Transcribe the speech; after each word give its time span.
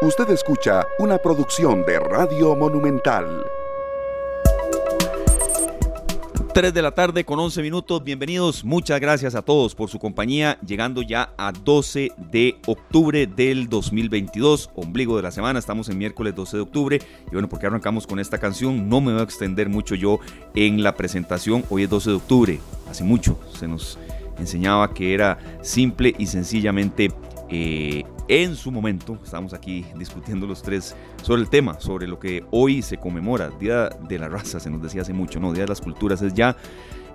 Usted 0.00 0.30
escucha 0.30 0.86
una 1.00 1.18
producción 1.18 1.84
de 1.84 1.98
Radio 1.98 2.54
Monumental. 2.54 3.44
3 6.54 6.72
de 6.72 6.82
la 6.82 6.92
tarde 6.92 7.24
con 7.24 7.40
11 7.40 7.60
minutos. 7.62 8.04
Bienvenidos. 8.04 8.64
Muchas 8.64 9.00
gracias 9.00 9.34
a 9.34 9.42
todos 9.42 9.74
por 9.74 9.90
su 9.90 9.98
compañía. 9.98 10.56
Llegando 10.64 11.02
ya 11.02 11.34
a 11.36 11.50
12 11.50 12.12
de 12.30 12.60
octubre 12.68 13.26
del 13.26 13.68
2022, 13.68 14.70
ombligo 14.76 15.16
de 15.16 15.24
la 15.24 15.32
semana. 15.32 15.58
Estamos 15.58 15.88
en 15.88 15.98
miércoles 15.98 16.32
12 16.36 16.58
de 16.58 16.62
octubre. 16.62 17.00
Y 17.26 17.30
bueno, 17.32 17.48
porque 17.48 17.66
arrancamos 17.66 18.06
con 18.06 18.20
esta 18.20 18.38
canción? 18.38 18.88
No 18.88 19.00
me 19.00 19.10
voy 19.10 19.20
a 19.20 19.24
extender 19.24 19.68
mucho 19.68 19.96
yo 19.96 20.20
en 20.54 20.84
la 20.84 20.94
presentación. 20.94 21.64
Hoy 21.70 21.82
es 21.82 21.90
12 21.90 22.10
de 22.10 22.16
octubre. 22.16 22.60
Hace 22.88 23.02
mucho 23.02 23.36
se 23.52 23.66
nos 23.66 23.98
enseñaba 24.38 24.94
que 24.94 25.12
era 25.12 25.38
simple 25.62 26.14
y 26.16 26.26
sencillamente 26.26 27.10
eh, 27.48 28.04
en 28.28 28.56
su 28.56 28.70
momento, 28.70 29.18
estamos 29.24 29.54
aquí 29.54 29.86
discutiendo 29.96 30.46
los 30.46 30.62
tres 30.62 30.94
sobre 31.22 31.42
el 31.42 31.48
tema, 31.48 31.80
sobre 31.80 32.06
lo 32.06 32.18
que 32.18 32.44
hoy 32.50 32.82
se 32.82 32.98
conmemora, 32.98 33.50
Día 33.50 33.88
de 33.88 34.18
la 34.18 34.28
Raza, 34.28 34.60
se 34.60 34.70
nos 34.70 34.82
decía 34.82 35.02
hace 35.02 35.12
mucho, 35.12 35.40
¿no? 35.40 35.52
Día 35.52 35.62
de 35.62 35.68
las 35.68 35.80
Culturas 35.80 36.20
es 36.22 36.34
ya. 36.34 36.56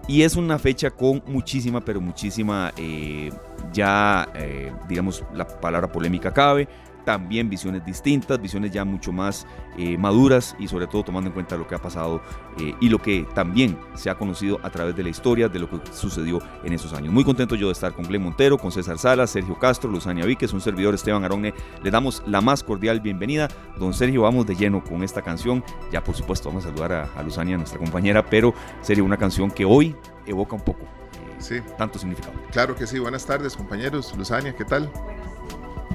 Y 0.07 0.23
es 0.23 0.35
una 0.35 0.59
fecha 0.59 0.91
con 0.91 1.23
muchísima, 1.27 1.79
pero 1.79 2.01
muchísima, 2.01 2.73
eh, 2.75 3.31
ya, 3.71 4.27
eh, 4.35 4.73
digamos, 4.89 5.23
la 5.33 5.47
palabra 5.47 5.91
polémica 5.91 6.33
cabe, 6.33 6.67
también 7.05 7.49
visiones 7.49 7.85
distintas, 7.85 8.41
visiones 8.41 8.71
ya 8.71 8.85
mucho 8.85 9.11
más 9.11 9.45
eh, 9.77 9.97
maduras 9.97 10.55
y 10.59 10.67
sobre 10.67 10.87
todo 10.87 11.03
tomando 11.03 11.29
en 11.29 11.33
cuenta 11.33 11.57
lo 11.57 11.67
que 11.67 11.75
ha 11.75 11.81
pasado 11.81 12.21
eh, 12.59 12.75
y 12.79 12.89
lo 12.89 12.99
que 12.99 13.27
también 13.33 13.77
se 13.95 14.09
ha 14.09 14.15
conocido 14.15 14.59
a 14.63 14.69
través 14.69 14.95
de 14.95 15.03
la 15.03 15.09
historia 15.09 15.49
de 15.49 15.59
lo 15.59 15.69
que 15.69 15.79
sucedió 15.91 16.39
en 16.63 16.73
esos 16.73 16.93
años. 16.93 17.13
Muy 17.13 17.23
contento 17.23 17.55
yo 17.55 17.67
de 17.67 17.73
estar 17.73 17.93
con 17.93 18.05
Glenn 18.05 18.23
Montero, 18.23 18.57
con 18.57 18.71
César 18.71 18.97
Salas, 18.97 19.31
Sergio 19.31 19.57
Castro, 19.57 19.89
Luzania 19.89 20.25
Víquez, 20.25 20.53
un 20.53 20.61
servidor 20.61 20.93
Esteban 20.93 21.23
Aronne. 21.23 21.53
Le 21.81 21.91
damos 21.91 22.23
la 22.25 22.41
más 22.41 22.63
cordial 22.63 22.99
bienvenida. 22.99 23.47
Don 23.77 23.93
Sergio, 23.93 24.21
vamos 24.21 24.45
de 24.45 24.55
lleno 24.55 24.83
con 24.83 25.03
esta 25.03 25.21
canción. 25.21 25.63
Ya 25.91 26.03
por 26.03 26.15
supuesto 26.15 26.49
vamos 26.49 26.65
a 26.65 26.69
saludar 26.69 26.91
a, 26.93 27.03
a 27.15 27.23
Luzania, 27.23 27.57
nuestra 27.57 27.79
compañera, 27.79 28.23
pero 28.23 28.53
sería 28.81 29.03
una 29.03 29.17
canción 29.17 29.51
que 29.51 29.65
hoy 29.65 29.95
evoca 30.25 30.55
un 30.55 30.61
poco 30.61 30.81
eh, 30.83 31.35
sí. 31.39 31.55
tanto 31.77 31.99
significado. 31.99 32.33
Claro 32.51 32.75
que 32.75 32.87
sí. 32.87 32.99
Buenas 32.99 33.25
tardes 33.25 33.55
compañeros. 33.55 34.13
Luzania, 34.17 34.55
¿qué 34.55 34.65
tal? 34.65 34.91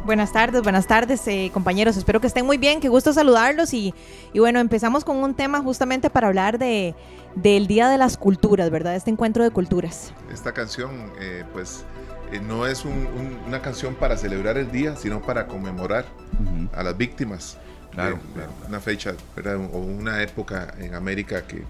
Buenas 0.08 0.32
tardes, 0.32 0.62
buenas 0.62 0.86
tardes 0.86 1.28
eh, 1.28 1.50
compañeros, 1.52 1.98
espero 1.98 2.18
que 2.18 2.28
estén 2.28 2.46
muy 2.46 2.56
bien, 2.56 2.80
qué 2.80 2.88
gusto 2.88 3.12
saludarlos 3.12 3.74
y, 3.74 3.92
y, 4.32 4.38
bueno, 4.38 4.58
empezamos 4.58 5.04
con 5.04 5.18
un 5.18 5.34
tema 5.34 5.60
justamente 5.60 6.08
para 6.08 6.28
hablar 6.28 6.58
de, 6.58 6.94
del 7.34 7.66
Día 7.66 7.90
de 7.90 7.98
las 7.98 8.16
Culturas, 8.16 8.70
¿verdad? 8.70 8.96
Este 8.96 9.10
encuentro 9.10 9.44
de 9.44 9.50
culturas. 9.50 10.14
Esta 10.32 10.54
canción 10.54 11.12
eh, 11.20 11.44
pues 11.52 11.84
eh, 12.32 12.40
no 12.40 12.66
es 12.66 12.86
un, 12.86 12.92
un, 12.92 13.38
una 13.46 13.60
canción 13.60 13.96
para 13.96 14.16
celebrar 14.16 14.56
el 14.56 14.72
día, 14.72 14.96
sino 14.96 15.20
para 15.20 15.46
conmemorar 15.46 16.06
uh 16.40 16.42
-huh. 16.42 16.68
a 16.74 16.82
las 16.84 16.96
víctimas. 16.96 17.58
Claro, 17.90 18.14
de, 18.16 18.32
claro. 18.32 18.52
Una 18.66 18.80
fecha, 18.80 19.12
¿verdad? 19.36 19.56
o 19.56 19.76
una 19.76 20.22
época 20.22 20.72
en 20.78 20.94
América 20.94 21.42
que 21.42 21.64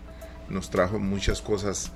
nos 0.48 0.70
trajo 0.70 1.00
muchas 1.00 1.42
cosas 1.42 1.90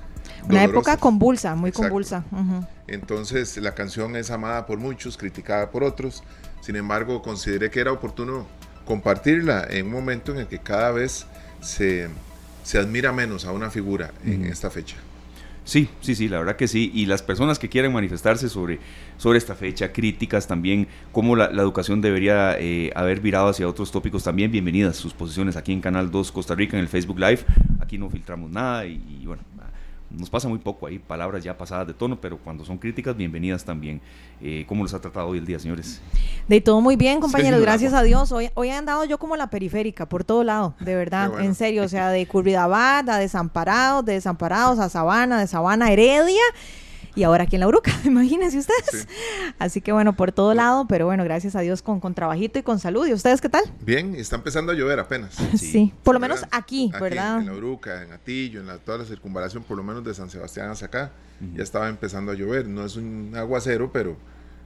una 0.48 0.64
época 0.64 0.96
convulsa, 0.96 1.54
muy 1.54 1.70
Exacto. 1.70 1.88
convulsa. 1.88 2.24
Uh 2.30 2.36
-huh. 2.36 2.66
Entonces 2.88 3.56
la 3.58 3.74
canción 3.74 4.16
es 4.16 4.30
amada 4.30 4.66
por 4.66 4.78
muchos, 4.78 5.16
criticada 5.16 5.70
por 5.70 5.82
otros. 5.84 6.22
Sin 6.60 6.76
embargo, 6.76 7.22
consideré 7.22 7.70
que 7.70 7.80
era 7.80 7.92
oportuno 7.92 8.46
compartirla 8.84 9.66
en 9.70 9.86
un 9.86 9.92
momento 9.92 10.32
en 10.32 10.38
el 10.38 10.46
que 10.46 10.58
cada 10.58 10.90
vez 10.92 11.26
se, 11.60 12.08
se 12.64 12.78
admira 12.78 13.12
menos 13.12 13.44
a 13.44 13.52
una 13.52 13.70
figura 13.70 14.10
uh 14.24 14.28
-huh. 14.28 14.34
en 14.34 14.44
esta 14.46 14.70
fecha. 14.70 14.96
Sí, 15.64 15.88
sí, 16.00 16.16
sí, 16.16 16.28
la 16.28 16.40
verdad 16.40 16.56
que 16.56 16.66
sí. 16.66 16.90
Y 16.92 17.06
las 17.06 17.22
personas 17.22 17.58
que 17.60 17.68
quieren 17.68 17.92
manifestarse 17.92 18.48
sobre, 18.48 18.80
sobre 19.16 19.38
esta 19.38 19.54
fecha, 19.54 19.92
críticas 19.92 20.48
también, 20.48 20.88
cómo 21.12 21.36
la, 21.36 21.50
la 21.52 21.62
educación 21.62 22.00
debería 22.00 22.56
eh, 22.58 22.90
haber 22.96 23.20
virado 23.20 23.48
hacia 23.48 23.68
otros 23.68 23.92
tópicos 23.92 24.24
también, 24.24 24.50
bienvenidas 24.50 24.96
sus 24.96 25.14
posiciones 25.14 25.56
aquí 25.56 25.72
en 25.72 25.80
Canal 25.80 26.10
2 26.10 26.32
Costa 26.32 26.56
Rica, 26.56 26.76
en 26.76 26.82
el 26.82 26.88
Facebook 26.88 27.18
Live. 27.20 27.44
Aquí 27.80 27.96
no 27.96 28.10
filtramos 28.10 28.50
nada 28.50 28.86
y, 28.86 29.00
y 29.22 29.24
bueno, 29.24 29.42
nos 30.16 30.30
pasa 30.30 30.48
muy 30.48 30.58
poco 30.58 30.86
ahí, 30.86 30.98
palabras 30.98 31.42
ya 31.42 31.56
pasadas 31.56 31.86
de 31.86 31.94
tono, 31.94 32.20
pero 32.20 32.38
cuando 32.38 32.64
son 32.64 32.78
críticas, 32.78 33.16
bienvenidas 33.16 33.64
también. 33.64 34.00
Eh, 34.40 34.64
¿Cómo 34.68 34.82
los 34.82 34.92
ha 34.94 35.00
tratado 35.00 35.28
hoy 35.28 35.38
el 35.38 35.46
día, 35.46 35.58
señores? 35.58 36.00
De 36.48 36.60
todo 36.60 36.80
muy 36.80 36.96
bien, 36.96 37.20
compañeros, 37.20 37.58
sí, 37.58 37.64
gracias 37.64 37.92
a 37.92 38.02
Dios. 38.02 38.32
Hoy, 38.32 38.50
hoy 38.54 38.68
he 38.68 38.72
andado 38.72 39.04
yo 39.04 39.18
como 39.18 39.36
la 39.36 39.48
periférica, 39.48 40.08
por 40.08 40.24
todo 40.24 40.44
lado, 40.44 40.74
de 40.80 40.94
verdad, 40.94 41.30
bueno. 41.30 41.44
en 41.44 41.54
serio, 41.54 41.84
o 41.84 41.88
sea, 41.88 42.10
de 42.10 42.26
Curridabad 42.26 43.08
a 43.08 43.18
Desamparados, 43.18 44.04
de 44.04 44.14
Desamparados 44.14 44.78
a 44.78 44.88
Sabana, 44.88 45.40
de 45.40 45.46
Sabana 45.46 45.86
a 45.86 45.92
Heredia 45.92 46.42
y 47.14 47.24
ahora 47.24 47.44
aquí 47.44 47.56
en 47.56 47.60
la 47.60 47.68
Uruca, 47.68 47.92
imagínense 48.04 48.58
ustedes. 48.58 49.02
Sí. 49.02 49.52
Así 49.58 49.80
que 49.80 49.92
bueno, 49.92 50.14
por 50.14 50.32
todo 50.32 50.54
lado, 50.54 50.86
pero 50.88 51.06
bueno, 51.06 51.24
gracias 51.24 51.54
a 51.56 51.60
Dios 51.60 51.82
con, 51.82 52.00
con 52.00 52.14
trabajito 52.14 52.58
y 52.58 52.62
con 52.62 52.78
salud. 52.78 53.06
¿Y 53.06 53.12
ustedes 53.12 53.40
qué 53.40 53.48
tal? 53.48 53.64
Bien, 53.80 54.14
está 54.14 54.36
empezando 54.36 54.72
a 54.72 54.74
llover 54.74 54.98
apenas. 54.98 55.34
Sí, 55.34 55.56
sí. 55.72 55.94
por 56.02 56.14
lo 56.14 56.20
menos 56.20 56.44
aquí, 56.50 56.90
aquí, 56.92 57.02
¿verdad? 57.02 57.40
En 57.40 57.46
la 57.46 57.52
Uruca, 57.54 58.02
en 58.02 58.12
Atillo, 58.12 58.60
en 58.60 58.66
la, 58.66 58.78
toda 58.78 58.98
la 58.98 59.04
circunvalación, 59.04 59.62
por 59.62 59.76
lo 59.76 59.82
menos 59.82 60.04
de 60.04 60.14
San 60.14 60.30
Sebastián 60.30 60.70
hacia 60.70 60.86
acá, 60.86 61.12
uh 61.40 61.44
-huh. 61.44 61.56
ya 61.56 61.62
estaba 61.62 61.88
empezando 61.88 62.32
a 62.32 62.34
llover. 62.34 62.66
No 62.66 62.84
es 62.84 62.96
un 62.96 63.32
aguacero, 63.36 63.92
pero 63.92 64.16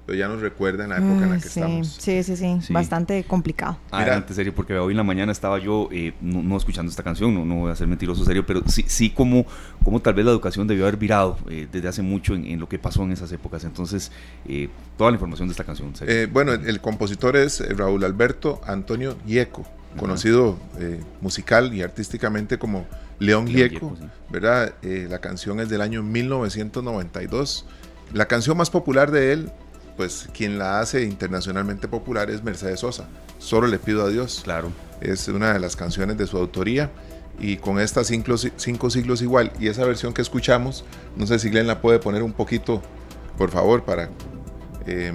pero 0.06 0.18
ya 0.18 0.28
nos 0.28 0.40
recuerda 0.40 0.84
en 0.84 0.90
la 0.90 0.98
época 0.98 1.24
en 1.24 1.30
la 1.30 1.36
que 1.36 1.42
sí, 1.42 1.60
estamos. 1.60 1.88
Sí, 1.88 2.22
sí, 2.22 2.36
sí, 2.36 2.58
sí, 2.62 2.72
bastante 2.72 3.24
complicado. 3.24 3.78
Adelante, 3.90 4.32
serio, 4.32 4.54
porque 4.54 4.78
hoy 4.78 4.92
en 4.92 4.96
la 4.96 5.02
mañana 5.02 5.32
estaba 5.32 5.58
yo 5.58 5.88
eh, 5.92 6.14
no, 6.20 6.42
no, 6.42 6.56
escuchando 6.56 6.90
esta 6.90 7.02
canción, 7.02 7.34
no, 7.34 7.44
no, 7.44 7.56
voy 7.56 7.72
a 7.72 7.76
ser 7.76 7.88
mentiroso, 7.88 8.24
serio, 8.24 8.46
pero 8.46 8.62
sí, 8.66 8.84
sí 8.86 9.10
como, 9.10 9.44
como 9.84 10.00
tal 10.00 10.14
vez 10.14 10.24
la 10.24 10.30
educación 10.30 10.66
debió 10.66 10.84
haber 10.84 10.96
virado 10.96 11.36
eh, 11.50 11.66
desde 11.70 11.88
hace 11.88 12.02
mucho 12.02 12.34
en, 12.34 12.46
en, 12.46 12.60
lo 12.60 12.68
que 12.68 12.78
pasó 12.78 13.02
en 13.02 13.12
esas 13.12 13.32
épocas. 13.32 13.64
Entonces, 13.64 14.12
eh, 14.46 14.68
toda 14.96 15.10
la 15.10 15.16
información 15.16 15.48
de 15.48 15.52
esta 15.52 15.64
canción. 15.64 15.92
Eh, 16.02 16.28
bueno, 16.32 16.52
el, 16.52 16.66
el, 16.66 16.80
compositor 16.80 17.36
es 17.36 17.62
Raúl 17.76 18.04
Alberto 18.04 18.60
Antonio 18.64 19.16
Gieco, 19.26 19.66
conocido 19.96 20.58
eh, 20.78 21.00
musical 21.20 21.74
y 21.74 21.82
artísticamente 21.82 22.58
como 22.58 22.86
León, 23.18 23.46
Gieco, 23.46 23.70
Gieco 23.70 23.96
sí. 23.98 24.06
¿verdad? 24.28 24.74
Eh, 24.82 25.06
la 25.08 25.20
canción 25.20 25.60
es 25.60 25.68
del 25.68 25.80
año 25.80 26.02
1992. 26.02 27.66
La 28.12 28.26
canción 28.26 28.56
más 28.56 28.70
popular 28.70 29.10
de 29.10 29.32
él 29.32 29.50
pues 29.96 30.28
quien 30.32 30.58
la 30.58 30.80
hace 30.80 31.04
internacionalmente 31.04 31.88
popular 31.88 32.30
es 32.30 32.42
Mercedes 32.42 32.80
Sosa. 32.80 33.08
Solo 33.38 33.66
le 33.66 33.78
pido 33.78 34.04
a 34.04 34.08
Dios. 34.08 34.40
Claro. 34.44 34.70
Es 35.00 35.28
una 35.28 35.52
de 35.52 35.60
las 35.60 35.76
canciones 35.76 36.16
de 36.16 36.26
su 36.26 36.36
autoría. 36.36 36.90
Y 37.38 37.58
con 37.58 37.78
estas 37.78 38.06
cinco, 38.06 38.36
cinco 38.38 38.88
siglos 38.88 39.20
igual 39.20 39.52
y 39.60 39.68
esa 39.68 39.84
versión 39.84 40.14
que 40.14 40.22
escuchamos, 40.22 40.86
no 41.16 41.26
sé 41.26 41.38
si 41.38 41.50
Glenn 41.50 41.66
la 41.66 41.82
puede 41.82 41.98
poner 41.98 42.22
un 42.22 42.32
poquito, 42.32 42.80
por 43.36 43.50
favor, 43.50 43.84
para 43.84 44.08
eh, 44.86 45.12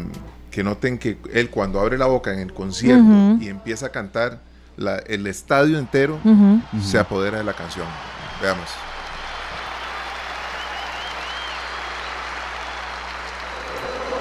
que 0.51 0.63
noten 0.63 0.99
que 0.99 1.17
él 1.33 1.49
cuando 1.49 1.79
abre 1.79 1.97
la 1.97 2.05
boca 2.05 2.31
en 2.31 2.39
el 2.39 2.53
concierto 2.53 3.03
uh 3.03 3.07
-huh. 3.07 3.41
y 3.41 3.47
empieza 3.47 3.87
a 3.87 3.89
cantar, 3.89 4.39
la, 4.77 4.97
el 4.97 5.25
estadio 5.25 5.79
entero 5.79 6.19
uh 6.23 6.29
-huh. 6.29 6.81
se 6.83 6.99
apodera 6.99 7.39
de 7.39 7.43
la 7.43 7.53
canción. 7.53 7.87
Veamos. 8.39 8.69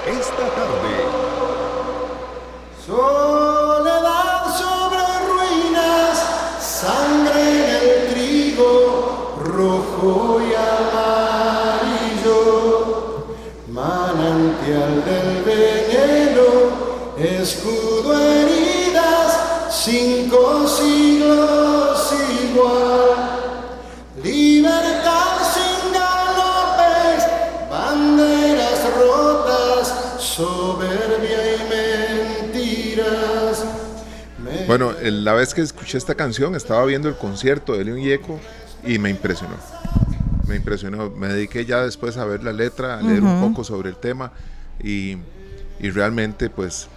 Esta 0.07 0.49
tarde. 0.55 1.05
Soledad 2.87 4.45
sobre 4.57 5.03
ruinas, 5.29 6.17
sangre 6.59 7.41
en 7.41 7.69
el 7.75 8.09
trigo, 8.11 9.37
rojo 9.45 10.41
y 10.41 10.55
amarillo, 12.15 12.39
manantial 13.67 15.05
del 15.05 15.43
veneno, 15.43 16.49
escudo 17.19 18.09
heridas, 18.19 19.29
cinco 19.69 20.20
bueno, 34.71 34.93
la 35.03 35.33
vez 35.33 35.53
que 35.53 35.59
escuché 35.59 35.97
esta 35.97 36.15
canción 36.15 36.55
estaba 36.55 36.85
viendo 36.85 37.09
el 37.09 37.17
concierto 37.17 37.73
de 37.77 37.83
León 37.83 37.99
Gieco 37.99 38.39
y 38.85 38.99
me 38.99 39.09
impresionó. 39.09 39.55
Me 40.47 40.55
impresionó. 40.55 41.09
Me 41.09 41.27
dediqué 41.27 41.65
ya 41.65 41.83
después 41.83 42.15
a 42.15 42.23
ver 42.23 42.41
la 42.41 42.53
letra, 42.53 42.97
a 42.97 43.01
leer 43.01 43.21
uh 43.21 43.25
-huh. 43.25 43.43
un 43.43 43.49
poco 43.49 43.65
sobre 43.65 43.89
el 43.89 43.97
tema 43.97 44.31
y, 44.81 45.17
y 45.81 45.89
realmente 45.89 46.49
pues 46.49 46.87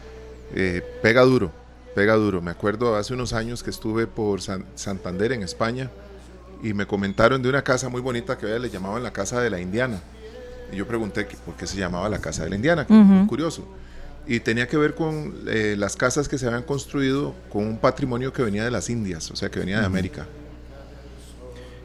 eh, 0.55 0.85
pega 1.03 1.23
duro, 1.23 1.51
pega 1.97 2.15
duro. 2.15 2.41
Me 2.41 2.53
acuerdo 2.53 2.95
hace 2.95 3.13
unos 3.13 3.33
años 3.33 3.65
que 3.65 3.71
estuve 3.71 4.07
por 4.07 4.41
San, 4.41 4.65
Santander 4.77 5.33
en 5.33 5.43
España 5.43 5.91
y 6.63 6.75
me 6.75 6.87
comentaron 6.87 7.43
de 7.43 7.49
una 7.49 7.63
casa 7.63 7.89
muy 7.89 8.01
bonita 8.01 8.39
que 8.39 8.57
le 8.57 8.71
llamaban 8.71 9.03
la 9.03 9.13
casa 9.13 9.41
de 9.41 9.51
la 9.51 9.59
Indiana 9.59 10.01
y 10.71 10.77
yo 10.77 10.87
pregunté 10.87 11.27
que, 11.27 11.37
por 11.39 11.57
qué 11.57 11.67
se 11.67 11.77
llamaba 11.77 12.09
la 12.09 12.21
Casa 12.21 12.45
de 12.45 12.51
la 12.51 12.57
Indiana, 12.57 12.87
uh 12.89 12.95
-huh. 12.95 13.27
curioso. 13.27 13.67
Y 14.27 14.41
tenía 14.41 14.67
que 14.69 14.77
ver 14.77 14.95
con 14.95 15.35
eh, 15.47 15.75
las 15.79 15.97
casas 15.97 16.29
que 16.29 16.39
se 16.39 16.47
habían 16.47 16.63
construido 16.63 17.35
con 17.51 17.67
un 17.67 17.79
patrimonio 17.79 18.33
que 18.33 18.43
venía 18.43 18.65
de 18.65 18.71
las 18.71 18.89
Indias, 18.89 19.31
o 19.31 19.37
sea, 19.37 19.51
que 19.51 19.61
venía 19.61 19.77
uh 19.77 19.79
-huh. 19.79 19.83
de 19.83 19.87
América. 19.87 20.27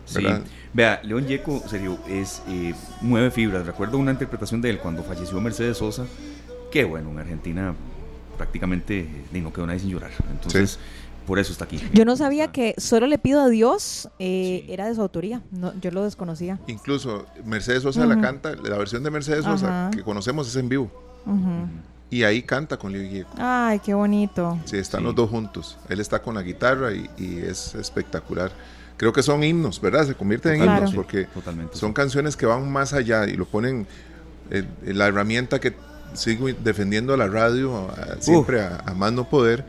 Sí. 0.06 0.25
Vea, 0.74 1.01
León 1.03 1.25
Yeco, 1.27 1.63
serio, 1.68 1.97
es 2.07 2.41
eh, 2.47 2.74
mueve 3.01 3.31
fibras. 3.31 3.65
Recuerdo 3.65 3.97
una 3.97 4.12
interpretación 4.12 4.62
de 4.62 4.69
él 4.69 4.80
cuando 4.80 5.03
falleció 5.03 5.39
Mercedes 5.41 5.77
Sosa. 5.77 6.06
Qué 6.71 6.83
bueno, 6.83 7.09
en 7.12 7.19
Argentina 7.19 7.75
prácticamente 8.38 9.07
no 9.33 9.51
quedó 9.51 9.65
nadie 9.65 9.80
sin 9.80 9.89
llorar. 9.89 10.12
Entonces, 10.31 10.80
por 11.25 11.39
eso 11.39 11.51
está 11.51 11.65
aquí. 11.65 11.80
Yo 11.94 12.06
no 12.06 12.15
sabía 12.15 12.47
que 12.47 12.74
solo 12.77 13.07
le 13.07 13.18
pido 13.18 13.41
a 13.41 13.50
Dios 13.50 14.09
eh, 14.19 14.65
era 14.69 14.88
de 14.88 14.95
su 14.95 15.01
autoría, 15.01 15.41
no, 15.51 15.74
yo 15.80 15.91
lo 15.91 16.03
desconocía. 16.03 16.59
Incluso 16.68 17.25
Mercedes 17.45 17.83
Sosa 17.83 18.06
la 18.06 18.21
canta, 18.21 18.56
la 18.56 18.77
versión 18.77 19.03
de 19.03 19.12
Mercedes 19.12 19.45
Sosa 19.45 19.91
que 19.94 20.03
conocemos 20.03 20.47
es 20.47 20.56
en 20.56 20.69
vivo. 20.69 20.91
Y 22.12 22.24
ahí 22.24 22.42
canta 22.42 22.78
con 22.78 22.92
Leo 22.92 23.08
Gieco. 23.08 23.30
Ay, 23.38 23.80
qué 23.80 23.94
bonito. 23.94 24.60
Sí, 24.66 24.78
están 24.78 25.04
los 25.04 25.14
dos 25.14 25.30
juntos. 25.30 25.78
Él 25.90 26.00
está 26.00 26.22
con 26.22 26.36
la 26.36 26.42
guitarra 26.42 26.92
y, 26.92 27.38
es 27.38 27.76
espectacular. 27.76 28.52
Creo 28.98 29.14
que 29.14 29.22
son 29.22 29.44
himnos, 29.44 29.80
¿verdad? 29.80 30.08
Se 30.08 30.16
convierten 30.16 30.56
en 30.56 30.64
himnos 30.64 30.94
porque 30.94 31.28
son 31.74 31.94
canciones 31.94 32.36
que 32.36 32.46
van 32.46 32.70
más 32.72 32.94
allá 32.94 33.28
y 33.28 33.34
lo 33.34 33.46
ponen 33.46 33.88
en, 34.50 34.98
la 34.98 35.08
herramienta 35.08 35.60
que 35.60 35.74
sigo 36.14 36.48
defendiendo 36.48 37.14
a 37.14 37.18
la 37.18 37.28
radio 37.28 37.88
siempre 38.20 38.62
a, 38.62 38.84
a, 38.86 38.94
más 38.94 39.14
no 39.14 39.30
poder. 39.30 39.64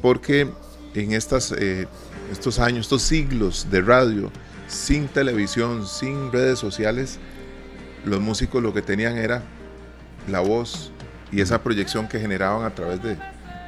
Porque 0.00 0.48
en 0.94 1.12
estas, 1.12 1.52
eh, 1.52 1.86
estos 2.30 2.58
años, 2.58 2.86
estos 2.86 3.02
siglos 3.02 3.68
de 3.70 3.80
radio, 3.80 4.30
sin 4.68 5.08
televisión, 5.08 5.86
sin 5.86 6.32
redes 6.32 6.58
sociales, 6.58 7.18
los 8.04 8.20
músicos 8.20 8.62
lo 8.62 8.72
que 8.72 8.82
tenían 8.82 9.16
era 9.16 9.42
la 10.28 10.40
voz 10.40 10.92
y 11.32 11.40
esa 11.40 11.62
proyección 11.62 12.08
que 12.08 12.18
generaban 12.18 12.64
a 12.64 12.70
través 12.70 13.02
de, 13.02 13.16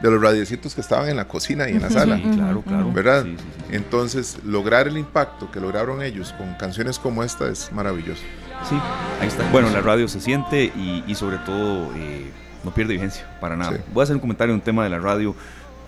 los 0.02 0.20
radiecitos 0.20 0.74
que 0.74 0.80
estaban 0.80 1.08
en 1.08 1.16
la 1.16 1.28
cocina 1.28 1.68
y 1.68 1.72
en 1.72 1.82
la 1.82 1.90
sala. 1.90 2.20
claro, 2.20 2.62
claro. 2.62 2.92
¿Verdad? 2.92 3.24
Entonces, 3.70 4.38
lograr 4.44 4.88
el 4.88 4.98
impacto 4.98 5.50
que 5.50 5.60
lograron 5.60 6.02
ellos 6.02 6.32
con 6.32 6.54
canciones 6.54 6.98
como 6.98 7.22
esta 7.22 7.48
es 7.48 7.70
maravilloso. 7.70 8.22
Sí, 8.68 8.76
ahí 9.20 9.28
está. 9.28 9.48
Bueno, 9.50 9.70
la 9.70 9.80
radio 9.80 10.08
se 10.08 10.20
siente 10.20 10.64
y, 10.64 11.14
sobre 11.14 11.38
todo 11.38 11.90
eh, 11.96 12.30
no 12.64 12.72
pierde 12.74 12.94
vigencia 12.94 13.26
para 13.40 13.56
nada. 13.56 13.78
Voy 13.92 14.02
a 14.02 14.04
hacer 14.04 14.16
un 14.16 14.20
comentario 14.20 14.52
en 14.52 14.60
un 14.60 14.64
tema 14.64 14.82
de 14.84 14.90
la 14.90 14.98
radio 14.98 15.36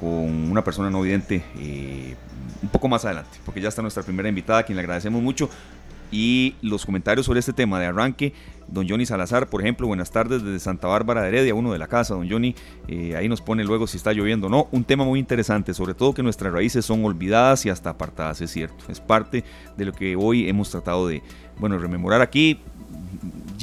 con 0.00 0.50
una 0.50 0.62
persona 0.62 0.90
no 0.90 1.02
vidente 1.02 1.44
eh, 1.58 2.14
un 2.62 2.68
poco 2.68 2.88
más 2.88 3.04
adelante, 3.04 3.38
porque 3.44 3.60
ya 3.60 3.68
está 3.68 3.82
nuestra 3.82 4.02
primera 4.02 4.28
invitada, 4.28 4.60
a 4.60 4.62
quien 4.62 4.76
le 4.76 4.82
agradecemos 4.82 5.22
mucho. 5.22 5.48
Y 6.14 6.54
los 6.62 6.86
comentarios 6.86 7.26
sobre 7.26 7.40
este 7.40 7.52
tema 7.52 7.80
de 7.80 7.86
arranque, 7.86 8.32
don 8.68 8.88
Johnny 8.88 9.04
Salazar, 9.04 9.48
por 9.48 9.60
ejemplo, 9.62 9.88
buenas 9.88 10.12
tardes 10.12 10.44
desde 10.44 10.60
Santa 10.60 10.86
Bárbara 10.86 11.22
de 11.22 11.28
Heredia, 11.28 11.56
uno 11.56 11.72
de 11.72 11.78
la 11.80 11.88
casa, 11.88 12.14
don 12.14 12.30
Johnny, 12.30 12.54
eh, 12.86 13.16
ahí 13.16 13.28
nos 13.28 13.40
pone 13.40 13.64
luego 13.64 13.88
si 13.88 13.96
está 13.96 14.12
lloviendo 14.12 14.46
o 14.46 14.50
no. 14.50 14.68
Un 14.70 14.84
tema 14.84 15.02
muy 15.04 15.18
interesante, 15.18 15.74
sobre 15.74 15.92
todo 15.92 16.14
que 16.14 16.22
nuestras 16.22 16.52
raíces 16.52 16.84
son 16.84 17.04
olvidadas 17.04 17.66
y 17.66 17.70
hasta 17.70 17.90
apartadas, 17.90 18.40
es 18.42 18.52
cierto. 18.52 18.84
Es 18.88 19.00
parte 19.00 19.42
de 19.76 19.84
lo 19.86 19.92
que 19.92 20.14
hoy 20.14 20.48
hemos 20.48 20.70
tratado 20.70 21.08
de, 21.08 21.20
bueno, 21.58 21.78
rememorar 21.78 22.20
aquí 22.20 22.60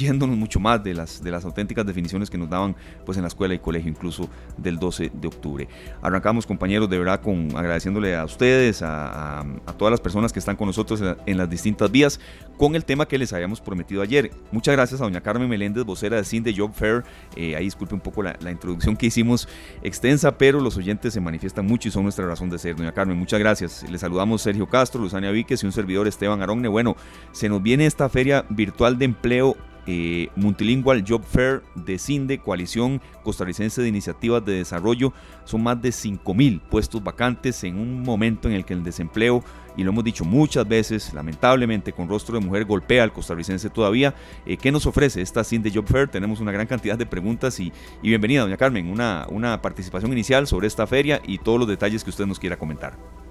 yéndonos 0.02 0.36
mucho 0.36 0.60
más 0.60 0.82
de 0.82 0.94
las, 0.94 1.22
de 1.22 1.30
las 1.30 1.44
auténticas 1.44 1.86
definiciones 1.86 2.30
que 2.30 2.38
nos 2.38 2.48
daban 2.48 2.76
pues 3.04 3.16
en 3.16 3.22
la 3.22 3.28
escuela 3.28 3.54
y 3.54 3.58
colegio 3.58 3.90
incluso 3.90 4.28
del 4.56 4.78
12 4.78 5.12
de 5.14 5.28
octubre. 5.28 5.68
Arrancamos 6.02 6.46
compañeros 6.46 6.88
de 6.90 6.98
verdad 6.98 7.20
con 7.20 7.56
agradeciéndole 7.56 8.16
a 8.16 8.24
ustedes, 8.24 8.82
a, 8.82 9.40
a, 9.40 9.72
todas 9.78 9.90
las 9.90 10.00
personas 10.00 10.32
que 10.32 10.38
están 10.38 10.56
con 10.56 10.66
nosotros 10.66 11.02
en, 11.26 11.36
las 11.36 11.48
distintas 11.48 11.90
vías 11.90 12.20
con 12.58 12.74
el 12.74 12.84
tema 12.84 13.06
que 13.06 13.18
les 13.18 13.32
habíamos 13.32 13.60
prometido 13.60 14.02
ayer. 14.02 14.30
Muchas 14.50 14.74
gracias 14.74 15.00
a 15.00 15.04
doña 15.04 15.20
Carmen 15.20 15.48
Meléndez, 15.48 15.84
vocera 15.84 16.16
de 16.16 16.24
Cinde 16.24 16.54
Job 16.56 16.72
Fair. 16.72 17.04
Eh, 17.36 17.56
ahí 17.56 17.64
disculpe 17.64 17.94
un 17.94 18.00
poco 18.00 18.22
la, 18.22 18.36
la, 18.40 18.50
introducción 18.50 18.96
que 18.96 19.06
hicimos 19.06 19.48
extensa, 19.82 20.36
pero 20.36 20.60
los 20.60 20.76
oyentes 20.76 21.14
se 21.14 21.20
manifiestan 21.20 21.66
mucho 21.66 21.88
y 21.88 21.90
son 21.90 22.04
nuestra 22.04 22.26
razón 22.26 22.50
de 22.50 22.58
ser. 22.58 22.76
Doña 22.76 22.92
Carmen, 22.92 23.16
muchas 23.16 23.40
gracias. 23.40 23.84
Les 23.90 24.00
saludamos 24.00 24.42
Sergio 24.42 24.68
Castro, 24.68 25.00
Luzania 25.00 25.30
Víquez 25.30 25.62
y 25.62 25.66
un 25.66 25.72
servidor 25.72 26.06
Esteban 26.06 26.42
Aronne. 26.42 26.68
Bueno, 26.68 26.96
se 27.32 27.48
nos 27.48 27.62
viene 27.62 27.86
esta 27.86 28.08
feria 28.08 28.44
virtual 28.48 28.98
de 28.98 29.04
empleo 29.06 29.56
eh, 29.86 30.28
Multilingual 30.36 31.04
Job 31.06 31.22
Fair 31.24 31.62
de 31.74 31.98
CINDE, 31.98 32.38
Coalición 32.38 33.00
Costarricense 33.22 33.82
de 33.82 33.88
Iniciativas 33.88 34.44
de 34.44 34.54
Desarrollo. 34.54 35.12
Son 35.44 35.62
más 35.62 35.80
de 35.80 35.90
5.000 35.90 36.60
puestos 36.60 37.02
vacantes 37.02 37.64
en 37.64 37.78
un 37.78 38.02
momento 38.02 38.48
en 38.48 38.54
el 38.54 38.64
que 38.64 38.74
el 38.74 38.84
desempleo, 38.84 39.42
y 39.76 39.84
lo 39.84 39.90
hemos 39.90 40.04
dicho 40.04 40.24
muchas 40.24 40.68
veces, 40.68 41.12
lamentablemente 41.14 41.92
con 41.92 42.08
rostro 42.08 42.38
de 42.38 42.44
mujer 42.44 42.64
golpea 42.64 43.02
al 43.02 43.12
costarricense 43.12 43.70
todavía. 43.70 44.14
Eh, 44.46 44.56
¿Qué 44.56 44.70
nos 44.70 44.86
ofrece 44.86 45.22
esta 45.22 45.44
CINDE 45.44 45.72
Job 45.74 45.86
Fair? 45.86 46.08
Tenemos 46.08 46.40
una 46.40 46.52
gran 46.52 46.66
cantidad 46.66 46.98
de 46.98 47.06
preguntas 47.06 47.58
y, 47.58 47.72
y 48.02 48.08
bienvenida, 48.08 48.42
doña 48.42 48.56
Carmen, 48.56 48.88
una, 48.88 49.26
una 49.30 49.62
participación 49.62 50.12
inicial 50.12 50.46
sobre 50.46 50.66
esta 50.66 50.86
feria 50.86 51.20
y 51.26 51.38
todos 51.38 51.58
los 51.58 51.68
detalles 51.68 52.04
que 52.04 52.10
usted 52.10 52.26
nos 52.26 52.38
quiera 52.38 52.58
comentar. 52.58 53.21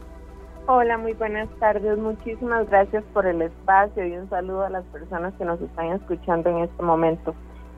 Hola, 0.68 1.00
muy 1.00 1.14
buenas 1.14 1.50
tardes. 1.60 1.98
Muchísimas 1.98 2.70
gracias 2.70 3.04
por 3.14 3.26
el 3.26 3.42
espacio 3.42 4.06
y 4.06 4.16
un 4.16 4.30
saludo 4.30 4.64
a 4.64 4.70
las 4.70 4.86
personas 4.86 5.34
que 5.34 5.44
nos 5.44 5.60
están 5.60 5.88
escuchando 5.88 6.52
en 6.52 6.60
este 6.60 6.84
momento. 6.84 7.34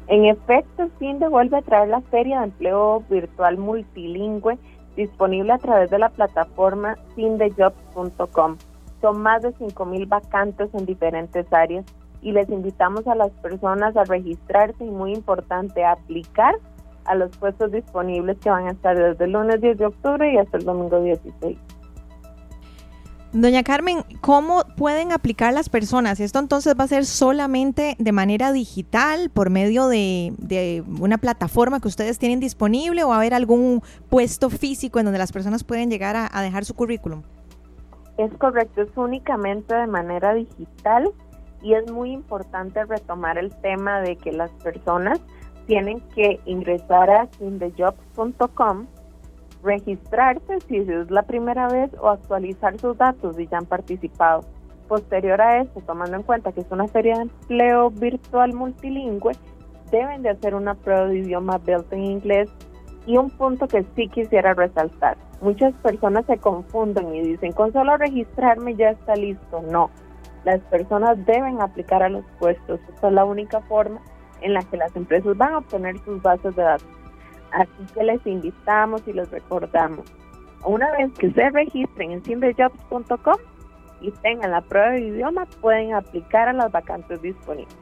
En 0.07 0.25
efecto, 0.25 0.89
CINDE 0.99 1.29
vuelve 1.29 1.57
a 1.57 1.61
traer 1.61 1.87
la 1.87 2.01
Feria 2.01 2.39
de 2.39 2.45
Empleo 2.45 3.01
Virtual 3.09 3.57
Multilingüe 3.57 4.57
disponible 4.97 5.53
a 5.53 5.59
través 5.59 5.89
de 5.91 5.97
la 5.97 6.09
plataforma 6.09 6.97
cindejobs.com. 7.15 8.57
Son 8.99 9.21
más 9.21 9.41
de 9.41 9.53
5.000 9.53 10.09
vacantes 10.09 10.69
en 10.73 10.85
diferentes 10.85 11.51
áreas 11.53 11.85
y 12.21 12.33
les 12.33 12.49
invitamos 12.49 13.07
a 13.07 13.15
las 13.15 13.31
personas 13.31 13.95
a 13.95 14.03
registrarse 14.03 14.83
y 14.83 14.91
muy 14.91 15.13
importante, 15.13 15.85
a 15.85 15.93
aplicar 15.93 16.55
a 17.05 17.15
los 17.15 17.35
puestos 17.37 17.71
disponibles 17.71 18.37
que 18.39 18.49
van 18.49 18.67
a 18.67 18.71
estar 18.71 18.97
desde 18.97 19.23
el 19.23 19.31
lunes 19.31 19.61
10 19.61 19.77
de 19.77 19.85
octubre 19.85 20.33
y 20.33 20.37
hasta 20.37 20.57
el 20.57 20.65
domingo 20.65 21.01
16. 21.01 21.57
Doña 23.33 23.63
Carmen, 23.63 24.03
¿cómo 24.21 24.61
pueden 24.77 25.11
aplicar 25.11 25.55
las 25.55 25.67
personas? 25.67 26.19
¿Esto 26.19 26.37
entonces 26.37 26.75
va 26.79 26.83
a 26.83 26.87
ser 26.87 27.03
solamente 27.03 27.95
de 27.97 28.11
manera 28.11 28.51
digital, 28.51 29.31
por 29.31 29.49
medio 29.49 29.87
de, 29.87 30.83
una 30.99 31.17
plataforma 31.17 31.79
que 31.79 31.87
ustedes 31.87 32.19
tienen 32.19 32.39
disponible 32.39 33.03
o 33.03 33.07
va 33.07 33.15
a 33.15 33.17
haber 33.17 33.33
algún 33.33 33.81
puesto 34.07 34.51
físico 34.51 34.99
en 34.99 35.05
donde 35.05 35.17
las 35.17 35.31
personas 35.31 35.63
pueden 35.63 35.89
llegar 35.89 36.15
a, 36.15 36.41
dejar 36.43 36.63
su 36.63 36.75
currículum? 36.75 37.23
Es 38.19 38.31
correcto, 38.37 38.83
es 38.83 38.95
únicamente 38.95 39.73
de 39.73 39.87
manera 39.87 40.35
digital 40.35 41.11
y 41.63 41.73
es 41.73 41.91
muy 41.91 42.11
importante 42.11 42.85
retomar 42.85 43.39
el 43.39 43.49
tema 43.61 44.01
de 44.01 44.15
que 44.15 44.31
las 44.31 44.51
personas 44.63 45.19
tienen 45.65 46.01
que 46.13 46.39
ingresar 46.45 47.09
a 47.09 47.27
sindejobs.com 47.39 48.85
registrarse 49.63 50.59
si 50.67 50.77
es 50.77 51.09
la 51.09 51.23
primera 51.23 51.67
vez 51.67 51.91
o 51.99 52.09
actualizar 52.09 52.77
sus 52.79 52.97
datos 52.97 53.39
y 53.39 53.47
ya 53.47 53.59
han 53.59 53.65
participado. 53.65 54.41
Posterior 54.87 55.41
a 55.41 55.61
esto, 55.61 55.81
tomando 55.81 56.17
en 56.17 56.23
cuenta 56.23 56.51
que 56.51 56.61
es 56.61 56.71
una 56.71 56.87
feria 56.87 57.15
de 57.15 57.21
empleo 57.23 57.89
virtual 57.89 58.53
multilingüe, 58.53 59.33
deben 59.91 60.21
de 60.21 60.29
hacer 60.29 60.55
una 60.55 60.75
prueba 60.75 61.07
de 61.07 61.19
idioma 61.19 61.57
built 61.57 61.91
en 61.93 62.03
inglés 62.03 62.49
y 63.05 63.17
un 63.17 63.29
punto 63.29 63.67
que 63.67 63.85
sí 63.95 64.07
quisiera 64.09 64.53
resaltar. 64.53 65.17
Muchas 65.41 65.73
personas 65.75 66.25
se 66.25 66.37
confunden 66.37 67.13
y 67.15 67.21
dicen, 67.21 67.51
con 67.51 67.71
solo 67.73 67.97
registrarme 67.97 68.75
ya 68.75 68.89
está 68.89 69.15
listo. 69.15 69.61
No, 69.61 69.89
las 70.45 70.59
personas 70.61 71.25
deben 71.25 71.61
aplicar 71.61 72.03
a 72.03 72.09
los 72.09 72.25
puestos. 72.39 72.79
Esa 72.95 73.07
es 73.07 73.13
la 73.13 73.25
única 73.25 73.61
forma 73.61 74.01
en 74.41 74.53
la 74.53 74.61
que 74.63 74.77
las 74.77 74.95
empresas 74.95 75.37
van 75.37 75.53
a 75.53 75.57
obtener 75.59 75.97
sus 75.99 76.21
bases 76.21 76.55
de 76.55 76.63
datos. 76.63 77.02
Así 77.53 77.93
que 77.93 78.03
les 78.03 78.25
invitamos 78.25 79.01
y 79.07 79.13
les 79.13 79.29
recordamos. 79.29 80.05
Una 80.65 80.91
vez 80.91 81.11
que 81.13 81.31
se 81.31 81.49
registren 81.49 82.11
en 82.11 82.23
simbrejobs.com 82.23 83.37
y 84.01 84.11
tengan 84.11 84.51
la 84.51 84.61
prueba 84.61 84.91
de 84.91 85.01
idioma, 85.01 85.45
pueden 85.61 85.93
aplicar 85.93 86.49
a 86.49 86.53
las 86.53 86.71
vacantes 86.71 87.21
disponibles. 87.21 87.75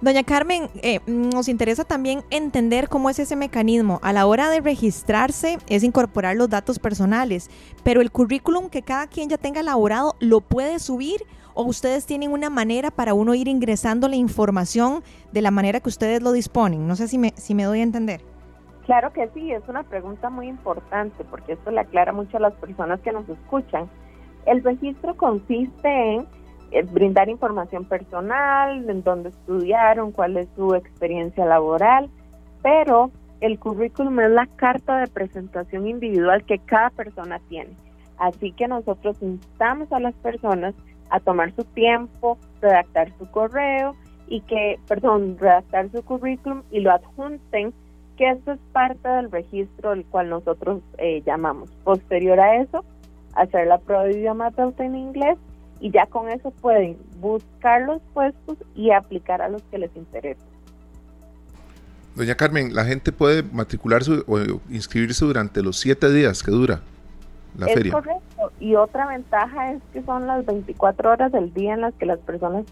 Doña 0.00 0.22
Carmen, 0.22 0.70
eh, 0.82 1.00
nos 1.06 1.48
interesa 1.48 1.84
también 1.84 2.22
entender 2.30 2.88
cómo 2.88 3.10
es 3.10 3.18
ese 3.18 3.34
mecanismo. 3.34 3.98
A 4.02 4.12
la 4.12 4.26
hora 4.26 4.48
de 4.48 4.60
registrarse 4.60 5.58
es 5.68 5.82
incorporar 5.82 6.36
los 6.36 6.48
datos 6.48 6.78
personales, 6.78 7.50
pero 7.82 8.00
el 8.00 8.12
currículum 8.12 8.70
que 8.70 8.82
cada 8.82 9.08
quien 9.08 9.28
ya 9.28 9.38
tenga 9.38 9.60
elaborado 9.60 10.14
lo 10.20 10.40
puede 10.40 10.78
subir 10.78 11.26
o 11.54 11.64
ustedes 11.64 12.06
tienen 12.06 12.30
una 12.30 12.48
manera 12.48 12.92
para 12.92 13.12
uno 13.12 13.34
ir 13.34 13.48
ingresando 13.48 14.06
la 14.06 14.14
información 14.14 15.02
de 15.32 15.42
la 15.42 15.50
manera 15.50 15.80
que 15.80 15.88
ustedes 15.88 16.22
lo 16.22 16.30
disponen. 16.30 16.86
No 16.86 16.94
sé 16.94 17.08
si 17.08 17.18
me, 17.18 17.34
si 17.36 17.56
me 17.56 17.64
doy 17.64 17.80
a 17.80 17.82
entender. 17.82 18.37
Claro 18.88 19.12
que 19.12 19.28
sí, 19.34 19.52
es 19.52 19.68
una 19.68 19.82
pregunta 19.82 20.30
muy 20.30 20.48
importante 20.48 21.22
porque 21.24 21.52
esto 21.52 21.70
le 21.70 21.80
aclara 21.80 22.10
mucho 22.10 22.38
a 22.38 22.40
las 22.40 22.54
personas 22.54 22.98
que 23.00 23.12
nos 23.12 23.28
escuchan. 23.28 23.86
El 24.46 24.64
registro 24.64 25.14
consiste 25.14 26.14
en 26.14 26.26
eh, 26.70 26.84
brindar 26.84 27.28
información 27.28 27.84
personal, 27.84 28.88
en 28.88 29.02
dónde 29.02 29.28
estudiaron, 29.28 30.10
cuál 30.10 30.38
es 30.38 30.48
su 30.56 30.74
experiencia 30.74 31.44
laboral, 31.44 32.08
pero 32.62 33.10
el 33.42 33.58
currículum 33.58 34.20
es 34.20 34.30
la 34.30 34.46
carta 34.56 35.00
de 35.00 35.08
presentación 35.08 35.86
individual 35.86 36.42
que 36.44 36.58
cada 36.58 36.88
persona 36.88 37.42
tiene. 37.50 37.76
Así 38.16 38.52
que 38.52 38.68
nosotros 38.68 39.18
instamos 39.20 39.92
a 39.92 40.00
las 40.00 40.14
personas 40.14 40.74
a 41.10 41.20
tomar 41.20 41.52
su 41.54 41.64
tiempo, 41.64 42.38
redactar 42.62 43.12
su 43.18 43.30
correo 43.32 43.94
y 44.28 44.40
que, 44.40 44.80
perdón, 44.88 45.36
redactar 45.38 45.90
su 45.90 46.02
currículum 46.02 46.62
y 46.70 46.80
lo 46.80 46.90
adjunten 46.90 47.74
que 48.18 48.28
esto 48.30 48.52
es 48.52 48.58
parte 48.72 49.08
del 49.08 49.30
registro 49.30 49.92
el 49.92 50.04
cual 50.04 50.28
nosotros 50.28 50.82
eh, 50.98 51.22
llamamos. 51.24 51.70
Posterior 51.84 52.38
a 52.40 52.56
eso, 52.56 52.84
hacer 53.34 53.68
la 53.68 53.78
prueba 53.78 54.04
de 54.04 54.18
idioma 54.18 54.52
en 54.56 54.96
inglés 54.96 55.38
y 55.80 55.90
ya 55.92 56.06
con 56.06 56.28
eso 56.28 56.50
pueden 56.50 56.98
buscar 57.20 57.82
los 57.82 58.02
puestos 58.12 58.58
y 58.74 58.90
aplicar 58.90 59.40
a 59.40 59.48
los 59.48 59.62
que 59.70 59.78
les 59.78 59.94
interesa. 59.96 60.44
Doña 62.16 62.34
Carmen, 62.34 62.74
la 62.74 62.84
gente 62.84 63.12
puede 63.12 63.44
matricularse 63.44 64.24
o 64.26 64.38
inscribirse 64.68 65.24
durante 65.24 65.62
los 65.62 65.78
siete 65.78 66.12
días 66.12 66.42
que 66.42 66.50
dura 66.50 66.80
la 67.56 67.66
es 67.66 67.74
feria. 67.74 67.92
Correcto. 67.92 68.52
Y 68.58 68.74
otra 68.74 69.06
ventaja 69.06 69.72
es 69.72 69.82
que 69.92 70.02
son 70.02 70.26
las 70.26 70.44
24 70.44 71.12
horas 71.12 71.30
del 71.30 71.54
día 71.54 71.74
en 71.74 71.82
las 71.82 71.94
que 71.94 72.06
las 72.06 72.18
personas 72.18 72.66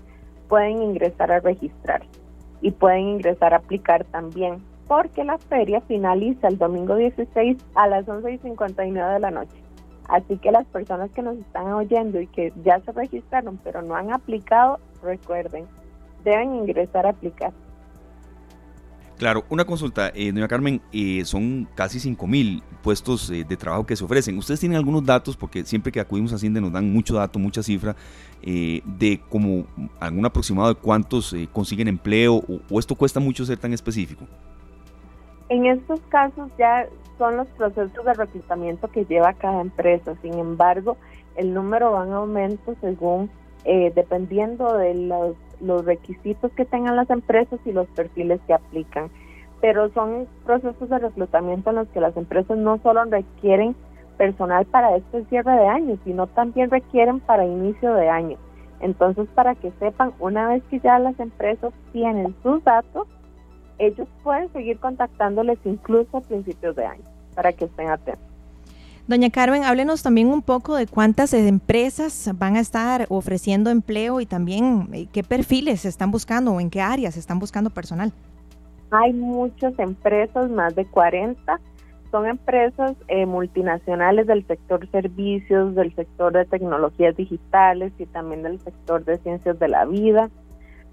pueden 0.49 0.83
ingresar 0.83 1.31
a 1.31 1.39
registrar 1.39 2.03
y 2.61 2.73
pueden 2.73 3.03
ingresar 3.03 3.55
a 3.55 3.59
aplicar 3.59 4.05
también, 4.07 4.61
porque 4.89 5.25
la 5.25 5.39
feria 5.39 5.81
finaliza 5.83 6.49
el 6.49 6.59
domingo 6.59 6.97
16 6.97 7.57
a 7.75 7.87
las 7.89 8.09
11 8.09 8.33
y 8.33 8.39
59 8.39 9.15
de 9.15 9.21
la 9.21 9.31
noche. 9.31 9.57
Así 10.09 10.39
que 10.39 10.53
las 10.53 10.67
personas 10.67 11.11
que 11.11 11.23
nos 11.23 11.37
están 11.39 11.73
oyendo 11.73 12.21
y 12.21 12.29
que 12.29 12.53
ya 12.65 12.81
se 12.81 12.93
registraron 12.93 13.59
pero 13.65 13.83
no 13.83 13.97
han 13.97 14.13
aplicado, 14.13 14.79
recuerden, 15.03 15.67
deben 16.23 16.55
ingresar 16.55 17.07
a 17.07 17.11
aplicar. 17.11 17.53
Claro, 19.19 19.45
una 19.49 19.65
consulta, 19.65 20.13
eh, 20.15 20.31
doña 20.31 20.47
Carmen, 20.47 20.83
eh, 20.93 21.25
son 21.25 21.67
casi 21.75 21.99
5 21.99 22.27
mil 22.27 22.63
puestos 22.83 23.31
eh, 23.31 23.45
de 23.49 23.57
trabajo 23.57 23.87
que 23.87 23.97
se 23.97 24.05
ofrecen. 24.05 24.37
¿Ustedes 24.37 24.61
tienen 24.61 24.77
algunos 24.77 25.05
datos? 25.07 25.39
Porque 25.39 25.65
siempre 25.65 25.91
que 25.91 26.01
acudimos 26.01 26.35
a 26.35 26.39
Cinde 26.39 26.61
nos 26.61 26.71
dan 26.71 26.93
mucho 26.93 27.15
dato, 27.15 27.39
mucha 27.39 27.63
cifra, 27.63 27.97
eh, 28.43 28.83
de 28.85 29.23
como 29.31 29.67
algún 30.01 30.27
aproximado 30.27 30.69
de 30.69 30.75
cuántos 30.75 31.35
consiguen 31.51 31.89
empleo 31.89 32.45
o, 32.71 32.79
esto 32.79 32.95
cuesta 32.95 33.19
mucho 33.19 33.47
ser 33.47 33.57
tan 33.57 33.73
específico. 33.73 34.27
En 35.49 35.67
estos 35.67 36.01
casos 36.09 36.51
ya 36.59 36.87
son 37.19 37.37
los 37.37 37.47
procesos 37.49 38.05
de 38.05 38.15
reclutamiento 38.15 38.89
que 38.89 39.05
lleva 39.05 39.33
cada 39.35 39.61
empresa. 39.61 40.15
Sin 40.23 40.35
embargo, 40.35 40.97
el 41.37 41.55
número 41.55 41.93
va 41.93 42.05
en 42.05 42.13
aumento 42.13 42.75
según, 42.81 43.31
dependiendo 43.65 44.77
de 44.77 44.95
los 44.95 45.37
los 45.61 45.85
requisitos 45.85 46.53
que 46.53 46.65
tengan 46.65 46.97
las 46.97 47.11
empresas 47.11 47.61
y 47.65 47.73
los 47.73 47.87
perfiles 47.89 48.41
que 48.47 48.55
aplican. 48.55 49.11
Pero 49.61 49.91
son 49.91 50.27
procesos 50.45 50.89
de 50.89 50.99
reclutamiento 50.99 51.71
en 51.71 51.77
los 51.77 51.89
que 51.89 52.01
las 52.01 52.17
empresas 52.17 52.59
no 52.59 52.79
solo 52.83 53.05
requieren 53.05 53.75
personal 54.19 54.65
para 54.67 54.97
este 54.97 55.25
cierre 55.27 55.53
de 55.53 55.67
año, 55.67 55.99
sino 56.05 56.27
también 56.27 56.71
requieren 56.71 57.21
para 57.21 57.47
inicio 57.47 57.95
de 57.95 58.09
año. 58.09 58.39
Entonces, 58.81 59.27
para 59.35 59.55
que 59.55 59.73
sepan, 59.79 60.13
una 60.19 60.49
vez 60.49 60.63
que 60.71 60.81
ya 60.81 60.99
las 60.99 61.19
empresas 61.19 61.73
tienen 61.93 62.35
sus 62.43 62.63
datos, 62.65 63.09
ellos 63.79 64.09
pueden 64.23 64.53
seguir 64.53 64.79
contactándoles 64.79 65.59
incluso 65.65 66.19
a 66.19 66.21
principios 66.21 66.77
de 66.77 66.87
año, 66.87 67.05
para 67.35 67.53
que 67.53 67.67
estén 67.67 67.89
atentos. 67.89 68.25
Doña 69.09 69.31
Carmen, 69.31 69.63
háblenos 69.63 70.03
también 70.03 70.27
un 70.29 70.43
poco 70.43 70.75
de 70.75 70.89
cuántas 70.89 71.33
empresas 71.33 72.29
van 72.37 72.57
a 72.57 72.61
estar 72.61 73.07
ofreciendo 73.09 73.71
empleo 73.71 74.21
y 74.21 74.27
también 74.27 74.89
eh, 74.93 75.07
qué 75.13 75.23
perfiles 75.23 75.83
se 75.83 75.89
están 75.89 76.11
buscando 76.11 76.53
o 76.53 76.61
en 76.61 76.71
qué 76.71 76.81
áreas 76.81 77.17
están 77.17 77.39
buscando 77.39 77.71
personal. 77.71 78.13
Hay 78.91 79.13
muchas 79.13 79.79
empresas, 79.79 80.51
más 80.51 80.75
de 80.75 80.87
40. 80.87 81.61
Son 82.11 82.27
empresas 82.27 82.97
eh, 83.07 83.27
multinacionales 83.27 84.27
del 84.27 84.45
sector 84.45 84.89
servicios, 84.91 85.77
del 85.77 85.95
sector 85.95 86.33
de 86.33 86.45
tecnologías 86.45 87.17
digitales 87.17 87.93
y 87.99 88.07
también 88.07 88.43
del 88.43 88.59
sector 88.59 89.05
de 89.05 89.19
ciencias 89.19 89.57
de 89.61 89.69
la 89.69 89.85
vida. 89.85 90.31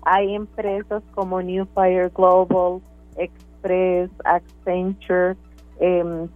Hay 0.05 0.35
empresas 0.35 1.03
como 1.15 1.41
New 1.41 1.65
Fire 1.73 2.09
Global, 2.13 2.81
Express, 3.17 4.09
Accenture, 4.25 5.35
Em, 5.79 6.29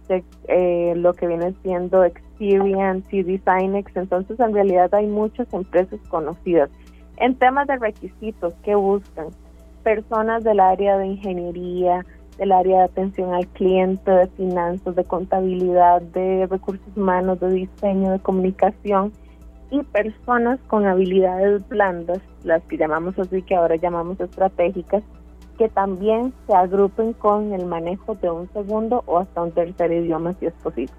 eh, 0.48 0.94
lo 0.96 1.14
que 1.14 1.26
viene 1.26 1.54
siendo 1.62 2.04
Experience 2.04 3.06
y 3.10 3.22
Designex. 3.22 3.96
Entonces, 3.96 4.38
en 4.40 4.52
realidad 4.52 4.94
hay 4.94 5.06
muchas 5.06 5.52
empresas 5.54 6.00
conocidas. 6.08 6.70
En 7.16 7.34
temas 7.36 7.66
de 7.66 7.76
requisitos, 7.76 8.52
¿qué 8.62 8.74
buscan? 8.74 9.28
Personas 9.84 10.44
del 10.44 10.60
área 10.60 10.98
de 10.98 11.06
ingeniería, 11.06 12.04
del 12.36 12.52
área 12.52 12.78
de 12.78 12.84
atención 12.84 13.32
al 13.32 13.46
cliente, 13.48 14.10
de 14.10 14.26
finanzas, 14.28 14.94
de 14.94 15.04
contabilidad, 15.04 16.02
de 16.02 16.46
recursos 16.46 16.96
humanos, 16.96 17.40
de 17.40 17.50
diseño, 17.50 18.12
de 18.12 18.18
comunicación 18.18 19.12
y 19.70 19.82
personas 19.82 20.58
con 20.66 20.86
habilidades 20.86 21.66
blandas, 21.68 22.20
las 22.44 22.62
que 22.64 22.76
llamamos 22.76 23.18
así, 23.18 23.42
que 23.42 23.54
ahora 23.54 23.76
llamamos 23.76 24.18
estratégicas, 24.20 25.02
que 25.58 25.68
también 25.68 26.32
se 26.46 26.54
agrupen 26.54 27.12
con 27.14 27.52
el 27.52 27.66
manejo 27.66 28.14
de 28.14 28.30
un 28.30 28.50
segundo 28.52 29.02
o 29.06 29.18
hasta 29.18 29.42
un 29.42 29.52
tercer 29.52 29.92
idioma 29.92 30.34
si 30.38 30.46
es 30.46 30.54
posible. 30.54 30.92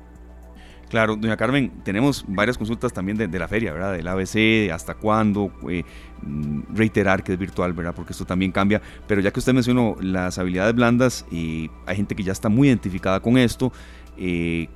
Claro, 0.89 1.15
doña 1.15 1.37
Carmen, 1.37 1.71
tenemos 1.83 2.25
varias 2.27 2.57
consultas 2.57 2.91
también 2.91 3.15
de, 3.15 3.39
la 3.39 3.47
feria, 3.47 3.71
¿verdad? 3.71 3.93
Del 3.93 4.07
ABC, 4.07 4.71
hasta 4.73 4.95
cuándo, 4.95 5.51
eh, 5.69 5.83
mm, 6.23 6.61
reiterar 6.73 7.23
que 7.23 7.33
es 7.33 7.39
virtual, 7.39 7.73
¿verdad? 7.73 7.93
Porque 7.95 8.11
esto 8.11 8.25
también 8.25 8.51
cambia. 8.51 8.81
Pero 9.07 9.21
ya 9.21 9.29
que 9.29 9.39
usted 9.39 9.53
mencionó 9.53 9.95
las 10.01 10.39
habilidades 10.39 10.73
blandas, 10.73 11.27
y 11.29 11.69
hay 11.85 11.95
gente 11.95 12.15
que 12.15 12.23
ya 12.23 12.31
está 12.31 12.49
muy 12.49 12.69
identificada 12.69 13.19
con 13.19 13.37
esto, 13.37 13.71
eh, 14.17 14.67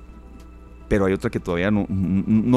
pero 0.93 1.05
hay 1.05 1.13
otra 1.13 1.31
que 1.31 1.39
todavía 1.39 1.71
no, 1.71 1.87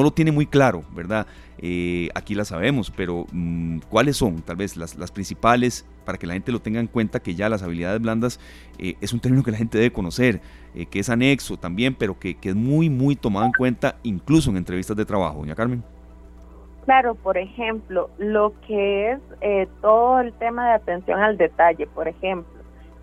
lo 0.02 0.10
tiene 0.10 0.30
muy 0.30 0.44
claro, 0.44 0.82
¿verdad? 0.94 1.26
Eh, 1.56 2.10
aquí 2.14 2.34
la 2.34 2.44
sabemos, 2.44 2.90
pero 2.90 3.24
mm, 3.32 3.78
¿cuáles 3.88 4.18
son 4.18 4.42
tal 4.42 4.56
vez 4.56 4.76
las, 4.76 4.98
las, 4.98 5.10
principales 5.10 5.88
para 6.04 6.18
que 6.18 6.26
la 6.26 6.34
gente 6.34 6.52
lo 6.52 6.60
tenga 6.60 6.78
en 6.78 6.86
cuenta 6.86 7.20
que 7.20 7.34
ya 7.34 7.48
las 7.48 7.62
habilidades 7.62 8.02
blandas 8.02 8.38
eh, 8.78 8.96
es 9.00 9.14
un 9.14 9.20
término 9.20 9.42
que 9.42 9.52
la 9.52 9.56
gente 9.56 9.78
debe 9.78 9.90
conocer, 9.90 10.42
eh, 10.74 10.84
que 10.84 10.98
es 10.98 11.08
anexo 11.08 11.56
también, 11.56 11.94
pero 11.94 12.18
que, 12.18 12.34
que, 12.34 12.50
es 12.50 12.54
muy, 12.54 12.90
muy 12.90 13.16
tomado 13.16 13.46
en 13.46 13.52
cuenta 13.52 13.96
incluso 14.02 14.50
en 14.50 14.58
entrevistas 14.58 14.98
de 14.98 15.06
trabajo, 15.06 15.38
doña 15.38 15.54
Carmen? 15.54 15.82
Claro, 16.84 17.14
por 17.14 17.38
ejemplo, 17.38 18.10
lo 18.18 18.52
que 18.66 19.12
es 19.40 19.68
todo 19.80 20.20
el 20.20 20.34
tema 20.34 20.66
de 20.66 20.72
atención 20.74 21.20
al 21.20 21.38
detalle, 21.38 21.86
por 21.86 22.06
ejemplo 22.06 22.55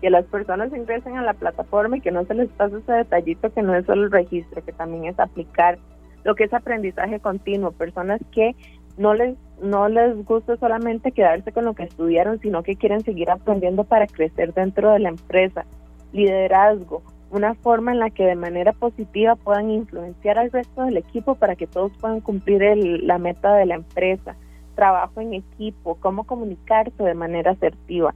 que 0.04 0.10
las 0.10 0.26
personas 0.26 0.70
ingresen 0.74 1.16
a 1.16 1.22
la 1.22 1.32
plataforma 1.32 1.96
y 1.96 2.02
que 2.02 2.10
no 2.10 2.26
se 2.26 2.34
les 2.34 2.50
pase 2.50 2.76
ese 2.76 2.92
detallito 2.92 3.50
que 3.50 3.62
no 3.62 3.74
es 3.74 3.86
solo 3.86 4.02
el 4.02 4.10
registro, 4.10 4.62
que 4.62 4.74
también 4.74 5.06
es 5.06 5.18
aplicar 5.18 5.78
lo 6.24 6.34
que 6.34 6.44
es 6.44 6.52
aprendizaje 6.52 7.20
continuo, 7.20 7.72
personas 7.72 8.20
que 8.30 8.54
no 8.98 9.14
les 9.14 9.34
no 9.62 9.88
les 9.88 10.22
gusta 10.26 10.58
solamente 10.58 11.12
quedarse 11.12 11.52
con 11.52 11.64
lo 11.64 11.72
que 11.72 11.84
estudiaron, 11.84 12.38
sino 12.40 12.62
que 12.62 12.76
quieren 12.76 13.00
seguir 13.00 13.30
aprendiendo 13.30 13.84
para 13.84 14.06
crecer 14.06 14.52
dentro 14.52 14.92
de 14.92 14.98
la 14.98 15.08
empresa, 15.08 15.64
liderazgo, 16.12 17.00
una 17.30 17.54
forma 17.54 17.92
en 17.92 18.00
la 18.00 18.10
que 18.10 18.26
de 18.26 18.36
manera 18.36 18.74
positiva 18.74 19.36
puedan 19.36 19.70
influenciar 19.70 20.38
al 20.38 20.52
resto 20.52 20.82
del 20.82 20.98
equipo 20.98 21.34
para 21.36 21.56
que 21.56 21.66
todos 21.66 21.92
puedan 21.98 22.20
cumplir 22.20 22.60
la 22.76 23.16
meta 23.16 23.54
de 23.54 23.64
la 23.64 23.76
empresa, 23.76 24.36
trabajo 24.74 25.22
en 25.22 25.32
equipo, 25.32 25.94
cómo 25.94 26.24
comunicarse 26.24 27.02
de 27.02 27.14
manera 27.14 27.52
asertiva 27.52 28.14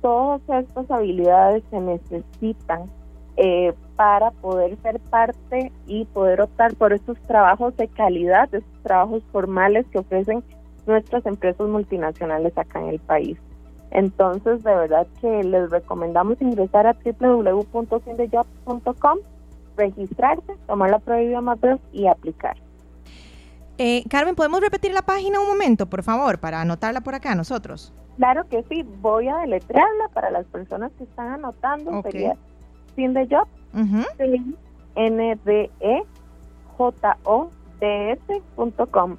todas 0.00 0.40
estas 0.48 0.90
habilidades 0.90 1.62
se 1.70 1.80
necesitan 1.80 2.90
eh, 3.36 3.72
para 3.96 4.30
poder 4.32 4.76
ser 4.82 4.98
parte 5.00 5.72
y 5.86 6.04
poder 6.06 6.40
optar 6.40 6.74
por 6.74 6.92
estos 6.92 7.16
trabajos 7.22 7.76
de 7.76 7.86
calidad, 7.88 8.54
estos 8.54 8.82
trabajos 8.82 9.22
formales 9.32 9.86
que 9.90 9.98
ofrecen 9.98 10.42
nuestras 10.86 11.26
empresas 11.26 11.68
multinacionales 11.68 12.56
acá 12.56 12.80
en 12.80 12.88
el 12.88 12.98
país. 12.98 13.38
Entonces, 13.90 14.62
de 14.62 14.74
verdad 14.74 15.06
que 15.20 15.42
les 15.42 15.68
recomendamos 15.70 16.40
ingresar 16.40 16.86
a 16.86 16.94
www.cindejobs.com, 16.94 19.18
registrarse, 19.76 20.54
tomar 20.66 20.90
la 20.90 20.98
prueba 20.98 21.56
de 21.56 21.78
y 21.92 22.06
aplicar. 22.06 22.56
Eh, 23.82 24.04
Carmen, 24.10 24.34
¿podemos 24.34 24.60
repetir 24.60 24.92
la 24.92 25.00
página 25.00 25.40
un 25.40 25.48
momento, 25.48 25.86
por 25.86 26.02
favor, 26.02 26.38
para 26.38 26.60
anotarla 26.60 27.00
por 27.00 27.14
acá 27.14 27.34
nosotros? 27.34 27.94
Claro 28.18 28.46
que 28.46 28.62
sí, 28.68 28.82
voy 29.00 29.26
a 29.26 29.38
deletrearla 29.38 30.08
para 30.12 30.30
las 30.30 30.44
personas 30.48 30.92
que 30.98 31.04
están 31.04 31.28
anotando. 31.28 31.90
Okay. 32.00 32.12
Sería 32.12 32.36
Sin 32.94 33.14
de 33.14 33.26
Job, 33.26 33.48
N 34.96 35.38
D 35.46 35.70
E 35.80 36.02
J 36.76 37.18
O 37.24 37.48
D 37.80 38.12
S.com, 38.28 39.16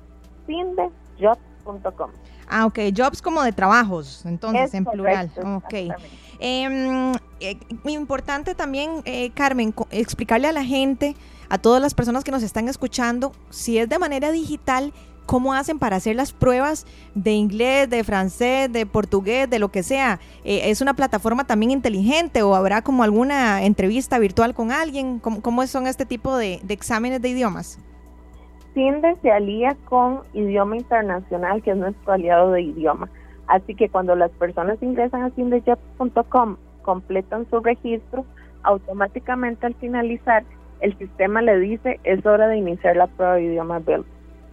com. 1.98 2.12
Ah, 2.52 2.66
ok, 2.66 2.80
jobs 2.96 3.22
como 3.22 3.42
de 3.44 3.54
trabajos, 3.54 4.24
entonces 4.26 4.74
en 4.74 4.86
plural. 4.86 5.32
Ok. 5.56 5.74
Em, 6.40 7.14
eh, 7.40 7.58
importante 7.86 8.56
también, 8.56 9.02
eh, 9.06 9.32
Carmen, 9.34 9.74
explicarle 9.90 10.48
a 10.48 10.52
la 10.52 10.66
gente, 10.66 11.16
a 11.50 11.58
todas 11.58 11.82
las 11.82 11.94
personas 11.94 12.24
que 12.24 12.32
nos 12.32 12.44
están 12.44 12.68
escuchando, 12.68 13.32
si 13.52 13.78
es 13.78 13.88
de 13.88 14.00
manera 14.00 14.32
digital, 14.32 14.92
¿Cómo 15.32 15.54
hacen 15.54 15.80
para 15.80 15.96
hacer 15.96 16.16
las 16.16 16.34
pruebas 16.34 16.86
de 17.16 17.32
inglés, 17.32 17.90
de 17.90 18.04
francés, 18.04 18.70
de 18.70 18.86
portugués, 18.86 19.50
de 19.50 19.60
lo 19.60 19.72
que 19.72 19.82
sea? 19.82 20.20
Eh, 20.44 20.64
¿Es 20.66 20.82
una 20.82 20.94
plataforma 20.94 21.46
también 21.46 21.72
inteligente 21.72 22.42
o 22.42 22.54
habrá 22.54 22.82
como 22.82 23.04
alguna 23.04 23.64
entrevista 23.64 24.20
virtual 24.20 24.54
con 24.54 24.74
alguien? 24.74 25.20
¿Cómo, 25.20 25.68
son 25.68 25.88
este 25.88 26.06
tipo 26.06 26.36
de, 26.36 26.60
exámenes 26.68 27.22
de 27.22 27.30
idiomas? 27.30 27.80
CINDE 28.74 29.18
se 29.22 29.32
alía 29.32 29.76
con 29.86 30.22
Idioma 30.34 30.78
Internacional, 30.78 31.62
que 31.62 31.72
es 31.72 31.78
nuestro 31.78 32.14
aliado 32.14 32.52
de 32.52 32.62
idioma. 32.62 33.10
Así 33.48 33.76
que 33.76 33.90
cuando 33.90 34.16
las 34.16 34.32
personas 34.32 34.82
ingresan 34.82 35.24
a 35.24 35.30
cindejobs.com, 35.32 36.58
completan 36.84 37.50
su 37.50 37.60
registro, 37.60 38.26
automáticamente 38.64 39.66
al 39.66 39.74
finalizar, 39.76 40.44
el 40.80 40.98
sistema 40.98 41.42
le 41.42 41.60
dice 41.60 42.00
es 42.04 42.26
hora 42.26 42.48
de 42.48 42.58
iniciar 42.58 42.96
la 42.96 43.08
prueba 43.08 43.36
de 43.36 43.44
idioma 43.44 43.80
Build. 43.80 44.06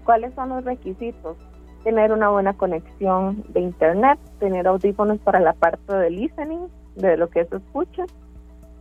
¿Cuáles 0.04 0.34
son 0.34 0.48
los 0.50 0.64
requisitos? 0.64 1.37
Tener 1.84 2.12
una 2.12 2.28
buena 2.28 2.54
conexión 2.54 3.44
de 3.50 3.60
internet, 3.60 4.18
tener 4.40 4.66
audífonos 4.66 5.18
para 5.20 5.38
la 5.40 5.52
parte 5.52 5.94
de 5.94 6.10
listening, 6.10 6.66
de 6.96 7.16
lo 7.16 7.28
que 7.28 7.44
se 7.44 7.56
escucha, 7.56 8.04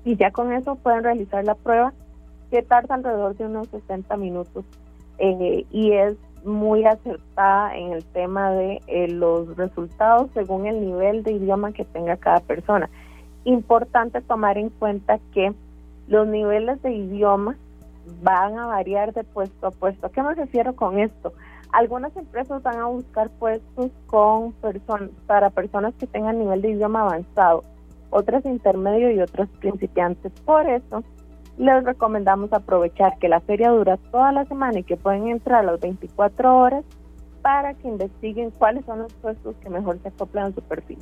y 0.03 0.15
ya 0.15 0.31
con 0.31 0.51
eso 0.51 0.75
pueden 0.75 1.03
realizar 1.03 1.43
la 1.45 1.55
prueba 1.55 1.93
que 2.49 2.63
tarda 2.63 2.95
alrededor 2.95 3.35
de 3.35 3.45
unos 3.45 3.67
60 3.67 4.17
minutos 4.17 4.65
eh, 5.19 5.65
y 5.71 5.91
es 5.91 6.15
muy 6.43 6.85
acertada 6.85 7.75
en 7.75 7.93
el 7.93 8.05
tema 8.05 8.51
de 8.51 8.81
eh, 8.87 9.07
los 9.09 9.55
resultados 9.57 10.29
según 10.33 10.65
el 10.65 10.79
nivel 10.79 11.23
de 11.23 11.33
idioma 11.33 11.73
que 11.73 11.85
tenga 11.85 12.17
cada 12.17 12.39
persona. 12.39 12.89
Importante 13.43 14.21
tomar 14.21 14.57
en 14.57 14.69
cuenta 14.69 15.19
que 15.33 15.53
los 16.07 16.27
niveles 16.27 16.81
de 16.81 16.93
idioma 16.93 17.57
van 18.21 18.57
a 18.57 18.67
variar 18.67 19.13
de 19.13 19.23
puesto 19.23 19.67
a 19.67 19.71
puesto. 19.71 20.07
¿A 20.07 20.11
qué 20.11 20.23
me 20.23 20.35
refiero 20.35 20.75
con 20.75 20.99
esto? 20.99 21.33
Algunas 21.73 22.15
empresas 22.15 22.63
van 22.63 22.79
a 22.79 22.85
buscar 22.85 23.29
puestos 23.29 23.91
con 24.05 24.53
para 25.27 25.49
personas 25.49 25.93
que 25.95 26.07
tengan 26.07 26.39
nivel 26.39 26.61
de 26.61 26.71
idioma 26.71 27.01
avanzado, 27.01 27.65
otras 28.09 28.45
intermedio 28.45 29.11
y 29.11 29.19
otras 29.19 29.49
principiantes. 29.59 30.31
Por 30.45 30.67
eso, 30.69 31.03
les 31.57 31.83
recomendamos 31.83 32.53
aprovechar 32.53 33.17
que 33.19 33.27
la 33.27 33.41
feria 33.41 33.69
dura 33.69 33.97
toda 34.11 34.31
la 34.31 34.45
semana 34.45 34.79
y 34.79 34.83
que 34.83 34.97
pueden 34.97 35.27
entrar 35.27 35.61
a 35.61 35.71
las 35.71 35.79
24 35.79 36.57
horas 36.57 36.85
para 37.41 37.73
que 37.73 37.87
investiguen 37.87 38.51
cuáles 38.51 38.85
son 38.85 38.99
los 38.99 39.13
puestos 39.13 39.55
que 39.61 39.69
mejor 39.69 39.99
se 40.01 40.09
acoplan 40.09 40.51
a 40.51 40.51
su 40.51 40.61
perfil. 40.61 40.99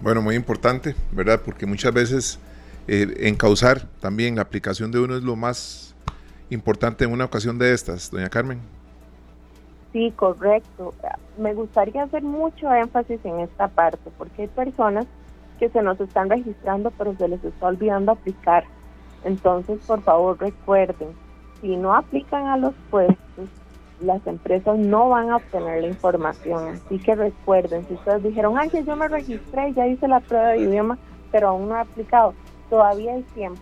Bueno, 0.00 0.22
muy 0.22 0.34
importante, 0.34 0.94
¿verdad? 1.12 1.40
Porque 1.44 1.66
muchas 1.66 1.92
veces 1.92 2.38
eh, 2.86 3.28
encauzar 3.28 3.88
también 4.00 4.36
la 4.36 4.42
aplicación 4.42 4.90
de 4.90 5.00
uno 5.00 5.16
es 5.16 5.22
lo 5.22 5.36
más 5.36 5.94
importante 6.50 7.04
en 7.04 7.12
una 7.12 7.24
ocasión 7.24 7.58
de 7.58 7.72
estas, 7.72 8.10
doña 8.10 8.28
Carmen. 8.28 8.60
Sí, 9.92 10.12
correcto. 10.16 10.92
Me 11.38 11.54
gustaría 11.54 12.02
hacer 12.02 12.22
mucho 12.22 12.72
énfasis 12.74 13.20
en 13.24 13.40
esta 13.40 13.68
parte, 13.68 14.10
porque 14.18 14.42
hay 14.42 14.48
personas 14.48 15.06
que 15.58 15.68
se 15.68 15.82
nos 15.82 16.00
están 16.00 16.28
registrando, 16.28 16.90
pero 16.90 17.14
se 17.16 17.28
les 17.28 17.42
está 17.44 17.66
olvidando 17.66 18.12
aplicar. 18.12 18.64
Entonces, 19.24 19.80
por 19.86 20.02
favor, 20.02 20.38
recuerden, 20.38 21.08
si 21.60 21.76
no 21.76 21.94
aplican 21.94 22.46
a 22.46 22.56
los 22.56 22.74
puestos, 22.90 23.48
las 24.00 24.26
empresas 24.26 24.76
no 24.78 25.08
van 25.08 25.30
a 25.30 25.36
obtener 25.36 25.82
la 25.82 25.88
información. 25.88 26.68
Así 26.68 26.98
que 26.98 27.14
recuerden, 27.14 27.86
si 27.88 27.94
ustedes 27.94 28.22
dijeron, 28.22 28.58
ay, 28.58 28.70
yo 28.86 28.96
me 28.96 29.08
registré, 29.08 29.72
ya 29.72 29.86
hice 29.86 30.06
la 30.08 30.20
prueba 30.20 30.48
de 30.48 30.58
idioma, 30.58 30.98
pero 31.32 31.48
aún 31.48 31.68
no 31.68 31.76
he 31.76 31.80
aplicado, 31.80 32.34
todavía 32.68 33.14
hay 33.14 33.22
tiempo. 33.34 33.60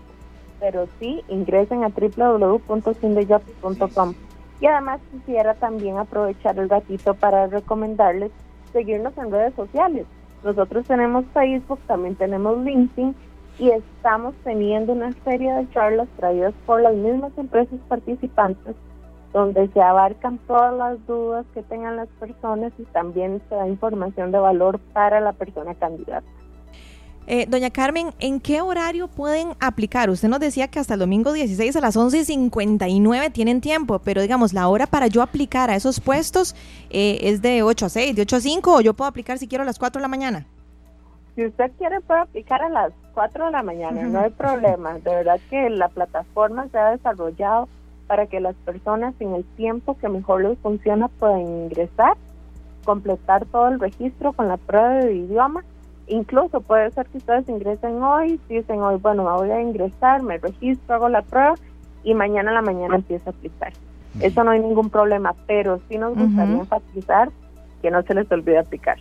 Pero 0.58 0.88
sí, 0.98 1.22
ingresen 1.28 1.84
a 1.84 1.88
www.sindejobs.com. 1.88 4.14
Y 4.60 4.66
además 4.66 5.00
quisiera 5.10 5.54
también 5.54 5.96
aprovechar 5.98 6.58
el 6.58 6.68
ratito 6.68 7.14
para 7.14 7.46
recomendarles 7.46 8.32
seguirnos 8.72 9.16
en 9.18 9.30
redes 9.30 9.54
sociales. 9.54 10.06
Nosotros 10.44 10.86
tenemos 10.86 11.24
Facebook, 11.32 11.78
también 11.86 12.16
tenemos 12.16 12.58
LinkedIn 12.58 13.14
y 13.58 13.70
estamos 13.70 14.34
teniendo 14.44 14.92
una 14.92 15.12
serie 15.24 15.52
de 15.52 15.70
charlas 15.70 16.08
traídas 16.16 16.54
por 16.66 16.80
las 16.80 16.94
mismas 16.94 17.32
empresas 17.36 17.78
participantes 17.88 18.74
donde 19.32 19.68
se 19.68 19.80
abarcan 19.80 20.38
todas 20.46 20.74
las 20.76 21.06
dudas 21.06 21.46
que 21.54 21.62
tengan 21.62 21.96
las 21.96 22.08
personas 22.20 22.72
y 22.78 22.84
también 22.84 23.40
se 23.48 23.54
da 23.54 23.66
información 23.66 24.30
de 24.30 24.38
valor 24.38 24.78
para 24.92 25.20
la 25.20 25.32
persona 25.32 25.74
candidata. 25.74 26.26
Eh, 27.28 27.46
doña 27.48 27.70
Carmen, 27.70 28.12
¿en 28.18 28.40
qué 28.40 28.60
horario 28.60 29.06
pueden 29.06 29.50
aplicar? 29.60 30.10
Usted 30.10 30.28
nos 30.28 30.40
decía 30.40 30.68
que 30.68 30.80
hasta 30.80 30.94
el 30.94 31.00
domingo 31.00 31.32
16 31.32 31.76
a 31.76 31.80
las 31.80 31.96
11.59 31.96 33.32
tienen 33.32 33.60
tiempo, 33.60 34.00
pero 34.00 34.20
digamos, 34.22 34.52
la 34.52 34.66
hora 34.68 34.86
para 34.86 35.06
yo 35.06 35.22
aplicar 35.22 35.70
a 35.70 35.76
esos 35.76 36.00
puestos 36.00 36.56
eh, 36.90 37.18
es 37.22 37.40
de 37.40 37.62
8 37.62 37.86
a 37.86 37.88
6, 37.88 38.16
de 38.16 38.22
8 38.22 38.36
a 38.36 38.40
5, 38.40 38.74
o 38.74 38.80
yo 38.80 38.94
puedo 38.94 39.08
aplicar 39.08 39.38
si 39.38 39.46
quiero 39.46 39.62
a 39.62 39.64
las 39.64 39.78
4 39.78 40.00
de 40.00 40.02
la 40.02 40.08
mañana. 40.08 40.46
Si 41.34 41.46
usted 41.46 41.70
quiere, 41.78 42.00
puede 42.00 42.20
aplicar 42.20 42.62
a 42.62 42.68
las 42.68 42.92
4 43.14 43.46
de 43.46 43.50
la 43.52 43.62
mañana, 43.62 44.02
no 44.02 44.20
hay 44.20 44.30
problema. 44.30 44.94
De 44.94 45.10
verdad 45.10 45.40
que 45.48 45.70
la 45.70 45.88
plataforma 45.88 46.68
se 46.68 46.78
ha 46.78 46.90
desarrollado 46.90 47.68
para 48.06 48.26
que 48.26 48.40
las 48.40 48.54
personas 48.56 49.14
en 49.20 49.34
el 49.34 49.44
tiempo 49.56 49.96
que 49.96 50.08
mejor 50.08 50.42
les 50.42 50.58
funciona 50.58 51.08
puedan 51.08 51.40
ingresar, 51.40 52.16
completar 52.84 53.46
todo 53.46 53.68
el 53.68 53.80
registro 53.80 54.32
con 54.34 54.48
la 54.48 54.58
prueba 54.58 54.94
de 54.96 55.14
idioma. 55.14 55.64
Incluso 56.06 56.60
puede 56.60 56.90
ser 56.90 57.06
que 57.06 57.18
ustedes 57.18 57.48
ingresen 57.48 58.02
hoy, 58.02 58.38
dicen 58.48 58.80
hoy, 58.82 58.96
bueno, 58.96 59.24
me 59.24 59.30
voy 59.30 59.50
a 59.50 59.62
ingresar, 59.62 60.22
me 60.22 60.36
registro, 60.36 60.96
hago 60.96 61.08
la 61.08 61.22
prueba 61.22 61.54
y 62.04 62.12
mañana 62.12 62.50
a 62.50 62.54
la 62.54 62.62
mañana 62.62 62.96
empiezo 62.96 63.30
a 63.30 63.32
aplicar. 63.32 63.72
Eso 64.20 64.44
no 64.44 64.50
hay 64.50 64.60
ningún 64.60 64.90
problema, 64.90 65.34
pero 65.46 65.80
sí 65.88 65.96
nos 65.96 66.14
gustaría 66.14 66.58
enfatizar 66.58 67.30
que 67.80 67.90
no 67.90 68.02
se 68.02 68.14
les 68.14 68.30
olvide 68.30 68.58
aplicar. 68.58 68.98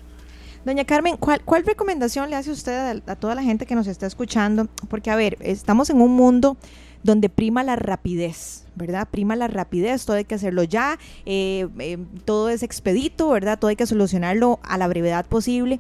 Doña 0.64 0.86
Carmen, 0.86 1.18
¿cuál, 1.18 1.42
¿cuál 1.44 1.66
recomendación 1.66 2.30
le 2.30 2.36
hace 2.36 2.52
usted 2.52 3.02
a, 3.08 3.16
toda 3.16 3.34
la 3.34 3.42
gente 3.42 3.66
que 3.66 3.74
nos 3.74 3.88
está 3.88 4.06
escuchando? 4.06 4.68
Porque, 4.90 5.10
a 5.10 5.16
ver, 5.16 5.38
estamos 5.40 5.90
en 5.90 6.00
un 6.00 6.14
mundo 6.14 6.56
donde 7.02 7.30
prima 7.30 7.64
la 7.64 7.76
rapidez, 7.76 8.66
¿verdad? 8.76 9.08
Prima 9.10 9.36
la 9.36 9.48
rapidez, 9.48 10.06
todo 10.06 10.18
hay 10.18 10.26
que 10.26 10.36
hacerlo 10.36 10.62
ya, 10.62 11.00
eh, 11.26 11.68
eh, 11.80 11.98
todo 12.26 12.50
es 12.50 12.62
expedito, 12.62 13.30
¿verdad? 13.30 13.58
Todo 13.58 13.70
hay 13.70 13.76
que 13.76 13.88
solucionarlo 13.88 14.60
a 14.62 14.78
la 14.78 14.88
brevedad 14.88 15.26
posible. 15.26 15.80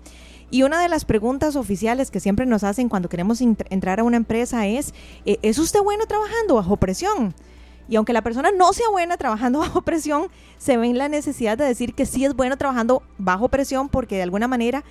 Y 0.49 0.63
una 0.63 0.81
de 0.81 0.89
las 0.89 1.05
preguntas 1.05 1.55
oficiales 1.55 2.09
que 2.09 2.19
siempre 2.19 2.47
nos 2.47 2.63
hacen 2.63 2.89
cuando 2.89 3.07
queremos 3.07 3.39
entrar 3.39 3.99
a 3.99 4.03
una 4.03 4.17
empresa 4.17 4.65
es, 4.65 4.95
eh, 5.25 5.37
¿es 5.43 5.59
usted 5.59 5.81
bueno 5.81 6.07
trabajando 6.07 6.55
bajo 6.55 6.75
presión? 6.77 7.35
Y 7.87 7.95
aunque 7.95 8.13
la 8.13 8.21
persona 8.21 8.49
no 8.55 8.73
sea 8.73 8.89
buena 8.89 9.17
trabajando 9.17 9.59
bajo 9.59 9.81
presión, 9.81 10.27
se 10.57 10.77
ve 10.77 10.87
en 10.87 10.97
la 10.97 11.09
necesidad 11.09 11.57
de 11.57 11.65
decir 11.65 11.93
que 11.93 12.05
sí 12.05 12.25
es 12.25 12.35
bueno 12.35 12.57
trabajando 12.57 13.03
bajo 13.17 13.49
presión 13.49 13.89
porque 13.89 14.15
de 14.15 14.23
alguna 14.23 14.47
manera 14.47 14.83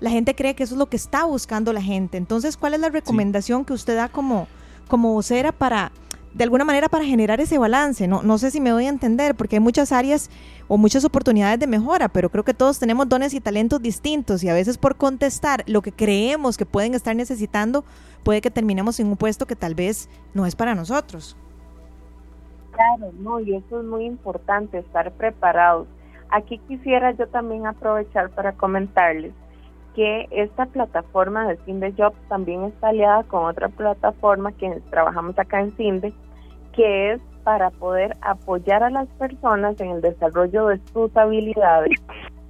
la 0.00 0.10
gente 0.10 0.34
cree 0.34 0.54
que 0.54 0.62
eso 0.62 0.74
es 0.74 0.78
lo 0.78 0.86
que 0.86 0.96
está 0.96 1.24
buscando 1.24 1.72
la 1.72 1.82
gente. 1.82 2.18
Entonces, 2.18 2.56
¿cuál 2.56 2.74
es 2.74 2.80
la 2.80 2.88
recomendación 2.88 3.64
que 3.64 3.72
usted 3.72 3.96
da 3.96 4.08
como, 4.08 4.46
como 4.86 5.12
vocera 5.12 5.50
para, 5.52 5.90
de 6.34 6.44
alguna 6.44 6.64
manera, 6.64 6.88
para 6.88 7.04
generar 7.04 7.40
ese 7.40 7.58
balance? 7.58 8.06
No, 8.06 8.22
no 8.22 8.38
sé 8.38 8.50
si 8.50 8.60
me 8.60 8.72
voy 8.72 8.86
a 8.86 8.90
entender, 8.90 9.34
porque 9.34 9.56
hay 9.56 9.60
muchas 9.60 9.90
áreas 9.90 10.30
o 10.68 10.76
muchas 10.76 11.04
oportunidades 11.04 11.58
de 11.58 11.66
mejora, 11.66 12.08
pero 12.08 12.30
creo 12.30 12.44
que 12.44 12.54
todos 12.54 12.78
tenemos 12.78 13.08
dones 13.08 13.34
y 13.34 13.40
talentos 13.40 13.82
distintos 13.82 14.44
y 14.44 14.48
a 14.48 14.54
veces 14.54 14.78
por 14.78 14.96
contestar 14.96 15.64
lo 15.66 15.82
que 15.82 15.92
creemos 15.92 16.56
que 16.56 16.66
pueden 16.66 16.94
estar 16.94 17.16
necesitando, 17.16 17.84
puede 18.22 18.40
que 18.40 18.50
terminemos 18.50 19.00
en 19.00 19.08
un 19.08 19.16
puesto 19.16 19.46
que 19.46 19.56
tal 19.56 19.74
vez 19.74 20.08
no 20.34 20.46
es 20.46 20.54
para 20.54 20.74
nosotros. 20.74 21.36
Claro, 22.78 23.12
no, 23.18 23.40
y 23.40 23.56
eso 23.56 23.80
es 23.80 23.86
muy 23.86 24.04
importante, 24.04 24.78
estar 24.78 25.10
preparados. 25.10 25.88
Aquí 26.30 26.58
quisiera 26.68 27.10
yo 27.10 27.26
también 27.26 27.66
aprovechar 27.66 28.30
para 28.30 28.52
comentarles 28.52 29.32
que 29.96 30.28
esta 30.30 30.64
plataforma 30.66 31.48
de 31.48 31.56
Cinde 31.64 31.92
Jobs 31.98 32.16
también 32.28 32.62
está 32.62 32.90
aliada 32.90 33.24
con 33.24 33.46
otra 33.46 33.68
plataforma 33.68 34.52
que 34.52 34.80
trabajamos 34.90 35.36
acá 35.40 35.58
en 35.60 35.72
Cinde, 35.72 36.12
que 36.72 37.14
es 37.14 37.20
para 37.42 37.70
poder 37.70 38.16
apoyar 38.20 38.84
a 38.84 38.90
las 38.90 39.08
personas 39.08 39.80
en 39.80 39.90
el 39.90 40.00
desarrollo 40.00 40.68
de 40.68 40.80
sus 40.92 41.16
habilidades 41.16 41.98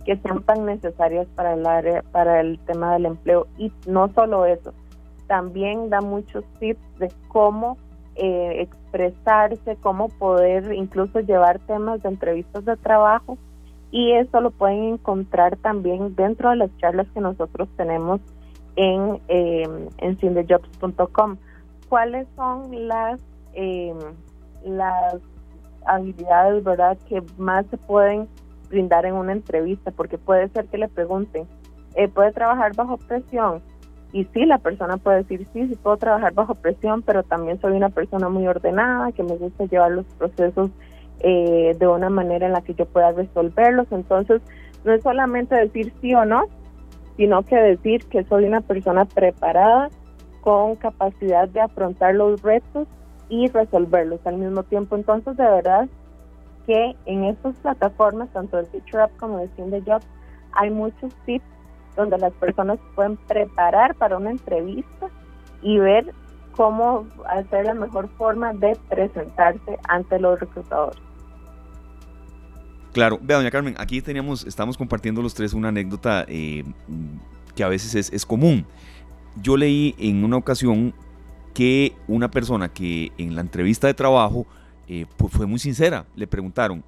que 0.05 0.19
son 0.19 0.43
tan 0.43 0.67
necesarias 0.67 1.27
para 1.37 1.55
el 1.55 1.67
área, 1.67 2.03
para 2.13 2.41
el 2.41 2.59
tema 2.67 2.93
del 2.93 3.07
empleo. 3.07 3.47
Y 3.57 3.73
no 3.87 4.13
solo 4.13 4.45
eso, 4.45 4.75
también 5.27 5.89
da 5.89 6.03
muchos 6.03 6.45
tips 6.61 6.99
de 6.99 7.11
cómo 7.29 7.79
eh, 8.17 8.69
expresarse, 8.89 9.77
cómo 9.83 10.09
poder 10.09 10.73
incluso 10.73 11.21
llevar 11.21 11.59
temas 11.61 12.03
de 12.03 12.09
entrevistas 12.09 12.65
de 12.65 12.77
trabajo 12.77 13.37
y 13.91 14.13
eso 14.13 14.41
lo 14.41 14.51
pueden 14.51 14.95
encontrar 14.95 15.57
también 15.57 16.15
dentro 16.15 16.51
de 16.51 16.57
las 16.57 16.77
charlas 16.79 17.07
que 17.13 17.21
nosotros 17.21 17.69
tenemos 17.77 18.21
en, 18.77 19.21
eh, 19.29 19.89
en 19.99 20.19
cindejobs.com. 20.19 21.37
¿Cuáles 21.89 22.27
son 22.37 22.89
las, 22.89 23.21
em, 23.55 23.97
las 24.65 25.17
habilidades 25.87 26.63
verdad 26.65 26.99
que 27.09 27.23
más 27.39 27.67
se 27.67 27.79
pueden 27.79 28.29
brindar 28.69 29.07
en 29.07 29.15
una 29.15 29.33
entrevista? 29.33 29.91
Porque 29.91 30.19
puede 30.19 30.49
ser 30.49 30.67
que 30.67 30.79
le 30.79 30.89
pregunten, 30.89 31.47
eh, 31.95 32.09
¿puede 32.09 32.33
trabajar 32.33 32.75
bajo 32.77 32.99
presión? 32.99 33.63
Y 34.13 34.25
sí, 34.33 34.47
la 34.47 34.59
persona 34.59 34.97
puede 34.97 35.19
decir, 35.19 35.47
sí, 35.53 35.69
sí 35.69 35.75
puedo 35.77 35.97
trabajar 35.99 36.33
bajo 36.33 36.55
presión, 36.55 37.03
pero 37.03 37.23
también 37.23 37.61
soy 37.61 37.73
una 37.73 37.91
persona 37.91 38.29
muy 38.29 38.47
ordenada, 38.47 39.13
que 39.13 39.23
me 39.23 39.37
gusta 39.37 39.65
llevar 39.67 39.93
los 39.93 40.07
procesos 40.15 40.71
eh, 41.21 41.77
de 41.79 41.87
una 41.87 42.09
manera 42.09 42.47
en 42.47 42.53
la 42.53 42.63
que 42.63 42.75
yo 42.75 42.87
pueda 42.87 43.13
resolverlos. 43.13 43.87
Entonces, 43.91 44.41
no 44.85 44.93
es 44.93 45.03
solamente 45.03 45.55
decir 45.55 45.93
sí 46.01 46.15
o 46.15 46.25
no, 46.25 46.45
sino 47.17 47.43
que 47.43 47.57
decir 47.57 48.05
que 48.07 48.25
soy 48.25 48.45
una 48.45 48.61
persona 48.63 49.05
preparada, 49.05 49.91
con 50.41 50.77
capacidad 50.77 51.49
de 51.49 51.61
afrontar 51.61 52.15
los 52.15 52.41
retos 52.41 52.89
y 53.29 53.49
resolverlos 53.49 54.21
al 54.25 54.39
mismo 54.39 54.63
tiempo. 54.63 54.97
Entonces, 54.97 55.37
de 55.37 55.45
verdad 55.45 55.89
que 56.67 56.97
en 57.07 57.25
estas 57.25 57.57
plataformas, 57.57 58.31
tanto 58.33 58.59
el 58.59 58.67
Teacher 58.69 59.01
App 59.01 59.17
como 59.19 59.41
el 59.41 59.71
de 59.71 59.83
Jobs, 59.83 60.07
hay 60.53 60.71
muchos 60.71 61.15
tips 61.27 61.45
donde 61.99 62.17
las 62.17 62.33
personas 62.35 62.79
pueden 62.95 63.17
preparar 63.17 63.95
para 63.97 64.17
una 64.17 64.31
entrevista 64.31 65.09
y 65.61 65.79
ver 65.79 66.15
cómo 66.53 67.07
hacer 67.27 67.67
la 67.67 67.75
mejor 67.75 68.09
forma 68.17 68.53
de 68.55 68.77
presentarse 68.89 69.79
ante 69.89 70.19
los 70.21 70.39
reclutadores. 70.39 71.03
Claro, 72.93 73.19
vea, 73.21 73.37
doña 73.37 73.51
Carmen, 73.51 73.75
aquí 73.79 74.01
teníamos, 74.01 74.47
estamos 74.47 74.79
compartiendo 74.79 75.21
los 75.21 75.35
tres 75.35 75.53
una 75.53 75.69
anécdota 75.69 76.25
eh, 76.29 76.65
que 77.55 77.65
a 77.65 77.69
veces 77.69 78.11
es, 78.13 78.25
común. 78.25 78.65
yo 79.43 79.57
leí 79.57 79.95
en 79.99 80.25
una 80.25 80.37
ocasión 80.37 80.95
que 81.53 81.93
una 82.07 82.31
persona 82.31 82.69
que 82.69 83.13
en 83.19 83.35
la 83.35 83.41
entrevista 83.41 83.89
de 83.89 83.95
trabajo 83.95 84.47
pues 85.17 85.33
fue 85.33 85.47
muy 85.47 85.59
sincera, 85.59 86.07
le 86.17 86.27
preguntaron, 86.27 86.83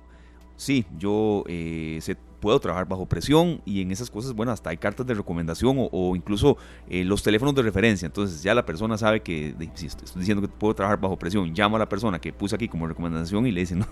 sí, 0.56 0.86
yo 0.96 1.44
eh, 1.48 1.98
sé 2.00 2.16
puedo 2.40 2.58
trabajar 2.58 2.88
bajo 2.88 3.06
presión 3.06 3.60
y 3.64 3.82
en 3.82 3.90
esas 3.90 4.10
cosas, 4.10 4.32
bueno, 4.32 4.52
hasta 4.52 4.70
hay 4.70 4.76
cartas 4.76 5.06
de 5.06 5.14
recomendación 5.14 5.76
o, 5.92 6.16
incluso 6.16 6.56
eh, 6.88 7.04
los 7.04 7.22
teléfonos 7.22 7.54
de 7.54 7.62
referencia. 7.62 8.06
Entonces 8.06 8.42
ya 8.42 8.54
la 8.54 8.64
persona 8.64 8.96
sabe 8.98 9.20
que, 9.20 9.54
si 9.74 9.86
estoy 9.86 10.06
diciendo 10.16 10.40
que 10.42 10.48
puedo 10.48 10.74
trabajar 10.74 11.00
bajo 11.00 11.18
presión, 11.18 11.54
llama 11.54 11.76
a 11.76 11.80
la 11.80 11.88
persona 11.88 12.18
que 12.18 12.32
puse 12.32 12.54
aquí 12.54 12.68
como 12.68 12.86
recomendación 12.86 13.46
y 13.46 13.52
le 13.52 13.60
dice, 13.60 13.76
no, 13.76 13.86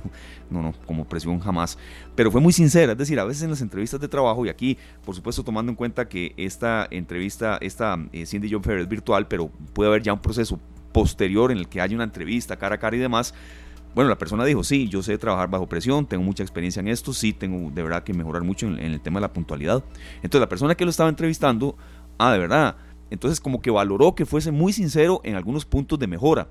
no, 0.51 0.63
no, 0.63 0.75
como 0.87 1.05
presión 1.07 1.39
jamás. 1.41 1.79
Pero 2.15 2.31
fue 2.31 2.41
muy 2.41 2.53
sincera, 2.53 2.93
es 2.93 2.99
decir, 2.99 3.21
a 3.21 3.25
veces 3.25 3.43
en 3.43 3.51
las 3.51 3.61
entrevistas 3.61 4.01
de 4.01 4.09
trabajo 4.09 4.45
y 4.47 4.49
aquí, 4.49 4.79
por 5.05 5.15
supuesto, 5.15 5.45
tomando 5.45 5.71
en 5.71 5.77
cuenta 5.77 6.09
que 6.09 6.33
esta 6.37 6.89
entrevista, 6.91 7.59
esta 7.61 7.99
eh, 8.13 8.27
Cindy 8.27 8.51
John 8.51 8.63
Fair 8.63 8.79
es 8.79 8.89
virtual, 8.89 9.29
pero 9.29 9.51
puede 9.73 9.91
haber 9.91 10.03
ya 10.03 10.13
un 10.13 10.21
proceso 10.21 10.59
posterior 10.93 11.53
en 11.53 11.59
el 11.59 11.69
que 11.69 11.81
haya 11.81 11.95
una 11.95 12.05
entrevista 12.05 12.57
cara 12.57 12.77
a 12.77 12.79
cara 12.79 12.97
y 12.97 12.99
demás 12.99 13.35
bueno, 13.95 14.11
la 14.11 14.19
persona 14.19 14.45
dijo, 14.45 14.63
sí, 14.63 14.89
yo 14.89 15.03
sé 15.03 15.19
trabajar 15.19 15.51
bajo 15.51 15.67
presión, 15.67 16.07
tengo 16.07 16.23
mucha 16.23 16.43
experiencia 16.43 16.81
en 16.81 16.89
esto, 16.89 17.13
sí, 17.13 17.33
tengo 17.33 17.71
de 17.71 17.83
verdad 17.83 18.05
que 18.05 18.13
mejorar 18.13 18.43
mucho 18.43 18.67
en, 18.67 18.79
el 18.79 19.01
tema 19.01 19.19
de 19.19 19.23
la 19.23 19.33
puntualidad. 19.33 19.83
Entonces 20.17 20.41
la 20.41 20.49
persona 20.49 20.75
que 20.75 20.85
lo 20.85 20.91
estaba 20.91 21.09
entrevistando, 21.09 21.77
ah, 22.19 22.33
de 22.33 22.39
verdad, 22.39 22.77
entonces 23.11 23.41
como 23.41 23.61
que 23.61 23.71
valoró 23.71 24.15
que 24.15 24.27
fuese 24.27 24.53
muy 24.53 24.73
sincero 24.73 25.21
en 25.25 25.35
algunos 25.35 25.65
puntos 25.65 25.99
de 25.99 26.07
mejora 26.07 26.49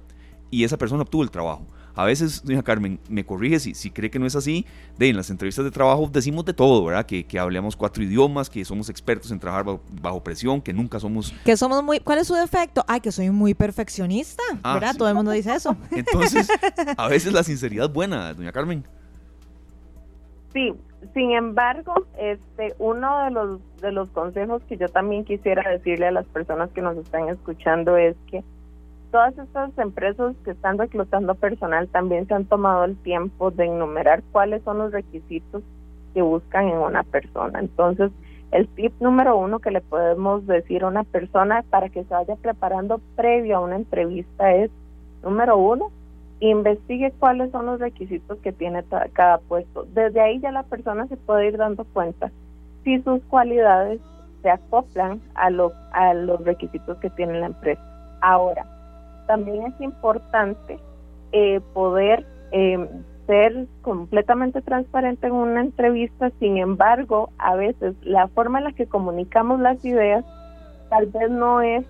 y 0.49 0.63
esa 0.63 0.77
persona 0.77 1.03
obtuvo 1.03 1.23
el 1.23 1.31
trabajo. 1.31 1.65
A 1.97 2.05
veces, 2.05 2.43
doña 2.45 2.61
Carmen, 2.61 2.99
me 3.09 3.25
corrige 3.25 3.59
si, 3.59 3.73
si 3.73 3.89
cree 3.89 4.11
que 4.11 4.19
no 4.19 4.27
es 4.27 4.35
así. 4.35 4.67
De, 4.99 5.09
en 5.09 5.17
las 5.17 5.31
entrevistas 5.31 5.65
de 5.65 5.71
trabajo 5.71 6.07
decimos 6.11 6.45
de 6.45 6.53
todo, 6.53 6.85
¿verdad? 6.85 7.07
Que, 7.07 7.25
que 7.25 7.39
hablamos 7.39 7.75
cuatro 7.75 8.03
idiomas, 8.03 8.51
que 8.51 8.63
somos 8.63 8.89
expertos 8.89 9.31
en 9.31 9.39
trabajar 9.39 9.79
bajo, 9.99 10.23
presión, 10.23 10.61
que 10.61 10.73
nunca 10.73 10.99
somos... 10.99 11.33
Que 11.43 11.57
somos 11.57 11.83
muy... 11.83 11.99
¿Cuál 11.99 12.19
es 12.19 12.27
su 12.27 12.35
defecto? 12.35 12.85
Ay, 12.87 13.01
que 13.01 13.11
soy 13.11 13.31
muy 13.31 13.55
perfeccionista, 13.55 14.43
ah, 14.61 14.75
¿verdad? 14.75 14.95
Todo 14.95 15.09
el 15.09 15.15
mundo 15.15 15.31
dice 15.31 15.55
eso. 15.55 15.75
Entonces, 15.91 16.47
a 16.95 17.07
veces 17.09 17.33
la 17.33 17.43
sinceridad 17.43 17.87
es 17.87 17.93
buena, 17.93 18.31
doña 18.35 18.51
Carmen. 18.51 18.83
Sí, 20.53 20.71
sin 21.15 21.31
embargo, 21.31 22.05
este, 22.19 22.75
uno 22.77 23.23
de 23.23 23.31
los, 23.31 23.81
de 23.81 23.91
los 23.91 24.09
consejos 24.09 24.61
que 24.69 24.77
yo 24.77 24.87
también 24.87 25.25
quisiera 25.25 25.67
decirle 25.67 26.07
a 26.07 26.11
las 26.11 26.25
personas 26.27 26.69
que 26.71 26.81
nos 26.81 26.95
están 26.97 27.27
escuchando 27.29 27.97
es 27.97 28.15
que 28.29 28.43
todas 29.11 29.37
estas 29.37 29.77
empresas 29.77 30.35
que 30.43 30.51
están 30.51 30.77
reclutando 30.77 31.35
personal 31.35 31.87
también 31.87 32.27
se 32.27 32.33
han 32.33 32.45
tomado 32.45 32.85
el 32.85 32.95
tiempo 32.97 33.51
de 33.51 33.65
enumerar 33.65 34.23
cuáles 34.31 34.63
son 34.63 34.79
los 34.79 34.91
requisitos 34.91 35.63
que 36.13 36.21
buscan 36.21 36.67
en 36.69 36.77
una 36.77 37.03
persona. 37.03 37.59
Entonces, 37.59 38.11
el 38.51 38.67
tip 38.69 38.93
número 39.01 39.37
uno 39.37 39.59
que 39.59 39.71
le 39.71 39.81
podemos 39.81 40.45
decir 40.47 40.83
a 40.83 40.87
una 40.87 41.03
persona 41.03 41.63
para 41.69 41.89
que 41.89 42.03
se 42.03 42.13
vaya 42.13 42.35
preparando 42.35 43.01
previo 43.15 43.57
a 43.57 43.61
una 43.61 43.75
entrevista 43.75 44.53
es, 44.53 44.71
número 45.23 45.57
uno, 45.57 45.91
investigue 46.39 47.11
cuáles 47.19 47.51
son 47.51 47.65
los 47.65 47.79
requisitos 47.79 48.37
que 48.39 48.51
tiene 48.51 48.83
cada 49.13 49.39
puesto. 49.39 49.85
Desde 49.93 50.21
ahí 50.21 50.39
ya 50.39 50.51
la 50.51 50.63
persona 50.63 51.07
se 51.07 51.17
puede 51.17 51.47
ir 51.47 51.57
dando 51.57 51.83
cuenta 51.85 52.31
si 52.83 53.01
sus 53.01 53.21
cualidades 53.23 53.99
se 54.41 54.49
acoplan 54.49 55.19
a, 55.33 55.49
lo, 55.49 55.73
a 55.91 56.13
los 56.13 56.43
requisitos 56.45 56.97
que 56.99 57.09
tiene 57.09 57.39
la 57.39 57.47
empresa. 57.47 57.81
Ahora, 58.21 58.65
también 59.27 59.67
es 59.67 59.79
importante 59.81 60.79
eh, 61.31 61.61
poder 61.73 62.25
eh, 62.51 62.89
ser 63.27 63.67
completamente 63.81 64.61
transparente 64.61 65.27
en 65.27 65.33
una 65.33 65.61
entrevista, 65.61 66.31
sin 66.39 66.57
embargo, 66.57 67.29
a 67.37 67.55
veces 67.55 67.95
la 68.01 68.27
forma 68.29 68.59
en 68.59 68.65
la 68.65 68.71
que 68.71 68.87
comunicamos 68.87 69.59
las 69.59 69.83
ideas 69.83 70.25
tal 70.89 71.07
vez 71.07 71.29
no 71.29 71.61
es 71.61 71.85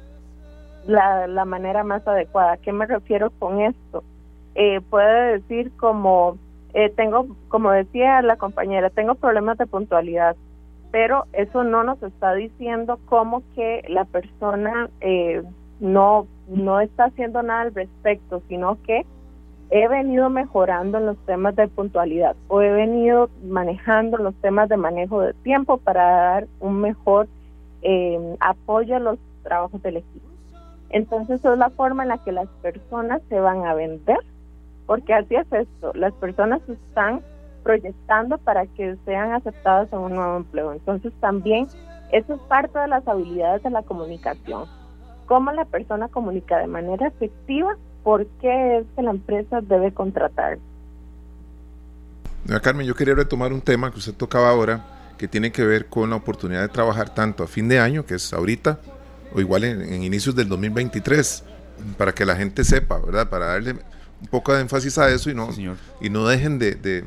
la, 0.88 1.28
la 1.28 1.46
manera 1.46 1.84
más 1.84 2.08
adecuada. 2.08 2.54
¿A 2.54 2.58
qué 2.58 2.72
me 2.72 2.88
refiero 2.88 3.30
con 3.40 3.62
esto? 3.62 4.04
Eh, 4.56 4.82
puede 4.90 5.34
decir 5.34 5.72
como, 5.78 6.38
eh, 6.74 6.90
tengo, 6.90 7.28
como 7.50 7.70
decía 7.70 8.22
la 8.24 8.38
compañera, 8.38 8.90
tengo 8.90 9.14
problemas 9.14 9.60
de 9.60 9.68
puntualidad, 9.68 10.36
pero 10.92 11.26
eso 11.34 11.64
no 11.64 11.84
nos 11.84 12.02
está 12.02 12.34
diciendo 12.34 13.00
cómo 13.06 13.44
que 13.54 13.84
la 13.88 14.06
persona 14.06 14.90
eh, 15.02 15.44
no, 15.80 16.26
no 16.48 16.80
está 16.80 17.06
haciendo 17.06 17.44
nada 17.44 17.62
al 17.62 17.76
respecto, 17.76 18.42
sino 18.48 18.82
que 18.84 19.06
he 19.70 19.88
venido 19.88 20.30
mejorando 20.30 21.00
los 21.00 21.18
temas 21.26 21.56
de 21.56 21.68
puntualidad 21.68 22.36
o 22.48 22.62
he 22.62 22.72
venido 22.72 23.30
manejando 23.44 24.18
los 24.18 24.34
temas 24.36 24.70
de 24.70 24.78
manejo 24.78 25.22
de 25.22 25.34
tiempo 25.34 25.78
para 25.78 26.04
dar 26.04 26.48
un 26.60 26.80
mejor 26.80 27.28
eh, 27.82 28.36
apoyo 28.40 28.96
a 28.96 29.00
los 29.00 29.20
trabajos 29.44 29.82
del 29.82 29.98
equipo. 29.98 30.26
Entonces 30.90 31.44
es 31.44 31.58
la 31.58 31.70
forma 31.70 32.04
en 32.04 32.10
la 32.10 32.18
que 32.20 32.32
las 32.32 32.48
personas 32.62 33.22
se 33.28 33.40
van 33.42 33.66
a 33.66 33.74
vender, 33.74 34.20
porque 34.86 35.14
así 35.14 35.36
es 35.36 35.52
esto, 35.52 35.92
las 35.96 36.14
personas 36.14 36.62
están 36.70 37.22
proyectando 37.64 38.38
para 38.38 38.66
que 38.68 38.96
sean 39.04 39.34
aceptadas 39.34 39.92
en 39.92 40.00
un 40.00 40.16
nuevo 40.16 40.38
empleo. 40.38 40.72
Entonces 40.72 41.12
también 41.20 41.68
eso 42.14 42.36
es 42.36 42.40
parte 42.44 42.80
de 42.80 42.88
las 42.88 43.06
habilidades 43.06 43.64
de 43.64 43.70
la 43.70 43.84
comunicación 43.84 44.66
cómo 45.28 45.52
la 45.52 45.66
persona 45.66 46.08
comunica 46.08 46.58
de 46.58 46.68
manera 46.68 47.08
efectiva 47.08 47.78
por 48.04 48.26
qué 48.42 48.80
es 48.80 48.86
que 48.96 49.02
la 49.04 49.12
empresa 49.12 49.62
debe 49.62 49.94
contratar. 49.94 50.58
Carmen, 52.62 52.88
yo 52.88 52.96
quería 52.96 53.14
retomar 53.14 53.52
un 53.52 53.62
tema 53.62 53.92
que 53.92 53.98
usted 53.98 54.14
tocaba 54.14 54.50
ahora, 54.50 54.86
que 55.18 55.28
tiene 55.28 55.52
que 55.52 55.66
ver 55.66 55.88
con 55.88 56.10
la 56.10 56.16
oportunidad 56.16 56.62
de 56.62 56.70
trabajar 56.70 57.14
tanto 57.14 57.44
a 57.44 57.48
fin 57.48 57.68
de 57.68 57.80
año, 57.80 58.06
que 58.06 58.16
es 58.16 58.32
ahorita, 58.32 58.80
o 59.34 59.42
igual 59.42 59.66
en, 59.66 60.02
inicios 60.02 60.34
del 60.36 60.48
2023, 60.48 61.44
para 61.98 62.14
que 62.14 62.26
la 62.26 62.38
gente 62.38 62.64
sepa, 62.64 62.98
¿verdad? 63.00 63.30
Para 63.30 63.48
darle 63.48 63.74
un 63.74 64.28
poco 64.30 64.54
de 64.54 64.62
énfasis 64.62 64.98
a 64.98 65.10
eso 65.10 65.30
y 65.30 65.36
no, 65.36 65.50
y 66.00 66.10
no 66.10 66.26
dejen 66.26 66.58
de, 66.58 66.76
de, 66.76 67.04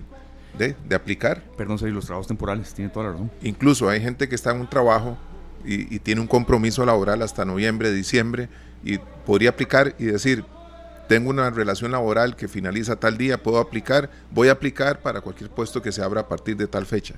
de, 0.59 0.95
aplicar. 0.95 1.43
Perdón, 1.57 1.79
soy 1.79 1.91
los 1.91 2.05
trabajos 2.05 2.27
temporales, 2.27 2.75
tiene 2.75 2.91
toda 2.91 3.07
la 3.07 3.13
razón. 3.13 3.31
Incluso 3.41 3.89
hay 3.89 4.01
gente 4.03 4.29
que 4.29 4.35
está 4.35 4.51
en 4.51 4.61
un 4.61 4.69
trabajo 4.69 5.17
y, 5.65 5.99
tiene 6.01 6.21
un 6.21 6.27
compromiso 6.27 6.85
laboral 6.85 7.23
hasta 7.23 7.45
noviembre, 7.45 7.93
diciembre, 7.93 8.49
y 8.83 8.99
podría 9.27 9.51
aplicar 9.51 9.95
y 9.99 10.07
decir, 10.07 10.45
tengo 11.09 11.31
una 11.31 11.51
relación 11.51 11.93
laboral 11.93 12.37
que 12.37 12.49
finaliza 12.49 12.97
tal 12.97 13.19
día, 13.19 13.43
puedo 13.43 13.59
aplicar, 13.59 14.11
voy 14.31 14.49
a 14.49 14.53
aplicar 14.53 15.01
para 15.01 15.21
cualquier 15.21 15.51
puesto 15.51 15.83
que 15.83 15.93
se 15.93 16.03
abra 16.03 16.23
a 16.23 16.29
partir 16.29 16.57
de 16.57 16.67
tal 16.67 16.87
fecha. 16.87 17.15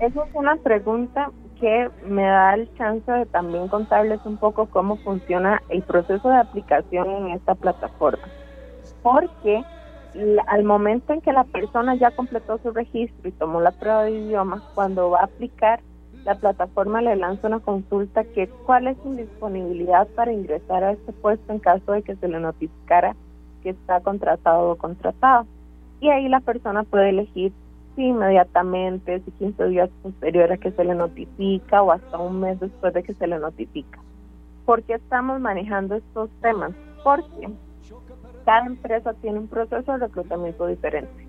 Esa 0.00 0.24
es 0.24 0.30
una 0.34 0.56
pregunta 0.56 1.30
que 1.60 1.90
me 2.06 2.22
da 2.22 2.54
el 2.54 2.72
chance 2.76 3.10
de 3.10 3.26
también 3.26 3.68
contarles 3.68 4.20
un 4.24 4.36
poco 4.36 4.66
cómo 4.66 4.96
funciona 4.98 5.62
el 5.68 5.82
proceso 5.82 6.28
de 6.28 6.36
aplicación 6.36 7.08
en 7.08 7.28
esta 7.32 7.54
plataforma. 7.54 8.24
Porque 9.02 9.62
al 10.46 10.64
momento 10.64 11.12
en 11.12 11.20
que 11.20 11.32
la 11.32 11.44
persona 11.44 11.94
ya 11.96 12.10
completó 12.12 12.58
su 12.58 12.70
registro 12.70 13.28
y 13.28 13.32
tomó 13.32 13.60
la 13.60 13.72
prueba 13.72 14.04
de 14.04 14.12
idioma, 14.12 14.62
cuando 14.74 15.10
va 15.10 15.20
a 15.20 15.24
aplicar, 15.24 15.80
la 16.28 16.34
plataforma 16.34 17.00
le 17.00 17.16
lanza 17.16 17.46
una 17.46 17.60
consulta 17.60 18.22
que 18.22 18.48
cuál 18.66 18.86
es 18.86 18.98
su 19.02 19.14
disponibilidad 19.14 20.06
para 20.08 20.30
ingresar 20.30 20.84
a 20.84 20.92
este 20.92 21.10
puesto 21.14 21.50
en 21.50 21.58
caso 21.58 21.92
de 21.92 22.02
que 22.02 22.16
se 22.16 22.28
le 22.28 22.38
notificara 22.38 23.16
que 23.62 23.70
está 23.70 24.00
contratado 24.02 24.72
o 24.72 24.76
contratado. 24.76 25.46
Y 26.02 26.10
ahí 26.10 26.28
la 26.28 26.40
persona 26.40 26.82
puede 26.82 27.08
elegir 27.08 27.50
si 27.96 28.02
inmediatamente, 28.08 29.20
si 29.20 29.30
15 29.30 29.68
días 29.68 29.88
posterior 30.02 30.52
a 30.52 30.58
que 30.58 30.70
se 30.70 30.84
le 30.84 30.94
notifica 30.94 31.82
o 31.82 31.92
hasta 31.92 32.18
un 32.18 32.40
mes 32.40 32.60
después 32.60 32.92
de 32.92 33.02
que 33.02 33.14
se 33.14 33.26
le 33.26 33.38
notifica. 33.38 33.98
¿Por 34.66 34.82
qué 34.82 34.96
estamos 34.96 35.40
manejando 35.40 35.94
estos 35.94 36.28
temas? 36.42 36.72
Porque 37.02 37.48
cada 38.44 38.66
empresa 38.66 39.14
tiene 39.14 39.38
un 39.38 39.48
proceso 39.48 39.92
de 39.92 39.98
reclutamiento 39.98 40.66
diferente 40.66 41.27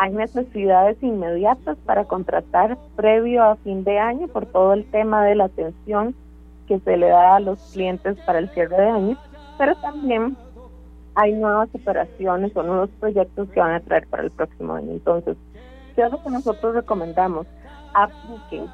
hay 0.00 0.12
necesidades 0.12 0.96
inmediatas 1.02 1.76
para 1.84 2.06
contratar 2.06 2.78
previo 2.96 3.44
a 3.44 3.56
fin 3.56 3.84
de 3.84 3.98
año 3.98 4.28
por 4.28 4.46
todo 4.46 4.72
el 4.72 4.90
tema 4.90 5.22
de 5.26 5.34
la 5.34 5.44
atención 5.44 6.14
que 6.66 6.80
se 6.80 6.96
le 6.96 7.08
da 7.08 7.36
a 7.36 7.40
los 7.40 7.58
clientes 7.74 8.16
para 8.24 8.38
el 8.38 8.48
cierre 8.48 8.80
de 8.80 8.88
año, 8.88 9.18
pero 9.58 9.74
también 9.82 10.38
hay 11.16 11.34
nuevas 11.34 11.68
operaciones 11.74 12.56
o 12.56 12.62
nuevos 12.62 12.88
proyectos 12.98 13.50
que 13.50 13.60
van 13.60 13.74
a 13.74 13.80
traer 13.80 14.06
para 14.06 14.22
el 14.22 14.30
próximo 14.30 14.72
año. 14.72 14.90
Entonces, 14.90 15.36
¿qué 15.94 16.02
es 16.02 16.10
lo 16.10 16.22
que 16.22 16.30
nosotros 16.30 16.76
recomendamos? 16.76 17.46
Apliquen. 17.92 18.68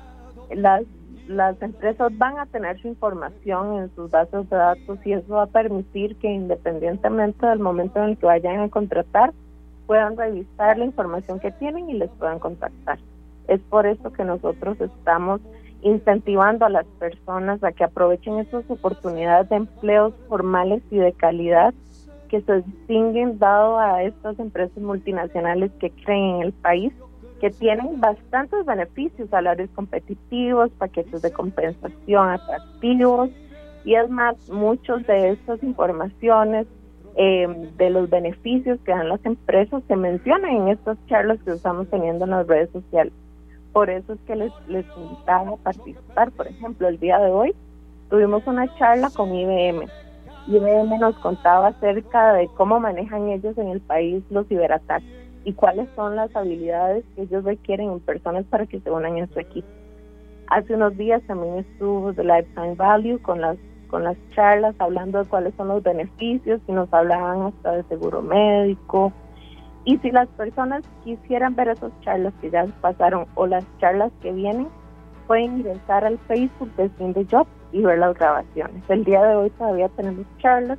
Las, 0.54 0.84
las 1.26 1.60
empresas 1.60 2.16
van 2.16 2.38
a 2.38 2.46
tener 2.46 2.80
su 2.80 2.86
información 2.86 3.78
en 3.78 3.92
sus 3.96 4.12
bases 4.12 4.48
de 4.48 4.56
datos 4.56 5.00
y 5.04 5.14
eso 5.14 5.34
va 5.34 5.42
a 5.42 5.46
permitir 5.48 6.14
que 6.18 6.30
independientemente 6.30 7.44
del 7.48 7.58
momento 7.58 7.98
en 7.98 8.10
el 8.10 8.16
que 8.16 8.26
vayan 8.26 8.60
a 8.60 8.68
contratar, 8.68 9.32
puedan 9.86 10.16
revisar 10.16 10.78
la 10.78 10.84
información 10.84 11.40
que 11.40 11.52
tienen 11.52 11.88
y 11.90 11.94
les 11.94 12.10
puedan 12.10 12.38
contactar. 12.38 12.98
Es 13.48 13.60
por 13.70 13.86
eso 13.86 14.12
que 14.12 14.24
nosotros 14.24 14.80
estamos 14.80 15.40
incentivando 15.82 16.64
a 16.66 16.70
las 16.70 16.86
personas 16.98 17.62
a 17.62 17.72
que 17.72 17.84
aprovechen 17.84 18.38
esas 18.38 18.64
oportunidades 18.68 19.48
de 19.48 19.56
empleos 19.56 20.14
formales 20.28 20.82
y 20.90 20.96
de 20.96 21.12
calidad 21.12 21.72
que 22.28 22.40
se 22.40 22.62
distinguen 22.62 23.38
dado 23.38 23.78
a 23.78 24.02
estas 24.02 24.38
empresas 24.38 24.78
multinacionales 24.78 25.70
que 25.78 25.90
creen 25.90 26.36
en 26.36 26.42
el 26.42 26.52
país, 26.52 26.92
que 27.40 27.50
tienen 27.50 28.00
bastantes 28.00 28.64
beneficios, 28.64 29.28
salarios 29.30 29.70
competitivos, 29.74 30.70
paquetes 30.78 31.22
de 31.22 31.32
compensación 31.32 32.30
atractivos 32.30 33.30
Y 33.84 33.94
es 33.94 34.10
más, 34.10 34.50
muchos 34.50 35.06
de 35.06 35.30
estas 35.30 35.62
informaciones 35.62 36.66
eh, 37.16 37.70
de 37.78 37.90
los 37.90 38.10
beneficios 38.10 38.78
que 38.84 38.92
dan 38.92 39.08
las 39.08 39.24
empresas 39.24 39.82
se 39.88 39.96
mencionan 39.96 40.50
en 40.50 40.68
estas 40.68 40.98
charlas 41.06 41.38
que 41.42 41.52
estamos 41.52 41.88
teniendo 41.88 42.24
en 42.24 42.32
las 42.32 42.46
redes 42.46 42.70
sociales. 42.70 43.12
Por 43.72 43.90
eso 43.90 44.12
es 44.12 44.20
que 44.26 44.36
les, 44.36 44.52
les 44.68 44.84
invitaba 44.96 45.50
a 45.50 45.56
participar. 45.56 46.30
Por 46.32 46.46
ejemplo, 46.46 46.88
el 46.88 46.98
día 46.98 47.18
de 47.18 47.30
hoy 47.30 47.54
tuvimos 48.10 48.46
una 48.46 48.66
charla 48.78 49.10
con 49.14 49.34
IBM. 49.34 49.86
IBM 50.48 50.98
nos 51.00 51.16
contaba 51.18 51.68
acerca 51.68 52.34
de 52.34 52.48
cómo 52.48 52.78
manejan 52.80 53.28
ellos 53.28 53.56
en 53.58 53.68
el 53.68 53.80
país 53.80 54.22
los 54.30 54.46
ciberataques 54.46 55.08
y 55.44 55.52
cuáles 55.52 55.88
son 55.96 56.16
las 56.16 56.34
habilidades 56.36 57.04
que 57.14 57.22
ellos 57.22 57.44
requieren 57.44 57.90
en 57.90 58.00
personas 58.00 58.44
para 58.46 58.66
que 58.66 58.80
se 58.80 58.90
unan 58.90 59.16
en 59.16 59.28
su 59.32 59.40
equipo. 59.40 59.68
Hace 60.48 60.74
unos 60.74 60.96
días 60.96 61.22
también 61.26 61.58
estuvo 61.58 62.12
The 62.12 62.24
Lifetime 62.24 62.74
Value 62.74 63.20
con 63.22 63.40
las 63.40 63.56
con 63.88 64.04
las 64.04 64.16
charlas 64.34 64.74
hablando 64.78 65.22
de 65.22 65.28
cuáles 65.28 65.54
son 65.56 65.68
los 65.68 65.82
beneficios 65.82 66.60
y 66.66 66.72
nos 66.72 66.92
hablaban 66.92 67.42
hasta 67.42 67.72
de 67.72 67.82
seguro 67.84 68.22
médico. 68.22 69.12
Y 69.84 69.98
si 69.98 70.10
las 70.10 70.28
personas 70.30 70.82
quisieran 71.04 71.54
ver 71.54 71.68
esas 71.68 71.92
charlas 72.00 72.34
que 72.40 72.50
ya 72.50 72.66
pasaron 72.80 73.26
o 73.34 73.46
las 73.46 73.64
charlas 73.78 74.12
que 74.20 74.32
vienen, 74.32 74.68
pueden 75.26 75.58
ingresar 75.58 76.04
al 76.04 76.18
Facebook 76.26 76.74
de 76.76 76.90
Sin 76.98 77.14
the 77.14 77.26
Job 77.30 77.46
y 77.72 77.82
ver 77.82 77.98
las 77.98 78.14
grabaciones. 78.14 78.82
El 78.88 79.04
día 79.04 79.22
de 79.22 79.36
hoy 79.36 79.50
todavía 79.50 79.88
tenemos 79.90 80.26
charlas 80.38 80.78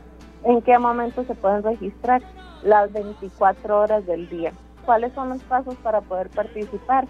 ¿En 0.44 0.64
qué 0.64 0.80
momento 0.80 1.24
se 1.26 1.36
pueden 1.36 1.62
registrar? 1.62 2.24
Las 2.64 2.92
24 2.92 3.80
horas 3.80 4.04
del 4.08 4.28
día. 4.28 4.52
¿Cuáles 4.84 5.14
son 5.14 5.30
los 5.30 5.44
pasos 5.44 5.76
para 5.76 6.02
poder 6.02 6.30
participar? 6.30 7.06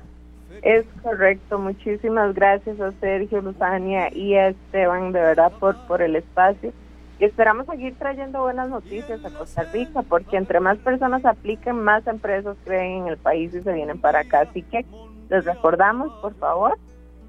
Es 0.62 0.86
correcto, 1.02 1.58
muchísimas 1.58 2.32
gracias 2.32 2.80
a 2.80 2.92
Sergio, 3.00 3.42
Luzania 3.42 4.14
y 4.14 4.34
a 4.34 4.50
Esteban, 4.50 5.10
de 5.10 5.18
verdad, 5.18 5.50
por, 5.58 5.76
por 5.88 6.00
el 6.00 6.14
espacio. 6.14 6.72
Y 7.18 7.24
esperamos 7.24 7.66
seguir 7.66 7.96
trayendo 7.98 8.42
buenas 8.42 8.68
noticias 8.68 9.24
a 9.24 9.30
Costa 9.30 9.64
Rica, 9.72 10.02
porque 10.02 10.36
entre 10.36 10.60
más 10.60 10.78
personas 10.78 11.24
apliquen, 11.24 11.82
más 11.82 12.06
empresas 12.06 12.56
creen 12.64 13.02
en 13.02 13.08
el 13.08 13.16
país 13.16 13.52
y 13.52 13.62
se 13.62 13.72
vienen 13.72 14.00
para 14.00 14.20
acá. 14.20 14.42
Así 14.42 14.62
que 14.62 14.86
les 15.28 15.44
recordamos, 15.44 16.12
por 16.22 16.36
favor, 16.36 16.78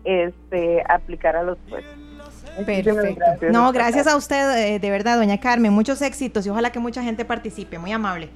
este, 0.03 0.83
aplicar 0.87 1.35
a 1.35 1.43
los 1.43 1.57
puestos. 1.69 1.95
Perfecto. 2.65 3.51
no, 3.51 3.71
gracias 3.71 4.07
a 4.07 4.15
usted, 4.15 4.57
eh, 4.57 4.79
de 4.79 4.89
verdad, 4.89 5.17
doña 5.17 5.39
Carmen. 5.39 5.71
Muchos 5.71 6.01
éxitos 6.01 6.45
y 6.45 6.49
ojalá 6.49 6.71
que 6.71 6.79
mucha 6.79 7.03
gente 7.03 7.25
participe. 7.25 7.79
Muy 7.79 7.91
amable. 7.91 8.29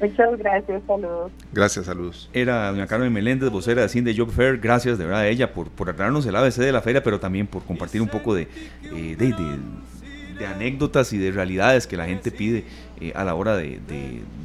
Muchas 0.00 0.36
gracias, 0.38 0.82
saludos. 0.86 1.32
Gracias, 1.52 1.86
saludos. 1.86 2.30
Era 2.32 2.70
doña 2.70 2.86
Carmen 2.86 3.12
Meléndez, 3.12 3.50
vocera 3.50 3.82
de 3.82 3.88
Cine 3.88 4.14
Job 4.16 4.30
Fair. 4.30 4.58
Gracias 4.58 4.98
de 4.98 5.04
verdad 5.04 5.22
a 5.22 5.28
ella 5.28 5.52
por, 5.52 5.70
por 5.70 5.88
aclararnos 5.88 6.26
el 6.26 6.36
ABC 6.36 6.56
de 6.56 6.72
la 6.72 6.82
feria, 6.82 7.02
pero 7.02 7.18
también 7.18 7.46
por 7.46 7.64
compartir 7.64 8.02
un 8.02 8.08
poco 8.08 8.34
de, 8.34 8.48
eh, 8.82 9.16
de, 9.18 10.46
anécdotas 10.46 11.14
y 11.14 11.18
de 11.18 11.32
realidades 11.32 11.86
que 11.86 11.96
la 11.96 12.04
gente 12.04 12.30
pide 12.30 12.64
eh, 13.00 13.12
a 13.14 13.24
la 13.24 13.34
hora 13.34 13.56
de, 13.56 13.80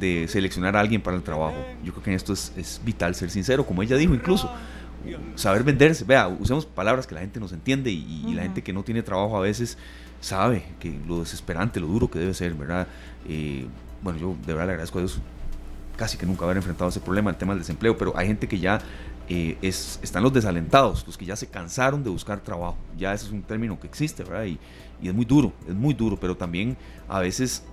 de, 0.00 0.26
seleccionar 0.26 0.74
a 0.74 0.80
alguien 0.80 1.02
para 1.02 1.18
el 1.18 1.22
trabajo. 1.22 1.56
Yo 1.84 1.92
creo 1.92 2.04
que 2.04 2.10
en 2.10 2.16
esto 2.16 2.32
es, 2.32 2.52
es 2.56 2.80
vital 2.82 3.14
ser 3.14 3.28
sincero, 3.28 3.66
como 3.66 3.82
ella 3.82 3.96
dijo 3.96 4.14
incluso 4.14 4.50
saber 5.34 5.62
venderse. 5.64 6.04
Vea, 6.04 6.28
usemos 6.28 6.66
palabras 6.66 7.06
que 7.06 7.14
la 7.14 7.20
gente 7.20 7.40
nos 7.40 7.52
entiende 7.52 7.90
y, 7.90 8.32
la 8.34 8.42
gente 8.42 8.62
que 8.62 8.72
no 8.72 8.82
tiene 8.82 9.02
trabajo 9.02 9.36
a 9.36 9.40
veces 9.40 9.78
sabe 10.20 10.64
que 10.80 10.98
lo 11.06 11.20
desesperante, 11.20 11.80
lo 11.80 11.86
duro 11.86 12.10
que 12.10 12.18
debe 12.18 12.34
ser, 12.34 12.54
¿verdad? 12.54 12.86
Eh, 13.28 13.66
bueno, 14.02 14.18
yo 14.18 14.36
de 14.46 14.52
verdad 14.52 14.66
le 14.66 14.72
agradezco 14.72 14.98
a 14.98 15.02
Dios 15.02 15.20
casi 15.96 16.16
que 16.16 16.26
nunca 16.26 16.44
haber 16.44 16.56
enfrentado 16.56 16.90
ese 16.90 17.00
problema, 17.00 17.30
el 17.30 17.36
tema 17.36 17.52
del 17.52 17.60
desempleo, 17.60 17.96
pero 17.96 18.16
hay 18.16 18.26
gente 18.26 18.48
que 18.48 18.58
ya 18.58 18.80
eh, 19.28 19.56
es, 19.62 20.00
están 20.02 20.22
los 20.22 20.32
desalentados, 20.32 21.04
los 21.06 21.16
que 21.16 21.24
ya 21.24 21.36
se 21.36 21.46
cansaron 21.46 22.02
de 22.02 22.10
buscar 22.10 22.40
trabajo. 22.40 22.76
Ya 22.96 23.12
ese 23.12 23.26
es 23.26 23.32
un 23.32 23.42
término 23.42 23.78
que 23.78 23.86
existe, 23.86 24.24
¿verdad? 24.24 24.44
Y, 24.44 24.58
y 25.00 25.08
es 25.08 25.14
muy 25.14 25.24
duro, 25.24 25.52
es 25.68 25.74
muy 25.74 25.94
duro, 25.94 26.18
pero 26.18 26.36
también 26.36 26.76
a 27.08 27.18
veces 27.20 27.64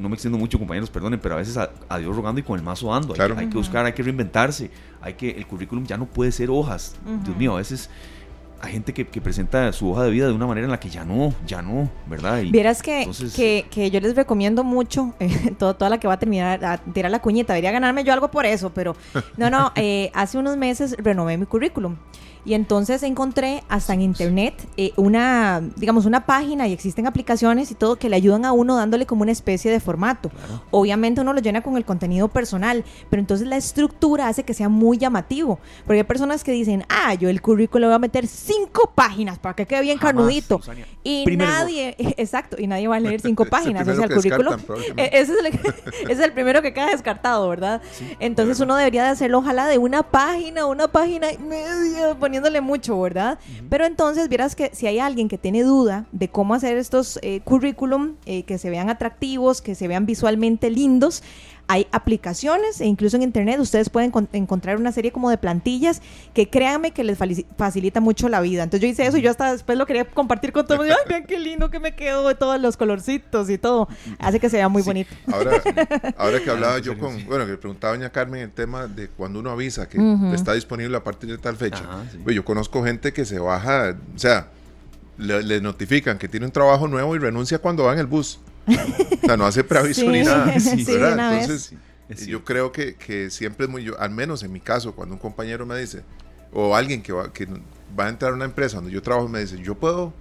no 0.00 0.08
me 0.08 0.14
extiendo 0.14 0.38
mucho, 0.38 0.58
compañeros, 0.58 0.90
perdonen, 0.90 1.20
pero 1.20 1.34
a 1.34 1.38
veces 1.38 1.56
a, 1.56 1.98
Dios 1.98 2.16
rogando 2.16 2.40
y 2.40 2.42
con 2.42 2.58
el 2.58 2.64
mazo 2.64 2.92
ando. 2.92 3.14
Hay, 3.36 3.48
que 3.48 3.56
buscar, 3.56 3.84
hay 3.84 3.92
que 3.92 4.02
reinventarse. 4.02 4.70
Hay 5.00 5.14
que, 5.14 5.30
el 5.30 5.46
currículum 5.46 5.84
ya 5.84 5.96
no 5.96 6.06
puede 6.06 6.32
ser 6.32 6.50
hojas. 6.50 6.96
Dios 7.24 7.36
mío, 7.36 7.54
a 7.54 7.58
veces 7.58 7.90
hay 8.62 8.72
gente 8.72 8.92
que, 8.92 9.04
presenta 9.20 9.72
su 9.72 9.90
hoja 9.90 10.04
de 10.04 10.10
vida 10.10 10.26
de 10.26 10.32
una 10.32 10.46
manera 10.46 10.66
en 10.66 10.70
la 10.70 10.80
que 10.80 10.90
ya 10.90 11.04
no, 11.04 11.34
ya 11.46 11.62
no, 11.62 11.90
¿verdad? 12.06 12.40
Y 12.40 12.50
Vieras 12.50 12.82
que, 12.82 13.08
que, 13.34 13.66
que, 13.70 13.90
yo 13.90 14.00
les 14.00 14.14
recomiendo 14.14 14.64
mucho, 14.64 15.14
eh, 15.20 15.54
toda 15.58 15.88
la 15.88 15.98
que 15.98 16.06
va 16.06 16.14
a 16.14 16.18
terminar, 16.18 16.64
a 16.64 16.78
tirar 16.78 17.10
la 17.10 17.20
cuñita, 17.20 17.54
debería 17.54 17.72
ganarme 17.72 18.04
yo 18.04 18.12
algo 18.12 18.30
por 18.30 18.46
eso, 18.46 18.70
pero 18.70 18.96
no, 19.36 19.50
no, 19.50 19.72
eh, 19.76 20.10
hace 20.14 20.38
unos 20.38 20.56
meses 20.56 20.96
renové 20.98 21.38
mi 21.38 21.46
currículum. 21.46 21.96
Y 22.44 22.54
entonces 22.54 23.02
encontré 23.02 23.62
hasta 23.68 23.94
en 23.94 24.00
internet 24.00 24.54
eh, 24.76 24.92
una, 24.96 25.62
digamos, 25.76 26.06
una 26.06 26.26
página 26.26 26.66
y 26.68 26.72
existen 26.72 27.06
aplicaciones 27.06 27.70
y 27.70 27.74
todo 27.74 27.96
que 27.96 28.08
le 28.08 28.16
ayudan 28.16 28.44
a 28.44 28.52
uno 28.52 28.76
dándole 28.76 29.06
como 29.06 29.22
una 29.22 29.32
especie 29.32 29.70
de 29.70 29.80
formato. 29.80 30.30
Obviamente 30.70 31.20
uno 31.20 31.32
lo 31.32 31.40
llena 31.40 31.62
con 31.62 31.76
el 31.76 31.84
contenido 31.84 32.28
personal, 32.28 32.84
pero 33.10 33.20
entonces 33.20 33.46
la 33.46 33.56
estructura 33.56 34.28
hace 34.28 34.44
que 34.44 34.54
sea 34.54 34.68
muy 34.68 34.98
llamativo. 34.98 35.58
Porque 35.84 35.98
hay 35.98 36.04
personas 36.04 36.44
que 36.44 36.52
dicen, 36.52 36.84
ah, 36.88 37.14
yo 37.14 37.28
el 37.28 37.42
currículo 37.42 37.86
voy 37.86 37.94
a 37.94 37.98
meter 37.98 38.26
cinco 38.26 38.92
páginas 38.94 39.38
para 39.38 39.54
que 39.54 39.66
quede 39.66 39.82
bien 39.82 39.98
carnudito. 39.98 40.60
Y 41.02 41.24
nadie, 41.36 41.94
exacto, 42.16 42.56
y 42.58 42.66
nadie 42.66 42.88
va 42.88 42.96
a 42.96 43.00
leer 43.00 43.20
cinco 43.20 43.44
páginas. 43.50 43.86
o 43.86 43.94
sea, 43.94 44.04
el 44.04 44.14
currículo, 44.14 44.56
e, 44.96 45.10
ese 45.12 45.32
es, 45.32 45.38
el, 45.38 46.10
es 46.10 46.18
el 46.18 46.32
primero 46.32 46.62
que 46.62 46.72
queda 46.72 46.86
descartado, 46.86 47.48
¿verdad? 47.48 47.82
entonces 48.18 48.60
uno 48.60 48.76
debería 48.76 49.04
de 49.04 49.10
hacerlo 49.10 49.38
ojalá 49.38 49.66
de 49.66 49.78
una 49.78 50.02
página, 50.02 50.66
una 50.66 50.88
página 50.88 51.32
y 51.32 51.38
media, 51.38 52.14
poniéndole 52.30 52.60
mucho, 52.60 53.00
¿verdad? 53.00 53.40
Pero 53.68 53.86
entonces 53.86 54.28
vieras 54.28 54.54
que 54.54 54.70
si 54.72 54.86
hay 54.86 55.00
alguien 55.00 55.26
que 55.26 55.36
tiene 55.36 55.64
duda 55.64 56.06
de 56.12 56.28
cómo 56.28 56.54
hacer 56.54 56.76
estos 56.76 57.18
eh, 57.22 57.40
currículum, 57.40 58.14
eh, 58.24 58.44
que 58.44 58.56
se 58.56 58.70
vean 58.70 58.88
atractivos, 58.88 59.60
que 59.60 59.74
se 59.74 59.88
vean 59.88 60.06
visualmente 60.06 60.70
lindos, 60.70 61.24
hay 61.70 61.86
aplicaciones 61.92 62.80
e 62.80 62.86
incluso 62.86 63.16
en 63.16 63.22
internet 63.22 63.60
ustedes 63.60 63.90
pueden 63.90 64.12
encontrar 64.32 64.76
una 64.76 64.90
serie 64.90 65.12
como 65.12 65.30
de 65.30 65.38
plantillas 65.38 66.02
que 66.34 66.50
créanme 66.50 66.90
que 66.90 67.04
les 67.04 67.16
facilita 67.56 68.00
mucho 68.00 68.28
la 68.28 68.40
vida. 68.40 68.64
Entonces 68.64 68.80
yo 68.80 68.88
hice 68.88 69.06
eso 69.06 69.18
y 69.18 69.22
yo 69.22 69.30
hasta 69.30 69.52
después 69.52 69.78
lo 69.78 69.86
quería 69.86 70.04
compartir 70.04 70.50
con 70.50 70.66
todo 70.66 70.82
el 70.82 70.88
mundo. 70.88 70.96
Ay, 70.98 71.08
vean 71.08 71.26
qué 71.26 71.38
lindo 71.38 71.70
que 71.70 71.78
me 71.78 71.94
quedó 71.94 72.26
de 72.26 72.34
todos 72.34 72.60
los 72.60 72.76
colorcitos 72.76 73.48
y 73.50 73.56
todo. 73.56 73.86
Hace 74.18 74.40
que 74.40 74.50
se 74.50 74.56
vea 74.56 74.68
muy 74.68 74.82
bonito. 74.82 75.14
Ahora, 75.32 75.62
ahora 76.16 76.40
que 76.42 76.50
hablaba 76.50 76.80
yo 76.80 76.98
con, 76.98 77.24
bueno, 77.26 77.44
que 77.44 77.52
le 77.52 77.58
preguntaba 77.58 77.92
a 77.92 77.96
doña 77.96 78.10
Carmen 78.10 78.42
el 78.42 78.50
tema 78.50 78.88
de 78.88 79.06
cuando 79.06 79.38
uno 79.38 79.50
avisa 79.50 79.88
que 79.88 79.96
está 80.34 80.54
disponible 80.54 80.96
a 80.96 81.04
partir 81.04 81.30
de 81.30 81.38
tal 81.38 81.54
fecha. 81.54 81.84
Pues 82.24 82.34
yo 82.34 82.44
conozco 82.44 82.82
gente 82.82 83.12
que 83.12 83.24
se 83.24 83.38
baja, 83.38 83.96
o 84.12 84.18
sea, 84.18 84.48
le, 85.18 85.60
notifican 85.60 86.18
que 86.18 86.26
tiene 86.26 86.46
un 86.46 86.52
trabajo 86.52 86.88
nuevo 86.88 87.14
y 87.14 87.20
renuncia 87.20 87.60
cuando 87.60 87.84
va 87.84 87.92
en 87.92 88.00
el 88.00 88.06
bus. 88.06 88.40
O 88.66 89.26
sea, 89.26 89.36
no 89.36 89.46
hace 89.46 89.64
preaviso 89.64 90.10
ni 90.10 90.22
nada. 90.22 90.54
Entonces, 90.54 91.74
yo 92.26 92.44
creo 92.44 92.72
que, 92.72 92.94
que, 92.94 93.30
siempre 93.30 93.66
es 93.66 93.70
muy, 93.70 93.84
yo, 93.84 93.98
al 94.00 94.10
menos 94.10 94.42
en 94.42 94.52
mi 94.52 94.60
caso, 94.60 94.94
cuando 94.94 95.14
un 95.14 95.20
compañero 95.20 95.64
me 95.66 95.78
dice, 95.78 96.02
o 96.52 96.74
alguien 96.74 97.02
que 97.02 97.12
va, 97.12 97.32
que 97.32 97.46
va 97.98 98.06
a 98.06 98.08
entrar 98.08 98.32
a 98.32 98.34
una 98.34 98.44
empresa 98.44 98.76
donde 98.76 98.90
yo 98.90 99.00
trabajo, 99.00 99.28
me 99.28 99.40
dice, 99.40 99.58
yo 99.62 99.74
puedo 99.76 100.12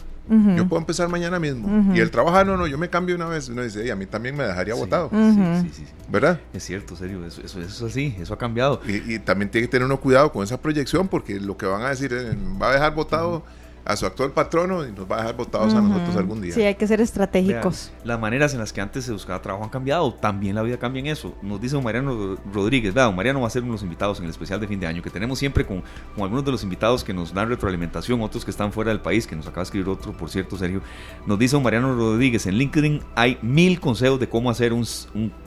yo 0.56 0.68
puedo 0.68 0.80
empezar 0.80 1.10
mañana 1.10 1.40
mismo. 1.40 1.94
Y 1.96 2.00
el 2.00 2.12
trabajo, 2.12 2.44
no, 2.44 2.56
no, 2.56 2.68
yo 2.68 2.78
me 2.78 2.90
cambio 2.90 3.16
una 3.16 3.26
vez. 3.26 3.50
Uno 3.50 3.64
dice, 3.64 3.92
a 3.92 3.96
mí 3.96 4.06
también 4.06 4.36
me 4.36 4.44
dejaría 4.44 4.76
votado. 4.76 5.10
Sí, 5.10 5.72
sí, 5.74 5.86
sí, 5.86 5.94
¿Verdad? 6.08 6.40
Es 6.54 6.64
cierto, 6.64 6.96
serio, 6.96 7.26
eso, 7.26 7.42
eso, 7.44 7.60
es 7.60 7.82
así, 7.82 8.16
eso 8.20 8.34
ha 8.34 8.38
cambiado. 8.38 8.80
Y, 8.88 9.16
y, 9.16 9.20
también 9.20 9.50
tiene 9.50 9.68
que 9.68 9.72
tener 9.72 9.86
uno 9.86 10.00
cuidado 10.00 10.32
con 10.32 10.44
esa 10.44 10.62
proyección, 10.62 11.08
porque 11.08 11.40
lo 11.40 11.58
que 11.58 11.66
van 11.66 11.82
a 11.82 11.90
decir 11.90 12.14
es, 12.14 12.36
va 12.62 12.70
a 12.70 12.74
dejar 12.74 12.94
votado 12.94 13.44
a 13.86 13.96
su 13.96 14.06
actual 14.06 14.32
patrono 14.32 14.86
y 14.86 14.92
nos 14.92 15.10
va 15.10 15.18
a 15.18 15.20
dejar 15.20 15.38
votados 15.38 15.74
a 15.74 15.82
nosotros 15.82 16.16
algún 16.16 16.42
día. 16.42 16.54
Sí, 16.54 16.62
hay 16.62 16.76
que 16.76 16.88
ser 16.88 17.02
estratégicos. 17.02 17.92
las 18.04 18.20
maneras 18.20 18.54
en 18.54 18.60
las 18.60 18.74
que 18.74 18.82
antes 18.82 19.06
se 19.06 19.12
buscaba 19.12 19.42
trabajo 19.42 19.64
han 19.64 19.70
cambiado, 19.70 20.14
también 20.14 20.56
la 20.56 20.62
vida 20.62 20.78
cambia 20.78 21.00
en 21.00 21.08
eso. 21.08 21.36
Nos 21.42 21.60
dice 21.60 21.80
Mariano 21.82 22.38
Rodríguez, 22.54 22.94
¿verdad? 22.94 23.14
Mariano 23.14 23.42
va 23.42 23.48
a 23.48 23.50
ser 23.50 23.64
uno 23.64 23.72
de 23.72 23.76
los 23.76 23.84
invitados 23.84 24.20
en 24.20 24.26
el 24.26 24.32
especial 24.32 24.60
de 24.60 24.68
fin 24.68 24.80
de 24.80 24.88
año 24.88 25.02
que 25.02 25.10
tenemos 25.10 25.40
siempre 25.40 25.66
con, 25.66 25.84
con, 26.16 26.24
algunos 26.24 26.46
de 26.46 26.52
los 26.52 26.64
invitados 26.64 27.04
que 27.04 27.14
nos 27.14 27.34
dan 27.34 27.50
retroalimentación, 27.50 28.22
otros 28.22 28.46
que 28.46 28.52
están 28.52 28.72
fuera 28.72 28.92
del 28.92 29.02
país, 29.02 29.26
que 29.26 29.36
nos 29.36 29.48
acaba 29.48 29.62
de 29.62 29.66
escribir 29.66 29.90
otro, 29.90 30.14
por 30.14 30.30
cierto, 30.30 30.58
Sergio. 30.58 30.82
Nos 31.26 31.40
dice 31.40 31.58
Mariano 31.60 31.96
Rodríguez, 31.96 32.46
en 32.46 32.56
LinkedIn 32.56 33.02
hay 33.16 33.38
mil 33.42 33.80
consejos 33.80 34.20
de 34.20 34.30
cómo 34.30 34.50
hacer 34.50 34.74
un, 34.74 34.86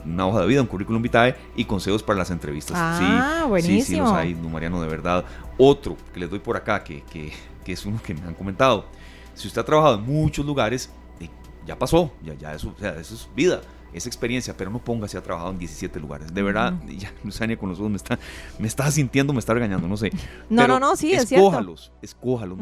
una 0.04 0.26
hoja 0.26 0.40
de 0.40 0.46
vida, 0.46 0.60
un 0.60 0.66
currículum 0.66 1.02
vitae 1.02 1.36
y 1.56 1.64
consejos 1.64 2.02
para 2.02 2.18
las 2.18 2.30
entrevistas. 2.30 2.76
Ah, 2.78 3.46
buenísimo. 3.48 3.80
Sí, 3.80 3.86
sí, 3.86 3.96
los 3.96 4.12
hay, 4.12 4.34
Mariano, 4.34 4.80
de 4.82 4.88
verdad. 4.88 5.24
Otro 5.58 5.96
que 6.12 6.20
les 6.20 6.30
doy 6.30 6.38
por 6.38 6.56
acá, 6.56 6.82
que, 6.82 7.02
que, 7.12 7.32
que 7.64 7.72
es 7.72 7.86
uno 7.86 8.00
que 8.02 8.14
me 8.14 8.22
han 8.22 8.34
comentado 8.34 8.86
si 9.34 9.48
usted 9.48 9.60
ha 9.60 9.64
trabajado 9.64 9.96
en 9.96 10.04
muchos 10.04 10.44
lugares, 10.44 10.90
eh, 11.20 11.28
ya 11.66 11.78
pasó, 11.78 12.12
ya, 12.22 12.34
ya 12.34 12.54
eso, 12.54 12.74
eso 12.80 13.14
es 13.14 13.28
vida 13.34 13.60
esa 13.92 14.08
experiencia, 14.08 14.56
pero 14.56 14.70
no 14.70 14.78
ponga 14.78 15.06
si 15.06 15.16
ha 15.16 15.22
trabajado 15.22 15.50
en 15.52 15.58
17 15.58 16.00
lugares. 16.00 16.32
De 16.32 16.42
verdad, 16.42 16.74
ya 16.98 17.12
Luzania 17.22 17.58
con 17.58 17.68
los 17.68 17.78
ojos 17.78 17.90
me 17.90 17.96
está, 17.96 18.18
me 18.58 18.66
está 18.66 18.90
sintiendo, 18.90 19.32
me 19.32 19.38
está 19.38 19.52
regañando, 19.54 19.86
no 19.86 19.96
sé. 19.96 20.10
No, 20.48 20.66
no, 20.66 20.80
no, 20.80 20.96
sí, 20.96 21.12
es 21.12 21.28
cierto. 21.28 21.46
Escójalos, 21.46 21.92
escójalos. 22.00 22.58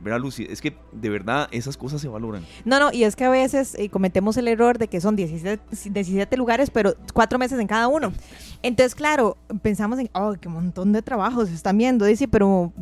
¿Verdad, 0.00 0.20
Lucy? 0.20 0.46
Es 0.48 0.62
que 0.62 0.74
de 0.92 1.10
verdad 1.10 1.48
esas 1.52 1.76
cosas 1.76 2.00
se 2.00 2.08
valoran. 2.08 2.44
No, 2.64 2.80
no, 2.80 2.90
y 2.92 3.04
es 3.04 3.16
que 3.16 3.24
a 3.24 3.30
veces 3.30 3.74
eh, 3.74 3.90
cometemos 3.90 4.36
el 4.38 4.48
error 4.48 4.78
de 4.78 4.88
que 4.88 5.00
son 5.00 5.14
17, 5.14 5.62
17 5.90 6.36
lugares, 6.38 6.70
pero 6.70 6.94
cuatro 7.12 7.38
meses 7.38 7.58
en 7.60 7.66
cada 7.66 7.86
uno. 7.88 8.12
Entonces, 8.62 8.94
claro, 8.94 9.36
pensamos 9.62 9.98
en, 9.98 10.10
oh, 10.14 10.34
qué 10.40 10.48
montón 10.48 10.92
de 10.92 11.02
trabajos 11.02 11.48
se 11.48 11.54
están 11.54 11.76
viendo, 11.76 12.04
dice, 12.04 12.28
pero 12.28 12.72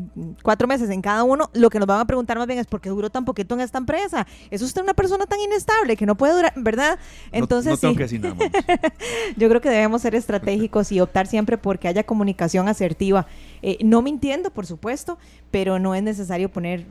cuatro 0.43 0.69
meses 0.69 0.91
en 0.91 1.03
cada 1.03 1.25
uno, 1.25 1.51
lo 1.55 1.71
que 1.71 1.79
nos 1.79 1.87
van 1.87 2.01
a 2.01 2.05
preguntar 2.05 2.39
más 2.39 2.47
bien 2.47 2.59
es, 2.59 2.67
¿por 2.67 2.81
qué 2.81 2.89
duró 2.89 3.11
tan 3.11 3.25
poquito 3.25 3.55
en 3.55 3.61
esta 3.61 3.79
empresa? 3.79 4.27
¿Es 4.51 4.63
usted 4.63 4.83
una 4.83 4.95
persona 4.95 5.27
tan 5.27 5.41
inestable 5.41 5.97
que 5.97 6.07
no 6.07 6.17
puede 6.17 6.35
durar, 6.35 6.53
verdad? 6.57 6.99
Entonces, 7.33 7.73
no, 7.73 7.79
tengo 7.79 7.97
que 7.97 8.03
decir 8.05 8.21
nada 8.21 8.35
más. 8.35 8.49
Yo 9.37 9.49
creo 9.49 9.61
que 9.61 9.71
debemos 9.71 10.03
ser 10.03 10.15
estratégicos 10.15 10.93
y 10.93 11.01
optar 11.01 11.27
siempre 11.27 11.59
porque 11.59 11.89
haya 11.89 12.05
comunicación 12.05 12.69
asertiva. 12.69 13.27
Eh, 13.63 13.79
no 13.85 14.03
mintiendo, 14.03 14.51
por 14.51 14.67
supuesto, 14.67 15.19
pero 15.51 15.79
no 15.79 15.95
es 15.95 16.03
necesario 16.03 16.49
poner 16.49 16.87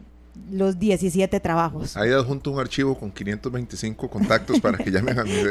los 0.51 0.77
17 0.79 1.39
trabajos. 1.39 1.95
Ahí 1.97 2.11
adjunto 2.11 2.51
un 2.51 2.59
archivo 2.59 2.97
con 2.97 3.11
525 3.11 4.09
contactos 4.09 4.59
para 4.59 4.77
que 4.77 4.91
llamen 4.91 5.17
a 5.19 5.23
mis 5.23 5.37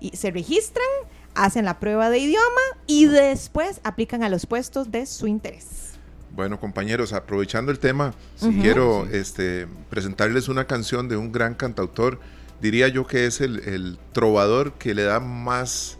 y 0.00 0.16
se 0.16 0.30
registran, 0.30 0.86
hacen 1.34 1.64
la 1.64 1.78
prueba 1.78 2.10
de 2.10 2.18
idioma 2.18 2.44
y 2.86 3.06
después 3.06 3.80
aplican 3.84 4.22
a 4.22 4.28
los 4.28 4.46
puestos 4.46 4.90
de 4.90 5.06
su 5.06 5.26
interés. 5.26 5.90
Bueno, 6.34 6.60
compañeros, 6.60 7.12
aprovechando 7.12 7.72
el 7.72 7.78
tema, 7.78 8.14
quiero 8.62 9.06
Este, 9.06 9.66
presentarles 9.88 10.48
una 10.48 10.66
canción 10.66 11.08
de 11.08 11.16
un 11.16 11.32
gran 11.32 11.54
cantautor 11.54 12.20
diría 12.60 12.88
yo 12.88 13.06
que 13.06 13.26
es 13.26 13.40
el, 13.40 13.98
trovador 14.12 14.74
que 14.74 14.94
le 14.94 15.04
da 15.04 15.20
más 15.20 15.98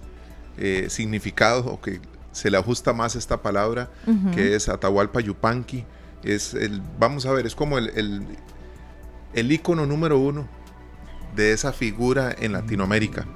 eh, 0.59 0.87
significado 0.88 1.66
o 1.66 1.81
que 1.81 2.01
se 2.33 2.51
le 2.51 2.59
ajusta 2.59 2.92
más 2.92 3.16
esta 3.16 3.42
palabra, 3.42 3.90
que 4.35 4.55
es 4.55 4.68
Atahualpa 4.68 5.20
Yupanqui. 5.20 5.85
Es 6.23 6.55
el, 6.55 6.83
vamos 6.99 7.27
a 7.27 7.33
ver, 7.33 7.46
es 7.46 7.55
como 7.55 7.79
el, 7.79 7.90
el, 7.96 8.27
el 9.35 9.53
ícono 9.53 9.87
número 9.87 10.18
uno 10.18 10.49
de 11.35 11.53
esa 11.53 11.73
figura 11.73 12.35
en 12.38 12.53
Latinoamérica. 12.53 13.27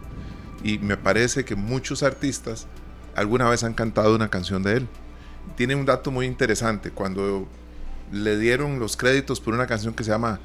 Y 0.63 0.79
me 0.79 0.97
parece 0.97 1.45
que 1.45 1.57
muchos 1.57 2.03
artistas 2.03 2.67
alguna 3.15 3.49
vez 3.49 3.65
han 3.65 3.75
cantado 3.75 4.15
una 4.15 4.29
canción 4.29 4.63
de 4.63 4.79
él. 4.79 4.89
Tiene 5.57 5.75
un 5.75 5.87
dato 5.87 6.11
muy 6.11 6.27
interesante. 6.27 6.91
Cuando 6.91 7.49
le 8.13 8.39
dieron 8.39 8.79
los 8.79 8.97
créditos 8.97 9.41
por 9.41 9.55
una 9.55 9.67
canción 9.67 9.95
que 9.95 10.05
se 10.05 10.11
llama 10.11 10.41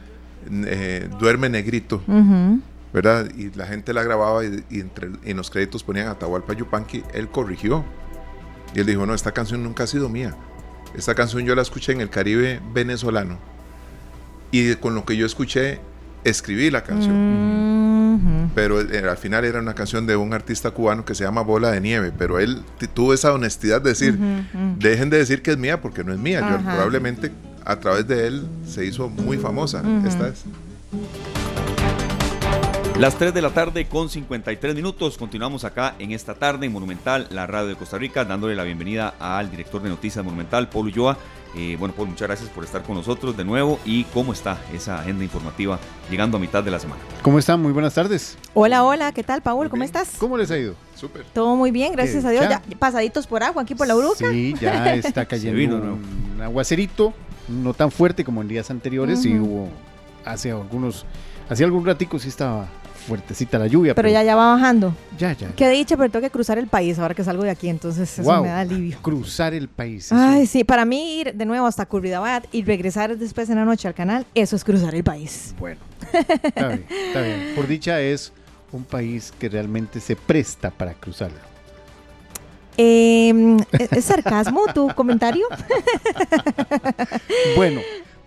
eh, 0.65 1.09
Duerme 1.19 1.49
Negrito, 1.49 2.01
¿verdad? 2.93 3.29
Y 3.35 3.51
la 3.55 3.67
gente 3.67 3.93
la 3.93 4.03
grababa 4.03 4.43
y, 4.45 4.63
entre, 4.71 5.09
en 5.23 5.37
los 5.37 5.49
créditos 5.49 5.83
ponían 5.83 6.07
Atahualpa 6.07 6.53
Yupanqui, 6.53 7.03
él 7.13 7.29
corrigió. 7.29 7.85
Y 8.73 8.79
él 8.79 8.85
dijo, 8.85 9.05
no, 9.05 9.13
esta 9.13 9.31
canción 9.31 9.63
nunca 9.63 9.83
ha 9.83 9.87
sido 9.87 10.09
mía. 10.09 10.35
Esta 10.95 11.15
canción 11.15 11.43
yo 11.45 11.55
la 11.55 11.61
escuché 11.61 11.91
en 11.91 12.01
el 12.01 12.09
Caribe 12.09 12.59
venezolano. 12.73 13.37
Y 14.51 14.75
con 14.75 14.95
lo 14.95 15.05
que 15.05 15.15
yo 15.15 15.25
escuché, 15.25 15.79
escribí 16.23 16.69
la 16.71 16.83
canción. 16.83 18.51
Pero 18.55 18.81
eh, 18.81 19.07
al 19.07 19.17
final 19.17 19.45
era 19.45 19.59
una 19.59 19.75
canción 19.75 20.05
de 20.07 20.15
un 20.15 20.33
artista 20.33 20.71
cubano 20.71 21.05
que 21.05 21.15
se 21.15 21.23
llama 21.23 21.41
Bola 21.41 21.71
de 21.71 21.81
Nieve. 21.81 22.11
Pero 22.17 22.39
él 22.39 22.63
tuvo 22.93 23.13
esa 23.13 23.33
honestidad 23.33 23.81
de 23.81 23.89
decir, 23.91 24.17
dejen 24.77 25.09
de 25.09 25.17
decir 25.17 25.41
que 25.41 25.51
es 25.51 25.57
mía 25.57 25.81
porque 25.81 26.03
no 26.03 26.11
es 26.11 26.19
mía. 26.19 26.41
Yo 26.41 26.63
probablemente 26.63 27.31
a 27.69 27.79
través 27.79 28.07
de 28.07 28.25
él 28.25 28.47
se 28.65 28.83
hizo 28.83 29.09
muy 29.09 29.37
famosa. 29.37 29.83
Esta 30.03 30.29
es. 30.29 30.43
Las 32.97 33.15
3 33.15 33.31
de 33.31 33.43
la 33.43 33.51
tarde 33.51 33.85
con 33.85 34.09
53 34.09 34.73
minutos. 34.73 35.19
Continuamos 35.19 35.63
acá 35.63 35.93
en 35.99 36.11
esta 36.11 36.33
tarde 36.33 36.65
en 36.65 36.73
Monumental, 36.73 37.27
la 37.29 37.45
radio 37.45 37.67
de 37.67 37.75
Costa 37.75 37.99
Rica, 37.99 38.25
dándole 38.25 38.55
la 38.55 38.63
bienvenida 38.63 39.13
al 39.19 39.51
director 39.51 39.83
de 39.83 39.89
noticias 39.89 40.25
Monumental, 40.25 40.67
Paul 40.67 40.87
Ulloa. 40.87 41.17
Eh, 41.55 41.75
bueno, 41.79 41.93
Paul, 41.95 42.09
muchas 42.09 42.27
gracias 42.27 42.49
por 42.49 42.63
estar 42.63 42.81
con 42.81 42.95
nosotros 42.95 43.37
de 43.37 43.45
nuevo. 43.45 43.79
¿Y 43.85 44.03
cómo 44.05 44.33
está 44.33 44.57
esa 44.73 44.99
agenda 44.99 45.23
informativa 45.23 45.79
llegando 46.09 46.37
a 46.37 46.39
mitad 46.39 46.63
de 46.63 46.71
la 46.71 46.79
semana? 46.79 47.01
¿Cómo 47.21 47.37
están? 47.37 47.61
Muy 47.61 47.71
buenas 47.71 47.93
tardes. 47.93 48.35
Hola, 48.55 48.83
hola, 48.83 49.11
¿qué 49.11 49.21
tal, 49.21 49.43
Paul? 49.43 49.69
¿Cómo 49.69 49.83
estás? 49.83 50.13
¿Cómo 50.17 50.37
les 50.37 50.49
ha 50.49 50.57
ido? 50.57 50.73
Súper. 50.95 51.23
Todo 51.33 51.55
muy 51.55 51.69
bien, 51.69 51.91
gracias 51.93 52.25
a 52.25 52.31
Dios. 52.31 52.45
Ya, 52.49 52.63
pasaditos 52.79 53.27
por 53.27 53.43
agua 53.43 53.61
aquí 53.61 53.75
por 53.75 53.85
la 53.85 53.95
Uruca. 53.95 54.31
Sí, 54.31 54.55
ya 54.59 54.95
está 54.95 55.25
cayendo 55.25 55.77
un 55.77 56.41
aguacerito 56.41 57.13
no 57.49 57.73
tan 57.73 57.91
fuerte 57.91 58.23
como 58.23 58.41
en 58.41 58.47
días 58.47 58.69
anteriores 58.71 59.25
y 59.25 59.39
hubo 59.39 59.69
hace 60.25 60.51
algunos, 60.51 61.05
hace 61.49 61.63
algún 61.63 61.85
ratico 61.85 62.19
sí 62.19 62.29
estaba 62.29 62.67
fuertecita 63.07 63.57
la 63.57 63.67
lluvia. 63.67 63.95
Pero, 63.95 64.09
ya 64.09 64.23
ya 64.23 64.35
va 64.35 64.53
bajando. 64.53 64.93
Ya, 65.17 65.33
ya. 65.33 65.49
Qué 65.55 65.67
dicha, 65.69 65.97
pero 65.97 66.11
tengo 66.11 66.23
que 66.23 66.29
cruzar 66.29 66.57
el 66.59 66.67
país 66.67 66.99
ahora 66.99 67.15
que 67.15 67.23
salgo 67.23 67.43
de 67.43 67.49
aquí, 67.49 67.67
entonces 67.67 68.19
eso 68.19 68.41
me 68.41 68.49
da 68.49 68.59
alivio. 68.59 68.97
Cruzar 69.01 69.53
el 69.53 69.67
país. 69.67 70.11
Ay, 70.11 70.45
sí, 70.45 70.63
para 70.63 70.85
mí 70.85 71.19
ir 71.19 71.33
de 71.33 71.45
nuevo 71.45 71.65
hasta 71.65 71.85
Curridabat 71.85 72.45
y 72.51 72.63
regresar 72.63 73.17
después 73.17 73.49
en 73.49 73.55
la 73.55 73.65
noche 73.65 73.87
al 73.87 73.93
canal, 73.93 74.25
eso 74.35 74.55
es 74.55 74.63
cruzar 74.63 74.93
el 74.93 75.03
país. 75.03 75.55
Bueno, 75.59 75.79
está 76.43 76.67
bien, 76.67 76.85
está 76.89 77.21
bien. 77.21 77.53
Por 77.55 77.67
dicha 77.67 77.99
es 77.99 78.31
un 78.71 78.83
país 78.83 79.33
que 79.39 79.49
realmente 79.49 79.99
se 79.99 80.15
presta 80.15 80.69
para 80.69 80.93
cruzarlo. 80.93 81.48
Em, 82.81 83.57
¿Es 83.73 84.05
sarcasmo 84.05 84.61
tu 84.73 84.87
comentario? 84.95 85.45
bueno, 87.57 87.81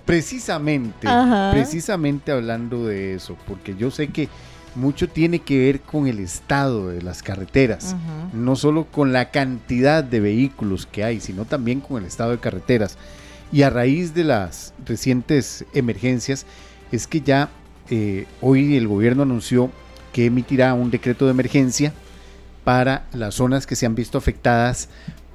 precisamente, 0.04 1.08
precisamente 1.52 2.32
hablando 2.32 2.84
de 2.84 3.14
eso, 3.14 3.38
porque 3.48 3.74
yo 3.74 3.90
sé 3.90 4.08
que 4.08 4.28
mucho 4.74 5.08
tiene 5.08 5.38
que 5.38 5.58
ver 5.58 5.80
con 5.80 6.06
el 6.06 6.18
estado 6.18 6.88
de 6.88 7.00
las 7.00 7.22
carreteras, 7.22 7.96
no 8.34 8.54
solo 8.54 8.84
con 8.84 9.14
la 9.14 9.30
cantidad 9.30 10.04
de 10.04 10.20
vehículos 10.20 10.84
que 10.84 11.02
hay, 11.02 11.20
sino 11.20 11.46
también 11.46 11.80
con 11.80 12.02
el 12.02 12.04
estado 12.04 12.32
de 12.32 12.38
carreteras. 12.38 12.98
Y 13.52 13.62
a 13.62 13.70
raíz 13.70 14.12
de 14.12 14.24
las 14.24 14.74
recientes 14.84 15.64
emergencias, 15.72 16.44
es 16.90 17.06
que 17.06 17.22
ya 17.22 17.48
eh, 17.88 18.26
hoy 18.42 18.76
el 18.76 18.86
gobierno 18.86 19.22
anunció 19.22 19.70
que 20.12 20.26
emitirá 20.26 20.74
un 20.74 20.90
decreto 20.90 21.24
de 21.24 21.30
emergencia 21.30 21.94
para 22.64 23.06
las 23.12 23.34
zonas 23.34 23.66
que 23.66 23.76
se 23.76 23.86
han 23.86 23.94
visto 23.94 24.18
afectadas 24.18 24.88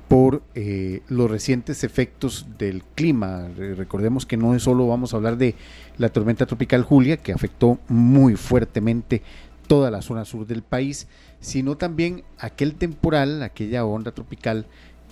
por 0.08 0.42
eh, 0.56 1.02
los 1.10 1.30
recientes 1.30 1.84
efectos 1.84 2.46
del 2.58 2.84
clima. 2.96 3.48
Recordemos 3.58 4.26
que 4.26 4.38
no 4.38 4.56
es 4.56 4.64
solo 4.64 4.88
vamos 4.88 5.14
a 5.14 5.18
hablar 5.18 5.38
de 5.38 5.56
la 5.98 6.10
tormenta 6.10 6.46
tropical 6.46 6.84
Julia, 6.84 7.18
que 7.18 7.34
afectó 7.34 7.80
muy 7.90 8.36
fuertemente 8.36 9.22
toda 9.68 9.92
la 9.92 10.02
zona 10.02 10.24
sur 10.24 10.48
del 10.48 10.62
país, 10.62 11.08
sino 11.42 11.76
también 11.76 12.24
aquel 12.40 12.76
temporal, 12.76 13.44
aquella 13.44 13.84
onda 13.86 14.12
tropical 14.12 14.66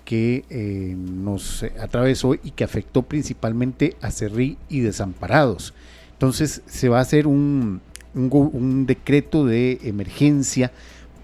que 0.05 0.45
eh, 0.49 0.95
nos 0.95 1.63
atravesó 1.81 2.35
y 2.35 2.51
que 2.51 2.63
afectó 2.63 3.01
principalmente 3.01 3.97
a 4.01 4.11
Cerrí 4.11 4.57
y 4.69 4.79
Desamparados. 4.79 5.73
Entonces 6.13 6.61
se 6.67 6.87
va 6.87 6.99
a 6.99 7.01
hacer 7.01 7.27
un, 7.27 7.81
un 8.13 8.85
decreto 8.85 9.45
de 9.45 9.79
emergencia 9.83 10.71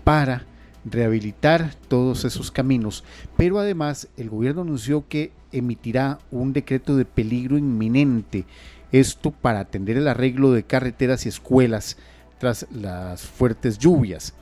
para 0.04 0.46
rehabilitar 0.86 1.76
todos 1.88 2.26
esos 2.26 2.52
caminos, 2.52 3.04
pero 3.38 3.60
además 3.60 4.08
el 4.18 4.30
gobierno 4.30 4.62
anunció 4.62 5.08
que 5.08 5.32
emitirá 5.52 6.20
un 6.32 6.54
decreto 6.54 6.96
de 6.96 7.06
peligro 7.06 7.58
inminente, 7.58 8.46
esto 8.92 9.32
para 9.32 9.60
atender 9.60 9.98
el 9.98 10.08
arreglo 10.08 10.52
de 10.52 10.64
carreteras 10.64 11.26
y 11.26 11.30
escuelas 11.30 11.98
tras 12.40 12.66
las 12.72 13.22
fuertes 13.22 13.78
lluvias. 13.78 14.34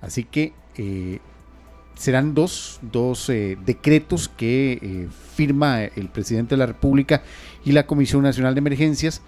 Así 0.00 0.24
que 0.24 0.52
eh, 0.76 1.20
serán 1.94 2.34
dos, 2.34 2.80
dos 2.82 3.28
eh, 3.28 3.56
decretos 3.64 4.28
que 4.28 4.78
eh, 4.82 5.08
firma 5.34 5.84
el 5.84 6.08
presidente 6.08 6.54
de 6.54 6.58
la 6.58 6.66
República 6.66 7.22
y 7.64 7.72
la 7.72 7.86
Comisión 7.86 8.22
Nacional 8.22 8.54
de 8.54 8.58
Emergencias 8.58 9.22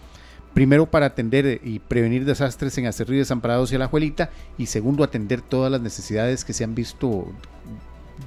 Primero, 0.55 0.87
para 0.87 1.07
atender 1.07 1.61
y 1.65 1.81
prevenir 1.81 2.25
desastres 2.25 2.79
en 2.79 2.87
Acerrí, 2.87 3.19
Desamparados 3.19 3.73
y 3.73 3.75
Alajuelita. 3.75 4.31
Y 4.57 4.67
segundo, 4.67 5.03
atender 5.03 5.41
todas 5.41 5.71
las 5.71 5.81
necesidades 5.81 6.45
que 6.45 6.53
se 6.53 6.63
han 6.63 6.77
visto 6.77 7.27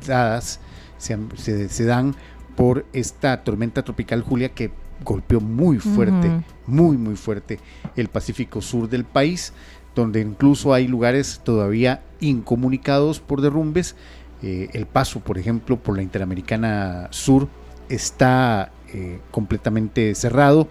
dadas, 0.06 0.60
se, 0.98 1.86
dan 1.86 2.16
por 2.58 2.86
esta 2.92 3.44
tormenta 3.44 3.84
tropical 3.84 4.22
Julia 4.24 4.50
que 4.50 4.72
golpeó 5.06 5.40
muy 5.40 5.80
fuerte, 5.80 6.44
muy, 6.66 6.98
muy 6.98 7.16
fuerte 7.16 7.60
el 7.96 8.10
Pacífico 8.10 8.62
Sur 8.62 8.90
del 8.90 9.06
país, 9.06 9.54
donde 9.96 10.20
incluso 10.20 10.74
hay 10.74 10.88
lugares 10.88 11.40
todavía 11.46 12.04
incomunicados 12.20 13.22
por 13.22 13.40
derrumbes. 13.40 13.96
Eh, 14.44 14.70
el 14.74 14.86
paso, 14.86 15.22
por 15.22 15.38
ejemplo, 15.38 15.78
por 15.78 15.96
la 15.96 16.04
Interamericana 16.04 17.08
Sur 17.12 17.48
está 17.88 18.74
eh, 18.94 19.22
completamente 19.32 20.14
cerrado 20.14 20.68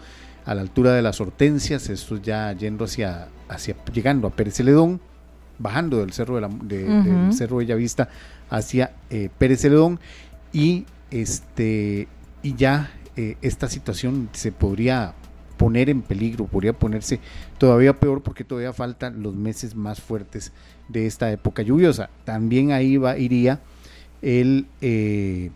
a 0.47 0.55
la 0.55 0.62
altura 0.62 0.92
de 0.92 1.03
las 1.03 1.20
Hortensias, 1.20 1.90
esto 1.90 2.16
ya 2.16 2.53
yendo 2.53 2.84
hacia, 2.84 3.28
hacia 3.49 3.76
llegando 3.92 4.28
a 4.28 4.30
Pérez 4.30 4.55
Celedón, 4.55 5.01
bajando 5.59 5.99
del 5.99 6.12
cerro 6.12 6.36
de, 6.36 6.40
la, 6.40 6.49
del 6.49 7.32
cerro 7.32 7.57
Bellavista 7.57 8.09
hacia 8.49 8.92
eh, 9.11 9.28
Pérez 9.38 9.62
Celedón 9.62 9.99
y 10.53 10.86
este 11.11 12.09
y 12.42 12.55
ya 12.55 12.92
eh, 13.16 13.36
esta 13.42 13.68
situación 13.68 14.28
se 14.32 14.53
podría 14.53 15.14
poner 15.57 15.90
en 15.90 16.03
peligro, 16.03 16.47
podría 16.47 16.74
ponerse 16.74 17.18
todavía 17.59 17.99
peor 17.99 18.22
porque 18.22 18.44
todavía 18.44 18.72
faltan 18.72 19.22
los 19.22 19.34
meses 19.34 19.74
más 19.74 20.01
fuertes 20.01 20.53
de 20.88 21.07
esta 21.07 21.32
época 21.32 21.62
lluviosa. 21.62 22.11
También 22.24 22.70
ahí 22.70 22.99
va, 22.99 23.18
iría 23.18 23.61
el 24.22 24.66
eh, 24.80 25.51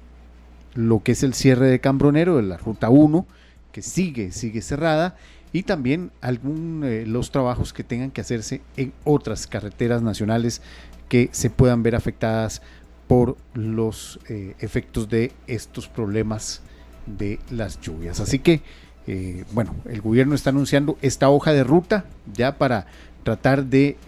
lo 0.75 1.03
que 1.03 1.13
es 1.13 1.23
el 1.23 1.35
cierre 1.35 1.67
de 1.67 1.81
Cambronero 1.81 2.37
de 2.37 2.43
la 2.43 2.57
ruta 2.57 2.91
1 2.91 3.27
que 3.73 3.83
sigue, 3.83 4.33
sigue 4.33 4.63
cerrada 4.63 5.17
y 5.53 5.65
también 5.65 6.11
algún, 6.21 6.83
eh, 6.85 7.05
los 7.07 7.31
trabajos 7.31 7.73
que 7.73 7.85
tengan 7.85 8.11
que 8.11 8.21
hacerse 8.21 8.61
en 8.77 8.93
otras 9.05 9.47
carreteras 9.47 10.03
nacionales 10.03 10.63
que 11.09 11.29
se 11.33 11.51
puedan 11.51 11.83
ver 11.83 11.97
afectadas 11.97 12.63
por 13.09 13.37
los 13.55 14.21
eh, 14.29 14.55
efectos 14.61 15.09
de 15.09 15.33
estos 15.49 15.89
problemas 15.89 16.63
de 17.07 17.41
las 17.51 17.81
lluvias. 17.81 18.21
Así 18.21 18.39
que, 18.39 18.63
eh, 19.09 19.45
bueno, 19.53 19.75
el 19.89 20.01
gobierno 20.01 20.37
está 20.37 20.51
anunciando 20.51 20.97
esta 21.03 21.29
hoja 21.29 21.53
de 21.53 21.65
ruta 21.65 22.05
ya 22.33 22.57
para 22.57 22.87
tratar 23.25 23.67
de 23.67 23.99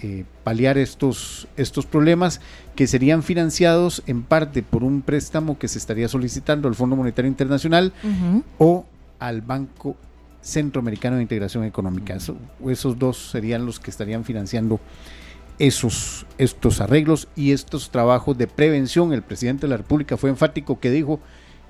paliar 0.42 0.78
estos, 0.78 1.46
estos 1.58 1.84
problemas 1.84 2.40
que 2.74 2.86
serían 2.86 3.22
financiados 3.22 4.02
en 4.06 4.22
parte 4.22 4.62
por 4.62 4.84
un 4.84 5.02
préstamo 5.02 5.58
que 5.58 5.68
se 5.68 5.76
estaría 5.76 6.08
solicitando 6.08 6.66
al 6.66 6.74
Fondo 6.74 6.96
Monetario 6.96 7.28
Internacional 7.28 7.92
o 8.56 8.86
al 9.22 9.40
Banco 9.40 9.96
Centroamericano 10.40 11.16
de 11.16 11.22
Integración 11.22 11.64
Económica. 11.64 12.16
esos 12.16 12.98
dos 12.98 13.30
serían 13.30 13.64
los 13.64 13.78
que 13.78 13.90
estarían 13.90 14.24
financiando 14.24 14.80
esos, 15.60 16.26
estos 16.38 16.80
arreglos 16.80 17.28
y 17.36 17.52
estos 17.52 17.90
trabajos 17.90 18.36
de 18.36 18.48
prevención. 18.48 19.12
El 19.12 19.22
presidente 19.22 19.62
de 19.62 19.68
la 19.68 19.76
República 19.76 20.16
fue 20.16 20.30
enfático 20.30 20.80
que 20.80 20.90
dijo 20.90 21.20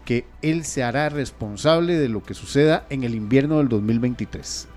que 0.07 0.25
él 0.41 0.65
se 0.65 0.83
hará 0.83 1.11
responsable 1.11 1.99
de 1.99 2.09
lo 2.09 2.23
que 2.23 2.33
suceda 2.33 2.87
en 2.89 3.05
el 3.05 3.15
invierno 3.15 3.59
del 3.59 3.69
2023. 3.69 4.69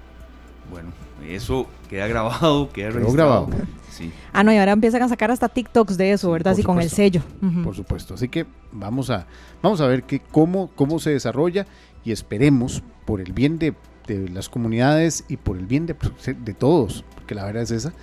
Bueno, 0.69 0.91
eso 1.25 1.67
queda 1.89 2.07
grabado, 2.07 2.69
queda 2.73 2.91
grabado. 2.91 3.47
Sí. 3.89 4.11
Ah, 4.33 4.43
no, 4.43 4.51
y 4.51 4.57
ahora 4.57 4.73
empiezan 4.73 5.01
a 5.03 5.07
sacar 5.07 5.31
hasta 5.31 5.47
TikToks 5.47 5.95
de 5.95 6.11
eso, 6.11 6.29
¿verdad? 6.29 6.51
Así 6.51 6.63
con 6.63 6.81
el 6.81 6.89
sello. 6.89 7.21
Por 7.63 7.73
supuesto. 7.73 8.15
Así 8.15 8.27
que 8.27 8.45
vamos 8.73 9.09
a, 9.09 9.25
vamos 9.61 9.79
a 9.79 9.87
ver 9.87 10.03
que 10.03 10.19
cómo, 10.19 10.69
cómo 10.75 10.99
se 10.99 11.11
desarrolla 11.11 11.65
y 12.05 12.11
esperemos 12.11 12.83
por 13.05 13.19
el 13.19 13.33
bien 13.33 13.59
de, 13.59 13.73
las 14.07 14.49
comunidades 14.49 15.25
y 15.27 15.37
por 15.37 15.57
el 15.57 15.65
bien 15.65 15.87
de, 15.87 15.95
de, 16.39 16.53
todos, 16.53 17.03
porque 17.15 17.33
la 17.33 17.43
verdad 17.43 17.63
es 17.63 17.71
esa, 17.71 17.93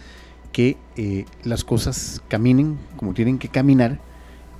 que 0.51 0.77
eh, 0.97 1.27
las 1.45 1.63
cosas 1.63 2.21
caminen 2.27 2.77
como 2.97 3.15
tienen 3.15 3.39
que 3.39 3.49
caminar 3.49 4.01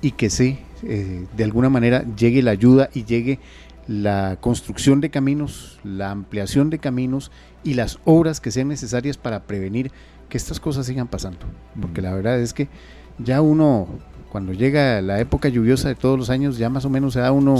y 0.01 0.11
que 0.11 0.29
se, 0.29 0.59
eh, 0.83 1.25
de 1.35 1.43
alguna 1.43 1.69
manera 1.69 2.05
llegue 2.15 2.41
la 2.41 2.51
ayuda 2.51 2.89
y 2.93 3.03
llegue 3.03 3.39
la 3.87 4.37
construcción 4.39 5.01
de 5.01 5.09
caminos, 5.09 5.79
la 5.83 6.11
ampliación 6.11 6.69
de 6.69 6.79
caminos 6.79 7.29
y 7.65 7.73
las 7.73 7.99
obras 8.05 8.39
que 8.39 8.51
sean 8.51 8.69
necesarias 8.69 9.17
para 9.17 9.43
prevenir 9.43 9.91
que 10.29 10.37
estas 10.37 10.61
cosas 10.61 10.85
sigan 10.85 11.07
pasando. 11.07 11.39
Porque 11.79 12.01
la 12.01 12.13
verdad 12.13 12.39
es 12.39 12.53
que 12.53 12.69
ya 13.19 13.41
uno, 13.41 13.87
cuando 14.31 14.53
llega 14.53 15.01
la 15.01 15.19
época 15.19 15.49
lluviosa 15.49 15.89
de 15.89 15.95
todos 15.95 16.17
los 16.17 16.29
años, 16.29 16.57
ya 16.57 16.69
más 16.69 16.85
o 16.85 16.89
menos 16.89 17.13
se 17.13 17.19
da 17.19 17.33
uno 17.33 17.55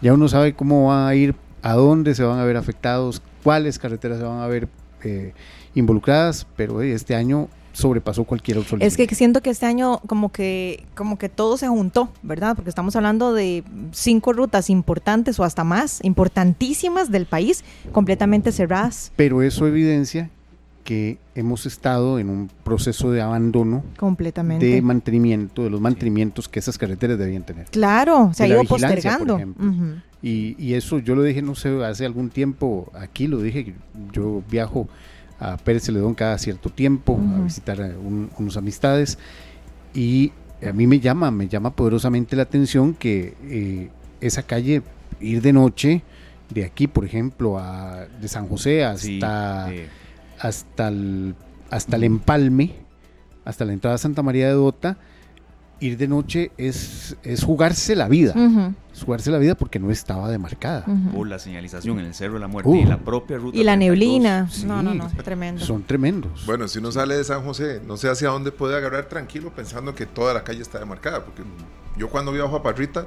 ya 0.00 0.14
uno 0.14 0.28
sabe 0.28 0.54
cómo 0.54 0.88
va 0.88 1.08
a 1.08 1.14
ir, 1.14 1.34
a 1.62 1.74
dónde 1.74 2.14
se 2.14 2.22
van 2.22 2.38
a 2.38 2.44
ver 2.44 2.56
afectados, 2.56 3.22
cuáles 3.42 3.78
carreteras 3.78 4.18
se 4.18 4.24
van 4.24 4.40
a 4.40 4.46
ver 4.46 4.68
eh, 5.02 5.32
involucradas, 5.74 6.46
pero 6.56 6.82
este 6.82 7.14
año 7.14 7.48
sobrepasó 7.72 8.24
cualquier 8.24 8.58
otro 8.58 8.78
Es 8.80 8.96
que 8.96 9.06
siento 9.14 9.40
que 9.40 9.50
este 9.50 9.66
año 9.66 10.00
como 10.06 10.32
que 10.32 10.84
como 10.94 11.16
que 11.16 11.28
todo 11.28 11.56
se 11.56 11.68
juntó, 11.68 12.10
¿verdad? 12.22 12.56
Porque 12.56 12.70
estamos 12.70 12.96
hablando 12.96 13.32
de 13.32 13.62
cinco 13.92 14.32
rutas 14.32 14.68
importantes 14.68 15.38
o 15.38 15.44
hasta 15.44 15.64
más, 15.64 16.00
importantísimas 16.02 17.10
del 17.10 17.26
país, 17.26 17.64
completamente 17.92 18.50
cerradas. 18.50 19.12
Pero 19.16 19.42
eso 19.42 19.66
evidencia 19.66 20.30
que 20.88 21.18
hemos 21.34 21.66
estado 21.66 22.18
en 22.18 22.30
un 22.30 22.50
proceso 22.64 23.10
de 23.10 23.20
abandono 23.20 23.84
completamente. 23.98 24.64
de 24.64 24.80
mantenimiento, 24.80 25.64
de 25.64 25.68
los 25.68 25.82
mantenimientos 25.82 26.48
que 26.48 26.60
esas 26.60 26.78
carreteras 26.78 27.18
debían 27.18 27.42
tener. 27.42 27.66
Claro, 27.66 28.30
se 28.32 28.44
ha 28.44 28.48
ido 28.48 28.64
postergando. 28.64 29.38
y, 30.22 30.72
eso 30.72 30.98
yo 30.98 31.14
lo 31.14 31.22
dije, 31.24 31.42
no 31.42 31.54
sé, 31.54 31.84
hace 31.84 32.06
algún 32.06 32.30
tiempo, 32.30 32.90
aquí 32.94 33.26
lo 33.26 33.42
dije, 33.42 33.74
yo 34.14 34.42
viajo 34.50 34.88
a 35.38 35.58
Pérez 35.58 35.84
Celedón 35.84 36.14
cada 36.14 36.38
cierto 36.38 36.70
tiempo 36.70 37.20
a 37.36 37.42
visitar 37.42 37.82
a 37.82 37.90
unos 38.38 38.56
amistades 38.56 39.18
y 39.92 40.32
a 40.66 40.72
mí 40.72 40.86
me 40.86 41.00
llama, 41.00 41.30
me 41.30 41.48
llama 41.48 41.76
poderosamente 41.76 42.34
la 42.34 42.44
atención 42.44 42.94
que 42.94 43.34
eh, 43.44 43.90
esa 44.22 44.42
calle, 44.42 44.80
ir 45.20 45.42
de 45.42 45.52
noche, 45.52 46.02
de 46.48 46.64
aquí, 46.64 46.86
por 46.86 47.04
ejemplo, 47.04 47.58
a, 47.58 48.06
de 48.06 48.26
San 48.26 48.48
José 48.48 48.86
hasta 48.86 49.70
hasta 50.40 50.88
el, 50.88 51.34
hasta 51.70 51.96
el 51.96 52.04
empalme, 52.04 52.74
hasta 53.44 53.64
la 53.64 53.72
entrada 53.72 53.96
a 53.96 53.98
Santa 53.98 54.22
María 54.22 54.46
de 54.46 54.54
Dota, 54.54 54.98
ir 55.80 55.96
de 55.96 56.08
noche 56.08 56.50
es, 56.56 57.16
es 57.22 57.44
jugarse 57.44 57.94
la 57.94 58.08
vida. 58.08 58.34
Es 58.92 59.02
jugarse 59.04 59.30
la 59.30 59.38
vida 59.38 59.54
porque 59.54 59.78
no 59.78 59.90
estaba 59.90 60.28
demarcada. 60.28 60.84
O 61.14 61.24
la 61.24 61.38
señalización 61.38 61.98
en 62.00 62.06
el 62.06 62.14
Cerro 62.14 62.34
de 62.34 62.40
la 62.40 62.48
Muerte 62.48 62.70
y 62.70 62.84
la 62.84 62.98
propia 62.98 63.38
ruta. 63.38 63.56
Y 63.56 63.64
la 63.64 63.76
neblina. 63.76 64.48
no, 64.66 64.82
no, 64.82 64.94
no, 64.94 65.08
tremendo. 65.22 65.64
Son 65.64 65.82
tremendos. 65.82 66.44
Bueno, 66.46 66.68
si 66.68 66.78
uno 66.78 66.92
sale 66.92 67.16
de 67.16 67.24
San 67.24 67.44
José, 67.44 67.80
no 67.86 67.96
sé 67.96 68.08
hacia 68.08 68.28
dónde 68.30 68.52
puede 68.52 68.76
agarrar 68.76 69.06
tranquilo 69.06 69.52
pensando 69.54 69.94
que 69.94 70.06
toda 70.06 70.34
la 70.34 70.44
calle 70.44 70.62
está 70.62 70.78
demarcada. 70.78 71.24
Porque 71.24 71.42
yo 71.96 72.08
cuando 72.08 72.32
viajo 72.32 72.56
a 72.56 72.62
Parrita, 72.62 73.06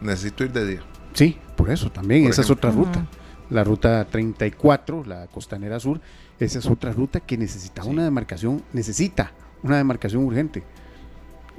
necesito 0.00 0.44
ir 0.44 0.52
de 0.52 0.66
día. 0.66 0.80
Sí, 1.14 1.38
por 1.56 1.70
eso 1.70 1.90
también. 1.90 2.26
esa 2.26 2.42
es 2.42 2.50
otra 2.50 2.70
ruta. 2.70 3.06
La 3.48 3.62
ruta 3.62 4.04
34, 4.04 5.04
la 5.06 5.28
costanera 5.28 5.78
sur, 5.78 6.00
esa 6.40 6.58
es 6.58 6.66
otra 6.66 6.92
ruta 6.92 7.20
que 7.20 7.36
necesita 7.36 7.84
una 7.84 8.04
demarcación, 8.04 8.62
necesita 8.72 9.32
una 9.62 9.76
demarcación 9.76 10.24
urgente. 10.24 10.62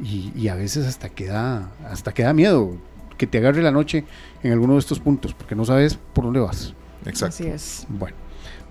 Y, 0.04 0.48
a 0.48 0.56
veces 0.56 0.86
hasta 0.86 1.10
queda, 1.10 1.72
hasta 1.90 2.14
queda 2.14 2.32
miedo 2.32 2.78
que 3.18 3.26
te 3.26 3.40
agarre 3.40 3.64
la 3.64 3.72
noche 3.72 4.06
en 4.44 4.52
alguno 4.52 4.74
de 4.74 4.80
estos 4.80 5.00
puntos, 5.00 5.34
porque 5.34 5.56
no 5.56 5.66
sabes 5.66 5.98
por 6.14 6.26
dónde 6.26 6.40
vas. 6.40 6.76
Exacto. 7.06 7.34
Así 7.34 7.48
es. 7.48 7.88
Bueno. 7.90 8.16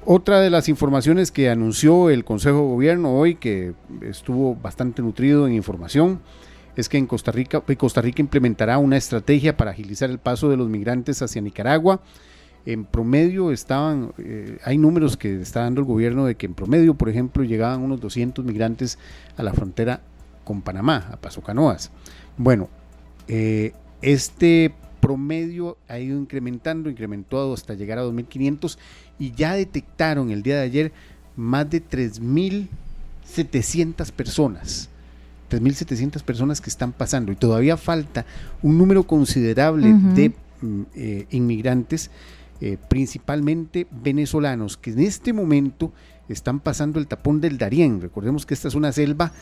Otra 0.09 0.39
de 0.41 0.51
las 0.51 0.69
informaciones 0.69 1.33
que 1.33 1.51
anunció 1.51 2.11
el 2.11 2.25
Consejo 2.25 2.59
de 2.59 2.63
Gobierno 2.63 3.19
hoy, 3.19 3.35
que 3.35 3.75
estuvo 4.03 4.55
bastante 4.55 5.03
nutrido 5.03 5.49
en 5.49 5.55
información, 5.55 6.21
es 6.77 6.89
que 6.89 6.97
en 6.97 7.09
Costa 7.09 7.33
Rica, 7.33 7.61
Costa 7.77 8.03
Rica 8.03 8.23
implementará 8.23 8.79
una 8.79 8.97
estrategia 8.97 9.57
para 9.57 9.73
agilizar 9.73 10.09
el 10.09 10.21
paso 10.21 10.49
de 10.49 10.57
los 10.57 10.69
migrantes 10.69 11.23
hacia 11.23 11.43
Nicaragua. 11.43 12.03
En 12.67 12.85
promedio 12.85 13.53
estaban, 13.53 14.12
eh, 14.19 14.59
hay 14.64 14.77
números 14.77 15.17
que 15.17 15.41
está 15.41 15.61
dando 15.61 15.81
el 15.81 15.87
gobierno 15.87 16.27
de 16.27 16.35
que 16.35 16.47
en 16.47 16.55
promedio, 16.55 16.95
por 16.95 17.09
ejemplo, 17.09 17.45
llegaban 17.45 17.81
unos 17.81 18.01
200 18.01 18.45
migrantes 18.45 18.99
a 19.37 19.45
la 19.45 19.53
frontera 19.53 20.01
con 20.45 20.62
Panamá, 20.62 21.09
a 21.12 21.17
Paso 21.17 21.43
Canoas. 21.43 21.93
Bueno, 22.37 22.69
eh, 23.29 23.73
este 24.03 24.75
promedio 25.01 25.79
ha 25.89 26.01
ido 26.01 26.19
incrementando, 26.19 26.91
incrementó 26.91 27.53
hasta 27.53 27.75
llegar 27.75 27.99
a 27.99 28.05
2.500 28.05 28.79
y 29.19 29.33
ya 29.33 29.55
detectaron 29.55 30.31
el 30.31 30.43
día 30.43 30.57
de 30.57 30.62
ayer 30.62 30.93
más 31.37 31.71
de 31.71 31.83
3.700 31.83 34.11
personas. 34.11 34.91
3.700 35.51 36.23
personas 36.23 36.61
que 36.61 36.71
están 36.71 36.93
pasando 36.93 37.31
y 37.31 37.37
todavía 37.37 37.77
falta 37.77 38.27
un 38.62 38.79
número 38.79 39.05
considerable 39.05 39.95
de 40.14 40.33
mm, 40.61 40.83
eh, 40.97 41.27
inmigrantes, 41.31 42.11
eh, 42.61 42.79
principalmente 42.89 43.87
venezolanos, 43.91 44.77
que 44.77 44.91
en 44.91 45.01
este 45.01 45.33
momento 45.33 45.93
están 46.29 46.61
pasando 46.61 46.99
el 46.99 47.07
tapón 47.07 47.41
del 47.41 47.59
Darién. 47.59 48.01
Recordemos 48.01 48.47
que 48.47 48.55
esta 48.55 48.69
es 48.69 48.75
una 48.75 48.93
selva 48.93 49.33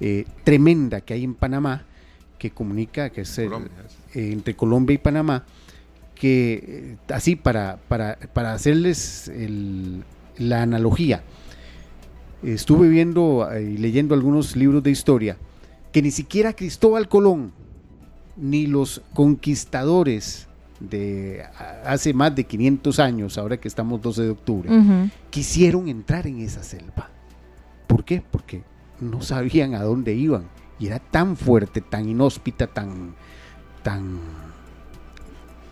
eh, 0.00 0.24
tremenda 0.44 1.00
que 1.00 1.14
hay 1.14 1.24
en 1.24 1.34
Panamá, 1.34 1.86
que 2.38 2.50
comunica, 2.50 3.10
que 3.10 3.22
es 3.22 3.40
entre 4.14 4.54
Colombia 4.54 4.94
y 4.94 4.98
Panamá, 4.98 5.46
que 6.14 6.96
así 7.08 7.34
para, 7.34 7.78
para, 7.88 8.18
para 8.34 8.52
hacerles 8.52 9.32
la 10.36 10.62
analogía, 10.62 11.22
estuve 12.42 12.88
viendo 12.88 13.48
y 13.58 13.78
leyendo 13.78 14.14
algunos 14.14 14.54
libros 14.54 14.82
de 14.82 14.90
historia 14.90 15.38
que 15.96 16.02
ni 16.02 16.10
siquiera 16.10 16.52
Cristóbal 16.52 17.08
Colón 17.08 17.52
ni 18.36 18.66
los 18.66 19.00
conquistadores 19.14 20.46
de 20.80 21.44
hace 21.84 22.12
más 22.12 22.34
de 22.34 22.44
500 22.44 22.98
años, 23.00 23.38
ahora 23.38 23.56
que 23.58 23.68
estamos 23.68 24.00
12 24.00 24.22
de 24.22 24.30
octubre, 24.30 24.70
quisieron 25.30 25.88
entrar 25.88 26.26
en 26.26 26.40
esa 26.40 26.62
selva. 26.62 27.10
¿Por 27.86 28.04
qué? 28.04 28.22
Porque 28.30 28.62
no 29.00 29.22
sabían 29.22 29.74
a 29.74 29.82
dónde 29.82 30.14
iban 30.14 30.44
y 30.78 30.86
era 30.86 30.98
tan 30.98 31.36
fuerte, 31.36 31.80
tan 31.80 32.08
inhóspita, 32.08 32.66
tan 32.66 33.14
tan 33.82 34.18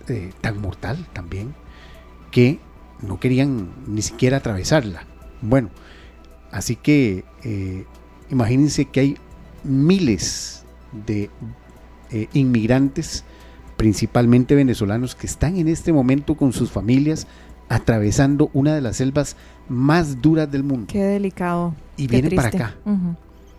eh, 0.08 0.32
tan 0.40 0.60
mortal 0.60 1.06
también 1.12 1.54
que 2.30 2.60
no 3.00 3.18
querían 3.20 3.70
ni 3.86 4.02
siquiera 4.02 4.38
atravesarla. 4.38 5.04
Bueno, 5.40 5.70
así 6.50 6.76
que 6.76 7.24
eh, 7.42 7.86
imagínense 8.30 8.86
que 8.86 9.00
hay 9.00 9.16
miles 9.62 10.64
de 11.06 11.30
eh, 12.10 12.28
inmigrantes, 12.32 13.24
principalmente 13.84 14.54
venezolanos, 14.54 15.14
que 15.14 15.26
están 15.26 15.58
en 15.58 15.68
este 15.68 15.92
momento 15.92 16.36
con 16.36 16.54
sus 16.54 16.70
familias 16.70 17.26
atravesando 17.68 18.48
una 18.54 18.74
de 18.74 18.80
las 18.80 18.96
selvas 18.96 19.36
más 19.68 20.22
duras 20.22 20.50
del 20.50 20.62
mundo. 20.62 20.86
Qué 20.90 21.02
delicado. 21.04 21.74
Y 21.98 22.06
vienen 22.06 22.34
para 22.34 22.48
acá. 22.48 22.74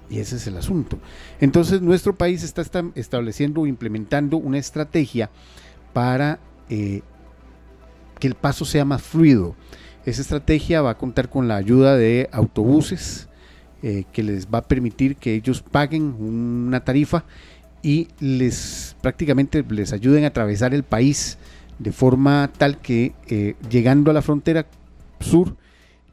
Y 0.10 0.18
ese 0.18 0.38
es 0.38 0.48
el 0.48 0.58
asunto. 0.58 0.98
Entonces 1.40 1.80
nuestro 1.80 2.16
país 2.16 2.42
está, 2.42 2.64
estableciendo 2.96 3.62
o 3.62 3.68
implementando 3.68 4.38
una 4.38 4.58
estrategia 4.58 5.30
para 5.94 6.40
eh, 6.72 7.04
que 8.18 8.26
el 8.26 8.34
paso 8.34 8.66
sea 8.66 8.84
más 8.84 9.04
fluido. 9.04 9.56
Esa 10.08 10.24
estrategia 10.24 10.82
va 10.82 10.90
a 10.90 10.98
contar 10.98 11.30
con 11.30 11.48
la 11.48 11.58
ayuda 11.58 11.98
de 11.98 12.30
autobuses, 12.32 13.30
eh, 13.84 14.06
que 14.12 14.24
les 14.24 14.48
va 14.48 14.58
a 14.58 14.64
permitir 14.64 15.18
que 15.18 15.36
ellos 15.36 15.62
paguen 15.62 16.16
una 16.20 16.84
tarifa 16.84 17.26
y 17.86 18.08
les 18.20 18.96
prácticamente 19.00 19.64
les 19.70 19.94
ayuden 19.94 20.24
a 20.24 20.28
atravesar 20.28 20.74
el 20.74 20.82
país 20.82 21.38
de 21.78 21.92
forma 21.92 22.52
tal 22.58 22.80
que 22.80 23.14
eh, 23.28 23.54
llegando 23.70 24.10
a 24.10 24.14
la 24.16 24.24
frontera 24.24 24.66
sur 25.20 25.56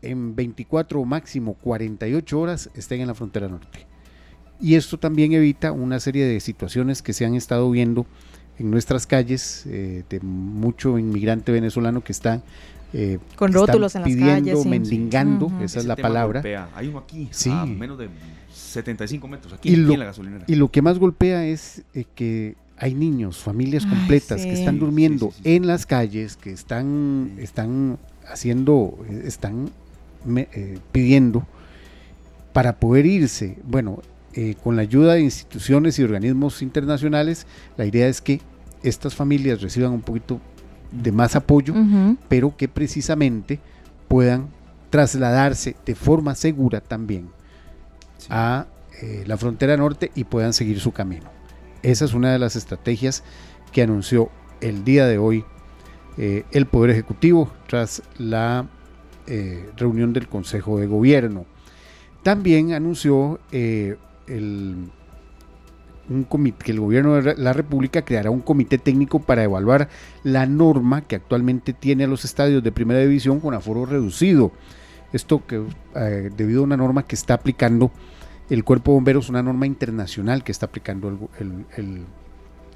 en 0.03 0.37
24 0.37 1.01
o 1.01 1.07
máximo 1.07 1.55
48 1.55 2.39
horas 2.39 2.69
estén 2.75 3.01
en 3.01 3.07
la 3.07 3.15
frontera 3.15 3.49
norte. 3.49 3.87
Y 4.61 4.75
esto 4.75 4.99
también 4.99 5.33
evita 5.33 5.73
una 5.73 5.99
serie 5.99 6.27
de 6.27 6.41
situaciones 6.41 7.01
que 7.01 7.15
se 7.15 7.25
han 7.25 7.35
estado 7.35 7.71
viendo 7.71 8.05
en 8.59 8.71
nuestras 8.71 9.07
calles 9.07 9.65
eh, 9.67 10.05
de 10.11 10.21
mucho 10.21 10.99
inmigrante 10.99 11.53
venezolano 11.53 12.05
que 12.05 12.13
están 12.13 12.43
eh, 12.93 13.19
con 13.35 13.51
rótulos 13.51 13.95
en 13.95 14.03
las 14.03 14.11
pidiendo, 14.11 14.65
mendigando, 14.67 15.51
esa 15.63 15.79
es 15.79 15.87
la 15.87 15.97
palabra. 15.97 16.43
Hay 16.75 16.89
uno 16.89 16.99
aquí, 16.99 17.29
sí. 17.31 17.49
a 17.51 17.65
menos 17.65 17.97
de 17.97 18.11
75 18.73 19.29
metros, 19.29 19.53
aquí, 19.53 19.73
en 19.73 19.99
la 19.99 20.07
gasolinera. 20.07 20.45
Y 20.49 20.55
lo 20.57 20.71
que 20.71 20.83
más 20.83 20.99
golpea 20.99 21.47
es 21.47 21.83
eh, 21.95 22.05
que 22.15 22.57
hay 22.77 22.95
niños, 22.95 23.39
familias 23.39 23.87
completas 23.87 24.43
que 24.43 24.53
están 24.53 24.79
durmiendo 24.79 25.33
en 25.45 25.67
las 25.67 25.87
calles, 25.87 26.37
que 26.37 26.51
están, 26.51 27.33
están 27.39 27.99
haciendo, 28.27 28.99
están 29.25 29.71
eh, 30.37 30.79
pidiendo 30.91 31.47
para 32.53 32.81
poder 32.81 33.07
irse. 33.07 33.57
Bueno, 33.65 34.03
con 34.65 34.75
la 34.77 34.83
ayuda 34.83 35.15
de 35.15 35.21
instituciones 35.21 35.99
y 35.99 36.03
organismos 36.03 36.61
internacionales, 36.63 37.47
la 37.77 37.87
idea 37.87 38.09
es 38.09 38.21
que 38.21 38.41
estas 38.83 39.15
familias 39.15 39.61
reciban 39.61 39.93
un 39.93 40.01
poquito 40.01 40.41
de 40.91 41.13
más 41.13 41.37
apoyo, 41.37 41.75
pero 42.29 42.57
que 42.57 42.67
precisamente 42.67 43.61
puedan 44.09 44.49
trasladarse 44.91 45.77
de 45.87 45.95
forma 45.95 46.35
segura 46.35 46.81
también 46.81 47.29
a 48.31 48.67
eh, 49.01 49.25
la 49.27 49.37
frontera 49.37 49.77
norte 49.77 50.11
y 50.15 50.25
puedan 50.25 50.53
seguir 50.53 50.81
su 50.81 50.93
camino. 50.93 51.31
Esa 51.83 52.05
es 52.05 52.15
una 52.15 52.33
de 52.33 52.39
las 52.39 52.57
estrategias 52.57 53.25
que 53.73 53.83
anunció 53.83 54.31
el 54.61 54.85
día 54.85 55.07
de 55.07 55.19
hoy 55.19 55.45
eh, 56.19 56.45
el 56.53 56.67
Poder 56.67 56.91
Ejecutivo 56.91 57.51
tras 57.67 58.03
la 58.19 58.69
eh, 59.27 59.71
reunión 59.77 60.13
del 60.13 60.29
Consejo 60.29 60.79
de 60.79 60.87
Gobierno. 60.87 61.47
También 62.23 62.73
anunció 62.73 63.41
el 63.51 64.91
un 66.09 66.25
comité, 66.25 66.65
que 66.65 66.73
el 66.73 66.81
gobierno 66.81 67.21
de 67.21 67.37
la 67.37 67.53
República 67.53 68.03
creará 68.03 68.31
un 68.31 68.41
comité 68.41 68.79
técnico 68.79 69.21
para 69.21 69.45
evaluar 69.45 69.89
la 70.23 70.47
norma 70.47 71.03
que 71.03 71.17
actualmente 71.17 71.73
tiene 71.73 72.05
a 72.05 72.09
los 72.09 72.25
estadios 72.25 72.63
de 72.63 72.73
primera 72.73 73.01
división 73.01 73.41
con 73.41 73.55
aforo 73.55 73.87
reducido. 73.87 74.53
Esto 75.13 75.47
que 75.47 75.63
eh, 75.95 76.31
debido 76.37 76.61
a 76.61 76.65
una 76.65 76.77
norma 76.77 77.05
que 77.05 77.15
está 77.15 77.35
aplicando 77.35 77.91
el 78.51 78.65
Cuerpo 78.65 78.93
de 78.93 78.97
Bomberos, 78.97 79.29
una 79.29 79.43
norma 79.43 79.67
internacional 79.67 80.45
que 80.45 80.53
está 80.53 80.67
aplicando 80.67 81.31
el, 81.39 82.05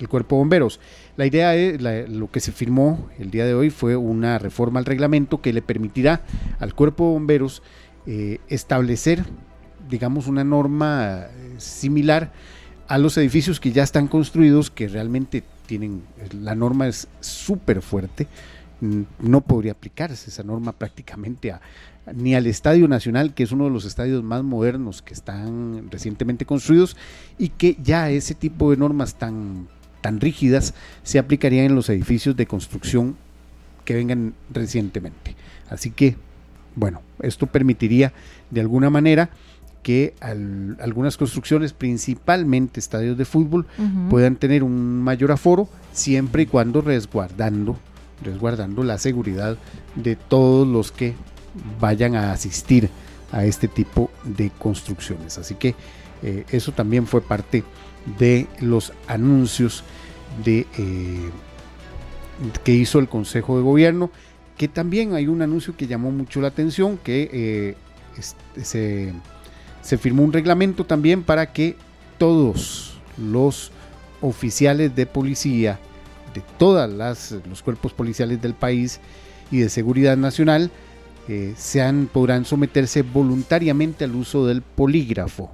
Cuerpo 0.09 0.37
de 0.37 0.41
Bomberos. 0.41 0.81
La 1.17 1.27
idea 1.27 1.55
es, 1.55 1.81
lo 2.11 2.31
que 2.31 2.41
se 2.41 2.53
firmó 2.53 3.09
el 3.19 3.31
día 3.31 3.45
de 3.47 3.55
hoy 3.55 3.71
fue 3.71 3.97
una 3.97 4.39
reforma 4.39 4.79
al 4.79 4.85
reglamento 4.85 5.41
que 5.41 5.53
le 5.53 5.63
permitirá 5.63 6.23
al 6.59 6.75
Cuerpo 6.75 7.07
de 7.07 7.13
Bomberos 7.13 7.63
eh, 8.07 8.39
establecer, 8.49 9.25
digamos, 9.89 10.29
una 10.29 10.45
norma 10.45 11.25
eh, 11.25 11.55
similar 11.59 12.33
a 12.89 12.99
los 12.99 13.17
edificios 13.17 13.59
que 13.59 13.73
ya 13.73 13.83
están 13.83 14.07
construidos, 14.07 14.71
que 14.71 14.89
realmente 14.89 15.43
tienen, 15.67 16.03
la 16.41 16.55
norma 16.55 16.87
es 16.87 17.09
súper 17.21 17.83
fuerte, 17.83 18.29
no 18.81 19.41
podría 19.41 19.73
aplicarse 19.73 20.31
esa 20.31 20.43
norma 20.43 20.73
prácticamente 20.73 21.53
a, 21.53 21.61
ni 22.15 22.35
al 22.35 22.47
Estadio 22.47 22.89
Nacional, 22.89 23.35
que 23.35 23.43
es 23.43 23.53
uno 23.53 23.65
de 23.65 23.71
los 23.71 23.85
estadios 23.85 24.23
más 24.23 24.43
modernos 24.43 25.03
que 25.03 25.15
están 25.15 25.91
recientemente 25.91 26.45
construidos 26.45 26.97
y 27.39 27.49
que 27.51 27.77
ya 27.83 28.11
ese 28.11 28.35
tipo 28.35 28.71
de 28.71 28.77
normas 28.77 29.15
tan, 29.15 29.67
tan 30.01 30.21
rígidas 30.21 30.75
se 31.03 31.19
aplicarían 31.19 31.67
en 31.67 31.75
los 31.75 31.89
edificios 31.89 32.37
de 32.37 32.47
construcción 32.47 33.17
que 33.85 33.95
vengan 33.95 34.35
recientemente. 34.53 35.35
Así 35.71 35.91
que, 35.91 36.17
bueno, 36.75 37.03
esto 37.21 37.47
permitiría 37.47 38.13
de 38.51 38.61
alguna 38.61 38.91
manera 38.91 39.31
que 39.83 40.15
algunas 40.21 41.17
construcciones, 41.17 41.73
principalmente 41.73 42.81
estadios 42.81 43.17
de 43.17 43.25
fútbol, 43.25 43.67
puedan 44.11 44.35
tener 44.35 44.65
un 44.65 45.01
mayor 45.01 45.31
aforo 45.31 45.69
siempre 45.93 46.43
y 46.43 46.47
cuando 46.47 46.81
resguardando, 46.81 47.79
resguardando 48.23 48.83
la 48.83 48.99
seguridad 48.99 49.59
de 49.95 50.17
todos 50.17 50.67
los 50.67 50.93
que 50.93 51.15
vayan 51.81 52.17
a 52.17 52.33
asistir 52.33 52.91
a 53.33 53.45
este 53.45 53.69
tipo 53.69 54.11
de 54.25 54.51
construcciones. 54.51 55.39
Así 55.39 55.55
que 55.55 55.75
eh, 56.23 56.45
eso 56.51 56.73
también 56.73 57.07
fue 57.07 57.21
parte 57.21 57.65
de 58.19 58.47
los 58.61 58.93
anuncios 59.09 59.85
de, 60.45 60.67
eh, 60.79 61.31
que 62.65 62.73
hizo 62.73 62.99
el 62.99 63.09
Consejo 63.09 63.57
de 63.57 63.63
Gobierno, 63.63 64.11
que 64.57 64.69
también 64.69 65.15
hay 65.15 65.27
un 65.27 65.43
anuncio 65.43 65.77
que 65.77 65.87
llamó 65.87 66.11
mucho 66.11 66.41
la 66.41 66.49
atención, 66.49 66.99
que 66.99 67.31
eh, 67.33 67.75
se 68.63 69.13
se 69.87 69.99
firmó 69.99 70.25
un 70.25 70.33
reglamento 70.33 70.85
también 70.85 71.23
para 71.23 71.53
que 71.53 71.77
todos 72.19 72.99
los 73.17 73.71
oficiales 74.21 74.97
de 74.97 75.07
policía 75.07 75.79
de 76.37 76.43
todos 76.59 77.33
los 77.49 77.63
cuerpos 77.63 77.93
policiales 77.93 78.41
del 78.43 78.55
país 78.55 79.01
y 79.51 79.59
de 79.59 79.69
seguridad 79.71 80.17
nacional 80.17 80.71
eh, 81.29 81.55
podrán 82.13 82.45
someterse 82.45 83.03
voluntariamente 83.03 84.05
al 84.05 84.15
uso 84.15 84.47
del 84.47 84.63
polígrafo. 84.63 85.51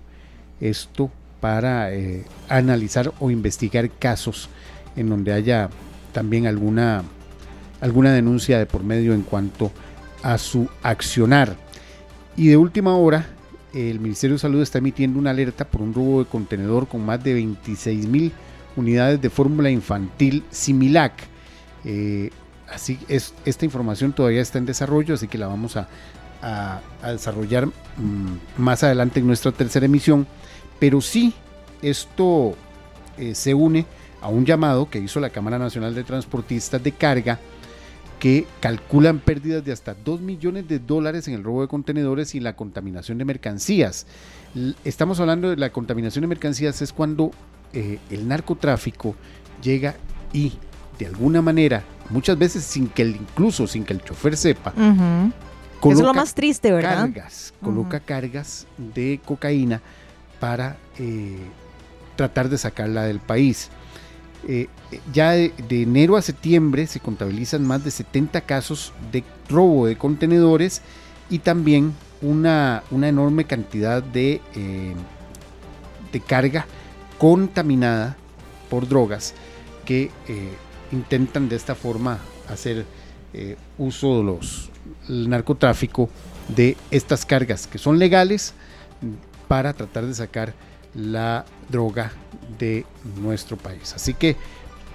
Esto 0.60 1.10
para 1.40 1.92
eh, 1.94 2.24
analizar 2.48 3.12
o 3.20 3.30
investigar 3.30 3.90
casos 3.90 4.48
en 4.96 5.08
donde 5.08 5.32
haya 5.32 5.70
también 6.12 6.46
alguna, 6.46 7.02
alguna 7.80 8.12
denuncia 8.12 8.58
de 8.58 8.66
por 8.66 8.82
medio 8.82 9.14
en 9.14 9.22
cuanto 9.22 9.72
a 10.22 10.36
su 10.38 10.68
accionar. 10.82 11.56
Y 12.36 12.48
de 12.48 12.56
última 12.56 12.96
hora, 12.96 13.26
el 13.72 14.00
Ministerio 14.00 14.34
de 14.36 14.40
Salud 14.40 14.62
está 14.62 14.78
emitiendo 14.78 15.18
una 15.18 15.30
alerta 15.30 15.64
por 15.64 15.80
un 15.80 15.94
robo 15.94 16.22
de 16.22 16.28
contenedor 16.28 16.88
con 16.88 17.04
más 17.04 17.22
de 17.22 17.34
26 17.34 18.06
mil 18.06 18.32
unidades 18.76 19.20
de 19.20 19.30
fórmula 19.30 19.70
infantil 19.70 20.44
Similac. 20.50 21.12
Eh, 21.84 22.30
así 22.70 22.98
es, 23.08 23.34
esta 23.44 23.64
información 23.64 24.12
todavía 24.12 24.40
está 24.40 24.58
en 24.58 24.66
desarrollo, 24.66 25.14
así 25.14 25.28
que 25.28 25.38
la 25.38 25.46
vamos 25.46 25.76
a, 25.76 25.88
desarrollar 27.06 27.66
mm, 27.66 28.36
más 28.58 28.82
adelante 28.82 29.20
en 29.20 29.26
nuestra 29.26 29.52
tercera 29.52 29.86
emisión. 29.86 30.26
Pero 30.80 31.00
sí, 31.00 31.34
esto 31.82 32.56
eh, 33.16 33.34
se 33.34 33.54
une 33.54 33.86
a 34.20 34.28
un 34.28 34.44
llamado 34.44 34.90
que 34.90 34.98
hizo 34.98 35.20
la 35.20 35.30
Cámara 35.30 35.58
Nacional 35.58 35.94
de 35.94 36.04
Transportistas 36.04 36.82
de 36.82 36.92
Carga 36.92 37.38
que 38.22 38.46
calculan 38.60 39.18
pérdidas 39.18 39.64
de 39.64 39.72
hasta 39.72 39.94
2 39.94 40.20
millones 40.20 40.68
de 40.68 40.78
dólares 40.78 41.26
en 41.26 41.34
el 41.34 41.42
robo 41.42 41.62
de 41.62 41.66
contenedores 41.66 42.36
y 42.36 42.40
la 42.40 42.54
contaminación 42.54 43.18
de 43.18 43.24
mercancías. 43.24 44.06
Estamos 44.84 45.18
hablando 45.18 45.50
de 45.50 45.56
la 45.56 45.72
contaminación 45.72 46.22
de 46.22 46.28
mercancías 46.28 46.80
es 46.82 46.92
cuando 46.92 47.32
eh, 47.72 47.98
el 48.10 48.28
narcotráfico 48.28 49.14
llega 49.62 49.94
y 50.32 50.52
de 50.98 51.06
alguna 51.06 51.42
manera, 51.42 51.82
muchas 52.10 52.38
veces 52.38 52.64
sin 52.64 52.88
que 52.88 53.02
el, 53.02 53.16
incluso 53.16 53.66
sin 53.66 53.84
que 53.84 53.92
el 53.92 54.02
chofer 54.02 54.36
sepa, 54.36 54.72
es 55.90 56.00
lo 56.00 56.14
más 56.14 56.34
triste, 56.34 56.70
¿verdad? 56.70 57.10
Cargas, 57.12 57.54
coloca 57.60 58.00
cargas 58.00 58.66
de 58.76 59.20
cocaína 59.24 59.80
para 60.38 60.76
eh, 60.98 61.38
tratar 62.16 62.48
de 62.48 62.58
sacarla 62.58 63.04
del 63.04 63.18
país. 63.20 63.70
Eh, 64.46 64.68
ya 65.12 65.32
de, 65.32 65.52
enero 65.70 66.16
a 66.16 66.22
septiembre 66.22 66.86
se 66.86 67.00
contabilizan 67.00 67.64
más 67.64 67.84
de 67.84 67.90
70 67.90 68.40
casos 68.42 68.92
de 69.12 69.22
robo 69.48 69.86
de 69.86 69.96
contenedores 69.96 70.82
y 71.30 71.38
también 71.38 71.94
una, 72.20 72.82
una 72.90 73.08
enorme 73.08 73.44
cantidad 73.44 74.02
de, 74.02 74.40
eh, 74.54 74.94
de 76.12 76.20
carga 76.20 76.66
contaminada 77.22 78.16
por 78.68 78.88
drogas 78.88 79.32
que 79.84 80.10
eh, 80.26 80.50
intentan 80.90 81.48
de 81.48 81.54
esta 81.54 81.76
forma 81.76 82.18
hacer 82.48 82.84
uso 83.78 84.18
de 84.18 84.24
los 84.24 84.70
narcotráfico 85.08 86.10
de 86.48 86.76
estas 86.90 87.24
cargas 87.24 87.68
que 87.68 87.78
son 87.78 88.00
legales 88.00 88.54
para 89.46 89.72
tratar 89.72 90.04
de 90.04 90.14
sacar 90.14 90.52
la 90.94 91.44
droga 91.68 92.10
de 92.58 92.84
nuestro 93.20 93.56
país. 93.56 93.92
Así 93.94 94.14
que 94.14 94.36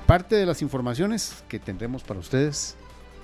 parte 0.05 0.35
de 0.35 0.45
las 0.45 0.61
informaciones 0.61 1.43
que 1.47 1.59
tendremos 1.59 2.03
para 2.03 2.19
ustedes 2.19 2.75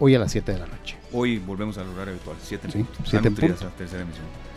hoy 0.03 0.15
a 0.15 0.19
las 0.19 0.33
7 0.33 0.51
de 0.51 0.59
la 0.59 0.67
noche. 0.67 0.97
Hoy 1.13 1.39
volvemos 1.39 1.77
al 1.77 1.87
horario 1.87 2.15
habitual, 2.15 2.35
7 2.43 2.67
en 2.67 2.85
punto. 2.85 3.09
7 3.09 3.27
en 3.29 3.35
punto. 3.35 3.71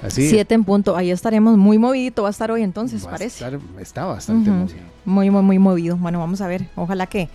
Así 0.03 0.29
7 0.29 0.55
en 0.55 0.65
punto. 0.65 0.97
Ahí 0.97 1.13
estaremos 1.13 1.57
muy 1.57 1.79
movidito, 1.79 2.23
va 2.23 2.29
a 2.29 2.31
estar 2.33 2.51
hoy 2.51 2.63
entonces, 2.63 3.05
parece. 3.05 3.45
está 3.81 4.07
bastante 4.07 4.51
movido. 4.51 4.81
Muy, 5.05 5.31
muy, 5.31 5.43
muy 5.43 5.59
movido. 5.61 5.97
Bueno, 5.97 6.19
vamos 6.19 6.41
a 6.41 6.49
ver. 6.49 6.67
Ojalá 6.75 7.07
que 7.07 7.29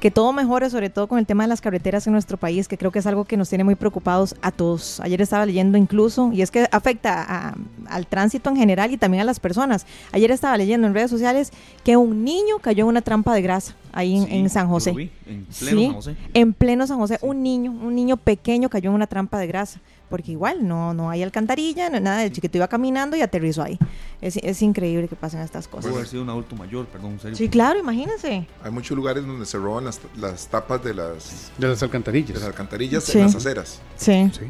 que 0.00 0.10
todo 0.10 0.32
mejore, 0.32 0.70
sobre 0.70 0.90
todo 0.90 1.06
con 1.06 1.18
el 1.18 1.26
tema 1.26 1.44
de 1.44 1.48
las 1.48 1.60
carreteras 1.60 2.06
en 2.06 2.12
nuestro 2.12 2.36
país, 2.36 2.68
que 2.68 2.76
creo 2.76 2.90
que 2.92 2.98
es 2.98 3.06
algo 3.06 3.24
que 3.24 3.36
nos 3.36 3.48
tiene 3.48 3.64
muy 3.64 3.74
preocupados 3.74 4.34
a 4.42 4.50
todos. 4.50 5.00
Ayer 5.00 5.20
estaba 5.22 5.46
leyendo 5.46 5.78
incluso, 5.78 6.30
y 6.32 6.42
es 6.42 6.50
que 6.50 6.68
afecta 6.70 7.54
al 7.88 8.06
tránsito 8.06 8.50
en 8.50 8.56
general 8.56 8.92
y 8.92 8.96
también 8.96 9.22
a 9.22 9.24
las 9.24 9.40
personas. 9.40 9.86
Ayer 10.12 10.30
estaba 10.30 10.56
leyendo 10.56 10.86
en 10.86 10.94
redes 10.94 11.10
sociales 11.10 11.52
que 11.84 11.96
un 11.96 12.24
niño 12.24 12.58
cayó 12.60 12.84
en 12.84 12.88
una 12.88 13.02
trampa 13.02 13.34
de 13.34 13.42
grasa 13.42 13.74
ahí 13.92 14.26
en, 14.28 14.50
San 14.50 14.68
José. 14.68 15.10
en 15.26 15.46
pleno 15.46 15.82
San 15.82 15.94
José. 15.94 16.16
En 16.34 16.52
pleno 16.52 16.86
San 16.86 16.98
José, 16.98 17.18
un 17.22 17.42
niño, 17.42 17.72
un 17.72 17.94
niño 17.94 18.18
pequeño 18.18 18.68
cayó 18.68 18.90
en 18.90 18.94
una 18.94 19.06
trampa 19.06 19.38
de 19.38 19.46
grasa 19.46 19.80
porque 20.08 20.32
igual 20.32 20.66
no, 20.66 20.94
no 20.94 21.10
hay 21.10 21.22
alcantarilla, 21.22 21.90
no, 21.90 22.00
nada, 22.00 22.24
el 22.24 22.32
chiquito 22.32 22.58
iba 22.58 22.68
caminando 22.68 23.16
y 23.16 23.22
aterrizó 23.22 23.62
ahí. 23.62 23.78
Es, 24.20 24.36
es 24.36 24.62
increíble 24.62 25.08
que 25.08 25.16
pasen 25.16 25.40
estas 25.40 25.68
cosas. 25.68 25.86
Puede 25.86 25.96
haber 25.96 26.08
sido 26.08 26.22
un 26.22 26.30
adulto 26.30 26.56
mayor, 26.56 26.86
perdón, 26.86 27.18
serio. 27.20 27.36
Sí, 27.36 27.48
claro, 27.48 27.78
imagínense. 27.78 28.46
Hay 28.62 28.70
muchos 28.70 28.96
lugares 28.96 29.26
donde 29.26 29.46
se 29.46 29.58
roban 29.58 29.84
las, 29.84 30.00
las 30.16 30.46
tapas 30.48 30.82
de 30.82 30.94
las... 30.94 31.50
De 31.58 31.68
las 31.68 31.82
alcantarillas. 31.82 32.28
De 32.28 32.40
las 32.40 32.44
alcantarillas 32.44 33.14
en 33.14 33.22
las 33.22 33.34
aceras. 33.34 33.80
Sí. 33.96 34.30
Sí. 34.32 34.46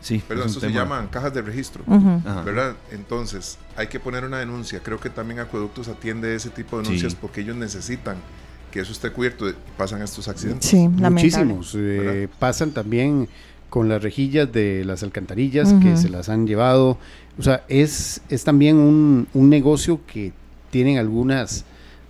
Sí, 0.00 0.22
Perdón, 0.26 0.48
eso 0.48 0.60
se 0.60 0.72
llaman 0.72 1.08
cajas 1.08 1.34
de 1.34 1.42
registro, 1.42 1.84
¿verdad? 1.86 2.74
Entonces, 2.90 3.58
hay 3.76 3.88
que 3.88 4.00
poner 4.00 4.24
una 4.24 4.38
denuncia. 4.38 4.80
Creo 4.82 4.98
que 4.98 5.10
también 5.10 5.40
Acueductos 5.40 5.88
atiende 5.88 6.34
ese 6.34 6.48
tipo 6.48 6.78
de 6.78 6.84
denuncias 6.84 7.14
porque 7.14 7.42
ellos 7.42 7.56
necesitan 7.56 8.16
que 8.70 8.80
eso 8.80 8.92
esté 8.92 9.10
cubierto. 9.10 9.52
Pasan 9.76 10.00
estos 10.00 10.26
accidentes. 10.28 10.70
Sí, 10.70 10.88
Muchísimos. 10.88 11.74
Eh, 11.76 12.28
pasan 12.38 12.70
también 12.70 13.28
con 13.70 13.88
las 13.88 14.02
rejillas 14.02 14.52
de 14.52 14.84
las 14.84 15.02
alcantarillas 15.02 15.72
que 15.74 15.96
se 15.96 16.10
las 16.10 16.28
han 16.28 16.46
llevado. 16.46 16.98
O 17.38 17.42
sea, 17.42 17.64
es, 17.68 18.20
es 18.28 18.44
también 18.44 18.76
un, 18.76 19.28
un 19.32 19.48
negocio 19.48 20.00
que 20.06 20.32
tienen 20.70 20.98
algunas, 20.98 21.64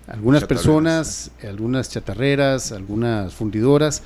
algunas 0.08 0.44
personas, 0.44 1.30
algunas 1.46 1.90
chatarreras, 1.90 2.72
algunas 2.72 3.34
fundidoras 3.34 4.02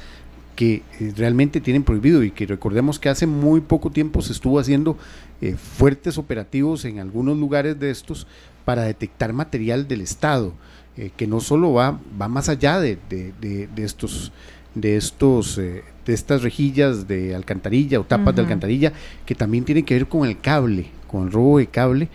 que 0.56 0.82
eh, 1.00 1.12
realmente 1.16 1.60
tienen 1.60 1.84
prohibido 1.84 2.22
y 2.22 2.30
que 2.30 2.46
recordemos 2.46 2.98
que 2.98 3.08
hace 3.08 3.26
muy 3.26 3.60
poco 3.60 3.90
tiempo 3.90 4.20
se 4.20 4.32
estuvo 4.32 4.58
haciendo 4.58 4.98
eh, 5.40 5.56
fuertes 5.56 6.18
operativos 6.18 6.84
en 6.84 6.98
algunos 6.98 7.38
lugares 7.38 7.78
de 7.78 7.90
estos 7.90 8.26
para 8.64 8.82
detectar 8.82 9.32
material 9.32 9.88
del 9.88 10.00
Estado, 10.00 10.52
eh, 10.96 11.10
que 11.16 11.26
no 11.26 11.40
solo 11.40 11.72
va, 11.72 11.98
va 12.20 12.28
más 12.28 12.48
allá 12.48 12.80
de, 12.80 12.98
de, 13.08 13.32
de 13.40 13.84
estos 13.84 14.32
de 14.74 14.96
estos 14.96 15.58
eh, 15.58 15.84
de 16.04 16.12
estas 16.12 16.42
rejillas 16.42 17.08
de 17.08 17.34
alcantarilla 17.34 17.98
o 17.98 18.04
tapas 18.04 18.34
de 18.34 18.42
alcantarilla 18.42 18.92
que 19.24 19.34
también 19.34 19.64
tienen 19.64 19.84
que 19.84 19.94
ver 19.94 20.06
con 20.06 20.28
el 20.28 20.38
cable, 20.38 20.86
con 21.06 21.24
el 21.24 21.32
robo 21.32 21.58
de 21.58 21.66
cable 21.66 22.08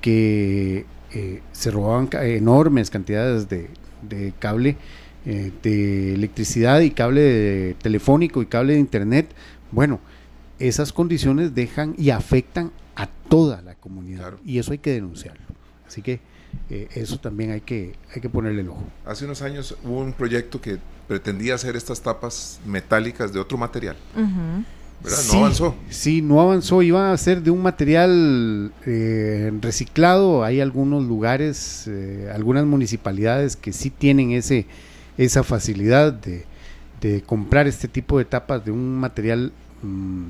que 0.00 0.86
eh, 1.12 1.42
se 1.52 1.70
robaban 1.70 2.08
enormes 2.22 2.90
cantidades 2.90 3.48
de, 3.48 3.68
cable 4.38 4.76
eh, 5.26 5.50
de 5.62 6.14
electricidad 6.14 6.80
y 6.80 6.90
cable 6.90 7.74
telefónico 7.82 8.42
y 8.42 8.46
cable 8.46 8.74
de 8.74 8.80
internet. 8.80 9.28
Bueno, 9.70 10.00
esas 10.58 10.92
condiciones 10.92 11.54
dejan 11.54 11.94
y 11.98 12.10
afectan 12.10 12.70
a 12.96 13.06
toda 13.06 13.60
la 13.62 13.74
comunidad 13.74 14.34
y 14.44 14.58
eso 14.58 14.72
hay 14.72 14.78
que 14.78 14.92
denunciarlo. 14.92 15.44
Así 15.86 16.02
que 16.02 16.20
eso 16.70 17.18
también 17.18 17.50
hay 17.52 17.60
que, 17.60 17.94
hay 18.14 18.20
que 18.20 18.28
ponerle 18.28 18.62
el 18.62 18.68
ojo. 18.68 18.82
Hace 19.04 19.24
unos 19.24 19.42
años 19.42 19.76
hubo 19.84 20.00
un 20.00 20.12
proyecto 20.12 20.60
que 20.60 20.78
pretendía 21.06 21.54
hacer 21.54 21.76
estas 21.76 22.00
tapas 22.00 22.60
metálicas 22.66 23.32
de 23.32 23.40
otro 23.40 23.58
material. 23.58 23.96
¿verdad? 25.02 25.18
No 25.32 25.38
avanzó. 25.38 25.74
Sí, 25.90 26.22
no 26.22 26.40
avanzó. 26.40 26.82
Iba 26.82 27.12
a 27.12 27.16
ser 27.16 27.42
de 27.42 27.50
un 27.50 27.62
material 27.62 28.72
eh, 28.86 29.52
reciclado. 29.60 30.44
Hay 30.44 30.60
algunos 30.60 31.04
lugares, 31.04 31.84
eh, 31.86 32.30
algunas 32.34 32.64
municipalidades 32.64 33.56
que 33.56 33.72
sí 33.72 33.90
tienen 33.90 34.32
ese, 34.32 34.66
esa 35.18 35.42
facilidad 35.42 36.12
de, 36.12 36.44
comprar 37.26 37.66
este 37.66 37.86
tipo 37.86 38.16
de 38.16 38.24
tapas 38.24 38.64
de 38.64 38.70
un 38.70 38.96
material, 38.96 39.52
mm, 39.82 40.24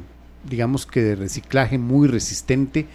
digamos 0.50 0.86
que 0.86 1.02
de 1.02 1.14
reciclaje 1.14 1.78
muy 1.78 2.08
resistente. 2.08 2.86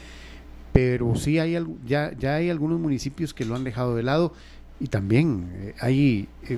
Pero 0.80 1.13
sí 1.15 1.39
hay 1.39 1.57
ya, 1.86 2.13
ya 2.17 2.36
hay 2.36 2.49
algunos 2.49 2.80
municipios 2.80 3.34
que 3.34 3.43
lo 3.43 3.53
han 3.53 3.65
dejado 3.65 3.97
de 3.97 4.03
lado 4.03 4.32
y 4.80 4.88
también 4.88 5.51
eh, 5.55 5.75
hay, 5.82 6.30
eh, 6.47 6.57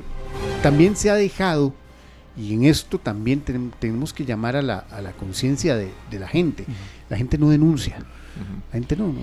también 0.61 0.95
se 0.95 1.09
ha 1.09 1.15
dejado, 1.15 1.73
y 2.37 2.53
en 2.53 2.63
esto 2.63 2.97
también 2.97 3.41
tenemos 3.79 4.13
que 4.13 4.25
llamar 4.25 4.55
a 4.55 4.61
la, 4.61 4.79
a 4.79 5.01
la 5.01 5.11
conciencia 5.11 5.75
de, 5.75 5.91
de, 6.09 6.19
la 6.19 6.27
gente. 6.27 6.65
La 7.09 7.17
gente 7.17 7.37
no 7.37 7.49
denuncia. 7.49 7.97
La 8.71 8.79
gente 8.79 8.95
no, 8.95 9.13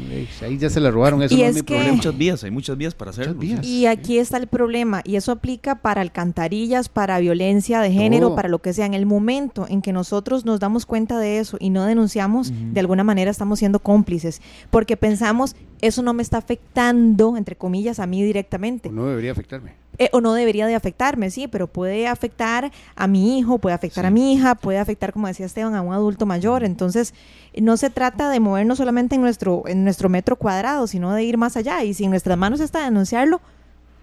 ahí 0.43 0.59
ya 0.59 0.69
se 0.69 0.81
la 0.81 0.91
robaron, 0.91 1.23
eso 1.23 1.35
no 1.35 1.43
es 1.43 1.65
Hay 1.71 1.93
muchas 1.93 2.17
vías, 2.17 2.45
hay 2.45 2.51
muchas 2.51 2.77
vías 2.77 2.95
para 2.95 3.11
hacerlo. 3.11 3.43
Y 3.63 3.87
aquí 3.87 4.19
está 4.19 4.37
el 4.37 4.47
problema, 4.47 5.01
y 5.05 5.17
eso 5.17 5.33
aplica 5.33 5.77
para 5.77 6.03
alcantarillas, 6.03 6.91
para 6.91 7.19
violencia 7.19 7.81
de 7.81 7.91
género, 7.91 8.35
para 8.35 8.49
lo 8.49 8.61
que 8.61 8.75
sea. 8.75 8.85
En 8.85 8.95
el 8.95 9.07
momento 9.07 9.67
en 9.69 9.81
que 9.81 9.93
nosotros 9.93 10.45
nos 10.45 10.61
damos 10.61 10.85
cuenta 10.85 11.19
de 11.19 11.39
eso 11.39 11.57
y 11.59 11.71
no 11.71 11.85
denunciamos, 11.87 12.53
de 12.53 12.81
alguna 12.81 13.05
manera 13.05 13.31
estamos 13.31 13.59
siendo 13.59 13.81
cómplices, 13.81 14.43
porque 14.71 14.97
pensamos, 14.99 15.57
eso 15.81 16.03
no 16.03 16.13
me 16.13 16.23
está 16.23 16.37
afectando, 16.37 17.37
entre 17.37 17.57
comillas, 17.57 18.01
a 18.01 18.07
mí 18.07 18.23
directamente. 18.23 18.91
no 18.91 19.07
debería 19.07 19.33
afectarme. 19.33 19.88
Eh, 20.01 20.11
o 20.13 20.21
no 20.21 20.33
debería 20.33 20.67
de 20.69 20.77
afectarme, 20.77 21.29
sí, 21.31 21.49
pero 21.49 21.67
puede 21.67 22.07
afectar 22.07 22.71
a 22.95 23.07
mi 23.09 23.37
hijo, 23.39 23.59
puede 23.59 23.75
afectar 23.75 24.07
a 24.07 24.11
mi 24.11 24.33
hija, 24.33 24.55
puede 24.55 24.79
afectar, 24.79 25.13
como 25.13 25.27
decía 25.27 25.45
Esteban, 25.45 25.75
a 25.75 25.83
un 25.83 25.93
adulto 25.93 26.25
mayor. 26.25 26.63
Entonces, 26.63 27.15
no 27.61 27.77
se 27.77 27.91
trata 27.91 28.31
de 28.31 28.39
movernos 28.39 28.79
solamente 28.79 29.17
en 29.17 29.23
nuestro, 29.23 29.65
en 29.67 29.83
nuestro 29.83 30.09
metro 30.09 30.37
cuadrado, 30.37 30.87
sino 30.87 31.13
de 31.13 31.25
ir 31.25 31.37
más 31.37 31.57
allá. 31.57 31.83
Y 31.83 31.95
si 31.95 32.05
en 32.05 32.11
nuestras 32.11 32.39
manos 32.39 32.61
está 32.61 32.85
denunciarlo, 32.85 33.41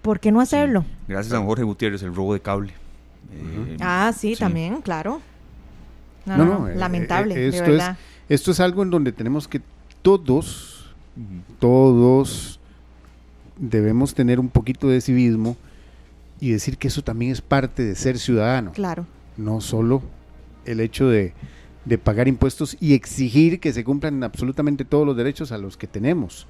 ¿por 0.02 0.20
qué 0.20 0.30
no 0.32 0.42
hacerlo? 0.42 0.84
Gracias 1.08 1.32
a 1.32 1.42
Jorge 1.42 1.64
Gutiérrez, 1.64 2.02
el 2.02 2.14
robo 2.14 2.34
de 2.34 2.40
cable. 2.40 2.74
Eh, 3.32 3.78
ah, 3.80 4.12
sí, 4.14 4.36
también, 4.36 4.82
claro. 4.82 5.22
No, 6.26 6.36
no, 6.36 6.68
eh, 6.68 6.74
lamentable, 6.74 7.48
esto 7.48 7.64
Es, 7.64 7.82
esto 8.28 8.50
es 8.50 8.60
algo 8.60 8.82
en 8.82 8.90
donde 8.90 9.12
tenemos 9.12 9.48
que 9.48 9.62
todos, 10.02 10.94
todos 11.58 12.60
debemos 13.56 14.12
tener 14.14 14.38
un 14.38 14.48
poquito 14.48 14.88
de 14.88 15.00
civismo 15.00 15.56
y 16.40 16.50
decir 16.50 16.78
que 16.78 16.88
eso 16.88 17.02
también 17.02 17.32
es 17.32 17.40
parte 17.40 17.82
de 17.82 17.94
ser 17.94 18.18
ciudadano. 18.18 18.72
Claro. 18.72 19.06
No 19.36 19.60
solo 19.60 20.02
el 20.64 20.80
hecho 20.80 21.08
de, 21.08 21.32
pagar 22.02 22.28
impuestos 22.28 22.76
y 22.80 22.94
exigir 22.94 23.60
que 23.60 23.72
se 23.72 23.84
cumplan 23.84 24.22
absolutamente 24.24 24.84
todos 24.84 25.06
los 25.06 25.16
derechos 25.16 25.52
a 25.52 25.58
los 25.58 25.76
que 25.76 25.86
tenemos. 25.86 26.46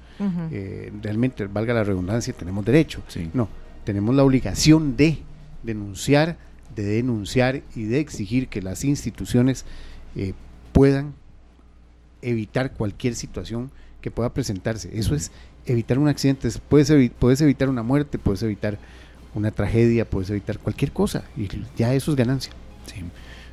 Eh, 0.51 0.91
realmente, 1.01 1.45
valga 1.45 1.73
la 1.73 1.83
redundancia, 1.83 2.33
tenemos 2.33 2.65
derecho. 2.65 3.03
No, 3.33 3.47
tenemos 3.83 4.15
la 4.15 4.23
obligación 4.23 4.97
de 4.97 5.19
denunciar, 5.63 6.37
de 6.75 6.83
denunciar 6.83 7.61
y 7.75 7.83
de 7.83 7.99
exigir 7.99 8.47
que 8.47 8.61
las 8.61 8.83
instituciones 8.83 9.65
eh, 10.15 10.33
puedan 10.73 11.13
evitar 12.21 12.73
cualquier 12.73 13.15
situación 13.15 13.71
que 14.01 14.11
pueda 14.11 14.33
presentarse. 14.33 14.89
Eso 14.97 15.15
es 15.15 15.31
evitar 15.65 15.99
un 15.99 16.07
accidente, 16.07 16.49
puedes, 16.67 16.91
puedes 17.19 17.41
evitar 17.41 17.69
una 17.69 17.83
muerte, 17.83 18.17
puedes 18.17 18.41
evitar 18.43 18.79
una 19.37 19.51
tragedia, 19.51 20.09
puedes 20.09 20.29
evitar 20.29 20.59
cualquier 20.59 20.91
cosa 20.91 21.23
y 21.35 21.47
ya 21.77 21.93
eso 21.93 22.11
es 22.11 22.17
ganancia. 22.17 22.51
Sí. 22.85 23.03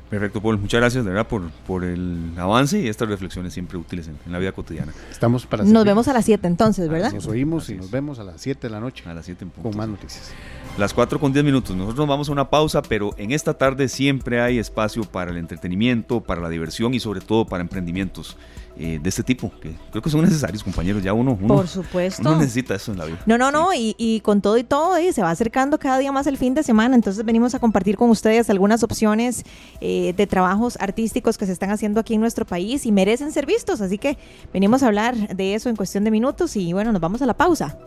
Perfecto, 0.09 0.39
Paul. 0.39 0.59
Muchas 0.59 0.79
gracias 0.79 1.03
de 1.03 1.09
verdad 1.09 1.27
por, 1.27 1.49
por 1.65 1.83
el 1.83 2.31
avance 2.37 2.79
y 2.79 2.87
estas 2.87 3.09
reflexiones 3.09 3.53
siempre 3.53 3.77
útiles 3.77 4.07
en, 4.07 4.31
la 4.31 4.37
vida 4.37 4.51
cotidiana. 4.51 4.93
Estamos 5.09 5.47
para 5.47 5.63
Nos 5.63 5.83
vemos 5.83 6.07
a 6.07 6.13
las 6.13 6.25
7 6.25 6.45
entonces, 6.45 6.89
¿verdad? 6.89 7.11
Nos 7.11 7.27
oímos 7.27 7.69
y 7.69 7.75
nos 7.75 7.89
vemos 7.89 8.19
a 8.19 8.23
las 8.23 8.39
7 8.39 8.67
de 8.67 8.69
la 8.69 8.79
noche. 8.79 9.03
A 9.09 9.13
las 9.13 9.25
7 9.25 9.43
en 9.43 9.49
punto. 9.49 9.69
Con 9.69 9.77
más 9.77 9.89
noticias. 9.89 10.31
Las 10.77 10.93
4 10.93 11.19
con 11.19 11.33
10 11.33 11.43
minutos. 11.43 11.75
Nosotros 11.75 11.97
nos 11.97 12.07
vamos 12.07 12.29
a 12.29 12.31
una 12.31 12.49
pausa, 12.49 12.83
pero 12.83 13.15
en 13.17 13.31
esta 13.31 13.55
tarde 13.55 13.87
siempre 13.87 14.41
hay 14.41 14.59
espacio 14.59 15.03
para 15.03 15.31
el 15.31 15.37
entretenimiento, 15.37 16.21
para 16.21 16.39
la 16.39 16.49
diversión 16.49 16.93
y 16.93 16.99
sobre 16.99 17.21
todo 17.21 17.45
para 17.45 17.61
emprendimientos. 17.61 18.37
Eh, 18.77 18.99
de 19.01 19.07
este 19.07 19.23
tipo, 19.23 19.49
que 19.61 19.73
creo 19.89 20.01
que 20.01 20.09
son 20.09 20.21
necesarios, 20.21 20.61
compañeros. 20.61 21.01
Ya 21.01 21.13
uno, 21.13 21.37
uno, 21.41 21.55
Por 21.55 21.67
supuesto. 21.67 22.21
uno 22.21 22.37
necesita 22.39 22.75
eso 22.75 22.91
en 22.91 22.97
la 22.97 23.05
vida. 23.05 23.19
No, 23.25 23.37
no, 23.37 23.49
no, 23.49 23.73
y, 23.73 23.95
y, 23.97 24.19
con 24.19 24.41
todo 24.41 24.57
y 24.57 24.65
todo, 24.65 24.99
y 24.99 25.13
se 25.13 25.21
va 25.21 25.31
acercando 25.31 25.79
cada 25.79 25.97
día 25.97 26.11
más 26.11 26.27
el 26.27 26.37
fin 26.37 26.53
de 26.53 26.61
semana. 26.61 26.93
Entonces 26.93 27.23
venimos 27.23 27.55
a 27.55 27.59
compartir 27.59 27.95
con 27.95 28.09
ustedes 28.09 28.49
algunas 28.49 28.83
opciones 28.83 29.43
eh, 29.79 30.13
de 30.17 30.27
trabajos 30.27 30.77
artísticos 30.81 31.37
que 31.37 31.45
se 31.45 31.53
están 31.53 31.71
haciendo 31.71 32.01
aquí 32.01 32.15
en 32.15 32.19
nuestro 32.21 32.45
país 32.45 32.85
y 32.85 32.91
merecen 32.91 33.31
ser 33.31 33.45
vistos. 33.45 33.79
Así 33.79 33.97
que 33.97 34.17
venimos 34.51 34.83
a 34.83 34.87
hablar 34.87 35.15
de 35.35 35.55
eso 35.55 35.69
en 35.69 35.77
cuestión 35.77 36.03
de 36.03 36.11
minutos 36.11 36.57
y 36.57 36.73
bueno, 36.73 36.91
nos 36.91 36.99
vamos 36.99 37.21
a 37.21 37.25
la 37.25 37.37
pausa. 37.37 37.77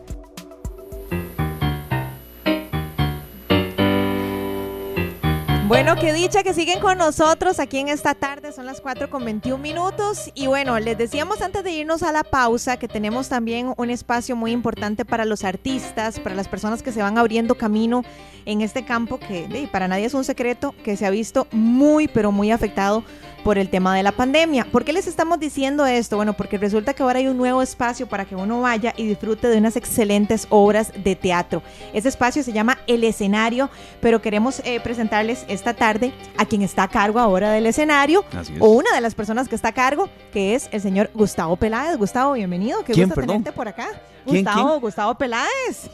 Bueno, 5.69 5.95
qué 5.97 6.13
dicha 6.13 6.41
que 6.41 6.55
siguen 6.55 6.79
con 6.79 6.97
nosotros 6.97 7.59
aquí 7.59 7.77
en 7.77 7.89
esta 7.89 8.15
tarde, 8.15 8.51
son 8.51 8.65
las 8.65 8.81
4 8.81 9.11
con 9.11 9.23
21 9.23 9.61
minutos. 9.61 10.31
Y 10.33 10.47
bueno, 10.47 10.79
les 10.79 10.97
decíamos 10.97 11.43
antes 11.43 11.63
de 11.63 11.69
irnos 11.69 12.01
a 12.01 12.11
la 12.11 12.23
pausa 12.23 12.77
que 12.77 12.87
tenemos 12.87 13.29
también 13.29 13.75
un 13.77 13.91
espacio 13.91 14.35
muy 14.35 14.51
importante 14.51 15.05
para 15.05 15.25
los 15.25 15.43
artistas, 15.43 16.19
para 16.19 16.33
las 16.33 16.47
personas 16.47 16.81
que 16.81 16.91
se 16.91 17.03
van 17.03 17.19
abriendo 17.19 17.53
camino 17.53 18.03
en 18.45 18.61
este 18.61 18.83
campo 18.83 19.19
que 19.19 19.69
para 19.71 19.87
nadie 19.87 20.05
es 20.05 20.15
un 20.15 20.23
secreto, 20.23 20.73
que 20.83 20.97
se 20.97 21.05
ha 21.05 21.11
visto 21.11 21.45
muy, 21.51 22.07
pero 22.07 22.31
muy 22.31 22.49
afectado 22.49 23.03
por 23.43 23.57
el 23.57 23.69
tema 23.69 23.95
de 23.95 24.03
la 24.03 24.11
pandemia. 24.11 24.65
¿Por 24.65 24.85
qué 24.85 24.93
les 24.93 25.07
estamos 25.07 25.39
diciendo 25.39 25.85
esto? 25.85 26.15
Bueno, 26.15 26.33
porque 26.33 26.57
resulta 26.57 26.93
que 26.93 27.03
ahora 27.03 27.19
hay 27.19 27.27
un 27.27 27.37
nuevo 27.37 27.61
espacio 27.61 28.07
para 28.07 28.25
que 28.25 28.35
uno 28.35 28.61
vaya 28.61 28.93
y 28.97 29.05
disfrute 29.05 29.47
de 29.47 29.57
unas 29.57 29.75
excelentes 29.75 30.47
obras 30.49 30.91
de 30.95 31.15
teatro. 31.15 31.61
Ese 31.93 32.09
espacio 32.09 32.43
se 32.43 32.53
llama 32.53 32.79
El 32.87 33.03
Escenario, 33.03 33.69
pero 34.01 34.21
queremos 34.21 34.61
eh, 34.65 34.79
presentarles 34.79 35.45
esta 35.47 35.73
tarde 35.73 36.13
a 36.37 36.45
quien 36.45 36.61
está 36.61 36.83
a 36.83 36.87
cargo 36.87 37.19
ahora 37.19 37.51
del 37.51 37.65
escenario, 37.65 38.23
o 38.59 38.69
una 38.69 38.93
de 38.93 39.01
las 39.01 39.15
personas 39.15 39.47
que 39.47 39.55
está 39.55 39.69
a 39.69 39.73
cargo, 39.73 40.09
que 40.31 40.55
es 40.55 40.69
el 40.71 40.81
señor 40.81 41.09
Gustavo 41.13 41.55
Peláez. 41.55 41.97
Gustavo, 41.97 42.33
bienvenido, 42.33 42.83
qué 42.83 42.93
gusto 42.93 43.21
tenerte 43.21 43.51
por 43.51 43.67
acá. 43.67 43.87
Gustavo, 44.25 44.79
Gustavo 44.79 45.15
Peláez. 45.15 45.89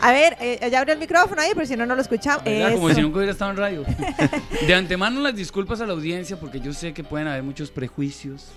A 0.00 0.12
ver, 0.12 0.36
eh, 0.40 0.68
ya 0.70 0.78
abrió 0.78 0.94
el 0.94 1.00
micrófono 1.00 1.40
ahí, 1.40 1.50
pero 1.54 1.66
si 1.66 1.76
no, 1.76 1.84
no 1.86 1.94
lo 1.94 2.02
escuchamos. 2.02 2.42
Como 2.42 2.90
si 2.94 3.02
nunca 3.02 3.18
hubiera 3.18 3.32
estado 3.32 3.50
en 3.50 3.56
radio. 3.56 3.84
De 4.66 4.74
antemano 4.74 5.20
las 5.20 5.34
disculpas 5.34 5.80
a 5.80 5.86
la 5.86 5.92
audiencia 5.92 6.38
porque 6.38 6.60
yo 6.60 6.72
sé 6.72 6.92
que 6.92 7.04
pueden 7.04 7.28
haber 7.28 7.42
muchos 7.42 7.70
prejuicios, 7.70 8.48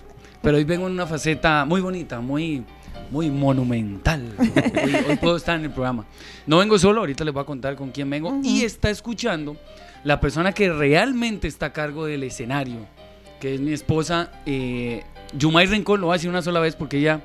pero 0.42 0.58
hoy 0.58 0.64
vengo 0.64 0.88
en 0.88 0.94
una 0.94 1.06
faceta 1.06 1.66
muy 1.66 1.82
bonita, 1.82 2.22
muy, 2.22 2.64
muy 3.12 3.30
monumental. 3.30 4.34
Hoy, 4.40 5.16
puedo 5.22 5.38
estar 5.38 5.60
en 5.60 5.66
el 5.66 5.72
programa. 5.72 6.06
No 6.48 6.60
vengo 6.60 6.80
solo, 6.80 7.02
ahorita 7.02 7.24
les 7.26 7.34
voy 7.34 7.44
a 7.44 7.46
contar 7.46 7.76
con 7.76 7.92
quién 7.92 8.10
vengo. 8.10 8.40
Y 8.44 8.64
está 8.64 8.90
escuchando 8.90 9.58
la 10.04 10.20
persona 10.20 10.54
que 10.54 10.72
realmente 10.72 11.48
está 11.48 11.68
a 11.68 11.74
cargo 11.74 12.06
del 12.06 12.24
escenario, 12.24 12.88
que 13.40 13.56
es 13.56 13.62
mi 13.62 13.74
esposa, 13.74 14.32
eh, 14.46 15.04
Yumay 15.38 15.66
Rincón, 15.66 16.00
lo 16.02 16.08
voy 16.08 16.14
a 16.14 16.18
decir 16.18 16.30
una 16.30 16.42
sola 16.42 16.60
vez 16.60 16.76
porque 16.76 16.98
ella 16.98 17.22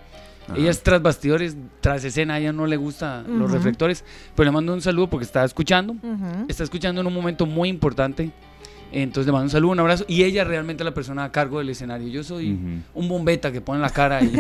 ella 0.56 0.70
es 0.70 0.82
tras 0.82 1.02
bastidores, 1.02 1.56
tras 1.80 2.04
escena, 2.04 2.34
a 2.34 2.38
ella 2.38 2.52
no 2.52 2.66
le 2.66 2.76
gustan 2.76 3.38
los 3.38 3.50
reflectores, 3.50 4.04
pero 4.34 4.46
le 4.46 4.52
mando 4.52 4.72
un 4.72 4.80
saludo 4.80 5.08
porque 5.08 5.24
está 5.24 5.44
escuchando, 5.44 5.96
está 6.48 6.64
escuchando 6.64 7.00
en 7.00 7.06
un 7.06 7.14
momento 7.14 7.46
muy 7.46 7.68
importante. 7.68 8.30
Entonces 8.90 9.26
le 9.26 9.32
mando 9.32 9.44
un 9.44 9.50
saludo, 9.50 9.72
un 9.72 9.80
abrazo. 9.80 10.04
Y 10.08 10.22
ella 10.22 10.44
realmente 10.44 10.82
es 10.82 10.86
la 10.86 10.94
persona 10.94 11.24
a 11.24 11.32
cargo 11.32 11.58
del 11.58 11.68
escenario. 11.68 12.08
Yo 12.08 12.24
soy 12.24 12.58
un 12.94 13.08
bombeta 13.08 13.52
que 13.52 13.60
pone 13.60 13.80
la 13.80 13.90
cara 13.90 14.22
y, 14.22 14.32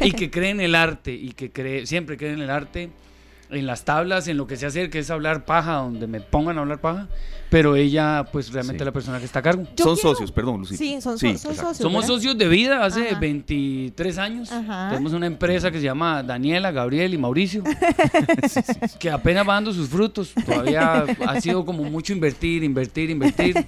y, 0.00 0.12
que 0.12 0.30
cree 0.30 0.50
en 0.50 0.60
el 0.60 0.74
arte 0.74 1.12
y 1.12 1.30
que 1.30 1.50
cree, 1.50 1.86
siempre 1.86 2.16
cree 2.16 2.32
en 2.32 2.40
el 2.40 2.50
arte, 2.50 2.90
en 3.50 3.66
las 3.66 3.84
tablas, 3.84 4.28
en 4.28 4.36
lo 4.36 4.46
que 4.46 4.56
se 4.56 4.66
hace, 4.66 4.90
que 4.90 5.00
es 5.00 5.10
hablar 5.10 5.44
paja, 5.44 5.74
donde 5.74 6.06
me 6.06 6.20
pongan 6.20 6.58
a 6.58 6.60
hablar 6.60 6.80
paja 6.80 7.08
pero 7.50 7.76
ella, 7.76 8.24
pues 8.32 8.52
realmente 8.52 8.84
la 8.84 8.92
persona 8.92 9.18
que 9.18 9.24
está 9.24 9.38
a 9.38 9.42
cargo. 9.42 9.64
son 9.76 9.96
socios, 9.96 10.32
perdón, 10.32 10.60
Lucía. 10.60 10.76
Sí, 10.76 11.00
son, 11.00 11.18
socios. 11.18 11.76
Somos 11.76 12.06
socios 12.06 12.36
de 12.36 12.48
vida 12.48 12.84
hace 12.84 13.14
23 13.14 14.18
años. 14.18 14.50
Tenemos 14.90 15.12
una 15.12 15.26
empresa 15.26 15.70
que 15.70 15.78
se 15.78 15.84
llama 15.84 16.22
Daniela, 16.22 16.70
Gabriel 16.70 17.14
y 17.14 17.18
Mauricio, 17.18 17.62
que 18.98 19.10
apenas 19.10 19.48
va 19.48 19.54
dando 19.54 19.72
sus 19.72 19.88
frutos. 19.88 20.32
Todavía 20.44 21.04
ha 21.26 21.40
sido 21.40 21.64
como 21.64 21.84
mucho 21.84 22.12
invertir, 22.12 22.64
invertir, 22.64 23.10
invertir. 23.10 23.64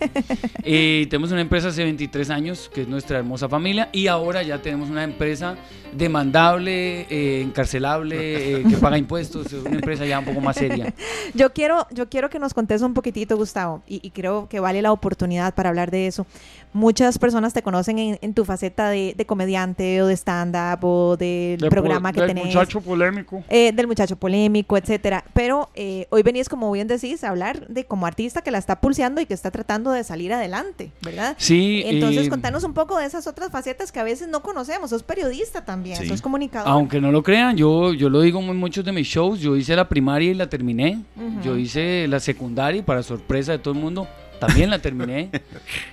y 0.65 1.07
tenemos 1.11 1.31
una 1.31 1.41
empresa 1.41 1.69
hace 1.69 1.85
23 1.85 2.31
años, 2.31 2.71
que 2.73 2.83
es 2.83 2.89
nuestra 2.89 3.19
hermosa 3.19 3.49
familia, 3.49 3.89
y 3.93 4.07
ahora 4.07 4.43
ya 4.43 4.61
tenemos 4.61 4.91
una 4.91 5.05
empresa 5.05 5.57
demandable, 5.93 7.07
eh, 7.11 7.43
encarcelable, 7.43 8.61
eh, 8.61 8.65
que 8.69 8.77
paga 8.77 8.99
impuestos, 8.99 9.53
una 9.53 9.77
empresa 9.77 10.05
ya 10.05 10.19
un 10.19 10.25
poco 10.25 10.41
más 10.41 10.57
seria. 10.57 10.93
Yo 11.35 11.53
quiero, 11.53 11.87
yo 11.91 12.09
quiero 12.09 12.31
que 12.31 12.39
nos 12.39 12.55
contes 12.55 12.83
un 12.83 12.95
poquitito, 12.95 13.37
Gustavo, 13.37 13.68
y, 13.87 14.11
creo 14.11 14.49
que 14.49 14.61
vale 14.61 14.83
la 14.83 14.93
oportunidad 14.93 15.55
para 15.55 15.69
hablar 15.69 15.91
de 15.91 16.07
eso. 16.07 16.27
Muchas 16.73 17.19
personas 17.19 17.53
te 17.53 17.63
conocen 17.63 18.19
en, 18.21 18.35
tu 18.35 18.45
faceta 18.45 18.91
de, 18.91 19.15
comediante 19.27 20.03
o 20.03 20.07
de 20.07 20.15
stand-up 20.15 20.85
o 20.85 21.17
del 21.17 21.59
programa 21.69 22.13
que 22.13 22.21
tenés. 22.21 22.45
Del 22.45 22.55
muchacho 22.55 22.81
polémico. 22.81 23.43
Eh, 23.49 23.73
del 23.73 23.87
muchacho 23.87 24.17
polémico, 24.17 24.77
etcétera. 24.77 25.25
Pero 25.33 25.71
hoy 26.11 26.23
venís, 26.23 26.49
como 26.49 26.71
bien 26.71 26.87
decís, 26.87 27.25
a 27.25 27.31
hablar 27.31 27.67
de 27.69 27.85
como 27.85 28.07
artista 28.07 28.43
que 28.43 28.51
la 28.51 28.59
está 28.59 28.81
pulseando 28.81 29.21
y 29.21 29.27
que 29.27 29.35
está 29.35 29.51
tratando 29.51 29.91
de 29.91 30.05
salir 30.05 30.33
adelante, 30.33 30.93
¿verdad? 31.03 31.35
Sí. 31.39 31.83
Entonces, 31.87 32.29
contanos 32.29 32.65
un 32.65 32.75
poco 32.75 32.99
de 32.99 33.07
esas 33.07 33.27
otras 33.27 33.51
facetas 33.51 33.91
que 33.91 34.01
a 34.01 34.05
veces 34.05 34.29
no 34.29 34.43
conocemos. 34.43 34.91
Sos 34.91 35.03
periodista 35.03 35.65
también 35.65 35.79
también, 35.79 36.17
sí. 36.17 36.23
comunicador. 36.23 36.69
Aunque 36.69 37.01
no 37.01 37.13
lo 37.13 37.23
crean, 37.23 37.57
yo, 37.57 37.93
yo 37.95 38.09
lo 38.09 38.21
digo 38.21 38.41
en 38.41 38.57
muchos 38.57 38.85
de 38.85 38.93
mis 38.93 39.07
shows, 39.07 39.41
yo 39.41 39.57
hice 39.57 39.77
la 39.77 39.89
primaria 39.89 40.31
y 40.31 40.35
la 40.35 40.49
terminé, 40.49 41.03
yo 41.43 41.57
hice 41.57 42.07
la 42.09 42.21
secundaria 42.21 42.81
y 42.81 42.83
para 42.83 43.03
sorpresa 43.03 43.53
de 43.53 43.59
todo 43.59 43.75
el 43.75 43.81
mundo 43.81 44.09
también 44.39 44.71
la 44.71 44.79
terminé. 44.79 45.31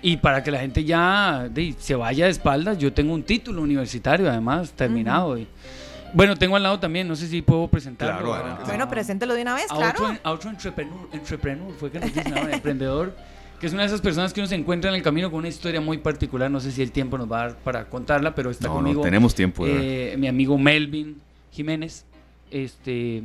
y 0.02 0.18
para 0.18 0.44
que 0.44 0.52
la 0.52 0.60
gente 0.60 0.84
ya 0.84 1.50
se 1.78 1.96
vaya 1.96 2.26
de 2.26 2.32
espaldas, 2.32 2.78
yo 2.78 2.94
tengo 2.94 3.14
un 3.14 3.24
título 3.24 3.62
universitario 3.62 4.30
además 4.30 4.72
terminado. 4.72 5.38
bueno, 6.14 6.36
tengo 6.36 6.56
al 6.56 6.64
lado 6.64 6.80
también, 6.80 7.08
no 7.08 7.16
sé 7.16 7.28
si 7.28 7.42
puedo 7.42 7.68
presentarlo. 7.68 8.32
Claro, 8.32 8.58
bueno, 8.66 8.90
preséntelo 8.90 9.34
de 9.34 9.42
una 9.42 9.56
vez, 9.56 9.68
claro. 9.68 10.18
Auto, 10.24 10.50
entrepreneur, 10.50 11.10
entrepreneur, 11.12 11.74
fue 11.78 11.92
que 11.92 12.00
nos 12.00 12.14
dicen 12.14 12.38
emprendedor 12.52 13.14
que 13.60 13.68
es 13.68 13.74
una 13.74 13.84
de 13.84 13.88
esas 13.88 14.02
personas 14.02 14.34
que 14.34 14.42
uno 14.42 14.48
se 14.48 14.56
encuentra 14.56 14.90
en 14.90 14.96
el 14.96 15.02
camino 15.02 15.32
con 15.32 15.40
una 15.40 15.48
historia 15.48 15.80
muy 15.80 15.98
particular. 15.98 16.52
No 16.52 16.60
sé 16.60 16.72
si 16.72 16.82
el 16.82 16.92
tiempo 16.92 17.18
nos 17.18 17.32
va 17.32 17.38
a 17.38 17.48
dar 17.48 17.58
para 17.58 17.86
contarla, 17.86 18.36
pero 18.36 18.50
está 18.50 18.68
conmigo. 18.68 19.02
tenemos 19.02 19.34
tiempo. 19.34 19.66
Eh, 19.66 20.16
mi 20.18 20.28
amigo 20.28 20.58
Melvin 20.58 21.22
Jiménez, 21.52 22.06
este, 22.52 23.24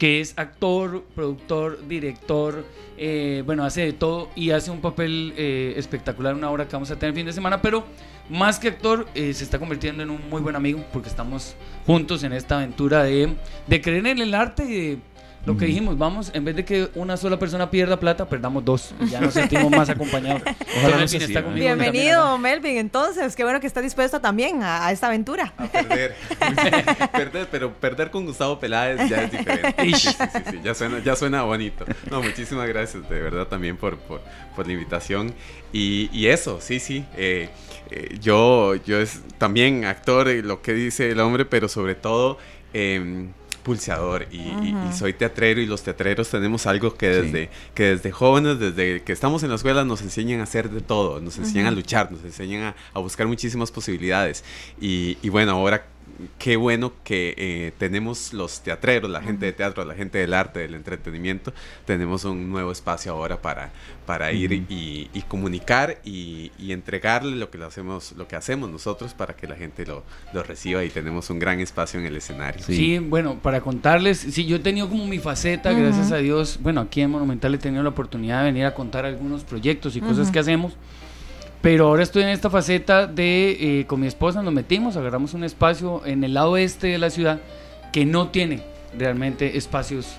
que 0.00 0.20
es 0.22 0.32
actor, 0.36 1.04
productor, 1.14 1.86
director, 1.86 2.64
eh, 2.96 3.42
bueno, 3.44 3.64
hace 3.64 3.82
de 3.82 3.92
todo 3.92 4.30
y 4.34 4.50
hace 4.50 4.70
un 4.70 4.80
papel 4.80 5.34
eh, 5.36 5.74
espectacular, 5.76 6.34
una 6.34 6.50
obra 6.50 6.66
que 6.66 6.72
vamos 6.72 6.90
a 6.90 6.96
tener 6.96 7.10
el 7.10 7.16
fin 7.16 7.26
de 7.26 7.34
semana, 7.34 7.60
pero 7.60 7.84
más 8.30 8.58
que 8.58 8.68
actor, 8.68 9.06
se 9.14 9.30
está 9.30 9.58
convirtiendo 9.58 10.02
en 10.02 10.08
un 10.08 10.30
muy 10.30 10.40
buen 10.40 10.56
amigo 10.56 10.82
porque 10.90 11.10
estamos 11.10 11.54
juntos 11.84 12.22
en 12.22 12.32
esta 12.32 12.56
aventura 12.56 13.02
de, 13.02 13.34
de 13.66 13.80
creer 13.82 14.06
en 14.06 14.20
el 14.22 14.34
arte 14.34 14.64
y 14.64 14.68
de 14.74 14.98
lo 15.46 15.56
que 15.56 15.64
dijimos, 15.64 15.96
vamos, 15.96 16.30
en 16.34 16.44
vez 16.44 16.54
de 16.54 16.64
que 16.66 16.90
una 16.94 17.16
sola 17.16 17.38
persona 17.38 17.70
pierda 17.70 17.98
plata, 17.98 18.28
perdamos 18.28 18.62
dos. 18.62 18.94
Y 19.00 19.08
ya 19.08 19.20
nos 19.20 19.32
sentimos 19.32 19.70
más 19.70 19.88
acompañados. 19.88 20.42
Bienvenido, 21.54 22.36
Melvin. 22.36 22.76
Entonces, 22.76 23.34
qué 23.34 23.42
bueno 23.42 23.58
que 23.58 23.66
está 23.66 23.80
dispuesto 23.80 24.20
también 24.20 24.62
a, 24.62 24.92
esta 24.92 25.06
aventura. 25.06 25.54
A 25.56 25.66
perder. 25.66 26.14
perder. 27.12 27.48
Pero 27.50 27.72
perder 27.72 28.10
con 28.10 28.26
Gustavo 28.26 28.60
Peláez 28.60 29.08
ya 29.08 29.22
es 29.22 29.32
diferente. 29.32 29.74
sí, 29.84 29.94
sí, 29.94 30.10
sí, 30.50 30.60
ya, 30.62 30.74
suena, 30.74 30.98
ya 30.98 31.16
suena 31.16 31.42
bonito. 31.42 31.86
No, 32.10 32.22
muchísimas 32.22 32.68
gracias, 32.68 33.08
de 33.08 33.20
verdad, 33.20 33.46
también 33.46 33.78
por, 33.78 33.96
por, 33.98 34.20
por 34.54 34.66
la 34.66 34.74
invitación. 34.74 35.32
Y, 35.72 36.10
y, 36.12 36.26
eso, 36.26 36.60
sí, 36.60 36.80
sí. 36.80 37.06
Eh, 37.16 37.48
eh, 37.90 38.18
yo, 38.20 38.74
yo 38.74 39.00
es 39.00 39.22
también 39.38 39.86
actor, 39.86 40.28
lo 40.28 40.60
que 40.60 40.74
dice 40.74 41.10
el 41.10 41.20
hombre, 41.20 41.46
pero 41.46 41.68
sobre 41.68 41.94
todo... 41.94 42.36
Pulseador 43.60 44.26
y, 44.32 44.74
soy 44.92 45.12
teatrero 45.12 45.60
y 45.60 45.66
los 45.66 45.82
teatreros 45.82 46.28
tenemos 46.28 46.66
algo 46.66 46.94
que 46.94 47.08
desde, 47.08 47.50
que 47.74 47.84
desde 47.84 48.10
jóvenes, 48.10 48.58
desde 48.58 49.02
que 49.02 49.12
estamos 49.12 49.42
en 49.42 49.50
la 49.50 49.56
escuela 49.56 49.84
nos 49.84 50.02
enseñan 50.02 50.40
a 50.40 50.44
hacer 50.44 50.70
de 50.70 50.80
todo, 50.80 51.20
nos 51.20 51.38
enseñan 51.38 51.66
a 51.66 51.70
luchar, 51.70 52.10
nos 52.10 52.24
enseñan 52.24 52.74
a, 52.94 52.98
buscar 52.98 53.26
muchísimas 53.26 53.70
posibilidades. 53.70 54.44
Y, 54.80 55.18
y 55.22 55.28
bueno, 55.28 55.52
ahora 55.52 55.86
qué 56.38 56.56
bueno 56.56 56.92
que 57.04 57.34
eh, 57.36 57.72
tenemos 57.78 58.32
los 58.32 58.60
teatreros, 58.62 59.10
la 59.10 59.22
gente 59.22 59.46
de 59.46 59.52
teatro, 59.52 59.84
la 59.84 59.94
gente 59.94 60.18
del 60.18 60.34
arte, 60.34 60.60
del 60.60 60.74
entretenimiento, 60.74 61.52
tenemos 61.84 62.24
un 62.24 62.50
nuevo 62.50 62.72
espacio 62.72 63.12
ahora 63.12 63.40
para, 63.40 63.72
para 64.06 64.32
ir 64.32 64.52
y, 64.68 65.08
comunicar 65.28 65.98
y, 66.04 66.50
entregarle 66.70 67.36
lo 67.36 67.50
que, 67.50 67.58
lo, 67.58 67.66
hacemos, 67.66 68.12
lo 68.12 68.26
que 68.26 68.36
hacemos 68.36 68.70
nosotros 68.70 69.14
para 69.14 69.34
que 69.34 69.46
la 69.46 69.56
gente 69.56 69.84
lo, 69.86 70.02
reciba 70.42 70.84
y 70.84 70.90
tenemos 70.90 71.30
un 71.30 71.38
gran 71.38 71.60
espacio 71.60 72.00
en 72.00 72.06
el 72.06 72.16
escenario. 72.16 72.62
Sí, 72.64 72.98
bueno, 72.98 73.38
para 73.40 73.60
contarles, 73.60 74.18
sí, 74.18 74.46
yo 74.46 74.56
he 74.56 74.60
tenido 74.60 74.88
como 74.88 75.06
mi 75.06 75.18
faceta, 75.18 75.72
gracias 75.72 76.12
a 76.12 76.16
Dios, 76.16 76.58
bueno, 76.62 76.80
aquí 76.80 77.00
en 77.00 77.10
Monumental 77.10 77.54
he 77.54 77.58
tenido 77.58 77.82
la 77.82 77.90
oportunidad 77.90 78.40
de 78.40 78.44
venir 78.46 78.64
a 78.64 78.74
contar 78.74 79.04
algunos 79.04 79.44
proyectos 79.44 79.96
y 79.96 80.00
cosas 80.00 80.30
que 80.30 80.38
hacemos. 80.38 80.74
Pero 81.62 81.88
ahora 81.88 82.02
estoy 82.02 82.22
en 82.22 82.30
esta 82.30 82.48
faceta 82.48 83.06
de, 83.06 83.80
eh, 83.80 83.86
con 83.86 84.00
mi 84.00 84.06
esposa 84.06 84.42
nos 84.42 84.54
metimos, 84.54 84.96
agarramos 84.96 85.34
un 85.34 85.44
espacio 85.44 86.02
en 86.06 86.24
el 86.24 86.34
lado 86.34 86.56
este 86.56 86.88
de 86.88 86.98
la 86.98 87.10
ciudad 87.10 87.40
que 87.92 88.06
no 88.06 88.28
tiene 88.28 88.62
realmente 88.96 89.58
espacios 89.58 90.16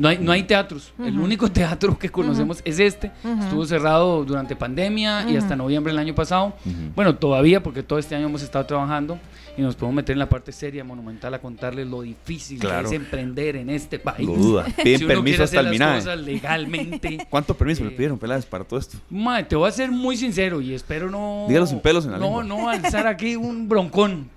no 0.00 0.08
hay, 0.08 0.16
no 0.16 0.32
hay 0.32 0.44
teatros. 0.44 0.94
El 0.98 1.18
único 1.18 1.52
teatro 1.52 1.98
que 1.98 2.08
conocemos 2.08 2.62
es 2.64 2.78
este. 2.78 3.12
Estuvo 3.42 3.66
cerrado 3.66 4.24
durante 4.24 4.56
pandemia 4.56 5.28
y 5.28 5.36
hasta 5.36 5.54
noviembre 5.54 5.92
del 5.92 5.98
año 5.98 6.14
pasado. 6.14 6.54
Bueno, 6.96 7.16
todavía 7.16 7.62
porque 7.62 7.82
todo 7.82 7.98
este 7.98 8.14
año 8.16 8.26
hemos 8.26 8.42
estado 8.42 8.64
trabajando 8.64 9.18
y 9.58 9.62
nos 9.62 9.76
podemos 9.76 9.96
meter 9.96 10.14
en 10.14 10.20
la 10.20 10.28
parte 10.28 10.52
seria, 10.52 10.84
monumental, 10.84 11.34
a 11.34 11.38
contarles 11.38 11.86
lo 11.86 12.00
difícil 12.00 12.58
que 12.58 12.80
es 12.80 12.92
emprender 12.92 13.56
en 13.56 13.68
este 13.68 13.98
país. 13.98 14.26
No 14.26 14.36
duda. 14.36 14.66
Piden 14.82 15.06
permiso 15.06 15.42
hasta 15.42 15.60
el 15.60 15.78
las 15.78 15.98
cosas 15.98 16.20
legalmente. 16.20 17.26
¿Cuántos 17.30 17.54
permisos 17.54 17.84
le 17.84 17.92
eh, 17.92 17.96
pidieron, 17.96 18.18
Peláez, 18.18 18.46
para 18.46 18.64
todo 18.64 18.80
esto? 18.80 18.96
Madre, 19.10 19.44
te 19.44 19.56
voy 19.56 19.68
a 19.68 19.72
ser 19.72 19.90
muy 19.90 20.16
sincero 20.16 20.62
y 20.62 20.72
espero 20.72 21.10
no... 21.10 21.44
Dígalo 21.46 21.66
sin 21.66 21.80
pelos 21.80 22.06
en 22.06 22.12
la 22.12 22.18
No, 22.18 22.42
no 22.42 22.70
alzar 22.70 23.06
aquí 23.06 23.36
un 23.36 23.68
broncón. 23.68 24.30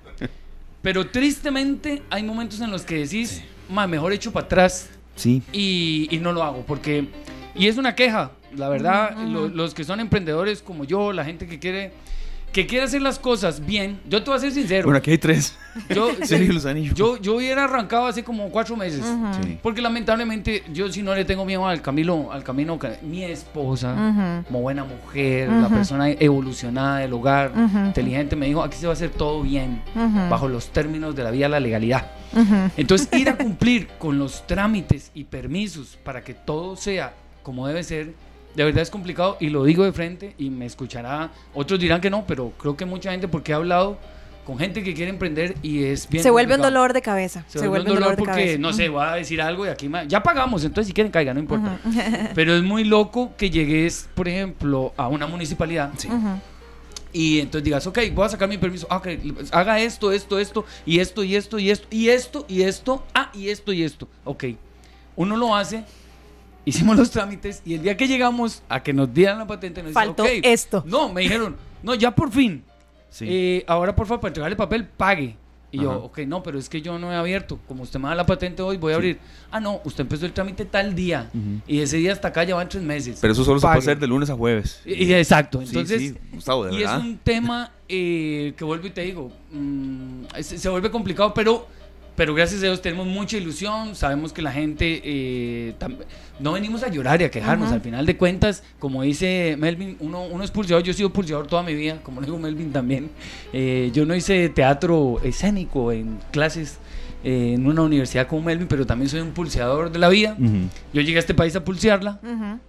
Pero 0.82 1.08
tristemente 1.08 2.04
hay 2.10 2.24
momentos 2.24 2.60
en 2.60 2.70
los 2.70 2.82
que 2.82 2.96
decís, 2.96 3.42
sí. 3.70 3.88
mejor 3.88 4.12
hecho 4.12 4.34
para 4.34 4.46
atrás 4.46 4.90
Sí. 5.16 5.42
Y, 5.52 6.20
no 6.22 6.32
lo 6.32 6.44
hago 6.44 6.64
porque... 6.66 7.08
Y 7.56 7.68
es 7.68 7.78
una 7.78 7.96
queja, 7.96 8.32
la 8.56 8.68
verdad, 8.70 9.16
los 9.18 9.74
que 9.74 9.84
son 9.84 10.00
emprendedores 10.00 10.62
como 10.64 10.86
yo, 10.86 11.14
la 11.14 11.24
gente 11.24 11.48
que 11.48 11.60
quiere 11.60 11.92
que 12.54 12.68
quiere 12.68 12.86
hacer 12.86 13.02
las 13.02 13.18
cosas 13.18 13.66
bien, 13.66 14.00
yo 14.08 14.24
te 14.24 14.30
voy 14.30 14.38
a 14.38 14.40
ser 14.40 14.52
sincero. 14.52 14.84
Bueno, 14.86 15.00
aquí 15.00 15.12
hay 15.12 15.18
tres. 15.18 15.58
Yo, 15.90 16.12
yo, 16.94 17.18
yo 17.18 17.36
hubiera 17.36 17.64
arrancado 17.64 18.06
hace 18.06 18.24
como 18.24 18.50
cuatro 18.50 18.76
meses. 18.76 19.04
Porque 19.64 19.82
lamentablemente 19.82 20.64
yo 20.72 20.92
si 20.92 21.02
no 21.02 21.16
le 21.16 21.26
tengo 21.26 21.46
miedo 21.46 21.68
al 21.68 21.82
camino, 21.82 22.32
al 22.32 22.44
camino 22.44 22.78
mi 23.02 23.24
esposa, 23.24 24.44
como 24.48 24.62
buena 24.62 24.84
mujer, 24.84 25.50
la 25.50 25.68
persona 25.68 26.12
evolucionada 26.12 27.00
del 27.00 27.14
hogar, 27.14 27.52
inteligente, 27.86 28.36
me 28.36 28.46
dijo, 28.46 28.64
aquí 28.64 28.78
se 28.78 28.86
va 28.86 28.92
a 28.92 28.94
hacer 28.94 29.10
todo 29.10 29.42
bien, 29.42 29.82
bajo 30.30 30.48
los 30.48 30.68
términos 30.68 31.16
de 31.16 31.24
la 31.24 31.32
vía 31.32 31.50
la 31.50 31.60
legalidad. 31.60 32.12
Entonces, 32.78 33.10
ir 33.14 33.30
a 33.30 33.38
cumplir 33.38 33.88
con 33.98 34.20
los 34.20 34.46
trámites 34.46 35.10
y 35.16 35.24
permisos 35.24 35.98
para 36.04 36.22
que 36.22 36.36
todo 36.36 36.76
sea 36.76 37.14
como 37.42 37.68
debe 37.68 37.84
ser, 37.84 38.14
de 38.56 38.64
verdad 38.64 38.82
es 38.82 38.90
complicado 38.90 39.38
y 39.40 39.50
lo 39.50 39.64
digo 39.64 39.84
de 39.84 39.92
frente 39.92 40.36
y 40.38 40.50
me 40.50 40.66
escuchará. 40.66 41.32
Otros 41.54 41.80
dirán 41.80 42.02
que 42.02 42.10
no, 42.10 42.26
pero 42.28 42.54
creo 42.58 42.78
que 42.78 42.86
mucha 42.86 43.12
gente, 43.12 43.28
porque 43.28 43.52
he 43.52 43.56
hablado 43.56 43.98
con 44.46 44.60
gente 44.60 44.84
que 44.84 44.94
quiere 44.94 45.10
emprender 45.10 45.56
y 45.62 45.84
es 45.84 46.08
bien. 46.08 46.24
Se 46.24 46.30
vuelve 46.30 46.56
un 46.56 46.62
dolor 46.62 46.94
de 46.94 47.02
cabeza. 47.02 47.46
Se, 47.48 47.68
vuelve, 47.68 47.90
un 47.90 48.00
dolor, 48.00 48.16
porque, 48.18 48.58
no 48.58 48.74
sé, 48.74 48.90
voy 48.90 49.06
a 49.06 49.14
decir 49.14 49.42
algo 49.42 49.66
y 49.66 49.70
aquí 49.70 49.90
ya 50.08 50.22
pagamos, 50.22 50.64
entonces 50.64 50.88
si 50.88 50.94
quieren 50.94 51.12
caigan, 51.12 51.36
no 51.36 51.42
importa. 51.42 51.80
Pero 52.36 52.56
es 52.56 52.64
muy 52.64 52.84
loco 52.84 53.34
que 53.38 53.50
llegues, 53.50 54.10
por 54.14 54.28
ejemplo, 54.28 54.94
a 54.98 55.08
una 55.08 55.28
municipalidad. 55.28 55.92
Y 57.16 57.40
entonces 57.40 57.64
digas, 57.64 57.86
ok, 57.86 58.00
voy 58.14 58.26
a 58.26 58.30
sacar 58.30 58.50
mi 58.50 58.58
permiso. 58.58 58.88
Ah, 58.90 59.02
haga 59.52 59.80
esto, 59.80 60.12
esto, 60.12 60.40
esto, 60.40 60.66
y 60.86 61.00
esto, 61.00 61.24
y 61.24 61.36
esto, 61.36 61.60
y 61.60 61.70
esto, 61.70 61.88
y 61.92 62.10
esto, 62.10 62.46
y 62.50 62.62
esto, 62.64 63.04
ah, 63.14 63.30
y 63.34 63.50
esto, 63.50 63.72
y 63.72 63.84
esto. 63.84 64.08
Ok. 64.24 64.46
Uno 65.16 65.38
lo 65.38 65.56
hace 65.56 65.84
hicimos 66.66 66.98
los 66.98 67.12
trámites 67.12 67.62
y 67.66 67.76
el 67.76 67.84
día 67.84 67.98
que 67.98 68.08
llegamos 68.08 68.64
a 68.70 68.82
que 68.82 68.94
nos 68.94 69.14
dieran 69.14 69.40
la 69.40 69.48
patente 69.48 69.84
nos 69.84 69.94
faltó 69.94 70.26
esto. 70.26 70.84
No, 70.86 71.12
me 71.12 71.22
dijeron, 71.22 71.56
no, 71.82 71.96
ya 71.96 72.12
por 72.12 72.32
fin. 72.32 72.64
Eh, 73.22 73.64
ahora 73.68 73.96
por 73.96 74.08
favor 74.08 74.22
para 74.22 74.30
entregar 74.30 74.52
el 74.52 74.58
papel 74.58 74.86
pague. 74.86 75.38
Y 75.72 75.82
yo, 75.82 75.92
ok, 76.04 76.20
no, 76.20 76.44
pero 76.44 76.60
es 76.60 76.70
que 76.70 76.84
yo 76.84 77.00
no 77.00 77.12
he 77.12 77.16
abierto. 77.16 77.60
Como 77.68 77.82
usted 77.82 78.00
me 78.00 78.08
da 78.08 78.14
la 78.14 78.28
patente 78.28 78.62
hoy, 78.62 78.78
voy 78.78 78.94
a 78.94 78.96
abrir. 78.96 79.18
Ah, 79.50 79.60
no, 79.60 79.82
usted 79.84 80.02
empezó 80.02 80.28
el 80.28 80.32
trámite 80.32 80.66
tal 80.66 80.94
día. 80.94 81.32
Y 81.66 81.80
ese 81.80 81.98
día 81.98 82.14
hasta 82.14 82.28
acá 82.28 82.44
ya 82.44 82.54
van 82.54 82.70
tres 82.70 82.84
meses. 82.84 83.18
Pero 83.20 83.34
eso 83.34 83.44
solo 83.44 83.60
se 83.60 83.66
puede 83.66 83.80
hacer 83.80 83.98
de 83.98 84.06
lunes 84.06 84.30
a 84.30 84.36
jueves. 84.36 84.82
Y, 84.86 85.12
exacto. 85.12 85.64
Entonces, 85.64 86.14
Gustavo, 86.32 86.66
de 86.66 86.76
y 86.76 86.84
es 86.84 86.92
un 86.92 87.18
tema 87.18 87.72
eh, 87.90 88.54
que 88.56 88.64
vuelvo 88.64 88.86
y 88.86 88.92
te 88.92 89.02
digo, 89.02 89.32
mm, 89.52 90.26
se 90.42 90.70
vuelve 90.70 90.92
complicado, 90.92 91.34
pero 91.34 91.68
pero 92.16 92.34
gracias 92.34 92.62
a 92.62 92.66
Dios 92.66 92.82
tenemos 92.82 93.08
mucha 93.08 93.38
ilusión, 93.38 93.96
sabemos 93.96 94.34
que 94.34 94.42
la 94.42 94.52
gente, 94.52 95.02
eh, 95.04 95.74
no 96.40 96.54
venimos 96.54 96.84
a 96.84 96.90
llorar 96.90 97.22
y 97.22 97.26
a 97.26 97.32
quejarnos, 97.32 97.72
al 97.72 97.82
final 97.82 98.06
de 98.06 98.18
cuentas, 98.18 98.64
como 98.80 99.02
dice 99.02 99.56
Melvin, 99.58 99.98
uno, 100.00 100.24
uno 100.24 100.44
es 100.44 100.52
pulseador, 100.52 100.84
yo 100.84 100.92
he 100.92 100.94
sido 100.94 101.12
pulseador 101.12 101.48
toda 101.48 101.64
mi 101.64 101.74
vida, 101.74 102.00
como 102.04 102.22
digo 102.22 102.38
Melvin 102.38 102.72
también, 102.72 103.10
eh, 103.52 103.92
yo 103.94 104.06
no 104.06 104.16
hice 104.16 104.50
teatro 104.50 105.20
escénico 105.24 105.92
en 105.92 106.20
clases 106.32 106.78
en 107.24 107.66
una 107.66 107.82
universidad 107.82 108.28
como 108.28 108.44
Melvin, 108.44 108.68
pero 108.68 108.86
también 108.86 109.10
soy 109.10 109.22
un 109.22 109.32
pulseador 109.32 109.92
de 109.92 110.00
la 110.00 110.10
vida. 110.10 110.36
Yo 110.94 111.02
llegué 111.02 111.18
a 111.18 111.20
este 111.20 111.34
país 111.34 111.56
a 111.56 111.64
pulsearla. 111.64 112.20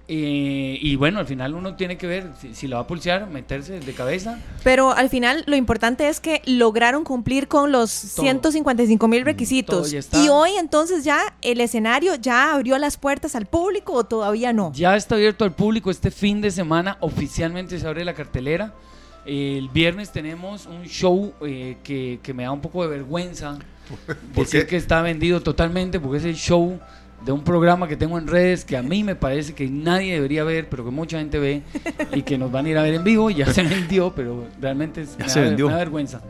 Eh, 0.07 0.79
y 0.81 0.97
bueno, 0.97 1.19
al 1.19 1.27
final 1.27 1.55
uno 1.55 1.77
tiene 1.77 1.97
que 1.97 2.07
ver 2.07 2.31
si, 2.53 2.69
la 2.69 2.77
va 2.77 2.83
a 2.83 2.87
pulsear, 2.87 3.29
meterse 3.29 3.81
de 3.81 3.93
cabeza. 3.93 4.39
Pero 4.63 4.93
al 4.93 5.09
final 5.09 5.45
lo 5.47 5.57
importante 5.57 6.09
es 6.09 6.21
que 6.21 6.43
lograron 6.47 7.05
cumplir 7.05 7.49
con 7.49 7.73
los 7.73 7.91
155 7.91 9.09
mil 9.09 9.25
requisitos. 9.25 9.93
Y 9.93 10.29
hoy 10.29 10.51
entonces 10.59 11.05
ya 11.05 11.21
el 11.43 11.61
escenario 11.61 12.15
ya 12.15 12.55
abrió 12.55 12.79
las 12.79 12.97
puertas 12.97 13.35
al 13.35 13.47
público 13.47 13.93
o 13.93 14.05
todavía 14.05 14.53
no? 14.53 14.73
Ya 14.73 14.97
está 14.97 15.17
abierto 15.17 15.45
al 15.45 15.53
público. 15.53 15.91
Este 15.91 16.11
fin 16.11 16.41
de 16.41 16.51
semana 16.51 16.97
oficialmente 17.01 17.79
se 17.79 17.87
abre 17.87 18.05
la 18.05 18.15
cartelera. 18.15 18.75
El 19.27 19.69
viernes 19.71 20.13
tenemos 20.13 20.67
un 20.67 20.85
show 20.85 21.33
eh, 21.41 21.77
que, 21.83 22.21
que, 22.23 22.35
me 22.35 22.43
da 22.43 22.53
un 22.53 22.61
poco 22.61 22.83
de 22.83 22.89
vergüenza 22.89 23.59
decir 24.35 24.67
que 24.67 24.77
está 24.77 25.03
vendido 25.03 25.41
totalmente 25.41 26.01
porque 26.01 26.19
es 26.19 26.25
el 26.25 26.35
show 26.35 26.79
de 27.25 27.33
un 27.33 27.43
programa 27.43 27.89
que 27.89 27.97
tengo 27.97 28.19
en 28.19 28.27
redes 28.27 28.65
que 28.65 28.77
a 28.77 28.83
mí 28.83 29.03
me 29.03 29.17
parece 29.17 29.55
que 29.55 29.69
nadie 29.69 30.15
debería 30.15 30.45
ver, 30.45 30.69
pero 30.69 30.85
que 30.85 30.91
mucha 30.91 31.19
gente 31.19 31.39
ve 31.39 31.63
y 32.13 32.23
que 32.23 32.37
nos 32.37 32.53
van 32.53 32.67
a 32.67 32.69
ir 32.69 32.79
a 32.79 32.83
ver 32.83 32.95
en 32.95 33.05
vivo 33.05 33.31
y 33.31 33.37
ya 33.37 33.47
se 33.53 33.63
vendió, 33.69 34.13
pero 34.15 34.47
realmente 34.61 35.03
es, 35.03 35.17
una 35.37 35.77
vergüenza 35.77 36.21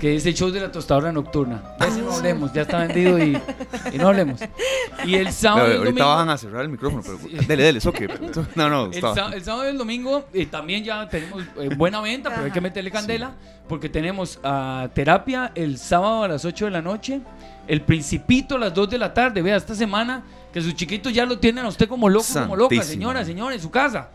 que 0.00 0.16
es 0.16 0.26
el 0.26 0.34
show 0.34 0.50
de 0.50 0.60
la 0.60 0.72
tostadora 0.72 1.12
nocturna. 1.12 1.62
Ya 1.80 1.88
no 1.88 2.12
hablemos, 2.12 2.52
ya 2.52 2.62
está 2.62 2.86
vendido 2.86 3.18
y, 3.18 3.40
no 3.96 4.08
hablemos. 4.08 4.40
Y 5.04 5.14
el 5.14 5.32
sábado. 5.32 5.66
ahorita 5.66 5.84
domingo, 5.84 6.06
bajan 6.06 6.30
a 6.30 6.38
cerrar 6.38 6.62
el 6.62 6.68
micrófono, 6.68 7.02
pero 7.02 7.18
dele, 7.46 7.62
dele, 7.62 7.78
eso 7.78 7.92
que. 7.92 8.08
No, 8.54 8.68
no, 8.68 8.86
el, 8.86 8.94
el, 8.94 9.44
sábado 9.44 9.64
y 9.64 9.68
el 9.68 9.78
domingo 9.78 10.24
eh, 10.32 10.46
también 10.46 10.84
ya 10.84 11.08
tenemos 11.08 11.42
eh, 11.58 11.70
buena 11.76 12.00
venta, 12.00 12.30
pero 12.30 12.44
hay 12.44 12.50
que 12.50 12.60
meterle 12.60 12.90
candela, 12.90 13.32
porque 13.68 13.88
tenemos 13.88 14.38
uh, 14.44 14.88
terapia 14.88 15.52
el 15.54 15.78
sábado 15.78 16.24
a 16.24 16.28
las 16.28 16.44
8 16.44 16.66
de 16.66 16.70
la 16.70 16.82
noche, 16.82 17.20
el 17.66 17.80
Principito 17.82 18.56
a 18.56 18.58
las 18.58 18.74
2 18.74 18.90
de 18.90 18.98
la 18.98 19.12
tarde. 19.14 19.42
Vea, 19.42 19.56
esta 19.56 19.74
semana 19.74 20.22
que 20.52 20.60
su 20.60 20.72
chiquito 20.72 21.10
ya 21.10 21.26
lo 21.26 21.38
tienen 21.38 21.64
a 21.64 21.68
usted 21.68 21.88
como 21.88 22.08
loco, 22.08 22.26
como 22.32 22.56
loca, 22.56 22.82
señora, 22.82 23.24
señora, 23.24 23.54
en 23.54 23.60
su 23.60 23.70
casa. 23.70 24.08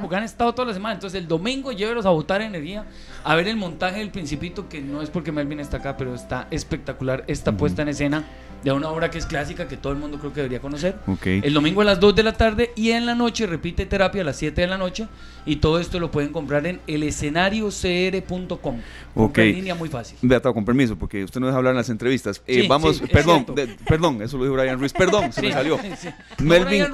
Porque 0.00 0.16
han 0.16 0.24
estado 0.24 0.52
toda 0.54 0.68
la 0.68 0.74
semana. 0.74 0.94
Entonces 0.94 1.20
el 1.20 1.28
domingo 1.28 1.72
llévelos 1.72 2.04
a 2.06 2.10
botar 2.10 2.42
energía, 2.42 2.84
a 3.24 3.34
ver 3.36 3.48
el 3.48 3.56
montaje 3.56 3.98
del 3.98 4.10
Principito, 4.10 4.68
que 4.68 4.80
no 4.80 5.02
es 5.02 5.10
porque 5.10 5.32
Melvin 5.32 5.60
está 5.60 5.78
acá, 5.78 5.96
pero 5.96 6.14
está 6.14 6.48
espectacular 6.50 7.24
esta 7.26 7.56
puesta 7.56 7.82
en 7.82 7.88
escena 7.88 8.24
de 8.62 8.72
una 8.72 8.88
obra 8.88 9.10
que 9.10 9.18
es 9.18 9.26
clásica, 9.26 9.68
que 9.68 9.76
todo 9.76 9.92
el 9.92 9.98
mundo 9.98 10.18
creo 10.18 10.32
que 10.32 10.40
debería 10.40 10.60
conocer. 10.60 10.96
El 11.24 11.54
domingo 11.54 11.82
a 11.82 11.84
las 11.84 12.00
2 12.00 12.14
de 12.14 12.22
la 12.22 12.32
tarde 12.32 12.72
y 12.76 12.90
en 12.90 13.06
la 13.06 13.14
noche 13.14 13.46
repite 13.46 13.86
terapia 13.86 14.22
a 14.22 14.24
las 14.24 14.36
7 14.36 14.60
de 14.60 14.66
la 14.66 14.78
noche. 14.78 15.06
Y 15.46 15.56
todo 15.56 15.80
esto 15.80 15.98
lo 15.98 16.10
pueden 16.10 16.30
comprar 16.30 16.66
en 16.66 16.80
elescenariocr.com. 16.86 18.80
Ok. 19.14 19.38
En 19.38 19.54
línea 19.54 19.74
muy 19.74 19.88
fácil. 19.88 20.18
Beato, 20.20 20.52
con 20.52 20.64
permiso, 20.66 20.96
porque 20.96 21.24
usted 21.24 21.40
no 21.40 21.46
deja 21.46 21.56
hablar 21.56 21.70
en 21.70 21.78
las 21.78 21.88
entrevistas. 21.88 22.42
Eh, 22.46 22.66
vamos, 22.68 23.00
perdón, 23.10 23.46
perdón, 23.86 24.20
eso 24.20 24.36
lo 24.36 24.44
dijo 24.44 24.56
Brian 24.56 24.78
Ruiz. 24.78 24.92
Perdón, 24.92 25.32
se 25.32 25.40
me 25.40 25.52
salió. 25.52 25.78
Melvin, 26.38 26.84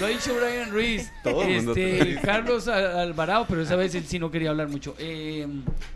Lo 0.00 0.06
ha 0.06 0.08
dicho 0.10 0.34
Brian 0.38 0.70
Ruiz. 0.70 1.10
Todo 1.24 1.42
este, 1.42 2.18
Carlos 2.22 2.68
Alvarado, 2.68 3.46
pero 3.48 3.62
esa 3.62 3.76
vez 3.76 3.94
él 3.94 4.04
sí 4.06 4.18
no 4.18 4.30
quería 4.30 4.50
hablar 4.50 4.68
mucho. 4.68 4.94
Eh, 4.98 5.46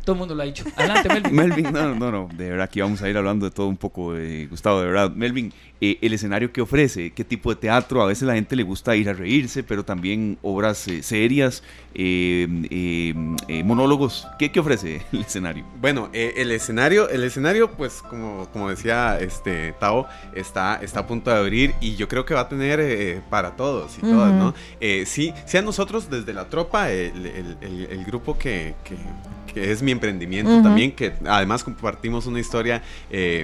todo 0.05 0.15
el 0.15 0.19
mundo 0.19 0.35
lo 0.35 0.43
ha 0.43 0.47
dicho. 0.47 0.65
Adelante, 0.77 1.09
Melvin. 1.09 1.35
Melvin, 1.37 1.73
no, 1.73 1.95
no, 1.95 2.11
no. 2.11 2.29
De 2.35 2.49
verdad, 2.51 2.65
aquí 2.65 2.81
vamos 2.81 3.03
a 3.03 3.09
ir 3.09 3.17
hablando 3.17 3.45
de 3.45 3.53
todo 3.53 3.67
un 3.67 3.77
poco, 3.77 4.15
de 4.15 4.47
Gustavo, 4.47 4.81
de 4.81 4.87
¿verdad? 4.87 4.99
Melvin, 5.09 5.53
eh, 5.83 5.97
el 6.03 6.12
escenario 6.12 6.53
que 6.53 6.61
ofrece, 6.61 7.11
qué 7.12 7.24
tipo 7.24 7.49
de 7.49 7.57
teatro, 7.57 8.03
a 8.03 8.07
veces 8.07 8.24
la 8.24 8.35
gente 8.35 8.55
le 8.55 8.64
gusta 8.64 8.95
ir 8.97 9.09
a 9.09 9.14
reírse, 9.14 9.62
pero 9.62 9.83
también 9.83 10.37
obras 10.43 10.87
eh, 10.89 11.03
serias, 11.03 11.62
eh, 11.95 13.14
monólogos, 13.64 14.28
¿Qué, 14.39 14.53
¿qué, 14.53 14.61
ofrece 14.61 15.01
el 15.11 15.22
escenario? 15.22 15.64
Bueno, 15.81 16.11
el 16.12 16.53
escenario, 16.53 17.09
el 17.09 17.24
escenario, 17.24 17.70
pues 17.70 18.03
como, 18.03 18.47
como 18.53 18.68
decía 18.68 19.18
este 19.20 19.72
Tao, 19.81 20.07
está, 20.35 20.81
está 20.83 21.01
a 21.01 21.07
punto 21.07 21.31
de 21.31 21.39
abrir 21.39 21.74
y 21.81 21.97
yo 21.97 22.09
creo 22.09 22.26
que 22.26 22.35
va 22.35 22.41
a 22.41 22.49
tener 22.51 23.22
para 23.31 23.57
todos 23.57 23.97
y 23.97 24.03
todas, 24.03 24.35
¿no? 24.35 24.55
sí, 25.07 25.33
sí 25.47 25.57
a 25.57 25.62
nosotros 25.62 26.11
desde 26.11 26.35
la 26.35 26.51
tropa, 26.51 26.91
el, 26.91 27.57
el, 27.62 28.05
grupo 28.05 28.37
que, 28.37 28.74
que, 28.85 29.72
es 29.72 29.83
mi 29.83 29.93
emprendimiento 29.93 30.62
también, 30.62 30.93
que 30.93 31.14
además 31.26 31.64
compartimos 31.64 32.26
una 32.26 32.39
historia 32.39 32.83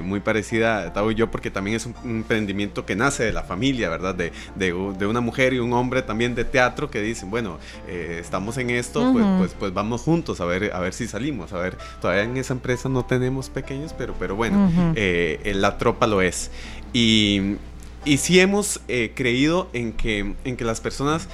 muy 0.03 0.21
parecida, 0.21 0.93
Tao 0.93 1.11
y 1.11 1.15
yo, 1.15 1.31
porque 1.31 1.51
también 1.51 1.77
es 1.77 1.87
un 1.87 2.26
emprendimiento 2.27 2.85
que 2.85 2.97
nace 2.97 3.25
de 3.25 3.33
la 3.33 3.45
familia, 3.45 3.89
¿verdad? 3.89 4.15
De, 4.15 4.33
de, 4.57 5.07
una 5.07 5.21
mujer 5.21 5.55
y 5.55 5.61
un 5.61 5.73
hombre 5.73 6.03
también 6.03 6.35
de 6.35 6.45
teatro 6.45 6.91
que 6.91 7.01
dicen, 7.01 7.31
bueno, 7.31 7.59
eh, 7.87 8.19
estamos 8.21 8.59
en 8.59 8.71
esto, 8.71 9.13
pues, 9.13 9.25
pues, 9.39 9.57
pues, 9.59 9.73
vamos 9.73 10.03
juntos 10.03 10.41
a 10.41 10.45
ver, 10.45 10.73
a 10.75 10.81
ver 10.81 10.93
si 10.93 11.07
salimos. 11.07 11.53
A 11.53 11.59
ver, 11.59 11.79
todavía 12.01 12.25
en 12.25 12.37
esa 12.37 12.53
empresa 12.53 12.89
no 12.89 13.05
tenemos 13.05 13.49
pequeños, 13.49 13.95
pero, 13.97 14.15
pero 14.19 14.35
bueno, 14.35 14.71
eh, 14.97 15.53
la 15.55 15.79
tropa 15.79 16.07
lo 16.07 16.21
es. 16.21 16.51
Y, 16.93 17.57
y 18.05 18.17
sí 18.19 18.41
hemos 18.41 18.81
eh, 18.89 19.13
creído 19.15 19.69
en 19.73 19.93
que, 19.93 20.35
en 20.45 20.57
que 20.57 20.65
las 20.65 20.81
personas 20.81 21.29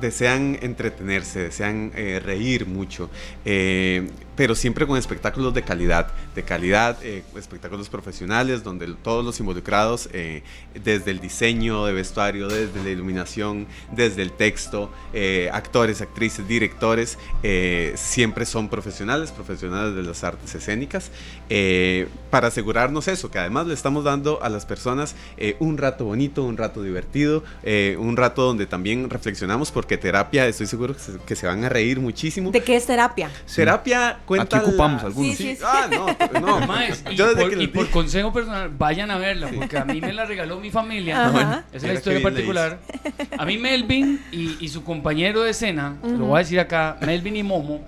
desean 0.00 0.58
entretenerse, 0.62 1.40
desean 1.40 1.92
reír 2.22 2.66
mucho 2.66 3.10
pero 4.36 4.54
siempre 4.54 4.86
con 4.86 4.98
espectáculos 4.98 5.54
de 5.54 5.62
calidad, 5.62 6.08
de 6.34 6.42
calidad, 6.42 6.98
eh, 7.02 7.24
espectáculos 7.36 7.88
profesionales, 7.88 8.62
donde 8.62 8.86
todos 9.02 9.24
los 9.24 9.40
involucrados, 9.40 10.08
eh, 10.12 10.42
desde 10.84 11.10
el 11.10 11.20
diseño 11.20 11.86
de 11.86 11.94
vestuario, 11.94 12.46
desde 12.46 12.82
la 12.84 12.90
iluminación, 12.90 13.66
desde 13.92 14.22
el 14.22 14.32
texto, 14.32 14.92
eh, 15.14 15.48
actores, 15.52 16.02
actrices, 16.02 16.46
directores, 16.46 17.18
siempre 17.94 18.44
son 18.44 18.68
profesionales, 18.68 19.30
profesionales 19.30 19.94
de 19.94 20.02
las 20.02 20.22
artes 20.24 20.54
escénicas, 20.54 21.10
para 22.30 22.48
asegurarnos 22.48 23.08
eso, 23.08 23.30
que 23.30 23.38
además 23.38 23.66
le 23.66 23.74
estamos 23.74 24.04
dando 24.04 24.42
a 24.42 24.48
las 24.48 24.66
personas 24.66 25.14
un 25.60 25.78
rato 25.78 26.04
bonito, 26.04 26.42
un 26.42 26.56
rato 26.56 26.82
divertido, 26.82 27.44
un 27.98 28.16
rato 28.16 28.42
donde 28.42 28.66
también 28.66 29.08
reflexionamos, 29.08 29.70
porque 29.70 29.96
terapia, 29.96 30.46
estoy 30.46 30.66
seguro 30.66 30.94
que 31.24 31.36
se, 31.36 31.46
van 31.46 31.64
a 31.64 31.68
reír 31.68 32.00
muchísimo. 32.00 32.50
¿De 32.50 32.62
qué 32.62 32.76
es 32.76 32.86
terapia? 32.86 33.30
Terapia 33.54 34.18
Aquí 34.40 34.56
ocupamos 34.56 35.04
algunos. 35.04 35.36
Sí, 35.36 35.58
Ah, 35.64 35.88
no, 35.90 36.40
no. 36.40 36.60
Más, 36.66 37.04
y, 37.10 37.16
por, 37.16 37.62
y 37.62 37.66
por, 37.68 37.90
consejo 37.90 38.32
personal, 38.32 38.70
vayan 38.70 39.10
a 39.10 39.18
verla, 39.18 39.50
porque 39.54 39.78
a 39.78 39.84
mí 39.84 40.00
me 40.00 40.12
la 40.12 40.24
regaló 40.24 40.60
mi 40.60 40.70
familia. 40.70 41.64
Esa 41.72 41.76
es 41.76 41.82
la 41.82 41.94
historia 41.94 42.22
particular. 42.22 42.78
A 43.38 43.44
mí 43.44 43.58
Melvin 43.58 44.22
y, 44.32 44.56
y, 44.64 44.68
su 44.68 44.82
compañero 44.84 45.42
de 45.42 45.50
escena, 45.50 45.96
lo 46.02 46.26
voy 46.26 46.36
a 46.36 46.38
decir 46.38 46.60
acá, 46.60 46.96
Melvin 47.00 47.36
y 47.36 47.42
Momo, 47.42 47.84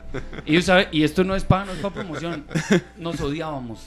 ellos 0.46 0.64
saben, 0.64 0.88
y 0.92 1.02
esto 1.02 1.24
no 1.24 1.34
es 1.34 1.44
para 1.44 1.64
no 1.64 1.72
es 1.72 1.78
para 1.78 1.94
promoción, 1.94 2.44
nos 2.96 3.20
odiábamos. 3.20 3.86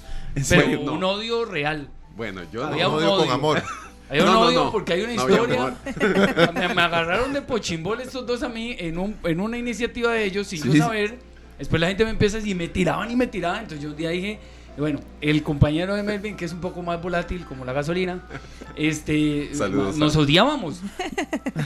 Pero 0.49 0.81
un 0.81 1.03
odio 1.03 1.45
real. 1.45 1.87
Bueno, 2.15 2.41
yo 2.51 2.65
Había 2.65 2.85
no, 2.85 2.97
un 2.97 3.03
odio, 3.03 3.17
con 3.17 3.29
amor. 3.29 3.63
Hay 4.09 4.19
un 4.19 4.27
odio 4.27 4.71
porque 4.71 4.93
hay 4.93 5.01
una 5.01 5.13
historia. 5.13 5.75
Me, 6.53 6.81
agarraron 6.81 7.33
de 7.33 7.41
pochimbol 7.41 8.01
estos 8.01 8.25
dos 8.25 8.43
a 8.43 8.49
mí 8.49 8.75
en, 8.77 8.97
un, 8.97 9.15
en 9.23 9.39
una 9.39 9.57
iniciativa 9.57 10.11
de 10.11 10.25
ellos 10.25 10.47
sin 10.47 10.63
yo 10.63 10.83
saber 10.83 11.17
Después 11.61 11.79
la 11.79 11.89
gente 11.89 12.03
me 12.05 12.09
empieza 12.09 12.39
y 12.39 12.55
me 12.55 12.67
tiraban 12.69 13.11
y 13.11 13.15
me 13.15 13.27
tiraban. 13.27 13.59
Entonces 13.59 13.83
yo 13.83 13.91
un 13.91 13.95
día 13.95 14.09
dije, 14.09 14.39
bueno, 14.79 14.99
el 15.21 15.43
compañero 15.43 15.93
de 15.93 16.01
Melvin, 16.01 16.35
que 16.35 16.45
es 16.45 16.53
un 16.53 16.59
poco 16.59 16.81
más 16.81 16.99
volátil 16.99 17.45
como 17.45 17.65
la 17.65 17.71
gasolina, 17.71 18.23
este, 18.75 19.51
nos 19.97 20.15
odiábamos. 20.15 20.81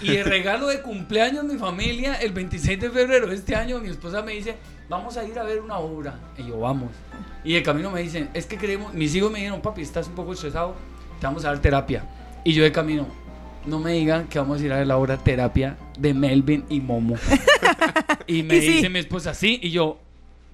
Y 0.01 0.17
el 0.17 0.25
regalo 0.25 0.67
de 0.67 0.81
cumpleaños 0.81 1.45
mi 1.45 1.57
familia, 1.57 2.15
el 2.15 2.33
26 2.33 2.77
de 2.81 2.89
febrero 2.89 3.27
de 3.27 3.35
este 3.35 3.55
año, 3.55 3.79
mi 3.79 3.87
esposa 3.87 4.21
me 4.21 4.33
dice, 4.33 4.57
vamos 4.89 5.15
a 5.15 5.23
ir 5.23 5.39
a 5.39 5.43
ver 5.43 5.61
una 5.61 5.77
obra. 5.77 6.19
Y 6.37 6.45
yo, 6.45 6.59
vamos. 6.59 6.91
Y 7.45 7.53
de 7.53 7.63
camino 7.63 7.89
me 7.89 8.01
dicen, 8.01 8.29
es 8.33 8.45
que 8.45 8.57
queremos, 8.57 8.93
mis 8.93 9.15
hijos 9.15 9.31
me 9.31 9.39
dijeron, 9.39 9.61
papi, 9.61 9.81
estás 9.81 10.07
un 10.07 10.15
poco 10.15 10.33
estresado, 10.33 10.75
te 11.21 11.25
vamos 11.25 11.45
a 11.45 11.51
dar 11.51 11.61
terapia. 11.61 12.03
Y 12.43 12.51
yo 12.51 12.63
de 12.63 12.73
camino, 12.73 13.07
no 13.65 13.79
me 13.79 13.93
digan 13.93 14.27
que 14.27 14.39
vamos 14.39 14.61
a 14.61 14.65
ir 14.65 14.73
a 14.73 14.77
ver 14.77 14.87
la 14.87 14.97
obra 14.97 15.17
terapia 15.17 15.77
de 15.97 16.13
Melvin 16.13 16.65
y 16.69 16.79
Momo. 16.79 17.15
y 18.27 18.43
me 18.43 18.59
dice 18.59 18.89
mi 18.89 18.99
esposa, 18.99 19.33
sí, 19.33 19.59
y 19.61 19.71
yo, 19.71 19.99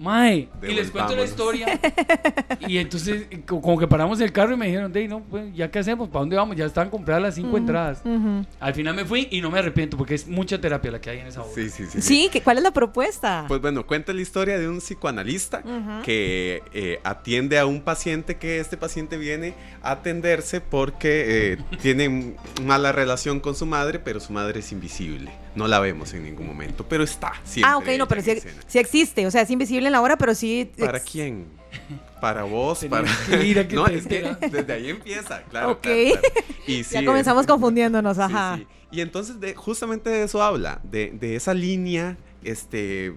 Mae, 0.02 0.48
y 0.62 0.72
les 0.72 0.90
cuento 0.90 1.14
la 1.14 1.24
historia. 1.24 1.80
y 2.66 2.78
entonces, 2.78 3.28
como 3.46 3.78
que 3.78 3.86
paramos 3.86 4.20
el 4.20 4.32
carro 4.32 4.54
y 4.54 4.56
me 4.56 4.66
dijeron, 4.66 4.92
Dey, 4.92 5.06
no, 5.06 5.20
pues, 5.20 5.54
¿ya 5.54 5.70
qué 5.70 5.78
hacemos? 5.78 6.08
¿Para 6.08 6.20
dónde 6.20 6.36
vamos? 6.36 6.56
Ya 6.56 6.66
están 6.66 6.90
compradas 6.90 7.22
las 7.22 7.34
cinco 7.36 7.56
entradas. 7.56 8.02
Al 8.58 8.74
final 8.74 8.94
me 8.94 9.04
fui 9.04 9.28
y 9.30 9.40
no 9.40 9.50
me 9.50 9.60
arrepiento 9.60 9.96
porque 9.96 10.14
es 10.14 10.26
mucha 10.26 10.60
terapia 10.60 10.90
la 10.90 11.00
que 11.00 11.10
hay 11.10 11.20
en 11.20 11.28
esa 11.28 11.42
obra. 11.42 11.54
Sí, 11.54 11.70
sí, 11.70 11.86
sí. 11.86 12.02
Sí, 12.02 12.30
¿cuál 12.42 12.58
es 12.58 12.64
la 12.64 12.72
propuesta? 12.72 13.44
Pues 13.46 13.60
bueno, 13.60 13.86
cuenta 13.86 14.12
la 14.12 14.20
historia 14.20 14.58
de 14.58 14.68
un 14.68 14.78
psicoanalista 14.78 15.62
que 16.04 16.62
eh, 16.72 16.98
atiende 17.04 17.58
a 17.58 17.66
un 17.66 17.80
paciente 17.82 18.36
que 18.36 18.58
este 18.58 18.76
paciente 18.76 19.16
viene 19.16 19.54
a 19.82 19.92
atenderse 19.92 20.60
porque 20.60 21.52
eh, 21.52 21.58
tiene 21.80 22.34
mala 22.64 22.90
relación 22.90 23.40
con 23.40 23.54
su 23.54 23.66
madre, 23.66 23.98
pero 23.98 24.18
su 24.18 24.32
madre 24.32 24.60
es 24.60 24.72
invisible. 24.72 25.30
No 25.54 25.68
la 25.68 25.80
vemos 25.80 26.12
en 26.14 26.24
ningún 26.24 26.46
momento, 26.46 26.86
pero 26.88 27.04
está. 27.04 27.32
ah, 27.64 27.76
ok, 27.76 27.88
no, 27.98 28.08
pero 28.08 28.22
sí, 28.22 28.78
existe. 28.78 29.26
O 29.26 29.30
sea, 29.30 29.42
es 29.42 29.50
invisible 29.50 29.86
en 29.86 29.92
la 29.92 30.00
hora, 30.00 30.16
pero 30.16 30.34
sí. 30.34 30.70
¿Para 30.78 31.00
quién? 31.00 31.46
Para 32.20 32.44
vos, 32.44 32.84
para. 32.88 33.02
no, 33.72 33.86
es 33.86 34.06
que 34.06 34.36
desde 34.50 34.72
ahí 34.72 34.90
empieza, 34.90 35.42
claro. 35.42 35.72
Ok. 35.72 35.86
Y 36.66 36.82
ya 36.90 37.04
comenzamos 37.04 37.46
confundiéndonos, 37.46 38.18
ajá. 38.18 38.60
Y 38.90 39.00
entonces, 39.00 39.40
de, 39.40 39.54
justamente 39.54 40.10
de 40.10 40.24
eso 40.24 40.42
habla, 40.42 40.80
de, 40.84 41.10
de 41.10 41.36
esa 41.36 41.54
línea 41.54 42.16
este, 42.44 43.14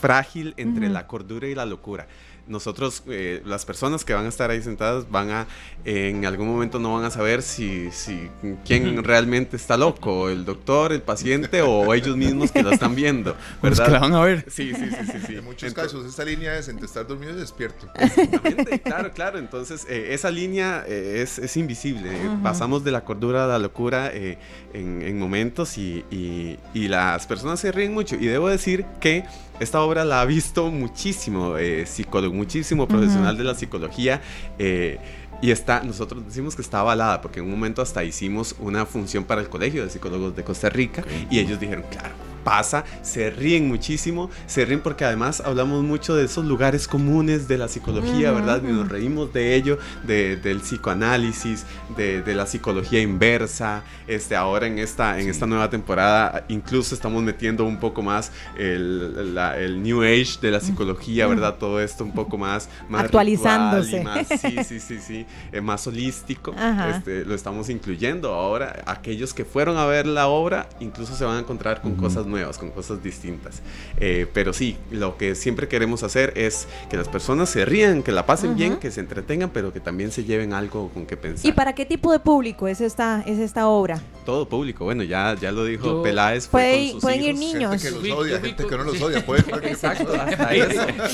frágil 0.00 0.54
entre 0.56 0.88
la 0.88 1.06
cordura 1.06 1.46
y 1.46 1.54
la 1.54 1.66
locura 1.66 2.06
nosotros, 2.46 3.02
eh, 3.08 3.42
las 3.44 3.64
personas 3.64 4.04
que 4.04 4.14
van 4.14 4.26
a 4.26 4.28
estar 4.28 4.50
ahí 4.50 4.62
sentadas, 4.62 5.10
van 5.10 5.30
a, 5.30 5.46
en 5.84 6.24
algún 6.26 6.48
momento 6.48 6.78
no 6.78 6.94
van 6.94 7.04
a 7.04 7.10
saber 7.10 7.42
si, 7.42 7.90
si 7.90 8.28
quién 8.64 9.02
realmente 9.04 9.56
está 9.56 9.76
loco, 9.76 10.28
el 10.28 10.44
doctor, 10.44 10.92
el 10.92 11.02
paciente 11.02 11.62
o 11.62 11.92
ellos 11.94 12.16
mismos 12.16 12.50
que 12.50 12.62
lo 12.62 12.70
están 12.70 12.94
viendo, 12.94 13.36
¿verdad? 13.62 13.86
que 13.86 13.90
la 13.92 13.98
van 14.00 14.14
a 14.14 14.20
ver. 14.20 14.44
Sí, 14.48 14.72
sí, 14.74 14.90
sí, 14.90 15.18
sí. 15.26 15.36
En 15.36 15.44
muchos 15.44 15.72
casos, 15.74 16.04
esta 16.06 16.24
línea 16.24 16.56
es 16.58 16.68
entre 16.68 16.86
estar 16.86 17.06
dormido 17.06 17.32
y 17.32 17.36
despierto. 17.36 17.88
Exactamente, 17.94 18.80
claro, 18.80 19.10
claro. 19.12 19.38
Entonces, 19.38 19.86
eh, 19.88 20.08
esa 20.10 20.30
línea 20.30 20.84
eh, 20.86 21.22
es, 21.22 21.38
es, 21.38 21.56
invisible. 21.56 22.10
Pasamos 22.42 22.84
de 22.84 22.90
la 22.90 23.04
cordura 23.04 23.44
a 23.44 23.46
la 23.46 23.58
locura 23.58 24.10
en, 24.12 24.38
en, 24.72 25.18
momentos 25.18 25.78
y, 25.78 26.04
y, 26.10 26.58
y 26.74 26.88
las 26.88 27.26
personas 27.26 27.60
se 27.60 27.72
ríen 27.72 27.92
mucho. 27.94 28.16
Y 28.16 28.26
debo 28.26 28.48
decir 28.48 28.84
que 29.00 29.24
esta 29.62 29.80
obra 29.80 30.04
la 30.04 30.20
ha 30.20 30.24
visto 30.24 30.70
muchísimo 30.70 31.56
eh, 31.56 31.86
psicólogo, 31.86 32.31
muchísimo 32.32 32.88
profesional 32.88 33.36
de 33.36 33.44
la 33.44 33.54
psicología. 33.54 34.20
Eh, 34.58 34.98
y 35.40 35.50
está, 35.50 35.82
nosotros 35.82 36.24
decimos 36.24 36.54
que 36.54 36.62
está 36.62 36.80
avalada, 36.80 37.20
porque 37.20 37.40
en 37.40 37.46
un 37.46 37.50
momento 37.50 37.82
hasta 37.82 38.04
hicimos 38.04 38.54
una 38.60 38.86
función 38.86 39.24
para 39.24 39.40
el 39.40 39.48
Colegio 39.48 39.82
de 39.82 39.90
Psicólogos 39.90 40.36
de 40.36 40.44
Costa 40.44 40.70
Rica 40.70 41.04
y 41.30 41.40
ellos 41.40 41.58
dijeron, 41.58 41.84
claro, 41.90 42.14
pasa, 42.42 42.84
se 43.02 43.30
ríen 43.30 43.68
muchísimo, 43.68 44.30
se 44.46 44.64
ríen 44.64 44.80
porque 44.80 45.04
además 45.04 45.40
hablamos 45.44 45.82
mucho 45.82 46.14
de 46.14 46.24
esos 46.24 46.44
lugares 46.44 46.88
comunes 46.88 47.48
de 47.48 47.58
la 47.58 47.68
psicología, 47.68 48.32
¿verdad? 48.32 48.62
Y 48.62 48.72
nos 48.72 48.88
reímos 48.88 49.32
de 49.32 49.54
ello, 49.54 49.78
de, 50.04 50.36
del 50.36 50.60
psicoanálisis, 50.60 51.64
de, 51.96 52.22
de, 52.22 52.34
la 52.34 52.46
psicología 52.46 53.00
inversa. 53.00 53.82
Este, 54.06 54.36
ahora 54.36 54.66
en 54.66 54.78
esta, 54.78 55.18
en 55.20 55.28
esta 55.28 55.46
nueva 55.46 55.70
temporada 55.70 56.44
incluso 56.48 56.94
estamos 56.94 57.22
metiendo 57.22 57.64
un 57.64 57.78
poco 57.78 58.02
más 58.02 58.32
el, 58.58 59.36
el 59.56 59.82
New 59.82 60.02
Age 60.02 60.38
de 60.40 60.50
la 60.50 60.60
psicología, 60.60 61.26
¿verdad? 61.26 61.56
Todo 61.58 61.80
esto 61.80 62.04
un 62.04 62.12
poco 62.12 62.38
más... 62.38 62.68
más 62.88 63.04
Actualizándose. 63.04 64.02
Más, 64.02 64.26
sí, 64.26 64.56
sí, 64.64 64.80
sí, 64.80 64.98
sí, 64.98 65.26
eh, 65.52 65.60
más 65.60 65.86
holístico. 65.86 66.54
Este, 66.90 67.24
lo 67.24 67.34
estamos 67.34 67.68
incluyendo. 67.68 68.32
Ahora, 68.34 68.82
aquellos 68.86 69.34
que 69.34 69.44
fueron 69.44 69.76
a 69.76 69.86
ver 69.86 70.06
la 70.06 70.26
obra 70.26 70.68
incluso 70.80 71.14
se 71.14 71.24
van 71.24 71.36
a 71.36 71.40
encontrar 71.40 71.80
con 71.80 71.94
cosas 71.94 72.26
nuevas, 72.32 72.58
con 72.58 72.70
cosas 72.70 73.02
distintas. 73.02 73.62
Eh, 73.98 74.26
pero 74.32 74.52
sí, 74.52 74.76
lo 74.90 75.16
que 75.16 75.36
siempre 75.36 75.68
queremos 75.68 76.02
hacer 76.02 76.32
es 76.36 76.66
que 76.90 76.96
las 76.96 77.08
personas 77.08 77.48
se 77.48 77.64
rían, 77.64 78.02
que 78.02 78.10
la 78.10 78.26
pasen 78.26 78.56
bien, 78.56 78.78
que 78.78 78.90
se 78.90 79.00
entretengan, 79.00 79.50
pero 79.50 79.72
que 79.72 79.78
también 79.78 80.10
se 80.10 80.24
lleven 80.24 80.52
algo 80.52 80.88
con 80.88 81.06
que 81.06 81.16
pensar. 81.16 81.46
¿Y 81.46 81.52
para 81.52 81.74
qué 81.74 81.86
tipo 81.86 82.10
de 82.10 82.18
público 82.18 82.66
es 82.66 82.80
esta, 82.80 83.22
es 83.26 83.38
esta 83.38 83.68
obra? 83.68 84.00
Todo 84.24 84.48
público, 84.48 84.84
bueno, 84.84 85.04
ya, 85.04 85.36
ya 85.40 85.52
lo 85.52 85.64
dijo 85.64 86.02
Peláez. 86.02 86.48
Puede, 86.48 86.94
pueden 87.00 87.22
ir 87.22 87.34
niños. 87.36 87.70
Gente 87.80 88.00
que 88.00 88.08
los 88.08 88.18
odia, 88.18 88.40
gente 88.40 88.66
que 88.66 88.76
no 88.76 88.84
los 88.84 89.00
odia. 89.00 89.24
Puede, 89.24 89.42
Exacto, 89.70 90.12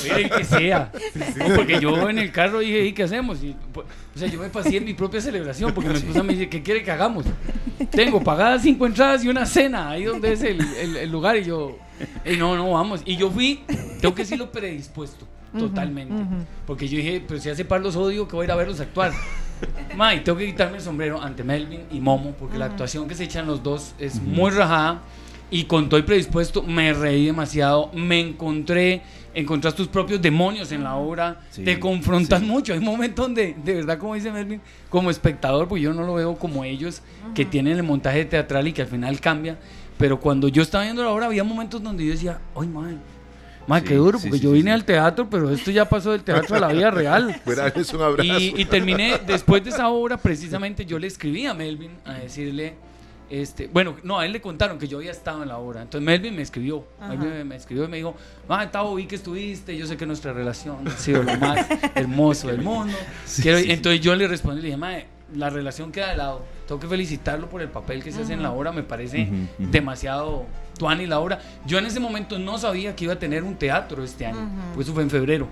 Miren 0.03 0.29
que 0.29 0.43
sea. 0.43 0.91
porque 1.55 1.79
yo 1.79 2.09
en 2.09 2.19
el 2.19 2.31
carro 2.31 2.59
dije, 2.59 2.85
¿y 2.85 2.93
qué 2.93 3.03
hacemos? 3.03 3.43
Y, 3.43 3.55
pues, 3.73 3.85
o 4.15 4.19
sea, 4.19 4.27
yo 4.27 4.39
me 4.39 4.49
pasé 4.49 4.77
en 4.77 4.85
mi 4.85 4.93
propia 4.93 5.21
celebración 5.21 5.73
porque 5.73 5.89
mi 5.89 5.95
esposa 5.97 6.23
me 6.23 6.33
dice, 6.33 6.49
¿qué 6.49 6.61
quiere 6.61 6.83
que 6.83 6.91
hagamos? 6.91 7.25
Tengo 7.91 8.21
pagadas 8.23 8.63
cinco 8.63 8.85
entradas 8.85 9.23
y 9.23 9.29
una 9.29 9.45
cena 9.45 9.89
ahí 9.89 10.03
donde 10.03 10.33
es 10.33 10.41
el, 10.43 10.61
el, 10.97 11.08
lugar. 11.11 11.37
Y 11.37 11.43
yo, 11.43 11.77
no, 12.37 12.55
no, 12.55 12.71
vamos. 12.71 13.01
Y 13.05 13.17
yo 13.17 13.29
fui, 13.29 13.61
tengo 14.01 14.15
que 14.15 14.23
decirlo 14.23 14.51
predispuesto, 14.51 15.25
totalmente. 15.57 16.15
Porque 16.65 16.87
yo 16.87 16.97
dije, 16.97 17.23
pero 17.27 17.39
si 17.39 17.49
hace 17.49 17.65
par 17.65 17.81
los 17.81 17.95
odio, 17.95 18.27
que 18.27 18.35
voy 18.35 18.43
a 18.43 18.45
ir 18.45 18.51
a 18.51 18.55
verlos 18.55 18.79
actuar. 18.79 19.11
Ma, 19.95 20.15
y 20.15 20.21
tengo 20.21 20.37
que 20.37 20.45
quitarme 20.45 20.77
el 20.77 20.83
sombrero 20.83 21.21
ante 21.21 21.43
Melvin 21.43 21.81
y 21.91 21.99
Momo, 21.99 22.33
porque 22.39 22.57
la 22.57 22.65
actuación 22.65 23.07
que 23.07 23.15
se 23.15 23.25
echan 23.25 23.45
los 23.45 23.61
dos 23.61 23.93
es 23.99 24.21
muy 24.21 24.51
rajada. 24.51 25.01
Y 25.51 25.63
con 25.63 25.89
todo 25.89 25.97
el 25.97 26.05
predispuesto, 26.05 26.61
me 26.61 26.93
reí 26.93 27.25
demasiado. 27.25 27.89
Me 27.93 28.19
encontré, 28.19 29.01
encontrás 29.33 29.73
tus 29.73 29.87
propios 29.87 30.21
demonios 30.21 30.71
en 30.71 30.83
la 30.83 30.95
obra. 30.95 31.41
te 31.63 31.79
confrontas 31.79 32.41
mucho. 32.41 32.73
Hay 32.73 32.79
momentos 32.79 33.25
donde, 33.25 33.55
de 33.63 33.73
verdad, 33.73 33.97
como 33.97 34.13
dice 34.13 34.31
Melvin, 34.31 34.61
como 34.89 35.09
espectador, 35.09 35.67
pues 35.67 35.81
yo 35.81 35.91
no 35.93 36.03
lo 36.03 36.13
veo 36.13 36.35
como 36.35 36.63
ellos, 36.63 37.01
que 37.33 37.45
tienen 37.45 37.77
el 37.77 37.83
montaje 37.83 38.25
teatral 38.25 38.67
y 38.67 38.73
que 38.73 38.83
al 38.83 38.87
final 38.87 39.19
cambia. 39.19 39.57
Pero 39.99 40.19
cuando 40.19 40.47
yo 40.47 40.63
estaba 40.63 40.85
viendo 40.85 41.03
la 41.03 41.09
obra, 41.09 41.27
había 41.27 41.43
momentos 41.43 41.83
donde 41.83 42.03
yo 42.03 42.11
decía, 42.13 42.39
¡ay, 42.59 42.67
madre! 42.67 42.97
Madre, 43.67 43.83
qué 43.83 43.95
duro, 43.95 44.17
porque 44.17 44.39
yo 44.39 44.53
vine 44.53 44.71
al 44.71 44.83
teatro, 44.83 45.29
pero 45.29 45.51
esto 45.51 45.69
ya 45.69 45.87
pasó 45.87 46.11
del 46.11 46.23
teatro 46.23 46.55
a 46.55 46.59
la 46.59 46.69
vida 46.69 46.89
real. 46.89 47.39
un 47.45 48.01
abrazo. 48.01 48.39
Y, 48.39 48.53
y 48.57 48.65
terminé, 48.65 49.19
después 49.27 49.63
de 49.63 49.69
esa 49.69 49.89
obra, 49.89 50.17
precisamente 50.17 50.87
yo 50.87 50.97
le 50.97 51.05
escribí 51.05 51.45
a 51.45 51.53
Melvin 51.53 51.91
a 52.03 52.13
decirle 52.13 52.73
este, 53.29 53.67
bueno, 53.67 53.95
no, 54.03 54.17
a 54.17 54.25
él 54.25 54.31
le 54.31 54.41
contaron 54.41 54.79
que 54.79 54.87
yo 54.87 54.97
había 54.97 55.11
estado 55.11 55.43
en 55.43 55.49
la 55.49 55.59
obra. 55.59 55.83
Entonces 55.83 56.03
Melvin 56.03 56.35
me 56.35 56.41
escribió. 56.41 56.85
Melvin 57.07 57.47
me, 57.47 57.55
escribió 57.55 57.85
y 57.85 57.87
me 57.87 57.97
dijo, 57.97 58.15
ah, 58.47 58.69
Tavo, 58.71 58.95
vi 58.95 59.05
que 59.05 59.15
estuviste. 59.15 59.77
Yo 59.77 59.85
sé 59.85 59.97
que 59.97 60.05
nuestra 60.05 60.33
relación 60.33 60.87
ha 60.87 60.97
sido 60.97 61.21
lo 61.21 61.37
más 61.37 61.67
hermoso 61.93 62.47
del 62.47 62.61
mundo. 62.63 62.97
entonces 63.45 64.01
yo 64.01 64.15
le 64.15 64.27
respondí, 64.27 64.61
le 64.61 64.67
dije, 64.67 64.77
madre, 64.77 65.05
la 65.35 65.49
relación 65.49 65.91
queda 65.91 66.09
de 66.09 66.17
lado. 66.17 66.45
Tengo 66.67 66.79
que 66.79 66.87
felicitarlo 66.87 67.49
por 67.49 67.61
el 67.61 67.69
papel 67.69 68.03
que 68.03 68.11
se 68.11 68.21
hace 68.21 68.33
en 68.33 68.43
la 68.43 68.51
obra. 68.51 68.71
Me 68.71 68.83
parece 68.83 69.29
demasiado 69.57 70.45
tuani 70.77 71.05
la 71.05 71.19
obra. 71.19 71.39
Yo 71.65 71.77
en 71.77 71.85
ese 71.85 71.99
momento 71.99 72.39
no 72.39 72.57
sabía 72.57 72.95
que 72.95 73.05
iba 73.05 73.13
a 73.13 73.19
tener 73.19 73.43
un 73.43 73.55
teatro 73.55 74.03
este 74.03 74.25
año. 74.25 74.49
Pues 74.73 74.87
eso 74.87 74.93
fue 74.93 75.03
en 75.03 75.09
febrero. 75.09 75.47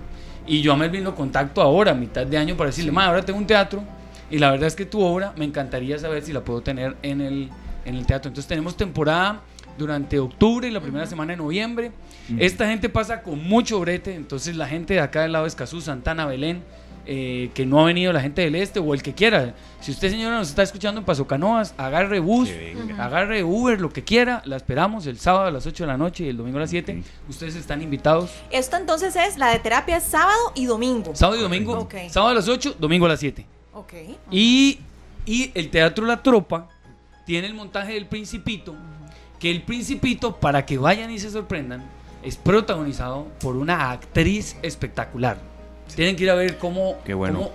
Y 0.46 0.62
yo 0.62 0.72
a 0.72 0.76
Melvin 0.76 1.04
lo 1.04 1.14
contacto 1.14 1.60
ahora, 1.60 1.92
a 1.92 1.94
mitad 1.94 2.26
de 2.26 2.38
año, 2.38 2.56
para 2.56 2.68
decirle, 2.70 2.90
madre, 2.90 3.10
ahora 3.10 3.22
tengo 3.22 3.38
un 3.38 3.46
teatro. 3.46 3.82
Y 4.30 4.38
la 4.38 4.50
verdad 4.50 4.66
es 4.66 4.76
que 4.76 4.86
tu 4.86 5.00
obra 5.00 5.32
me 5.36 5.44
encantaría 5.44 5.98
saber 5.98 6.22
si 6.22 6.32
la 6.32 6.42
puedo 6.42 6.60
tener 6.62 6.96
en 7.02 7.20
el 7.20 7.50
en 7.88 7.96
el 7.96 8.06
teatro. 8.06 8.28
Entonces 8.28 8.48
tenemos 8.48 8.76
temporada 8.76 9.40
durante 9.76 10.18
octubre 10.18 10.68
y 10.68 10.70
la 10.70 10.80
primera 10.80 11.06
semana 11.06 11.32
de 11.32 11.36
noviembre. 11.36 11.92
Esta 12.38 12.68
gente 12.68 12.88
pasa 12.88 13.22
con 13.22 13.42
mucho 13.42 13.80
brete, 13.80 14.14
entonces 14.14 14.56
la 14.56 14.66
gente 14.66 14.94
de 14.94 15.00
acá 15.00 15.22
del 15.22 15.32
lado 15.32 15.44
de 15.44 15.48
Escazú, 15.48 15.80
Santana, 15.80 16.26
Belén, 16.26 16.62
eh, 17.10 17.50
que 17.54 17.64
no 17.64 17.80
ha 17.80 17.86
venido 17.86 18.12
la 18.12 18.20
gente 18.20 18.42
del 18.42 18.54
este 18.54 18.80
o 18.80 18.92
el 18.92 19.02
que 19.02 19.14
quiera. 19.14 19.54
Si 19.80 19.90
usted, 19.90 20.10
señora, 20.10 20.36
nos 20.36 20.50
está 20.50 20.62
escuchando 20.62 21.00
en 21.00 21.06
Paso 21.06 21.26
Canoas, 21.26 21.72
agarre 21.78 22.20
bus, 22.20 22.50
agarre 22.98 23.42
Uber, 23.42 23.80
lo 23.80 23.88
que 23.88 24.04
quiera. 24.04 24.42
La 24.44 24.56
esperamos 24.56 25.06
el 25.06 25.18
sábado 25.18 25.46
a 25.46 25.50
las 25.50 25.66
8 25.66 25.84
de 25.84 25.86
la 25.86 25.96
noche 25.96 26.24
y 26.24 26.28
el 26.28 26.36
domingo 26.36 26.58
a 26.58 26.60
las 26.60 26.70
7. 26.70 27.02
Ustedes 27.26 27.56
están 27.56 27.80
invitados. 27.80 28.30
Esto 28.50 28.76
entonces 28.76 29.16
es 29.16 29.38
la 29.38 29.48
de 29.48 29.58
terapia 29.58 30.00
sábado 30.00 30.52
y 30.54 30.66
domingo. 30.66 31.14
Sábado 31.14 31.38
y 31.38 31.42
domingo. 31.42 31.88
Sábado 32.10 32.32
a 32.32 32.34
las 32.34 32.46
8, 32.46 32.76
domingo 32.78 33.06
a 33.06 33.08
las 33.08 33.20
7. 33.20 33.46
Y, 34.30 34.78
y 35.24 35.50
el 35.54 35.70
Teatro 35.70 36.04
La 36.04 36.22
Tropa 36.22 36.68
tiene 37.24 37.46
el 37.46 37.54
montaje 37.54 37.94
del 37.94 38.04
Principito, 38.04 38.74
que 39.38 39.50
el 39.50 39.62
Principito, 39.62 40.36
para 40.36 40.66
que 40.66 40.76
vayan 40.76 41.10
y 41.10 41.18
se 41.18 41.30
sorprendan, 41.30 41.88
es 42.22 42.36
protagonizado 42.36 43.28
por 43.40 43.56
una 43.56 43.92
actriz 43.92 44.58
espectacular. 44.60 45.38
Tienen 45.94 46.16
que 46.16 46.24
ir 46.24 46.30
a 46.30 46.34
ver 46.34 46.58
cómo, 46.58 46.96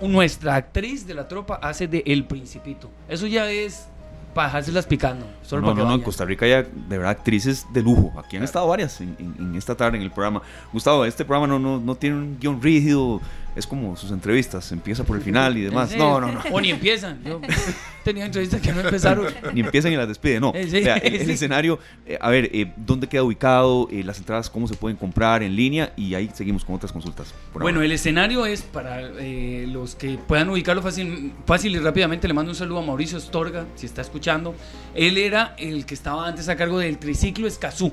nuestra 0.01 0.55
actriz 0.55 1.05
de 1.07 1.13
la 1.13 1.27
tropa 1.27 1.55
hace 1.55 1.87
de 1.87 2.03
El 2.05 2.25
Principito. 2.25 2.89
Eso 3.07 3.27
ya 3.27 3.49
es 3.49 3.87
para 4.33 4.47
dejárselas 4.47 4.85
picando. 4.85 5.25
no, 5.51 5.61
no, 5.61 5.73
no, 5.73 5.93
en 5.93 6.01
Costa 6.01 6.25
Rica 6.25 6.47
ya 6.47 6.63
de 6.63 6.97
verdad 6.97 7.11
actrices 7.11 7.65
de 7.71 7.81
lujo. 7.81 8.13
Aquí 8.19 8.37
han 8.37 8.43
estado 8.43 8.67
varias 8.67 8.99
en, 8.99 9.53
esta 9.55 9.75
tarde 9.75 9.97
en 9.97 10.03
el 10.03 10.11
programa. 10.11 10.41
Gustavo, 10.71 11.05
este 11.05 11.23
programa 11.23 11.47
no, 11.47 11.59
no, 11.59 11.79
no 11.79 11.95
tiene 11.95 12.15
un 12.17 12.39
guion 12.39 12.61
rígido, 12.61 13.21
es 13.55 13.67
como 13.67 13.95
sus 13.95 14.11
entrevistas, 14.11 14.71
empieza 14.71 15.03
por 15.03 15.17
el 15.17 15.23
final 15.23 15.57
y 15.57 15.61
demás. 15.61 15.95
No, 15.95 16.19
no, 16.19 16.31
no. 16.31 16.41
O 16.51 16.59
ni 16.59 16.69
empiezan. 16.69 17.23
Yo 17.23 17.39
tenía 18.03 18.25
entrevistas 18.25 18.61
que 18.61 18.71
no 18.71 18.81
empezaron. 18.81 19.27
Ni 19.53 19.61
empiezan 19.61 19.91
y 19.91 19.95
las 19.95 20.07
despiden, 20.07 20.41
no. 20.41 20.53
el, 20.55 21.29
escenario, 21.29 21.79
eh, 22.05 22.17
a 22.19 22.29
ver, 22.29 22.49
eh, 22.53 22.71
¿dónde 22.75 23.07
queda 23.07 23.23
ubicado? 23.23 23.87
Eh, 23.91 24.03
las 24.03 24.17
entradas, 24.17 24.49
¿cómo 24.49 24.67
se 24.67 24.75
pueden 24.75 24.97
comprar 24.97 25.43
en 25.43 25.55
línea? 25.55 25.93
Y 25.95 26.15
ahí 26.15 26.29
seguimos 26.33 26.65
con 26.65 26.75
otras 26.75 26.91
consultas. 26.91 27.33
Bueno, 27.53 27.81
el 27.81 27.91
escenario 27.91 28.45
es 28.45 28.61
para 28.61 29.01
los 29.01 29.95
que 29.95 30.17
puedan 30.17 30.49
ubicarlo 30.49 30.81
fácil, 30.81 31.33
fácil 31.45 31.75
y 31.75 31.79
rápidamente. 31.79 32.27
Le 32.27 32.33
mando 32.33 32.51
un 32.51 32.55
saludo 32.55 32.79
a 32.79 32.85
Mauricio 32.85 33.17
Estorga, 33.17 33.65
si 33.75 33.85
está 33.85 34.01
escuchando. 34.01 34.55
Él 34.95 35.17
era 35.17 35.55
el 35.57 35.85
que 35.85 35.93
estaba 35.93 36.27
antes 36.27 36.49
a 36.49 36.55
cargo 36.55 36.79
del 36.79 36.97
triciclo 36.97 37.47
Escazú. 37.47 37.91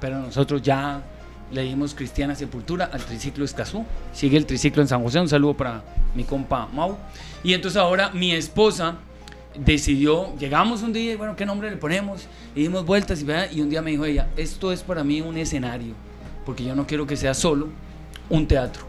Pero 0.00 0.20
nosotros 0.20 0.62
ya 0.62 1.02
le 1.52 1.62
dimos 1.62 1.94
Cristiana 1.94 2.34
Sepultura 2.34 2.90
al 2.92 3.04
triciclo 3.04 3.44
Escazú. 3.44 3.84
Sigue 4.12 4.36
el 4.36 4.46
triciclo 4.46 4.82
en 4.82 4.88
San 4.88 5.02
José. 5.02 5.20
Un 5.20 5.28
saludo 5.28 5.54
para 5.54 5.82
mi 6.14 6.24
compa 6.24 6.66
Mau. 6.72 6.96
Y 7.42 7.54
entonces 7.54 7.76
ahora 7.76 8.10
mi 8.10 8.32
esposa 8.32 8.96
decidió, 9.58 10.36
llegamos 10.38 10.82
un 10.82 10.92
día 10.92 11.12
y 11.12 11.16
bueno, 11.16 11.34
¿qué 11.36 11.44
nombre 11.44 11.70
le 11.70 11.76
ponemos? 11.76 12.26
Y 12.54 12.62
dimos 12.62 12.86
vueltas 12.86 13.22
y, 13.22 13.56
y 13.56 13.60
un 13.60 13.70
día 13.70 13.82
me 13.82 13.90
dijo 13.90 14.04
ella, 14.04 14.28
esto 14.36 14.72
es 14.72 14.82
para 14.82 15.02
mí 15.02 15.20
un 15.20 15.36
escenario, 15.36 15.94
porque 16.46 16.64
yo 16.64 16.74
no 16.74 16.86
quiero 16.86 17.06
que 17.06 17.16
sea 17.16 17.34
solo 17.34 17.68
un 18.28 18.46
teatro. 18.46 18.84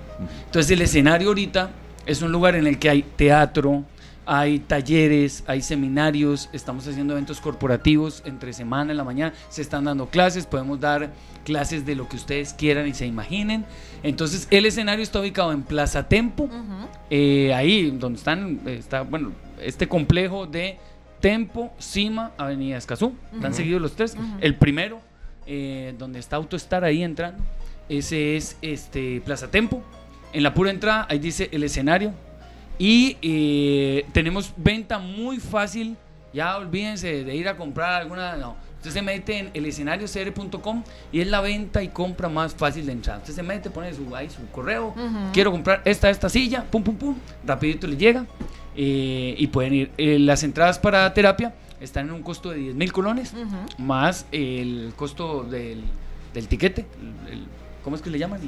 Entonces 0.46 0.72
el 0.72 0.82
escenario 0.82 1.30
ahorita 1.30 1.72
es 2.06 2.22
un 2.22 2.32
lugar 2.32 2.56
en 2.56 2.68
el 2.68 2.78
que 2.78 2.90
hay 2.90 3.04
teatro, 3.04 3.84
hay 4.26 4.60
talleres, 4.60 5.44
hay 5.48 5.62
seminarios, 5.62 6.50
estamos 6.54 6.88
haciendo 6.88 7.14
eventos 7.14 7.42
corporativos 7.42 8.22
entre 8.26 8.54
semana 8.54 8.92
en 8.92 8.98
la 8.98 9.04
mañana, 9.04 9.34
se 9.50 9.62
están 9.62 9.86
dando 9.86 10.08
clases, 10.08 10.46
podemos 10.46 10.80
dar 10.80 11.12
clases 11.44 11.86
de 11.86 11.96
lo 11.96 12.08
que 12.08 12.16
ustedes 12.16 12.54
quieran 12.54 12.88
y 12.88 12.94
se 12.94 13.06
imaginen. 13.06 13.66
Entonces 14.04 14.48
el 14.52 14.66
escenario 14.66 15.04
está 15.04 15.20
ubicado 15.20 15.52
en 15.52 15.64
Plaza 15.64 16.08
Tempo, 16.08 16.50
eh, 17.10 17.54
ahí 17.54 17.92
donde 17.92 18.18
están, 18.18 18.62
está, 18.66 19.02
bueno, 19.02 19.32
este 19.62 19.88
complejo 19.88 20.46
de 20.46 20.78
Tempo, 21.20 21.72
Cima, 21.78 22.32
Avenida 22.38 22.78
Escazú, 22.78 23.14
están 23.34 23.54
seguidos 23.54 23.82
los 23.82 23.96
tres. 23.96 24.16
El 24.40 24.56
primero, 24.56 25.02
eh, 25.46 25.94
donde 25.98 26.20
está 26.20 26.36
Autostar 26.36 26.84
ahí 26.84 27.04
entrando, 27.04 27.44
ese 27.90 28.38
es 28.38 28.58
este 28.62 29.22
Plaza 29.22 29.50
Tempo. 29.50 29.84
En 30.34 30.44
la 30.44 30.54
pura 30.54 30.72
entrada, 30.72 31.06
ahí 31.10 31.20
dice 31.20 31.50
el 31.52 31.64
escenario, 31.64 32.14
y 32.78 33.18
eh, 33.22 34.06
tenemos 34.14 34.54
venta 34.58 35.00
muy 35.00 35.40
fácil. 35.40 35.98
Ya 36.34 36.58
olvídense 36.58 37.24
de 37.24 37.36
ir 37.36 37.48
a 37.48 37.58
comprar 37.58 38.02
alguna. 38.02 38.36
No. 38.38 38.56
Usted 38.78 38.92
se 38.92 39.02
mete 39.04 39.38
en 39.38 39.52
el 39.54 39.66
escenario 39.68 40.08
cr.com 40.08 40.84
y 41.12 41.20
es 41.20 41.28
la 41.28 41.40
venta 41.42 41.84
y 41.84 41.90
compra 41.90 42.30
más 42.30 42.56
fácil 42.56 42.88
de 42.88 42.94
entrar. 42.94 43.20
Usted 43.20 43.34
se 43.34 43.44
mete, 43.44 43.70
pone 43.70 43.94
su, 43.94 44.16
ahí 44.16 44.28
su 44.28 44.48
correo. 44.48 44.96
Quiero 45.34 45.52
comprar 45.52 45.84
esta, 45.86 46.10
esta 46.10 46.30
silla. 46.30 46.64
Pum, 46.64 46.84
pum, 46.84 46.96
pum. 46.96 47.16
Rapidito 47.46 47.86
le 47.86 47.96
llega. 47.96 48.26
Eh, 48.76 49.36
y 49.38 49.48
pueden 49.48 49.74
ir. 49.74 49.92
Eh, 50.00 50.18
las 50.18 50.42
entradas 50.44 50.80
para 50.80 51.14
terapia 51.14 51.54
están 51.80 52.08
en 52.08 52.14
un 52.14 52.24
costo 52.24 52.50
de 52.50 52.58
10 52.58 52.76
mil 52.76 52.92
colones. 52.92 53.34
Más 53.78 54.26
el 54.32 54.94
costo 54.96 55.44
del, 55.44 55.84
del 56.34 56.48
tiquete. 56.48 56.88
¿Cómo 57.84 57.96
es 57.96 58.02
que 58.02 58.10
le 58.10 58.18
llaman? 58.18 58.40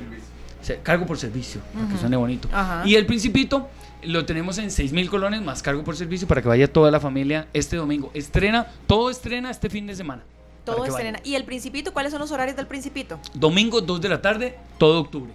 Cargo 0.82 1.06
por 1.06 1.20
servicio. 1.20 1.62
Que 1.92 1.98
suene 2.00 2.16
bonito. 2.18 2.50
Y 2.86 2.96
el 2.96 3.06
principito 3.06 3.70
lo 4.06 4.26
tenemos 4.26 4.58
en 4.58 4.72
6 4.72 4.94
mil 4.94 5.10
colones 5.10 5.42
más 5.42 5.62
cargo 5.62 5.84
por 5.84 5.96
servicio 5.96 6.28
para 6.28 6.42
que 6.42 6.48
vaya 6.48 6.72
toda 6.72 6.92
la 6.92 7.00
familia 7.00 7.48
este 7.54 7.76
domingo. 7.76 8.12
Estrena, 8.14 8.68
todo 8.88 9.10
estrena 9.10 9.52
este 9.52 9.70
fin 9.70 9.88
de 9.88 9.96
semana. 9.96 10.24
Todo 10.66 10.86
estrena. 10.86 11.20
¿Y 11.24 11.36
el 11.36 11.44
Principito? 11.44 11.94
¿Cuáles 11.94 12.12
son 12.12 12.22
los 12.22 12.32
horarios 12.32 12.56
del 12.56 12.68
Principito? 12.68 13.20
Domingo 13.34 13.82
2 13.82 14.02
de 14.02 14.10
la 14.10 14.22
tarde, 14.22 14.58
todo 14.78 15.02
octubre. 15.02 15.34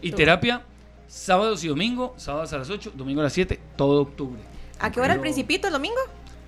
Y 0.00 0.12
terapia, 0.12 0.62
sábados 1.08 1.64
y 1.64 1.68
domingo, 1.68 2.14
sábados 2.16 2.52
a 2.52 2.58
las 2.58 2.70
8, 2.70 2.92
domingo 2.94 3.20
a 3.20 3.24
las 3.24 3.32
7, 3.32 3.60
todo 3.76 4.02
octubre. 4.02 4.40
¿A 4.78 4.90
qué 4.90 5.00
hora 5.00 5.14
el 5.14 5.20
Principito 5.20 5.66
el 5.66 5.72
domingo? 5.72 5.98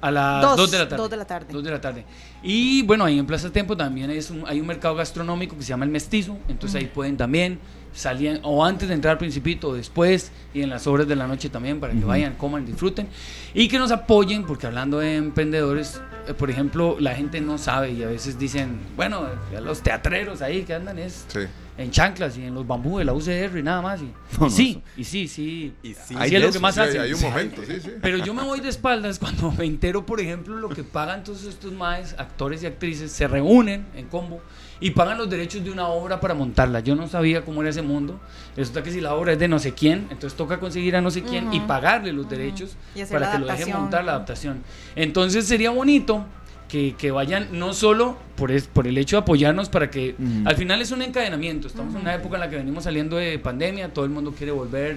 A 0.01 0.11
las 0.11 0.57
2 0.57 0.71
de 0.71 0.79
la 0.79 0.89
tarde. 0.89 1.03
2 1.03 1.11
de 1.11 1.17
la 1.17 1.25
tarde. 1.25 1.47
2 1.53 1.65
de 1.65 1.71
la 1.71 1.81
tarde. 1.81 2.05
Y 2.43 2.83
bueno, 2.83 3.05
ahí 3.05 3.19
en 3.19 3.27
Plaza 3.27 3.51
Tempo 3.51 3.77
también 3.77 4.11
es 4.11 4.31
un, 4.31 4.45
hay 4.47 4.61
un 4.61 4.67
mercado 4.67 4.95
gastronómico 4.95 5.57
que 5.57 5.63
se 5.63 5.69
llama 5.69 5.85
El 5.85 5.91
Mestizo, 5.91 6.37
entonces 6.49 6.81
ahí 6.81 6.87
pueden 6.87 7.17
también 7.17 7.59
salían 7.93 8.41
o 8.43 8.65
antes 8.65 8.89
de 8.89 8.95
entrar 8.95 9.13
al 9.13 9.19
Principito 9.19 9.69
o 9.69 9.75
después 9.75 10.33
y 10.55 10.63
en 10.63 10.71
las 10.71 10.87
horas 10.87 11.07
de 11.07 11.17
la 11.17 11.27
noche 11.27 11.49
también 11.49 11.81
para 11.81 11.93
que 11.93 12.05
vayan, 12.05 12.35
coman, 12.35 12.65
disfruten 12.65 13.09
y 13.55 13.69
que 13.69 13.79
nos 13.79 13.91
apoyen 13.91 14.45
porque 14.45 14.67
hablando 14.67 14.99
de 14.99 15.17
emprendedores, 15.17 16.01
eh, 16.27 16.35
por 16.35 16.51
ejemplo, 16.51 16.97
la 16.99 17.15
gente 17.15 17.41
no 17.41 17.59
sabe 17.59 17.93
y 17.93 18.03
a 18.03 18.09
veces 18.09 18.39
dicen, 18.39 18.81
bueno, 18.97 19.27
los 19.63 19.83
teatreros 19.83 20.43
ahí 20.43 20.63
que 20.63 20.75
andan 20.75 20.99
es 20.99 21.27
en 21.79 21.91
chanclas 21.91 22.37
y 22.37 22.45
en 22.45 22.55
los 22.55 22.67
bambú 22.67 22.99
de 22.99 23.05
la 23.05 23.13
UCR 23.13 23.59
y 23.59 23.63
nada 23.63 23.81
más 23.81 24.01
y, 24.03 24.13
sí, 24.51 24.83
y 24.97 25.05
sí, 25.05 25.27
sí, 25.27 25.73
y 25.83 25.95
sí, 25.95 26.15
es 26.21 26.43
lo 26.43 26.53
que 26.53 26.59
más 26.59 26.77
hacen. 26.79 27.01
Hay 27.01 27.13
un 27.13 27.21
momento, 27.21 27.63
sí, 27.67 27.81
sí. 27.81 27.91
Pero 28.01 28.19
yo 28.19 28.35
me 28.35 28.43
voy 28.43 28.61
de 28.61 28.69
espaldas 28.69 29.19
cuando 29.19 29.51
me 29.53 29.65
entero, 29.65 30.05
por 30.05 30.21
ejemplo, 30.21 30.57
lo 30.57 30.69
que 30.69 30.85
pagan 30.85 31.25
todos 31.25 31.45
estos 31.45 31.73
más 31.73 32.15
actores 32.19 32.63
y 32.63 32.67
actrices 32.67 33.11
se 33.13 33.27
reúnen 33.27 33.87
en 33.95 34.07
combo 34.09 34.41
y 34.81 34.91
pagan 34.91 35.17
los 35.17 35.31
derechos 35.31 35.65
de 35.65 35.71
una 35.71 35.87
obra 35.89 36.21
para 36.21 36.35
montarla. 36.35 36.81
Yo 36.81 36.97
no 36.97 37.07
sabía 37.07 37.45
cómo 37.45 37.61
era 37.61 37.71
ese 37.71 37.83
mundo. 37.83 38.21
Resulta 38.57 38.83
que 38.83 38.91
si 38.91 39.01
la 39.01 39.15
obra 39.15 39.33
es 39.33 39.39
de 39.39 39.47
no 39.47 39.59
sé 39.59 39.73
quién, 39.73 40.09
entonces 40.11 40.37
toca 40.37 40.59
conseguir 40.59 40.97
a 40.97 41.01
no 41.01 41.11
sé 41.11 41.23
quién 41.23 41.53
y 41.53 41.61
pagarle 41.61 42.13
los 42.13 42.29
derechos 42.29 42.77
para 43.11 43.33
que 43.33 43.39
lo 43.39 43.47
deje 43.47 43.73
montar 43.73 44.05
la 44.05 44.13
adaptación. 44.13 44.63
Entonces 44.97 45.47
sería 45.47 45.71
bonito 45.71 46.27
que, 46.73 47.11
vayan 47.11 47.49
no 47.53 47.75
solo 47.75 48.17
por, 48.35 48.51
por 48.69 48.87
el 48.87 48.97
hecho 48.97 49.17
de 49.17 49.21
apoyarnos 49.21 49.69
para 49.69 49.91
que 49.91 50.15
al 50.47 50.57
final 50.57 50.81
es 50.81 50.91
un 50.91 51.03
encadenamiento. 51.03 51.67
Estamos 51.67 51.95
en 51.95 52.01
una 52.01 52.15
época 52.15 52.37
en 52.37 52.41
la 52.41 52.49
que 52.49 52.57
venimos 52.57 52.85
saliendo 52.85 53.17
de 53.17 53.39
pandemia, 53.39 53.93
todo 53.93 54.07
el 54.07 54.11
mundo 54.11 54.33
quiere 54.33 54.53
volver 54.53 54.97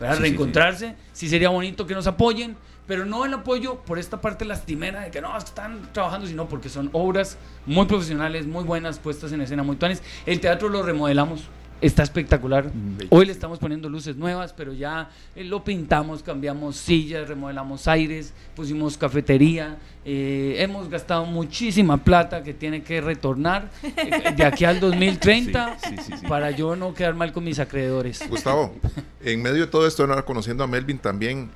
a 0.00 0.14
reencontrarse. 0.14 0.94
Sí, 1.12 1.28
sería 1.28 1.48
bonito 1.48 1.84
que 1.84 1.94
nos 1.94 2.06
apoyen, 2.06 2.56
pero 2.86 3.04
no 3.04 3.24
el 3.24 3.34
apoyo 3.34 3.80
por 3.80 3.98
esta 3.98 4.20
parte 4.20 4.44
lastimera 4.44 5.00
de 5.00 5.10
que 5.10 5.20
no 5.20 5.36
están 5.36 5.92
trabajando, 5.92 6.28
sino 6.28 6.48
porque 6.48 6.68
son 6.68 6.90
obras 6.92 7.38
muy 7.66 7.86
profesionales, 7.86 8.46
muy 8.46 8.62
buenas, 8.62 9.00
puestas 9.00 9.32
en 9.32 9.40
escena, 9.40 9.64
muy 9.64 9.74
tuanes. 9.74 10.04
El 10.26 10.38
teatro 10.38 10.68
lo 10.68 10.84
remodelamos 10.84 11.42
Está 11.80 12.02
espectacular. 12.02 12.72
Hoy 13.10 13.26
le 13.26 13.32
estamos 13.32 13.58
poniendo 13.58 13.90
luces 13.90 14.16
nuevas, 14.16 14.54
pero 14.54 14.72
ya 14.72 15.10
eh, 15.34 15.44
lo 15.44 15.62
pintamos, 15.62 16.22
cambiamos 16.22 16.76
sillas, 16.76 17.28
remodelamos 17.28 17.86
aires, 17.86 18.32
pusimos 18.54 18.96
cafetería. 18.96 19.76
Eh, 20.02 20.56
hemos 20.58 20.88
gastado 20.88 21.26
muchísima 21.26 21.98
plata 21.98 22.42
que 22.42 22.54
tiene 22.54 22.82
que 22.82 23.02
retornar 23.02 23.70
eh, 23.82 24.32
de 24.34 24.44
aquí 24.44 24.64
al 24.64 24.80
2030 24.80 25.76
para 26.28 26.50
yo 26.50 26.76
no 26.76 26.94
quedar 26.94 27.14
mal 27.14 27.34
con 27.34 27.44
mis 27.44 27.58
acreedores. 27.58 28.26
Gustavo, 28.26 28.74
en 29.20 29.42
medio 29.42 29.66
de 29.66 29.66
todo 29.66 29.86
esto, 29.86 30.06
conociendo 30.24 30.64
a 30.64 30.66
Melvin 30.66 30.98
también, 30.98 31.50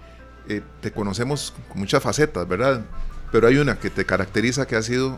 te 0.80 0.90
conocemos 0.90 1.54
con 1.68 1.78
muchas 1.78 2.02
facetas, 2.02 2.46
¿verdad? 2.46 2.84
Pero 3.32 3.46
hay 3.46 3.56
una 3.56 3.78
que 3.78 3.88
te 3.88 4.04
caracteriza 4.04 4.66
que 4.66 4.76
ha 4.76 4.82
sido 4.82 5.16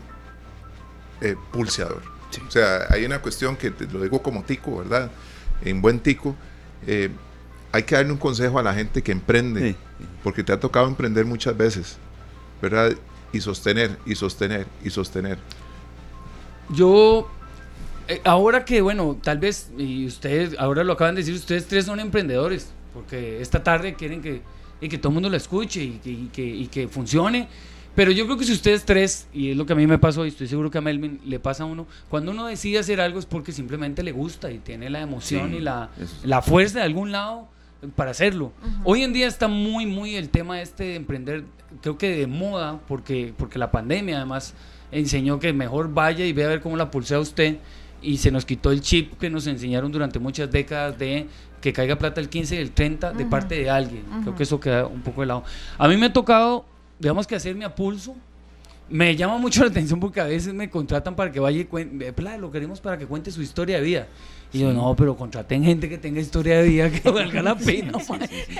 pulseador 1.51 2.12
o 2.41 2.51
sea, 2.51 2.87
hay 2.89 3.05
una 3.05 3.19
cuestión 3.21 3.55
que 3.55 3.71
te 3.71 3.85
lo 3.85 4.01
digo 4.01 4.21
como 4.21 4.43
tico, 4.43 4.77
¿verdad? 4.77 5.11
En 5.63 5.81
buen 5.81 5.99
tico, 5.99 6.35
eh, 6.87 7.09
hay 7.71 7.83
que 7.83 7.95
darle 7.95 8.11
un 8.11 8.17
consejo 8.17 8.59
a 8.59 8.63
la 8.63 8.73
gente 8.73 9.01
que 9.01 9.11
emprende, 9.11 9.75
porque 10.23 10.43
te 10.43 10.51
ha 10.51 10.59
tocado 10.59 10.87
emprender 10.87 11.25
muchas 11.25 11.57
veces, 11.57 11.97
¿verdad? 12.61 12.93
Y 13.31 13.41
sostener, 13.41 13.97
y 14.05 14.15
sostener, 14.15 14.67
y 14.83 14.89
sostener. 14.89 15.37
Yo, 16.69 17.27
eh, 18.07 18.21
ahora 18.23 18.63
que, 18.63 18.81
bueno, 18.81 19.17
tal 19.21 19.39
vez, 19.39 19.69
y 19.77 20.05
ustedes, 20.05 20.55
ahora 20.59 20.83
lo 20.83 20.93
acaban 20.93 21.15
de 21.15 21.21
decir, 21.21 21.33
ustedes 21.33 21.67
tres 21.67 21.85
son 21.85 21.99
emprendedores, 21.99 22.67
porque 22.93 23.41
esta 23.41 23.63
tarde 23.63 23.95
quieren 23.95 24.21
que, 24.21 24.41
y 24.79 24.89
que 24.89 24.97
todo 24.97 25.09
el 25.09 25.13
mundo 25.15 25.29
lo 25.29 25.37
escuche 25.37 25.81
y 25.81 26.29
que, 26.31 26.43
y 26.43 26.67
que 26.67 26.87
funcione. 26.87 27.47
Pero 27.95 28.11
yo 28.11 28.25
creo 28.25 28.37
que 28.37 28.45
si 28.45 28.53
ustedes 28.53 28.85
tres, 28.85 29.27
y 29.33 29.51
es 29.51 29.57
lo 29.57 29.65
que 29.65 29.73
a 29.73 29.75
mí 29.75 29.85
me 29.85 29.99
pasó 29.99 30.25
y 30.25 30.29
estoy 30.29 30.47
seguro 30.47 30.71
que 30.71 30.79
a 30.79 30.81
Melvin 30.81 31.19
le 31.25 31.39
pasa 31.39 31.63
a 31.63 31.65
uno, 31.67 31.85
cuando 32.09 32.31
uno 32.31 32.47
decide 32.47 32.79
hacer 32.79 32.99
algo 32.99 33.19
es 33.19 33.25
porque 33.25 33.51
simplemente 33.51 34.01
le 34.01 34.11
gusta 34.11 34.51
y 34.51 34.57
tiene 34.57 34.89
la 34.89 35.01
emoción 35.01 35.53
y 35.53 35.59
la, 35.59 35.89
la, 36.23 36.41
fuerza 36.41 36.79
de 36.79 36.85
algún 36.85 37.11
lado 37.11 37.47
para 37.95 38.11
hacerlo. 38.11 38.51
Hoy 38.83 39.03
en 39.03 39.13
día 39.13 39.27
está 39.27 39.47
muy, 39.47 39.85
muy 39.85 40.15
el 40.15 40.29
tema 40.29 40.61
este 40.61 40.83
de 40.85 40.95
emprender, 40.95 41.43
creo 41.81 41.97
que 41.97 42.15
de 42.15 42.25
moda, 42.25 42.79
porque, 42.87 43.33
porque 43.37 43.59
la 43.59 43.71
pandemia 43.71 44.17
además 44.17 44.55
enseñó 44.91 45.39
que 45.39 45.53
mejor 45.53 45.93
vaya 45.93 46.25
y 46.25 46.33
vea 46.33 46.47
a 46.47 46.49
ver 46.49 46.61
cómo 46.61 46.77
la 46.77 46.89
pulsea 46.89 47.19
usted 47.19 47.57
y 48.01 48.17
se 48.17 48.31
nos 48.31 48.45
quitó 48.45 48.71
el 48.71 48.81
chip 48.81 49.17
que 49.17 49.29
nos 49.29 49.47
enseñaron 49.47 49.91
durante 49.91 50.19
muchas 50.19 50.51
décadas 50.51 50.97
de 50.97 51.27
que 51.61 51.71
caiga 51.71 51.95
plata 51.97 52.19
el 52.19 52.27
15 52.27 52.55
y 52.55 52.59
el 52.59 52.71
30 52.71 53.13
de 53.13 53.25
parte 53.25 53.55
de 53.55 53.69
alguien. 53.69 54.03
Creo 54.21 54.35
que 54.35 54.43
eso 54.43 54.59
queda 54.59 54.85
un 54.85 55.01
poco 55.01 55.21
de 55.21 55.27
lado. 55.27 55.43
A 55.77 55.87
mí 55.87 55.95
me 55.95 56.07
ha 56.07 56.13
tocado 56.13 56.65
digamos 57.03 57.27
que 57.27 57.35
hacerme 57.35 57.65
a 57.65 57.75
pulso. 57.75 58.15
Me 58.89 59.15
llama 59.15 59.37
mucho 59.37 59.61
la 59.61 59.69
atención 59.69 59.99
porque 59.99 60.19
a 60.19 60.25
veces 60.25 60.53
me 60.53 60.69
contratan 60.69 61.15
para 61.15 61.31
que 61.31 61.39
vaya 61.39 61.59
y 61.59 61.65
cuente, 61.65 62.13
lo 62.37 62.51
queremos 62.51 62.79
para 62.79 62.97
que 62.97 63.05
cuente 63.05 63.31
su 63.31 63.41
historia 63.41 63.77
de 63.77 63.83
vida. 63.83 64.07
Y 64.51 64.59
yo, 64.59 64.71
no, 64.71 64.95
pero 64.95 65.15
contraten 65.17 65.63
gente 65.63 65.89
que 65.89 65.97
tenga 65.97 66.19
historia 66.19 66.59
de 66.59 66.67
vida 66.67 66.91
que 67.01 67.09
valga 67.09 67.41
la 67.41 67.55
pena, 67.55 67.93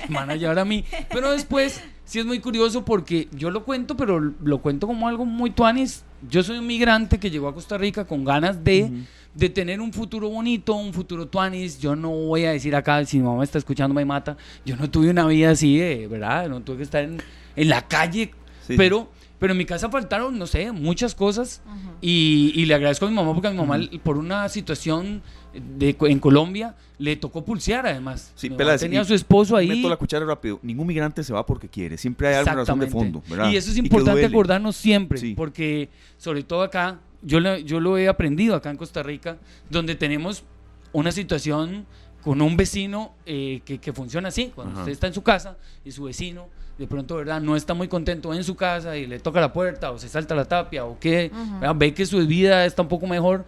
van 0.09 0.29
a 0.29 0.35
llevar 0.35 0.59
a 0.59 0.65
mí. 0.65 0.83
Pero 1.09 1.31
después, 1.31 1.81
sí 2.03 2.19
es 2.19 2.25
muy 2.25 2.39
curioso 2.39 2.83
porque 2.83 3.27
yo 3.31 3.51
lo 3.51 3.63
cuento, 3.63 3.95
pero 3.95 4.19
lo 4.19 4.61
cuento 4.61 4.87
como 4.87 5.07
algo 5.07 5.25
muy 5.25 5.51
tuanis. 5.51 6.03
Yo 6.29 6.41
soy 6.41 6.57
un 6.57 6.67
migrante 6.67 7.19
que 7.19 7.29
llegó 7.29 7.47
a 7.47 7.53
Costa 7.53 7.77
Rica 7.77 8.05
con 8.05 8.23
ganas 8.23 8.63
de, 8.63 8.91
de 9.35 9.49
tener 9.49 9.81
un 9.81 9.93
futuro 9.93 10.29
bonito, 10.29 10.73
un 10.73 10.93
futuro 10.93 11.27
tuanis. 11.27 11.79
Yo 11.79 11.95
no 11.95 12.09
voy 12.09 12.45
a 12.45 12.51
decir 12.51 12.75
acá, 12.75 13.05
si 13.05 13.17
mi 13.19 13.23
mamá 13.23 13.43
está 13.43 13.57
escuchando 13.57 13.93
me 13.93 14.05
mata, 14.05 14.35
yo 14.65 14.75
no 14.75 14.89
tuve 14.89 15.09
una 15.09 15.27
vida 15.27 15.51
así 15.51 15.77
de, 15.77 16.07
¿verdad? 16.07 16.49
No 16.49 16.61
tuve 16.61 16.77
que 16.77 16.83
estar 16.83 17.03
en 17.03 17.21
en 17.55 17.69
la 17.69 17.87
calle, 17.87 18.31
pero, 18.77 19.09
pero 19.39 19.51
en 19.51 19.57
mi 19.57 19.65
casa 19.65 19.89
faltaron, 19.89 20.37
no 20.37 20.47
sé, 20.47 20.71
muchas 20.71 21.15
cosas 21.15 21.61
y, 22.01 22.65
le 22.65 22.73
agradezco 22.73 23.05
a 23.05 23.09
mi 23.09 23.15
mamá 23.15 23.33
porque 23.33 23.47
a 23.47 23.51
mi 23.51 23.57
mamá 23.57 23.79
por 24.03 24.17
una 24.17 24.47
situación 24.49 25.21
de, 25.53 25.95
en 25.99 26.19
Colombia 26.19 26.75
le 26.97 27.15
tocó 27.15 27.43
pulsear 27.43 27.85
además. 27.85 28.31
Sí, 28.35 28.49
tenía 28.79 29.01
a 29.01 29.05
su 29.05 29.13
esposo 29.13 29.55
ahí. 29.55 29.67
Meto 29.67 29.89
la 29.89 29.97
cuchara 29.97 30.25
rápido. 30.25 30.59
Ningún 30.61 30.87
migrante 30.87 31.23
se 31.23 31.33
va 31.33 31.45
porque 31.45 31.67
quiere. 31.67 31.97
Siempre 31.97 32.29
hay 32.29 32.35
alguna 32.35 32.55
razón 32.55 32.79
de 32.79 32.87
fondo. 32.87 33.23
Y 33.51 33.55
eso 33.55 33.71
es 33.71 33.77
importante 33.77 34.25
acordarnos 34.25 34.75
siempre, 34.75 35.33
porque 35.35 35.89
sobre 36.17 36.43
todo 36.43 36.63
acá, 36.63 36.99
yo, 37.21 37.39
yo 37.57 37.79
lo 37.79 37.97
he 37.97 38.07
aprendido 38.07 38.55
acá 38.55 38.69
en 38.69 38.77
Costa 38.77 39.03
Rica, 39.03 39.37
donde 39.69 39.95
tenemos 39.95 40.43
una 40.91 41.11
situación 41.11 41.85
con 42.23 42.41
un 42.41 42.55
vecino 42.55 43.13
eh, 43.25 43.61
que, 43.65 43.79
que, 43.79 43.91
funciona 43.91 44.29
así. 44.29 44.51
Cuando 44.55 44.79
usted 44.79 44.93
está 44.93 45.07
en 45.07 45.13
su 45.13 45.23
casa 45.23 45.57
y 45.83 45.91
su 45.91 46.03
vecino 46.03 46.47
de 46.77 46.87
pronto, 46.87 47.15
¿verdad? 47.15 47.41
No 47.41 47.55
está 47.55 47.73
muy 47.73 47.87
contento 47.87 48.33
en 48.33 48.43
su 48.43 48.55
casa 48.55 48.97
y 48.97 49.07
le 49.07 49.19
toca 49.19 49.39
la 49.39 49.53
puerta 49.53 49.91
o 49.91 49.99
se 49.99 50.09
salta 50.09 50.35
la 50.35 50.45
tapia 50.45 50.85
o 50.85 50.99
que 50.99 51.31
ve 51.75 51.93
que 51.93 52.05
su 52.05 52.25
vida 52.25 52.65
está 52.65 52.81
un 52.81 52.87
poco 52.87 53.07
mejor. 53.07 53.45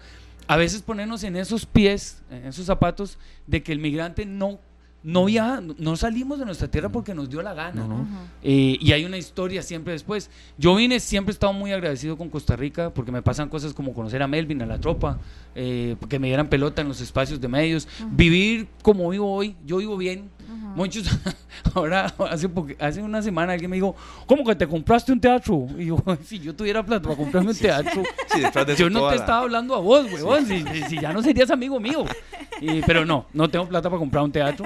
A 0.47 0.57
veces 0.57 0.81
ponernos 0.81 1.23
en 1.23 1.35
esos 1.35 1.65
pies, 1.65 2.21
en 2.29 2.45
esos 2.45 2.65
zapatos, 2.65 3.17
de 3.47 3.63
que 3.63 3.71
el 3.71 3.79
migrante 3.79 4.25
no 4.25 4.59
no 5.05 5.29
ya 5.29 5.61
no 5.61 5.95
salimos 5.95 6.39
de 6.39 6.45
nuestra 6.45 6.67
tierra 6.67 6.89
porque 6.89 7.13
nos 7.13 7.29
dio 7.29 7.43
la 7.43 7.53
gana. 7.53 7.85
Eh, 8.41 8.75
y 8.81 8.91
hay 8.91 9.05
una 9.05 9.17
historia 9.17 9.61
siempre 9.61 9.93
después. 9.93 10.31
Yo 10.57 10.75
vine, 10.75 10.99
siempre 10.99 11.31
he 11.31 11.33
estado 11.35 11.53
muy 11.53 11.71
agradecido 11.71 12.17
con 12.17 12.27
Costa 12.27 12.55
Rica 12.55 12.89
porque 12.91 13.11
me 13.11 13.21
pasan 13.21 13.47
cosas 13.47 13.71
como 13.75 13.93
conocer 13.93 14.23
a 14.23 14.27
Melvin, 14.27 14.63
a 14.63 14.65
la 14.65 14.79
tropa, 14.79 15.19
eh, 15.53 15.95
que 16.09 16.17
me 16.17 16.25
dieran 16.25 16.49
pelota 16.49 16.81
en 16.81 16.87
los 16.87 17.01
espacios 17.01 17.39
de 17.39 17.47
medios. 17.47 17.87
Vivir 18.09 18.67
como 18.81 19.07
vivo 19.07 19.31
hoy, 19.31 19.55
yo 19.63 19.77
vivo 19.77 19.95
bien, 19.95 20.31
Muchos, 20.75 21.07
ahora, 21.73 22.13
hace, 22.29 22.49
hace 22.79 23.01
una 23.01 23.21
semana 23.21 23.53
alguien 23.53 23.69
me 23.69 23.77
dijo, 23.77 23.95
¿cómo 24.25 24.43
que 24.43 24.55
te 24.55 24.67
compraste 24.67 25.11
un 25.11 25.19
teatro? 25.19 25.67
Y 25.77 25.85
yo, 25.85 25.97
si 26.25 26.39
yo 26.39 26.55
tuviera 26.55 26.85
plata 26.85 27.03
para 27.03 27.15
comprarme 27.15 27.51
un 27.51 27.57
teatro, 27.57 28.03
yo 28.77 28.89
no 28.89 29.09
te 29.09 29.15
estaba 29.15 29.41
hablando 29.41 29.75
a 29.75 29.79
vos, 29.79 30.05
huevón, 30.11 30.45
si, 30.45 30.99
ya 30.99 31.13
no 31.13 31.21
serías 31.21 31.49
amigo 31.51 31.79
mío. 31.79 32.05
pero 32.85 33.05
no, 33.05 33.25
no 33.33 33.49
tengo 33.49 33.67
plata 33.67 33.89
para 33.89 33.99
comprar 33.99 34.23
un 34.23 34.31
teatro. 34.31 34.65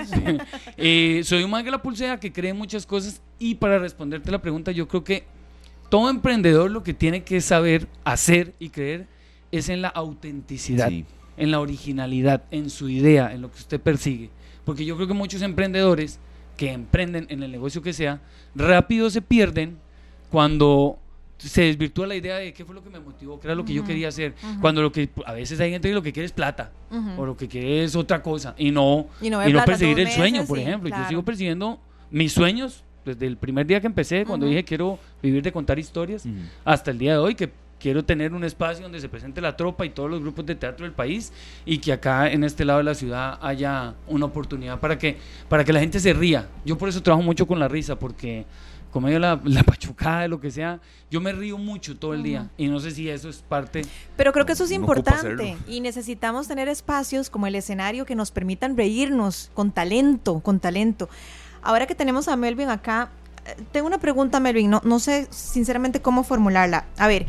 Eh, 0.77 1.21
soy 1.23 1.43
un 1.43 1.51
man 1.51 1.63
que 1.63 1.71
la 1.71 1.81
pulsea, 1.81 2.19
que 2.19 2.31
cree 2.31 2.53
muchas 2.53 2.85
cosas 2.85 3.21
y 3.37 3.55
para 3.55 3.79
responderte 3.79 4.31
la 4.31 4.41
pregunta, 4.41 4.71
yo 4.71 4.87
creo 4.87 5.03
que 5.03 5.25
todo 5.89 6.09
emprendedor 6.09 6.71
lo 6.71 6.83
que 6.83 6.93
tiene 6.93 7.23
que 7.23 7.41
saber 7.41 7.87
hacer 8.03 8.53
y 8.59 8.69
creer 8.69 9.07
es 9.51 9.69
en 9.69 9.81
la 9.81 9.89
autenticidad, 9.89 10.91
en 10.91 11.51
la 11.51 11.59
originalidad, 11.59 12.43
en 12.51 12.69
su 12.69 12.89
idea, 12.89 13.33
en 13.33 13.41
lo 13.41 13.51
que 13.51 13.57
usted 13.57 13.81
persigue. 13.81 14.29
Porque 14.69 14.85
yo 14.85 14.95
creo 14.95 15.07
que 15.07 15.15
muchos 15.15 15.41
emprendedores 15.41 16.19
que 16.55 16.71
emprenden 16.71 17.25
en 17.31 17.41
el 17.41 17.51
negocio 17.51 17.81
que 17.81 17.91
sea, 17.91 18.21
rápido 18.53 19.09
se 19.09 19.19
pierden 19.19 19.79
cuando 20.29 20.99
se 21.39 21.63
desvirtúa 21.63 22.05
la 22.05 22.15
idea 22.15 22.35
de 22.35 22.53
qué 22.53 22.63
fue 22.63 22.75
lo 22.75 22.83
que 22.83 22.91
me 22.91 22.99
motivó, 22.99 23.39
qué 23.39 23.47
era 23.47 23.55
lo 23.55 23.65
que 23.65 23.73
yo 23.73 23.83
quería 23.83 24.09
hacer. 24.09 24.35
Cuando 24.61 24.83
lo 24.83 24.91
que 24.91 25.09
a 25.25 25.33
veces 25.33 25.59
hay 25.59 25.71
gente 25.71 25.87
que 25.87 25.95
lo 25.95 26.03
que 26.03 26.13
quiere 26.13 26.27
es 26.27 26.31
plata 26.31 26.71
o 27.17 27.25
lo 27.25 27.35
que 27.35 27.47
quiere 27.47 27.83
es 27.83 27.95
otra 27.95 28.21
cosa 28.21 28.53
y 28.59 28.69
no, 28.69 29.07
y 29.19 29.31
no, 29.31 29.39
perseguir 29.65 30.01
el 30.01 30.11
sueño, 30.11 30.45
por 30.45 30.59
ejemplo. 30.59 30.87
Yo 30.87 31.07
sigo 31.07 31.23
persiguiendo 31.23 31.79
mis 32.11 32.31
sueños 32.31 32.83
desde 33.03 33.25
el 33.25 33.37
primer 33.37 33.65
día 33.65 33.81
que 33.81 33.87
empecé, 33.87 34.23
cuando 34.23 34.45
dije 34.45 34.63
quiero 34.63 34.99
vivir 35.23 35.41
de 35.41 35.51
contar 35.51 35.79
historias, 35.79 36.27
hasta 36.63 36.91
el 36.91 36.99
día 36.99 37.13
de 37.13 37.17
hoy 37.17 37.33
que 37.33 37.49
quiero 37.79 38.03
tener 38.03 38.33
un 38.33 38.43
espacio 38.43 38.83
donde 38.83 38.99
se 38.99 39.09
presente 39.09 39.41
la 39.41 39.55
tropa 39.55 39.85
y 39.85 39.89
todos 39.89 40.09
los 40.09 40.19
grupos 40.21 40.45
de 40.45 40.55
teatro 40.55 40.85
del 40.85 40.93
país 40.93 41.31
y 41.65 41.79
que 41.79 41.93
acá 41.93 42.29
en 42.29 42.43
este 42.43 42.65
lado 42.65 42.79
de 42.79 42.83
la 42.83 42.95
ciudad 42.95 43.39
haya 43.41 43.95
una 44.07 44.25
oportunidad 44.25 44.79
para 44.79 44.97
que, 44.97 45.17
para 45.47 45.63
que 45.63 45.73
la 45.73 45.79
gente 45.79 45.99
se 45.99 46.13
ría. 46.13 46.47
Yo 46.65 46.77
por 46.77 46.89
eso 46.89 47.01
trabajo 47.01 47.23
mucho 47.23 47.47
con 47.47 47.59
la 47.59 47.67
risa, 47.67 47.97
porque 47.97 48.45
como 48.91 49.09
yo 49.09 49.19
la, 49.19 49.39
la 49.43 49.63
pachucada, 49.63 50.27
lo 50.27 50.39
que 50.39 50.51
sea, 50.51 50.79
yo 51.11 51.21
me 51.21 51.31
río 51.31 51.57
mucho 51.57 51.97
todo 51.97 52.13
el 52.13 52.23
día 52.23 52.49
y 52.57 52.67
no 52.67 52.79
sé 52.79 52.91
si 52.91 53.09
eso 53.09 53.29
es 53.29 53.37
parte... 53.37 53.83
Pero 54.17 54.33
creo 54.33 54.45
que 54.45 54.53
eso 54.53 54.63
es 54.63 54.71
importante 54.71 55.57
y 55.67 55.79
necesitamos 55.79 56.47
tener 56.47 56.67
espacios 56.67 57.29
como 57.29 57.47
el 57.47 57.55
escenario 57.55 58.05
que 58.05 58.15
nos 58.15 58.31
permitan 58.31 58.75
reírnos 58.75 59.51
con 59.53 59.71
talento, 59.71 60.39
con 60.39 60.59
talento. 60.59 61.07
Ahora 61.61 61.85
que 61.87 61.95
tenemos 61.95 62.27
a 62.27 62.35
Melvin 62.35 62.69
acá, 62.69 63.09
eh, 63.45 63.55
tengo 63.71 63.87
una 63.87 63.99
pregunta, 63.99 64.39
Melvin, 64.39 64.69
no, 64.69 64.81
no 64.83 64.99
sé 64.99 65.27
sinceramente 65.29 66.01
cómo 66.01 66.23
formularla. 66.23 66.85
A 66.97 67.07
ver, 67.07 67.25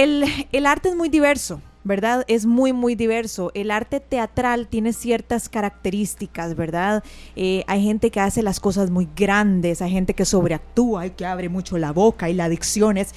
el, 0.00 0.66
arte 0.66 0.88
es 0.88 0.96
muy 0.96 1.08
diverso, 1.08 1.60
¿verdad? 1.84 2.24
Es 2.26 2.46
muy, 2.46 2.72
muy 2.72 2.94
diverso. 2.94 3.50
El 3.54 3.70
arte 3.70 4.00
teatral 4.00 4.66
tiene 4.66 4.92
ciertas 4.92 5.48
características, 5.48 6.56
¿verdad? 6.56 7.04
Eh, 7.36 7.64
hay 7.66 7.84
gente 7.84 8.10
que 8.10 8.20
hace 8.20 8.42
las 8.42 8.60
cosas 8.60 8.90
muy 8.90 9.08
grandes, 9.14 9.82
hay 9.82 9.90
gente 9.90 10.14
que 10.14 10.24
sobreactúa 10.24 11.06
y 11.06 11.10
que 11.10 11.26
abre 11.26 11.48
mucho 11.48 11.76
la 11.76 11.92
boca 11.92 12.30
y 12.30 12.34
la 12.34 12.44
adicción 12.44 12.96
es... 12.96 13.14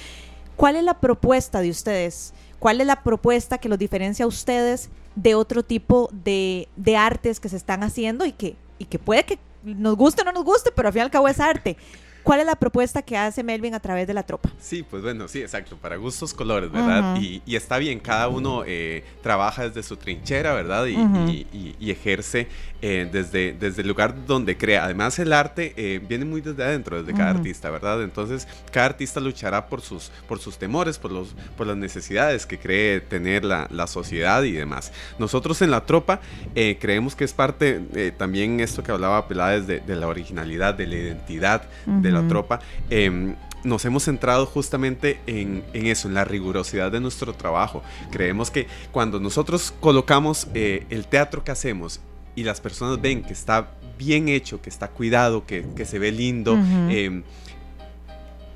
¿Cuál 0.56 0.76
es 0.76 0.84
la 0.84 1.00
propuesta 1.00 1.60
de 1.60 1.70
ustedes? 1.70 2.32
¿Cuál 2.60 2.80
es 2.80 2.86
la 2.86 3.02
propuesta 3.02 3.58
que 3.58 3.68
los 3.68 3.78
diferencia 3.78 4.24
a 4.24 4.28
ustedes 4.28 4.88
de 5.16 5.34
otro 5.34 5.64
tipo 5.64 6.08
de, 6.12 6.68
de 6.76 6.96
artes 6.96 7.40
que 7.40 7.48
se 7.48 7.56
están 7.56 7.82
haciendo 7.82 8.24
y 8.24 8.30
que, 8.30 8.56
y 8.78 8.84
que 8.84 9.00
puede 9.00 9.24
que 9.24 9.38
nos 9.64 9.96
guste 9.96 10.22
o 10.22 10.24
no 10.24 10.30
nos 10.30 10.44
guste, 10.44 10.70
pero 10.70 10.88
al 10.88 10.92
fin 10.92 11.00
y 11.00 11.02
al 11.04 11.10
cabo 11.10 11.26
es 11.26 11.40
arte? 11.40 11.76
¿Cuál 12.24 12.40
es 12.40 12.46
la 12.46 12.56
propuesta 12.56 13.02
que 13.02 13.18
hace 13.18 13.42
Melvin 13.42 13.74
a 13.74 13.80
través 13.80 14.06
de 14.06 14.14
la 14.14 14.22
tropa? 14.22 14.50
Sí, 14.58 14.82
pues 14.82 15.02
bueno, 15.02 15.28
sí, 15.28 15.42
exacto, 15.42 15.76
para 15.76 15.96
gustos 15.96 16.32
colores, 16.32 16.72
¿verdad? 16.72 17.18
y, 17.20 17.42
está 17.54 17.76
bien, 17.76 18.00
cada 18.00 18.28
uno 18.28 18.62
eh, 18.66 19.04
trabaja 19.22 19.68
desde 19.68 19.82
su 19.82 19.98
trinchera, 19.98 20.54
¿verdad? 20.54 20.86
Y, 20.86 21.84
ejerce 21.94 22.48
eh, 22.80 23.08
desde, 23.12 23.52
desde 23.52 23.82
el 23.82 23.88
lugar 23.88 24.26
donde 24.26 24.56
crea. 24.56 24.84
Además, 24.84 25.18
el 25.18 25.34
arte 25.34 25.74
eh, 25.76 26.00
viene 26.08 26.24
muy 26.24 26.40
desde 26.40 26.64
adentro, 26.64 27.02
desde 27.02 27.16
cada 27.16 27.30
artista, 27.30 27.68
¿verdad? 27.68 28.02
Entonces, 28.02 28.48
cada 28.72 28.86
artista 28.86 29.20
luchará 29.20 29.66
por 29.68 29.82
sus, 29.82 30.10
por 30.26 30.38
sus 30.38 30.56
temores, 30.56 30.98
por, 30.98 31.12
los, 31.12 31.34
por 31.58 31.66
las 31.66 31.76
necesidades 31.76 32.46
que 32.46 32.58
cree 32.58 33.00
tener 33.02 33.44
la, 33.44 33.68
la 33.70 33.86
sociedad 33.86 34.42
y 34.44 34.52
demás. 34.52 34.92
Nosotros 35.18 35.60
en 35.60 35.70
la 35.70 35.84
tropa 35.84 36.20
creemos 36.54 37.14
que 37.14 37.24
es 37.24 37.34
parte 37.34 38.12
también 38.16 38.60
esto 38.60 38.82
que 38.82 38.92
hablaba 38.92 39.28
Peláez 39.28 39.66
de, 39.66 39.80
de 39.80 39.96
la 39.96 40.08
originalidad, 40.08 40.74
de 40.74 40.86
la 40.86 40.96
identidad 40.96 41.68
de 41.86 42.13
la 42.14 42.26
tropa. 42.28 42.60
Em, 42.90 43.34
nos 43.64 43.84
hemos 43.84 44.04
centrado 44.04 44.46
justamente 44.46 45.20
en, 45.26 45.64
eso, 45.72 46.08
en 46.08 46.14
la 46.14 46.24
rigurosidad 46.24 46.92
de 46.92 47.00
nuestro 47.00 47.34
trabajo. 47.34 47.82
Creemos 48.10 48.50
que 48.50 48.66
cuando 48.92 49.20
nosotros 49.20 49.74
colocamos 49.80 50.48
eh, 50.54 50.86
el 50.90 51.06
teatro 51.06 51.44
que 51.44 51.50
hacemos 51.50 52.00
y 52.36 52.44
las 52.44 52.60
personas 52.60 53.00
ven 53.00 53.22
que 53.22 53.32
está 53.32 53.70
bien 53.98 54.28
hecho, 54.28 54.60
que 54.60 54.68
está 54.68 54.88
cuidado, 54.88 55.46
que, 55.46 55.64
se 55.84 55.98
ve 55.98 56.12
lindo, 56.12 56.58
em, 56.90 57.22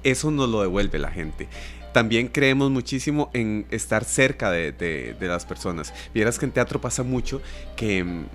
eso 0.02 0.30
nos 0.30 0.48
lo 0.48 0.60
devuelve 0.62 0.98
la 0.98 1.10
gente 1.10 1.48
también 1.92 2.28
creemos 2.28 2.70
muchísimo 2.70 3.30
en 3.32 3.66
estar 3.70 4.04
cerca 4.04 4.50
de, 4.50 4.72
de, 4.72 5.26
las 5.26 5.44
personas. 5.44 5.92
Vieras 6.14 6.38
que 6.38 6.44
en 6.44 6.52
teatro 6.52 6.80
pasa 6.80 7.02
mucho 7.02 7.40
que, 7.76 7.98
em, 7.98 8.26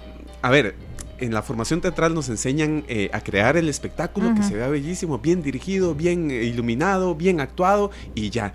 a 0.42 0.50
ver, 0.50 0.76
en 1.20 1.34
la 1.34 1.42
formación 1.42 1.82
teatral 1.82 2.14
nos 2.14 2.30
enseñan 2.30 2.84
eh, 2.88 3.10
a 3.14 3.22
crear 3.22 3.58
el 3.58 3.70
espectáculo 3.70 4.34
que 4.36 4.44
se 4.44 4.56
vea 4.56 4.68
bellísimo, 4.68 5.20
bien 5.20 5.42
dirigido, 5.42 5.96
bien 5.96 6.32
eh, 6.32 6.44
iluminado, 6.44 7.16
bien 7.16 7.40
actuado 7.40 7.92
y 8.16 8.30
ya 8.30 8.54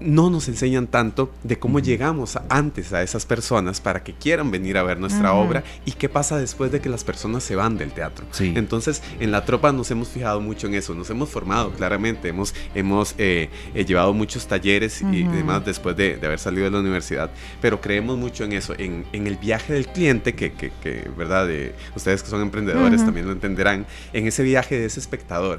no 0.00 0.30
nos 0.30 0.48
enseñan 0.48 0.86
tanto 0.86 1.30
de 1.42 1.58
cómo 1.58 1.78
llegamos 1.78 2.38
antes 2.48 2.92
a 2.92 3.02
esas 3.02 3.26
personas 3.26 3.80
para 3.80 4.02
que 4.02 4.14
quieran 4.14 4.50
venir 4.50 4.78
a 4.78 4.82
ver 4.82 4.98
nuestra 4.98 5.34
obra 5.34 5.62
y 5.84 5.92
qué 5.92 6.08
pasa 6.08 6.38
después 6.38 6.72
de 6.72 6.80
que 6.80 6.88
las 6.88 7.04
personas 7.04 7.44
se 7.44 7.56
van 7.56 7.76
del 7.76 7.92
teatro. 7.92 8.26
Entonces, 8.38 9.02
en 9.20 9.30
la 9.30 9.44
tropa 9.44 9.72
nos 9.72 9.90
hemos 9.90 10.08
fijado 10.08 10.40
mucho 10.40 10.66
en 10.66 10.74
eso, 10.74 10.94
nos 10.94 11.10
hemos 11.10 11.28
formado 11.28 11.70
claramente, 11.72 12.28
hemos, 12.28 12.54
hemos 12.74 13.14
eh, 13.18 13.50
eh, 13.74 13.84
llevado 13.84 14.12
muchos 14.12 14.46
talleres 14.46 15.02
y 15.02 15.22
demás 15.24 15.64
después 15.64 15.96
de, 15.96 16.18
haber 16.22 16.38
salido 16.38 16.64
de 16.64 16.70
la 16.70 16.80
universidad, 16.80 17.30
pero 17.60 17.80
creemos 17.80 18.16
mucho 18.16 18.44
en 18.44 18.52
eso, 18.52 18.74
en, 18.78 19.04
el 19.12 19.36
viaje 19.36 19.72
del 19.72 19.86
cliente, 19.86 20.34
que, 20.34 20.52
que, 20.52 21.10
¿verdad? 21.16 21.48
ustedes 21.94 22.22
que 22.22 22.30
son 22.30 22.40
emprendedores 22.42 23.04
también 23.04 23.26
lo 23.26 23.32
entenderán, 23.32 23.86
en 24.12 24.26
ese 24.26 24.42
viaje 24.42 24.78
de 24.78 24.86
ese 24.86 25.00
espectador. 25.00 25.58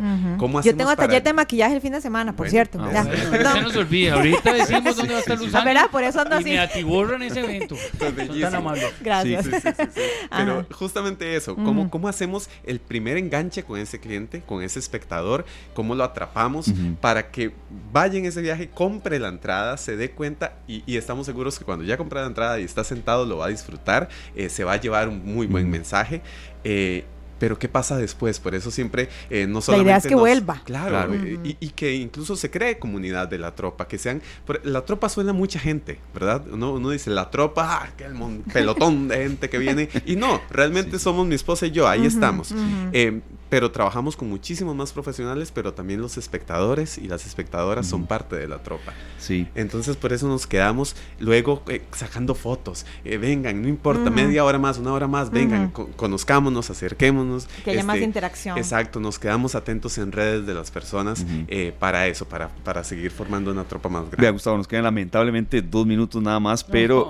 Yo 0.63 0.76
tengo 0.76 0.95
taller 0.95 1.23
de 1.23 1.34
maquillaje 1.34 1.76
el 1.76 1.81
fin 1.81 1.93
de 1.93 2.01
semana, 2.01 2.35
por 2.35 2.49
cierto. 2.49 2.80
Ah, 2.81 2.91
ya. 2.91 3.61
nos 3.61 3.76
olvida, 3.76 4.15
ahorita 4.15 4.30
decimos 4.31 4.95
dónde 4.95 5.13
va 5.13 5.19
a 5.19 5.21
estar. 5.21 5.65
¿Verdad? 5.65 5.89
Por 5.91 6.03
eso 6.03 6.21
ando 6.21 6.35
así. 6.35 6.49
Y 6.49 6.53
me 6.53 6.59
atiborro 6.59 7.15
en 7.15 7.23
ese 7.23 7.39
evento. 7.41 7.75
tan 8.41 8.55
amable. 8.55 8.89
Gracias. 9.01 9.45
Sí, 9.45 9.51
sí, 9.51 9.69
sí, 9.93 10.01
Pero 10.31 10.65
justamente 10.71 11.35
eso, 11.35 11.55
¿cómo, 11.55 11.89
¿cómo 11.89 12.07
hacemos 12.07 12.49
el 12.63 12.79
primer 12.79 13.17
enganche 13.17 13.63
con 13.63 13.79
ese 13.79 13.99
cliente, 13.99 14.41
con 14.41 14.63
ese 14.63 14.79
espectador? 14.79 15.45
¿Cómo 15.73 15.95
lo 15.95 16.03
atrapamos 16.03 16.71
para 16.99 17.31
que 17.31 17.51
vaya 17.91 18.17
en 18.17 18.25
ese 18.25 18.41
viaje, 18.41 18.69
compre 18.69 19.19
la 19.19 19.27
entrada, 19.27 19.77
se 19.77 19.95
dé 19.95 20.11
cuenta 20.11 20.53
y, 20.67 20.83
estamos 20.95 21.25
seguros 21.25 21.57
que 21.57 21.65
cuando 21.65 21.83
ya 21.83 21.97
compra 21.97 22.21
la 22.21 22.27
entrada 22.27 22.59
y 22.59 22.63
está 22.63 22.83
sentado 22.83 23.25
lo 23.25 23.37
va 23.37 23.45
a 23.45 23.49
disfrutar, 23.49 24.09
eh, 24.35 24.49
se 24.49 24.63
va 24.63 24.73
a 24.73 24.77
llevar 24.77 25.09
un 25.09 25.25
muy 25.25 25.47
buen 25.47 25.69
mensaje. 25.69 26.21
Eh, 26.63 27.05
pero 27.41 27.57
¿qué 27.57 27.68
pasa 27.68 27.97
después? 27.97 28.39
Por 28.39 28.53
eso 28.53 28.69
siempre 28.69 29.09
eh, 29.31 29.47
no 29.47 29.61
solamente... 29.61 29.85
La 29.85 29.91
idea 29.93 29.97
es 29.97 30.05
que 30.05 30.13
vuelva. 30.13 30.61
Claro, 30.63 31.11
eh, 31.11 31.57
y, 31.59 31.69
que 31.69 31.95
incluso 31.95 32.35
se 32.35 32.51
cree 32.51 32.77
comunidad 32.77 33.27
de 33.27 33.39
la 33.39 33.55
tropa, 33.55 33.88
que 33.88 33.97
sean... 33.97 34.22
La 34.61 34.85
tropa 34.85 35.09
suena 35.09 35.31
a 35.31 35.34
mucha 35.34 35.59
gente, 35.59 35.97
¿verdad? 36.13 36.43
Uno, 36.51 36.73
uno 36.73 36.91
dice, 36.91 37.09
la 37.09 37.31
tropa, 37.31 37.81
ah, 37.81 37.89
que 37.97 38.05
el 38.05 38.13
pelotón 38.53 39.07
de 39.07 39.23
gente 39.23 39.49
que 39.49 39.57
viene. 39.57 39.89
Y 40.05 40.18
no, 40.18 40.39
realmente 40.51 40.99
somos 40.99 41.26
mi 41.26 41.34
esposa 41.34 41.65
y 41.65 41.72
yo, 41.72 41.88
ahí 41.88 42.05
estamos. 42.05 42.53
Eh, 42.93 43.22
pero 43.52 43.69
trabajamos 43.69 44.15
con 44.15 44.30
muchísimos 44.30 44.73
más 44.78 44.94
profesionales, 44.94 45.52
pero 45.53 45.73
también 45.73 45.99
los 45.99 46.15
espectadores 46.15 46.98
y 46.98 47.10
las 47.10 47.26
espectadoras 47.26 47.86
son 47.86 48.06
parte 48.06 48.38
de 48.38 48.48
la 48.48 48.64
tropa. 48.64 48.94
Sí. 49.19 49.45
Entonces 49.56 49.98
por 49.98 50.14
eso 50.14 50.26
nos 50.30 50.48
quedamos 50.48 50.95
luego 51.19 51.61
eh, 51.68 51.82
sacando 51.91 52.34
fotos. 52.34 52.86
Eh, 53.03 53.18
vengan, 53.18 53.61
no 53.61 53.68
importa, 53.68 54.10
media 54.10 54.45
hora 54.45 54.57
más, 54.57 54.78
una 54.78 54.94
hora 54.94 55.06
más, 55.10 55.32
vengan, 55.32 55.69
conozcámonos, 55.69 56.69
acerquémonos. 56.69 57.48
Que 57.65 57.72
haya 57.72 57.84
más 57.84 57.98
este, 57.98 58.06
interacción. 58.06 58.57
Exacto, 58.57 59.02
nos 59.02 59.19
quedamos 59.19 59.53
atentos 59.53 59.98
en 59.98 60.14
redes 60.14 60.45
de 60.45 60.53
las 60.53 60.72
personas 60.72 61.26
eh, 61.49 61.73
para 61.78 62.07
eso, 62.07 62.23
para, 62.23 62.48
para 62.64 62.86
seguir 62.86 63.11
formando 63.11 63.52
una 63.52 63.65
tropa 63.65 63.90
más 63.90 64.03
grande. 64.03 64.22
Vea, 64.22 64.32
Gustavo, 64.32 64.56
nos 64.56 64.68
quedan 64.69 64.86
lamentablemente 64.86 65.61
dos 65.61 65.86
minutos 65.86 66.23
nada 66.23 66.40
más, 66.40 66.64
pero 66.64 67.10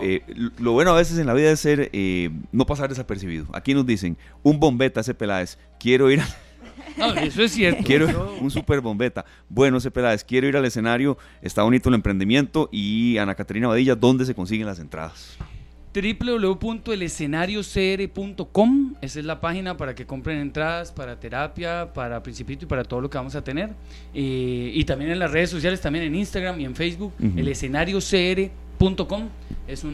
lo 0.57 0.71
bueno 0.71 0.89
a 0.89 0.95
veces 0.95 1.19
en 1.19 1.27
la 1.27 1.35
vida 1.35 1.51
es 1.51 1.59
ser, 1.59 1.91
no 2.51 2.65
pasar 2.65 2.89
desapercibido. 2.89 3.45
Aquí 3.53 3.75
nos 3.75 3.85
dicen, 3.85 4.17
un 4.41 4.59
bombeta 4.59 5.01
ese 5.01 5.13
Peláez, 5.13 5.59
quiero 5.81 6.11
ir 6.11 6.21
a 6.21 6.27
no, 6.97 7.13
eso 7.15 7.43
es 7.43 7.53
cierto. 7.53 7.83
Quiero 7.83 8.35
un 8.39 8.51
super 8.51 8.81
bombeta. 8.81 9.25
Bueno, 9.49 9.79
Cepelades, 9.79 10.25
quiero 10.25 10.47
ir 10.47 10.57
al 10.57 10.65
escenario. 10.65 11.17
Está 11.41 11.63
bonito 11.63 11.89
el 11.89 11.95
emprendimiento. 11.95 12.69
Y 12.71 13.17
Ana 13.17 13.33
Caterina 13.35 13.69
Badilla, 13.69 13.95
¿dónde 13.95 14.25
se 14.25 14.35
consiguen 14.35 14.67
las 14.67 14.79
entradas? 14.79 15.37
www.elescenariocr.com 15.93 18.93
Esa 19.01 19.19
es 19.19 19.25
la 19.25 19.41
página 19.41 19.75
para 19.77 19.95
que 19.95 20.05
compren 20.05 20.37
entradas 20.39 20.91
para 20.91 21.19
terapia, 21.19 21.91
para 21.93 22.21
Principito 22.23 22.65
y 22.65 22.67
para 22.67 22.83
todo 22.83 23.01
lo 23.01 23.09
que 23.09 23.17
vamos 23.17 23.35
a 23.35 23.43
tener. 23.43 23.71
Eh, 24.13 24.71
y 24.73 24.85
también 24.85 25.11
en 25.11 25.19
las 25.19 25.31
redes 25.31 25.49
sociales, 25.49 25.81
también 25.81 26.05
en 26.05 26.15
Instagram 26.15 26.59
y 26.59 26.65
en 26.65 26.75
Facebook, 26.75 27.13
elescenariocr.com 27.37 29.29
es 29.67 29.83
un 29.83 29.93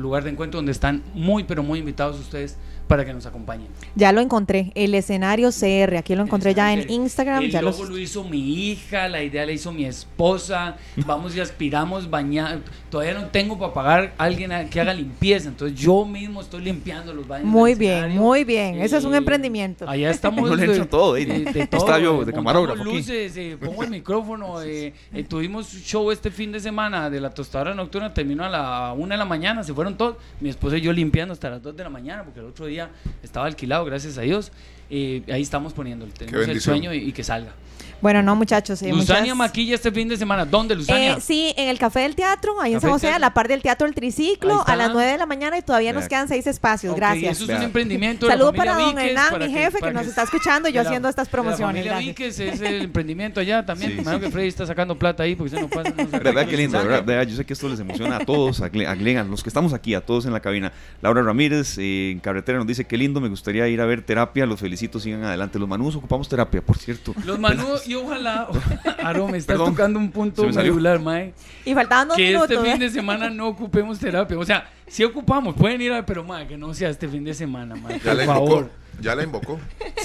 lugar 0.00 0.24
de 0.24 0.30
encuentro 0.30 0.58
donde 0.58 0.72
están 0.72 1.02
muy, 1.12 1.44
pero 1.44 1.62
muy 1.62 1.80
invitados 1.80 2.18
ustedes 2.18 2.56
para 2.92 3.06
que 3.06 3.14
nos 3.14 3.24
acompañen. 3.24 3.68
Ya 3.94 4.12
lo 4.12 4.20
encontré, 4.20 4.70
el 4.74 4.94
escenario 4.94 5.48
CR, 5.48 5.96
aquí 5.96 6.14
lo 6.14 6.24
encontré 6.24 6.52
ya 6.52 6.74
en 6.74 6.90
Instagram. 6.90 7.44
El 7.44 7.50
ya 7.50 7.62
logo 7.62 7.84
lo 7.84 7.96
hizo 7.96 8.22
mi 8.22 8.68
hija, 8.68 9.08
la 9.08 9.22
idea 9.22 9.46
la 9.46 9.52
hizo 9.52 9.72
mi 9.72 9.86
esposa, 9.86 10.76
vamos 11.06 11.34
y 11.34 11.40
aspiramos 11.40 12.10
bañar, 12.10 12.58
todavía 12.90 13.14
no 13.14 13.28
tengo 13.28 13.58
para 13.58 13.72
pagar 13.72 14.12
a 14.18 14.24
alguien 14.24 14.68
que 14.68 14.78
haga 14.78 14.92
limpieza, 14.92 15.48
entonces 15.48 15.78
yo 15.80 16.04
mismo 16.04 16.42
estoy 16.42 16.60
limpiando 16.64 17.14
los 17.14 17.26
baños. 17.26 17.46
Muy 17.46 17.74
bien, 17.74 18.10
muy 18.10 18.44
bien, 18.44 18.78
ese 18.82 18.98
es 18.98 19.04
un 19.06 19.14
emprendimiento. 19.14 19.88
Allá 19.88 20.10
estamos. 20.10 20.42
No 20.52 20.56
le 20.56 20.84
todo, 20.84 21.14
de, 21.14 21.24
de, 21.24 21.66
todo. 21.66 22.24
de 22.24 22.32
camarógrafo. 22.32 22.84
luces, 22.84 23.34
eh, 23.38 23.56
pongo 23.58 23.84
el 23.84 23.90
micrófono, 23.90 24.60
eh, 24.62 24.92
eh, 25.14 25.24
tuvimos 25.24 25.68
show 25.68 26.10
este 26.10 26.30
fin 26.30 26.52
de 26.52 26.60
semana 26.60 27.08
de 27.08 27.20
la 27.20 27.30
tostadora 27.30 27.74
nocturna, 27.74 28.12
terminó 28.12 28.44
a 28.44 28.50
la 28.50 28.92
una 28.92 29.14
de 29.14 29.18
la 29.18 29.24
mañana, 29.24 29.62
se 29.62 29.72
fueron 29.72 29.96
todos, 29.96 30.16
mi 30.40 30.50
esposa 30.50 30.76
y 30.76 30.82
yo 30.82 30.92
limpiando 30.92 31.32
hasta 31.32 31.48
las 31.48 31.62
dos 31.62 31.74
de 31.74 31.84
la 31.84 31.88
mañana, 31.88 32.24
porque 32.24 32.40
el 32.40 32.46
otro 32.46 32.66
día 32.66 32.81
estaba 33.22 33.46
alquilado, 33.46 33.84
gracias 33.84 34.18
a 34.18 34.22
Dios. 34.22 34.52
y 34.90 35.22
ahí 35.30 35.42
estamos 35.42 35.72
tenemos 36.12 36.48
el 36.48 36.60
sueño 36.60 36.92
y 36.92 37.12
que 37.12 37.24
salga. 37.24 37.52
Bueno, 38.00 38.22
no, 38.22 38.34
muchachos. 38.34 38.82
Eh, 38.82 38.90
Luzania 38.90 39.34
maquilla 39.34 39.74
este 39.74 39.92
fin 39.92 40.08
de 40.08 40.16
semana. 40.16 40.44
¿Dónde, 40.44 40.74
Luzania? 40.74 41.14
Eh, 41.14 41.20
sí, 41.20 41.54
en 41.56 41.68
el 41.68 41.78
Café 41.78 42.00
del 42.00 42.14
Teatro, 42.14 42.60
ahí 42.60 42.74
en 42.74 42.80
San 42.80 42.90
José, 42.90 43.10
a 43.10 43.18
la 43.18 43.32
par 43.32 43.48
del 43.48 43.62
Teatro 43.62 43.86
El 43.86 43.94
Triciclo, 43.94 44.64
a 44.66 44.76
las 44.76 44.92
9 44.92 45.12
de 45.12 45.18
la 45.18 45.26
mañana 45.26 45.58
y 45.58 45.62
todavía 45.62 45.92
nos 45.92 46.08
quedan 46.08 46.28
seis 46.28 46.46
espacios. 46.46 46.94
Gracias. 46.96 47.40
Eso 47.40 47.50
es 47.50 47.58
un 47.58 47.64
emprendimiento. 47.64 48.26
Saludos 48.26 48.54
para 48.54 48.74
don 48.74 48.98
Hernán, 48.98 49.38
mi 49.38 49.50
jefe, 49.50 49.78
que, 49.80 49.92
nos 49.92 50.06
está 50.06 50.22
escuchando 50.22 50.68
y 50.68 50.72
yo 50.72 50.80
haciendo 50.80 51.08
estas 51.08 51.28
promociones. 51.28 51.86
La 51.86 51.98
Víquez 51.98 52.38
es 52.38 52.60
el 52.60 52.82
emprendimiento 52.82 53.40
allá 53.40 53.64
también. 53.64 54.04
Sí, 54.04 54.20
que 54.20 54.30
Freddy 54.30 54.48
está 54.48 54.66
sacando 54.66 54.98
plata 54.98 55.22
ahí 55.22 55.34
porque 55.34 55.50
se 55.50 55.60
no 55.60 55.68
pasa. 55.68 55.92
¿Verdad 55.92 56.46
qué 56.46 56.56
lindo? 56.56 56.82
¿verdad? 56.84 57.26
Yo 57.26 57.36
sé 57.36 57.44
que 57.44 57.52
esto 57.52 57.68
les 57.68 57.80
emociona 57.80 58.16
a 58.16 58.24
todos, 58.24 58.60
a 58.60 58.68
Glenn, 58.68 59.18
a 59.18 59.24
los 59.24 59.42
que 59.42 59.48
estamos 59.48 59.72
aquí, 59.72 59.94
a 59.94 60.00
todos 60.00 60.26
en 60.26 60.32
la 60.32 60.40
cabina. 60.40 60.72
Laura 61.00 61.22
Ramírez 61.22 61.78
eh, 61.78 62.10
en 62.10 62.20
Carretera 62.20 62.58
nos 62.58 62.66
dice, 62.66 62.84
qué 62.84 62.96
lindo, 62.96 63.20
me 63.20 63.28
gustaría 63.28 63.66
ir 63.68 63.80
a 63.80 63.86
ver 63.86 64.02
terapia. 64.02 64.46
Los 64.46 64.60
felicito, 64.60 65.00
sigan 65.00 65.24
adelante. 65.24 65.58
Los 65.58 65.68
manús 65.68 65.94
ocupamos 65.96 66.28
terapia, 66.28 66.60
por 66.60 66.78
cierto. 66.78 67.14
Los 67.24 67.38
manús 67.38 67.71
y 67.86 67.94
ojalá 67.94 68.48
Aro, 69.04 69.28
me 69.28 69.38
estás 69.38 69.56
tocando 69.56 69.98
un 69.98 70.10
punto 70.10 70.44
medular, 70.44 71.00
Mae. 71.00 71.34
Y 71.64 71.74
faltaban 71.74 72.08
dos 72.08 72.16
que 72.16 72.34
este 72.34 72.58
fin 72.58 72.66
¿eh? 72.66 72.78
de 72.78 72.90
semana 72.90 73.30
no 73.30 73.48
ocupemos 73.48 73.98
terapia. 73.98 74.38
O 74.38 74.44
sea, 74.44 74.70
si 74.86 75.04
ocupamos, 75.04 75.54
pueden 75.54 75.80
ir 75.80 75.92
a 75.92 76.04
pero 76.04 76.24
Mae, 76.24 76.46
que 76.46 76.56
no 76.56 76.72
sea 76.74 76.90
este 76.90 77.08
fin 77.08 77.24
de 77.24 77.34
semana, 77.34 77.74
Mae. 77.74 78.00
Ya 78.00 78.14
por 78.14 78.26
favor. 78.26 78.70
Ya 79.00 79.14
la 79.14 79.24
invocó. 79.24 79.58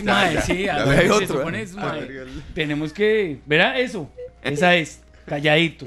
mae, 0.03 0.41
sí, 0.41 0.67
hay 0.67 1.09
otro. 1.09 1.45
tenemos 2.53 2.93
que. 2.93 3.39
¿Verá 3.45 3.77
eso? 3.79 4.09
Esa 4.41 4.75
es. 4.75 5.01
Calladito. 5.25 5.85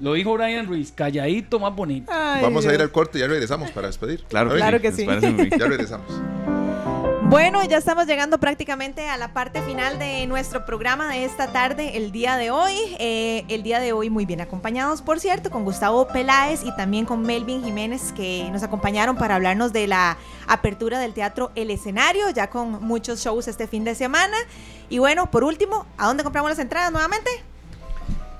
Lo 0.00 0.12
dijo 0.12 0.34
Brian 0.34 0.66
Ruiz, 0.66 0.92
calladito 0.92 1.58
más 1.58 1.74
bonito. 1.74 2.12
Vamos 2.12 2.66
a 2.66 2.74
ir 2.74 2.80
al 2.82 2.90
corte 2.90 3.18
y 3.18 3.22
ya 3.22 3.26
regresamos 3.26 3.70
para 3.70 3.86
despedir. 3.86 4.22
Claro, 4.28 4.50
claro 4.50 4.80
que 4.80 4.92
sí. 4.92 5.06
Ya 5.06 5.66
regresamos. 5.66 6.06
Bueno, 7.28 7.64
ya 7.64 7.78
estamos 7.78 8.06
llegando 8.06 8.38
prácticamente 8.38 9.08
a 9.08 9.16
la 9.16 9.32
parte 9.32 9.62
final 9.62 9.98
de 9.98 10.26
nuestro 10.26 10.66
programa 10.66 11.10
de 11.10 11.24
esta 11.24 11.52
tarde, 11.52 11.96
el 11.96 12.12
día 12.12 12.36
de 12.36 12.50
hoy. 12.50 12.74
Eh, 12.98 13.44
el 13.48 13.62
día 13.62 13.80
de 13.80 13.92
hoy 13.92 14.10
muy 14.10 14.26
bien 14.26 14.42
acompañados, 14.42 15.00
por 15.00 15.18
cierto, 15.18 15.50
con 15.50 15.64
Gustavo 15.64 16.06
Peláez 16.06 16.62
y 16.64 16.76
también 16.76 17.06
con 17.06 17.22
Melvin 17.22 17.64
Jiménez, 17.64 18.12
que 18.12 18.48
nos 18.52 18.62
acompañaron 18.62 19.16
para 19.16 19.36
hablarnos 19.36 19.72
de 19.72 19.86
la 19.86 20.18
apertura 20.46 21.00
del 21.00 21.14
teatro 21.14 21.50
El 21.54 21.70
Escenario, 21.70 22.28
ya 22.30 22.50
con 22.50 22.84
muchos 22.84 23.24
shows 23.24 23.48
este 23.48 23.66
fin 23.66 23.84
de 23.84 23.94
semana. 23.94 24.36
Y 24.90 24.98
bueno, 24.98 25.30
por 25.30 25.44
último, 25.44 25.86
¿a 25.96 26.06
dónde 26.06 26.22
compramos 26.24 26.50
las 26.50 26.58
entradas 26.58 26.92
nuevamente? 26.92 27.30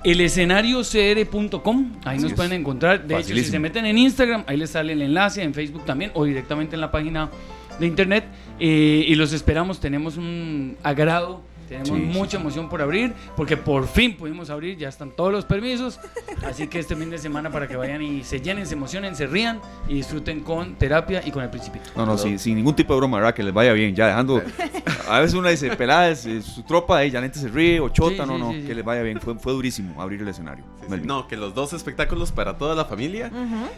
El 0.05 0.21
escenario 0.21 0.83
cr.com, 0.83 1.93
ahí 2.05 2.19
nos 2.19 2.33
pueden 2.33 2.53
encontrar. 2.53 3.07
De 3.07 3.17
hecho, 3.17 3.33
si 3.33 3.43
se 3.43 3.57
meten 3.57 3.87
en 3.87 3.97
Instagram, 3.97 4.43
ahí 4.45 4.55
les 4.55 4.69
sale 4.69 4.93
el 4.93 5.01
enlace, 5.01 5.41
en 5.41 5.55
Facebook 5.55 5.83
también, 5.83 6.11
o 6.13 6.25
directamente 6.25 6.75
en 6.75 6.81
la 6.81 6.91
página 6.91 7.31
de 7.79 7.87
internet. 7.87 8.25
Eh, 8.59 9.05
y 9.07 9.15
los 9.15 9.33
esperamos, 9.33 9.79
tenemos 9.79 10.17
un 10.17 10.77
agrado 10.83 11.41
tenemos 11.67 11.99
mucha 11.99 12.37
emoción 12.37 12.69
por 12.69 12.81
abrir, 12.81 13.13
porque 13.35 13.57
por 13.57 13.87
fin 13.87 14.15
pudimos 14.15 14.49
abrir, 14.49 14.77
ya 14.77 14.89
están 14.89 15.11
todos 15.11 15.31
los 15.31 15.45
permisos. 15.45 15.99
Así 16.45 16.67
que 16.67 16.79
este 16.79 16.95
fin 16.95 17.09
de 17.09 17.17
semana 17.17 17.51
para 17.51 17.67
que 17.67 17.75
vayan 17.75 18.01
y 18.01 18.23
se 18.23 18.39
llenen, 18.39 18.65
se 18.65 18.73
emocionen, 18.73 19.15
se 19.15 19.27
rían 19.27 19.59
y 19.87 19.95
disfruten 19.95 20.41
con 20.41 20.75
terapia 20.75 21.21
y 21.25 21.31
con 21.31 21.43
el 21.43 21.49
principito. 21.49 21.89
No, 21.95 22.05
no, 22.05 22.17
sin, 22.17 22.39
sin, 22.39 22.55
ningún 22.55 22.75
tipo 22.75 22.93
de 22.93 22.99
broma, 22.99 23.17
¿verdad? 23.17 23.33
Que 23.33 23.43
les 23.43 23.53
vaya 23.53 23.73
bien, 23.73 23.95
ya 23.95 24.07
dejando. 24.07 24.41
A 25.09 25.19
veces 25.19 25.35
una 25.35 25.49
dice, 25.49 25.75
pelada, 25.75 26.09
es, 26.09 26.21
su 26.43 26.63
tropa, 26.63 27.03
ella 27.03 27.21
gente 27.21 27.39
se 27.39 27.47
ríe 27.47 27.79
o 27.79 27.89
chota, 27.89 28.25
no, 28.25 28.37
no, 28.37 28.51
que 28.51 28.73
les 28.73 28.83
vaya 28.83 29.01
bien. 29.01 29.19
Fue, 29.19 29.35
fue 29.35 29.53
durísimo 29.53 30.01
abrir 30.01 30.21
el 30.21 30.27
escenario. 30.27 30.63
No, 31.03 31.27
que 31.27 31.35
los 31.35 31.53
dos 31.53 31.73
espectáculos 31.73 32.31
para 32.31 32.57
toda 32.57 32.75
la 32.75 32.85
familia 32.85 33.31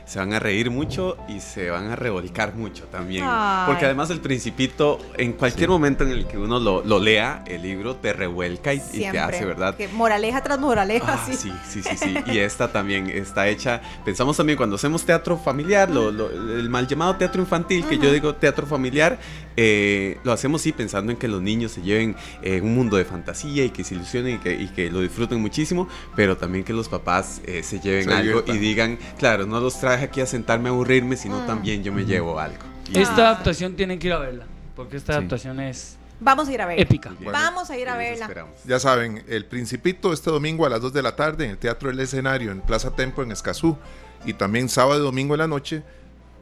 se 0.05 0.19
van 0.19 0.33
a 0.33 0.39
reír 0.39 0.69
mucho 0.69 1.17
y 1.27 1.39
se 1.39 1.69
van 1.69 1.89
a 1.91 1.95
revolcar 1.95 2.55
mucho 2.55 2.85
también. 2.85 3.25
Porque 3.65 3.85
además 3.85 4.09
el 4.09 4.19
principito, 4.19 4.99
en 5.17 5.33
cualquier 5.33 5.69
momento 5.69 6.03
en 6.03 6.11
el 6.11 6.27
que 6.27 6.37
uno 6.37 6.59
lo, 6.59 6.83
lo 6.83 6.99
lea, 6.99 7.43
el 7.47 7.61
libro 7.61 7.76
te 7.95 8.13
revuelca 8.13 8.73
y, 8.73 8.79
te 8.79 9.19
hace, 9.19 9.45
¿verdad? 9.45 9.75
Que 9.75 9.87
moraleja 9.87 10.41
tras 10.41 10.59
moraleja, 10.59 11.13
ah, 11.13 11.25
sí. 11.25 11.35
Sí, 11.67 11.81
sí, 11.81 11.97
sí, 11.97 12.17
Y 12.27 12.39
esta 12.39 12.71
también 12.71 13.09
está 13.09 13.47
hecha, 13.47 13.81
pensamos 14.05 14.37
también 14.37 14.57
cuando 14.57 14.75
hacemos 14.75 15.05
teatro 15.05 15.37
familiar, 15.37 15.89
lo, 15.89 16.09
el 16.09 16.69
mal 16.69 16.87
llamado 16.87 17.15
teatro 17.15 17.41
infantil, 17.41 17.85
que 17.85 17.97
yo 17.97 18.11
digo 18.11 18.35
teatro 18.35 18.65
familiar, 18.65 19.19
eh, 19.55 20.19
lo 20.23 20.31
hacemos 20.31 20.61
sí 20.61 20.71
pensando 20.71 21.11
en 21.11 21.17
que 21.17 21.27
los 21.27 21.41
niños 21.41 21.71
se 21.71 21.81
lleven 21.81 22.15
eh, 22.41 22.61
un 22.61 22.75
mundo 22.75 22.97
de 22.97 23.05
fantasía 23.05 23.65
y 23.65 23.69
que 23.69 23.83
se 23.83 23.95
ilusionen 23.95 24.35
y 24.35 24.37
que, 24.37 24.53
y 24.53 24.67
que 24.67 24.91
lo 24.91 25.01
disfruten 25.01 25.41
muchísimo, 25.41 25.87
pero 26.15 26.37
también 26.37 26.63
que 26.63 26.73
los 26.73 26.89
papás 26.89 27.41
eh, 27.45 27.63
se 27.63 27.79
lleven 27.79 28.11
algo 28.11 28.43
y 28.45 28.57
digan, 28.57 28.97
claro, 29.17 29.45
no 29.45 29.59
los 29.59 29.79
traje 29.79 30.05
aquí 30.05 30.21
a 30.21 30.25
sentarme 30.25 30.69
a 30.69 30.71
aburrirme, 30.71 31.17
sino 31.17 31.41
mm. 31.41 31.47
también 31.47 31.83
yo 31.83 31.91
me 31.91 32.05
llevo 32.05 32.39
algo. 32.39 32.63
esta 32.93 33.29
adaptación 33.29 33.75
tienen 33.75 33.99
que 33.99 34.07
ir 34.07 34.13
a 34.13 34.19
verla, 34.19 34.45
porque 34.75 34.97
esta 34.97 35.13
adaptación 35.13 35.59
es 35.59 35.97
Vamos 36.19 36.47
a 36.47 36.53
ir 36.53 36.61
a 36.61 36.65
verla. 36.65 36.81
Épica. 36.81 37.13
Vamos 37.19 37.69
a 37.69 37.77
ir 37.77 37.87
a 37.89 37.97
verla. 37.97 38.47
Ya 38.65 38.79
saben, 38.79 39.23
El 39.27 39.45
Principito 39.45 40.13
este 40.13 40.31
domingo 40.31 40.65
a 40.65 40.69
las 40.69 40.81
2 40.81 40.93
de 40.93 41.01
la 41.01 41.15
tarde 41.15 41.45
en 41.45 41.51
el 41.51 41.57
Teatro 41.57 41.89
del 41.89 41.99
Escenario 41.99 42.51
en 42.51 42.61
Plaza 42.61 42.91
Tempo 42.91 43.23
en 43.23 43.31
Escazú. 43.31 43.77
Y 44.25 44.33
también 44.33 44.67
sábado 44.67 44.99
y 44.99 45.03
domingo 45.03 45.35
en 45.35 45.39
la 45.39 45.47
noche, 45.47 45.83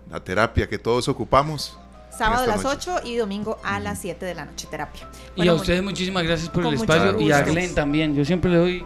la 0.10 0.24
terapia 0.24 0.68
que 0.68 0.78
todos 0.78 1.08
ocupamos. 1.08 1.78
Sábado 2.18 2.44
a 2.46 2.48
las 2.48 2.64
8 2.64 3.02
y 3.04 3.18
domingo 3.18 3.60
a 3.64 3.80
las 3.82 4.00
7 4.00 4.26
de 4.26 4.36
la 4.36 4.46
noche, 4.46 4.68
terapia. 4.72 5.10
y 5.36 5.46
a 5.48 5.54
ustedes 5.54 5.84
muchísimas 5.84 6.24
gracias 6.24 6.50
por 6.50 6.66
el 6.66 6.76
espacio 6.76 7.20
y 7.20 7.32
a 7.32 7.42
Glenn 7.42 7.76
también. 7.76 8.16
Yo 8.16 8.24
siempre 8.24 8.50
le 8.52 8.58
doy 8.58 8.86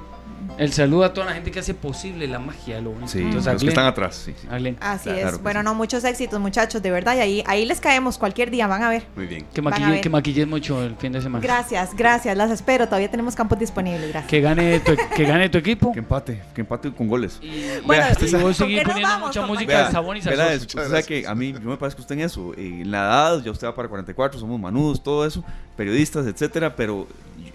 el 0.59 0.73
saludo 0.73 1.05
a 1.05 1.13
toda 1.13 1.27
la 1.27 1.33
gente 1.33 1.51
que 1.51 1.59
hace 1.59 1.73
posible 1.73 2.27
la 2.27 2.37
magia, 2.37 2.81
lo 2.81 2.93
Sí, 3.07 3.21
los 3.21 3.47
que 3.47 3.67
están 3.67 3.85
atrás. 3.85 4.23
Sí, 4.25 4.35
Así 4.81 5.09
es. 5.09 5.41
bueno, 5.41 5.63
no, 5.63 5.73
muchos 5.73 6.03
éxitos, 6.03 6.37
muchachos, 6.39 6.81
de 6.81 6.91
verdad. 6.91 7.15
Y 7.15 7.19
ahí, 7.19 7.43
ahí 7.47 7.65
les 7.65 7.79
caemos 7.79 8.17
cualquier 8.17 8.51
día, 8.51 8.67
van 8.67 8.83
a 8.83 8.89
ver. 8.89 9.03
Muy 9.15 9.25
bien. 9.25 9.45
Que, 9.53 9.61
maquille, 9.61 10.01
que 10.01 10.09
maquilles 10.09 10.47
mucho 10.47 10.83
el 10.83 10.97
fin 10.97 11.13
de 11.13 11.21
semana. 11.21 11.41
Gracias, 11.41 11.95
gracias. 11.95 12.35
Las 12.35 12.51
espero. 12.51 12.85
Todavía 12.87 13.09
tenemos 13.09 13.35
campos 13.35 13.57
disponibles. 13.57 14.09
Gracias. 14.09 14.29
Que 14.29 14.41
gane 14.41 14.81
tu, 14.81 14.97
que 15.15 15.23
gane 15.23 15.47
tu 15.47 15.57
equipo. 15.57 15.93
Que 15.93 15.99
empate, 15.99 16.41
que 16.53 16.61
empate 16.61 16.91
con 16.91 17.07
goles. 17.07 17.39
bueno, 17.85 18.05
y 18.19 18.35
vos 18.35 18.57
seguir 18.57 18.83
poniendo 18.83 19.19
mucha 19.19 19.45
música 19.45 19.85
de 19.85 19.91
sabón 19.93 20.17
y 20.17 20.21
sazón. 20.21 20.85
O 20.85 20.89
sea 20.89 21.03
que 21.03 21.25
a 21.25 21.35
mí 21.35 21.53
yo 21.53 21.69
me 21.69 21.77
parezco 21.77 22.01
usted 22.01 22.15
en 22.15 22.21
eso. 22.21 22.53
En 22.57 22.91
la 22.91 22.99
edad, 22.99 23.43
ya 23.43 23.51
usted 23.51 23.67
va 23.67 23.75
para 23.75 23.87
44, 23.87 24.37
somos 24.37 24.59
manudos, 24.59 25.01
todo 25.01 25.25
eso, 25.25 25.41
periodistas, 25.77 26.27
etcétera, 26.27 26.75
pero 26.75 27.07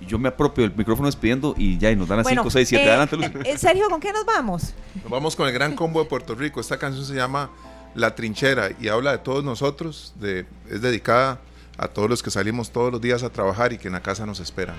yo 0.07 0.19
me 0.19 0.29
apropio 0.29 0.63
del 0.63 0.77
micrófono 0.77 1.07
despidiendo 1.07 1.55
y 1.57 1.79
ya, 1.79 1.91
y 1.91 1.97
nos 1.97 2.09
dan 2.09 2.21
a 2.21 2.25
5, 2.25 2.51
6, 2.51 2.69
7. 2.69 2.89
Adelante, 2.89 3.17
Luz. 3.17 3.27
Eh, 3.45 3.59
Sergio, 3.59 3.89
¿con 3.89 4.01
qué 4.01 4.13
nos 4.13 4.25
vamos? 4.25 4.75
Nos 5.03 5.11
vamos 5.11 5.37
con 5.37 5.47
el 5.47 5.53
Gran 5.53 5.75
Combo 5.75 6.03
de 6.03 6.09
Puerto 6.09 6.35
Rico. 6.35 6.61
Esta 6.61 6.79
canción 6.79 7.05
se 7.05 7.15
llama 7.15 7.51
La 7.95 8.15
Trinchera 8.15 8.71
y 8.81 8.89
habla 8.89 9.13
de 9.13 9.19
todos 9.19 9.45
nosotros. 9.45 10.15
De, 10.21 10.47
es 10.71 10.81
dedicada 10.83 11.41
a 11.79 11.89
todos 11.89 12.09
los 12.09 12.23
que 12.23 12.31
salimos 12.31 12.71
todos 12.71 12.93
los 12.93 13.01
días 13.01 13.23
a 13.23 13.31
trabajar 13.31 13.73
y 13.73 13.79
que 13.79 13.89
en 13.89 13.95
la 13.95 14.03
casa 14.03 14.27
nos 14.27 14.41
esperan. 14.41 14.77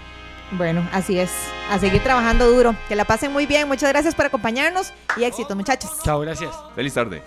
Bueno, 0.51 0.87
así 0.91 1.17
es. 1.19 1.31
A 1.71 1.79
seguir 1.79 2.01
trabajando 2.03 2.49
duro. 2.49 2.75
Que 2.87 2.95
la 2.95 3.05
pasen 3.05 3.31
muy 3.31 3.45
bien. 3.45 3.67
Muchas 3.67 3.89
gracias 3.89 4.15
por 4.15 4.25
acompañarnos 4.25 4.93
y 5.17 5.23
éxito, 5.23 5.55
muchachos. 5.55 5.91
Chao, 6.03 6.19
gracias. 6.19 6.55
Feliz 6.75 6.93
tarde. 6.93 7.21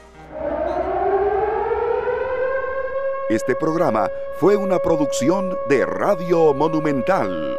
Este 3.29 3.55
programa 3.55 4.09
fue 4.41 4.57
una 4.57 4.79
producción 4.79 5.55
de 5.69 5.85
Radio 5.85 6.55
Monumental. 6.55 7.59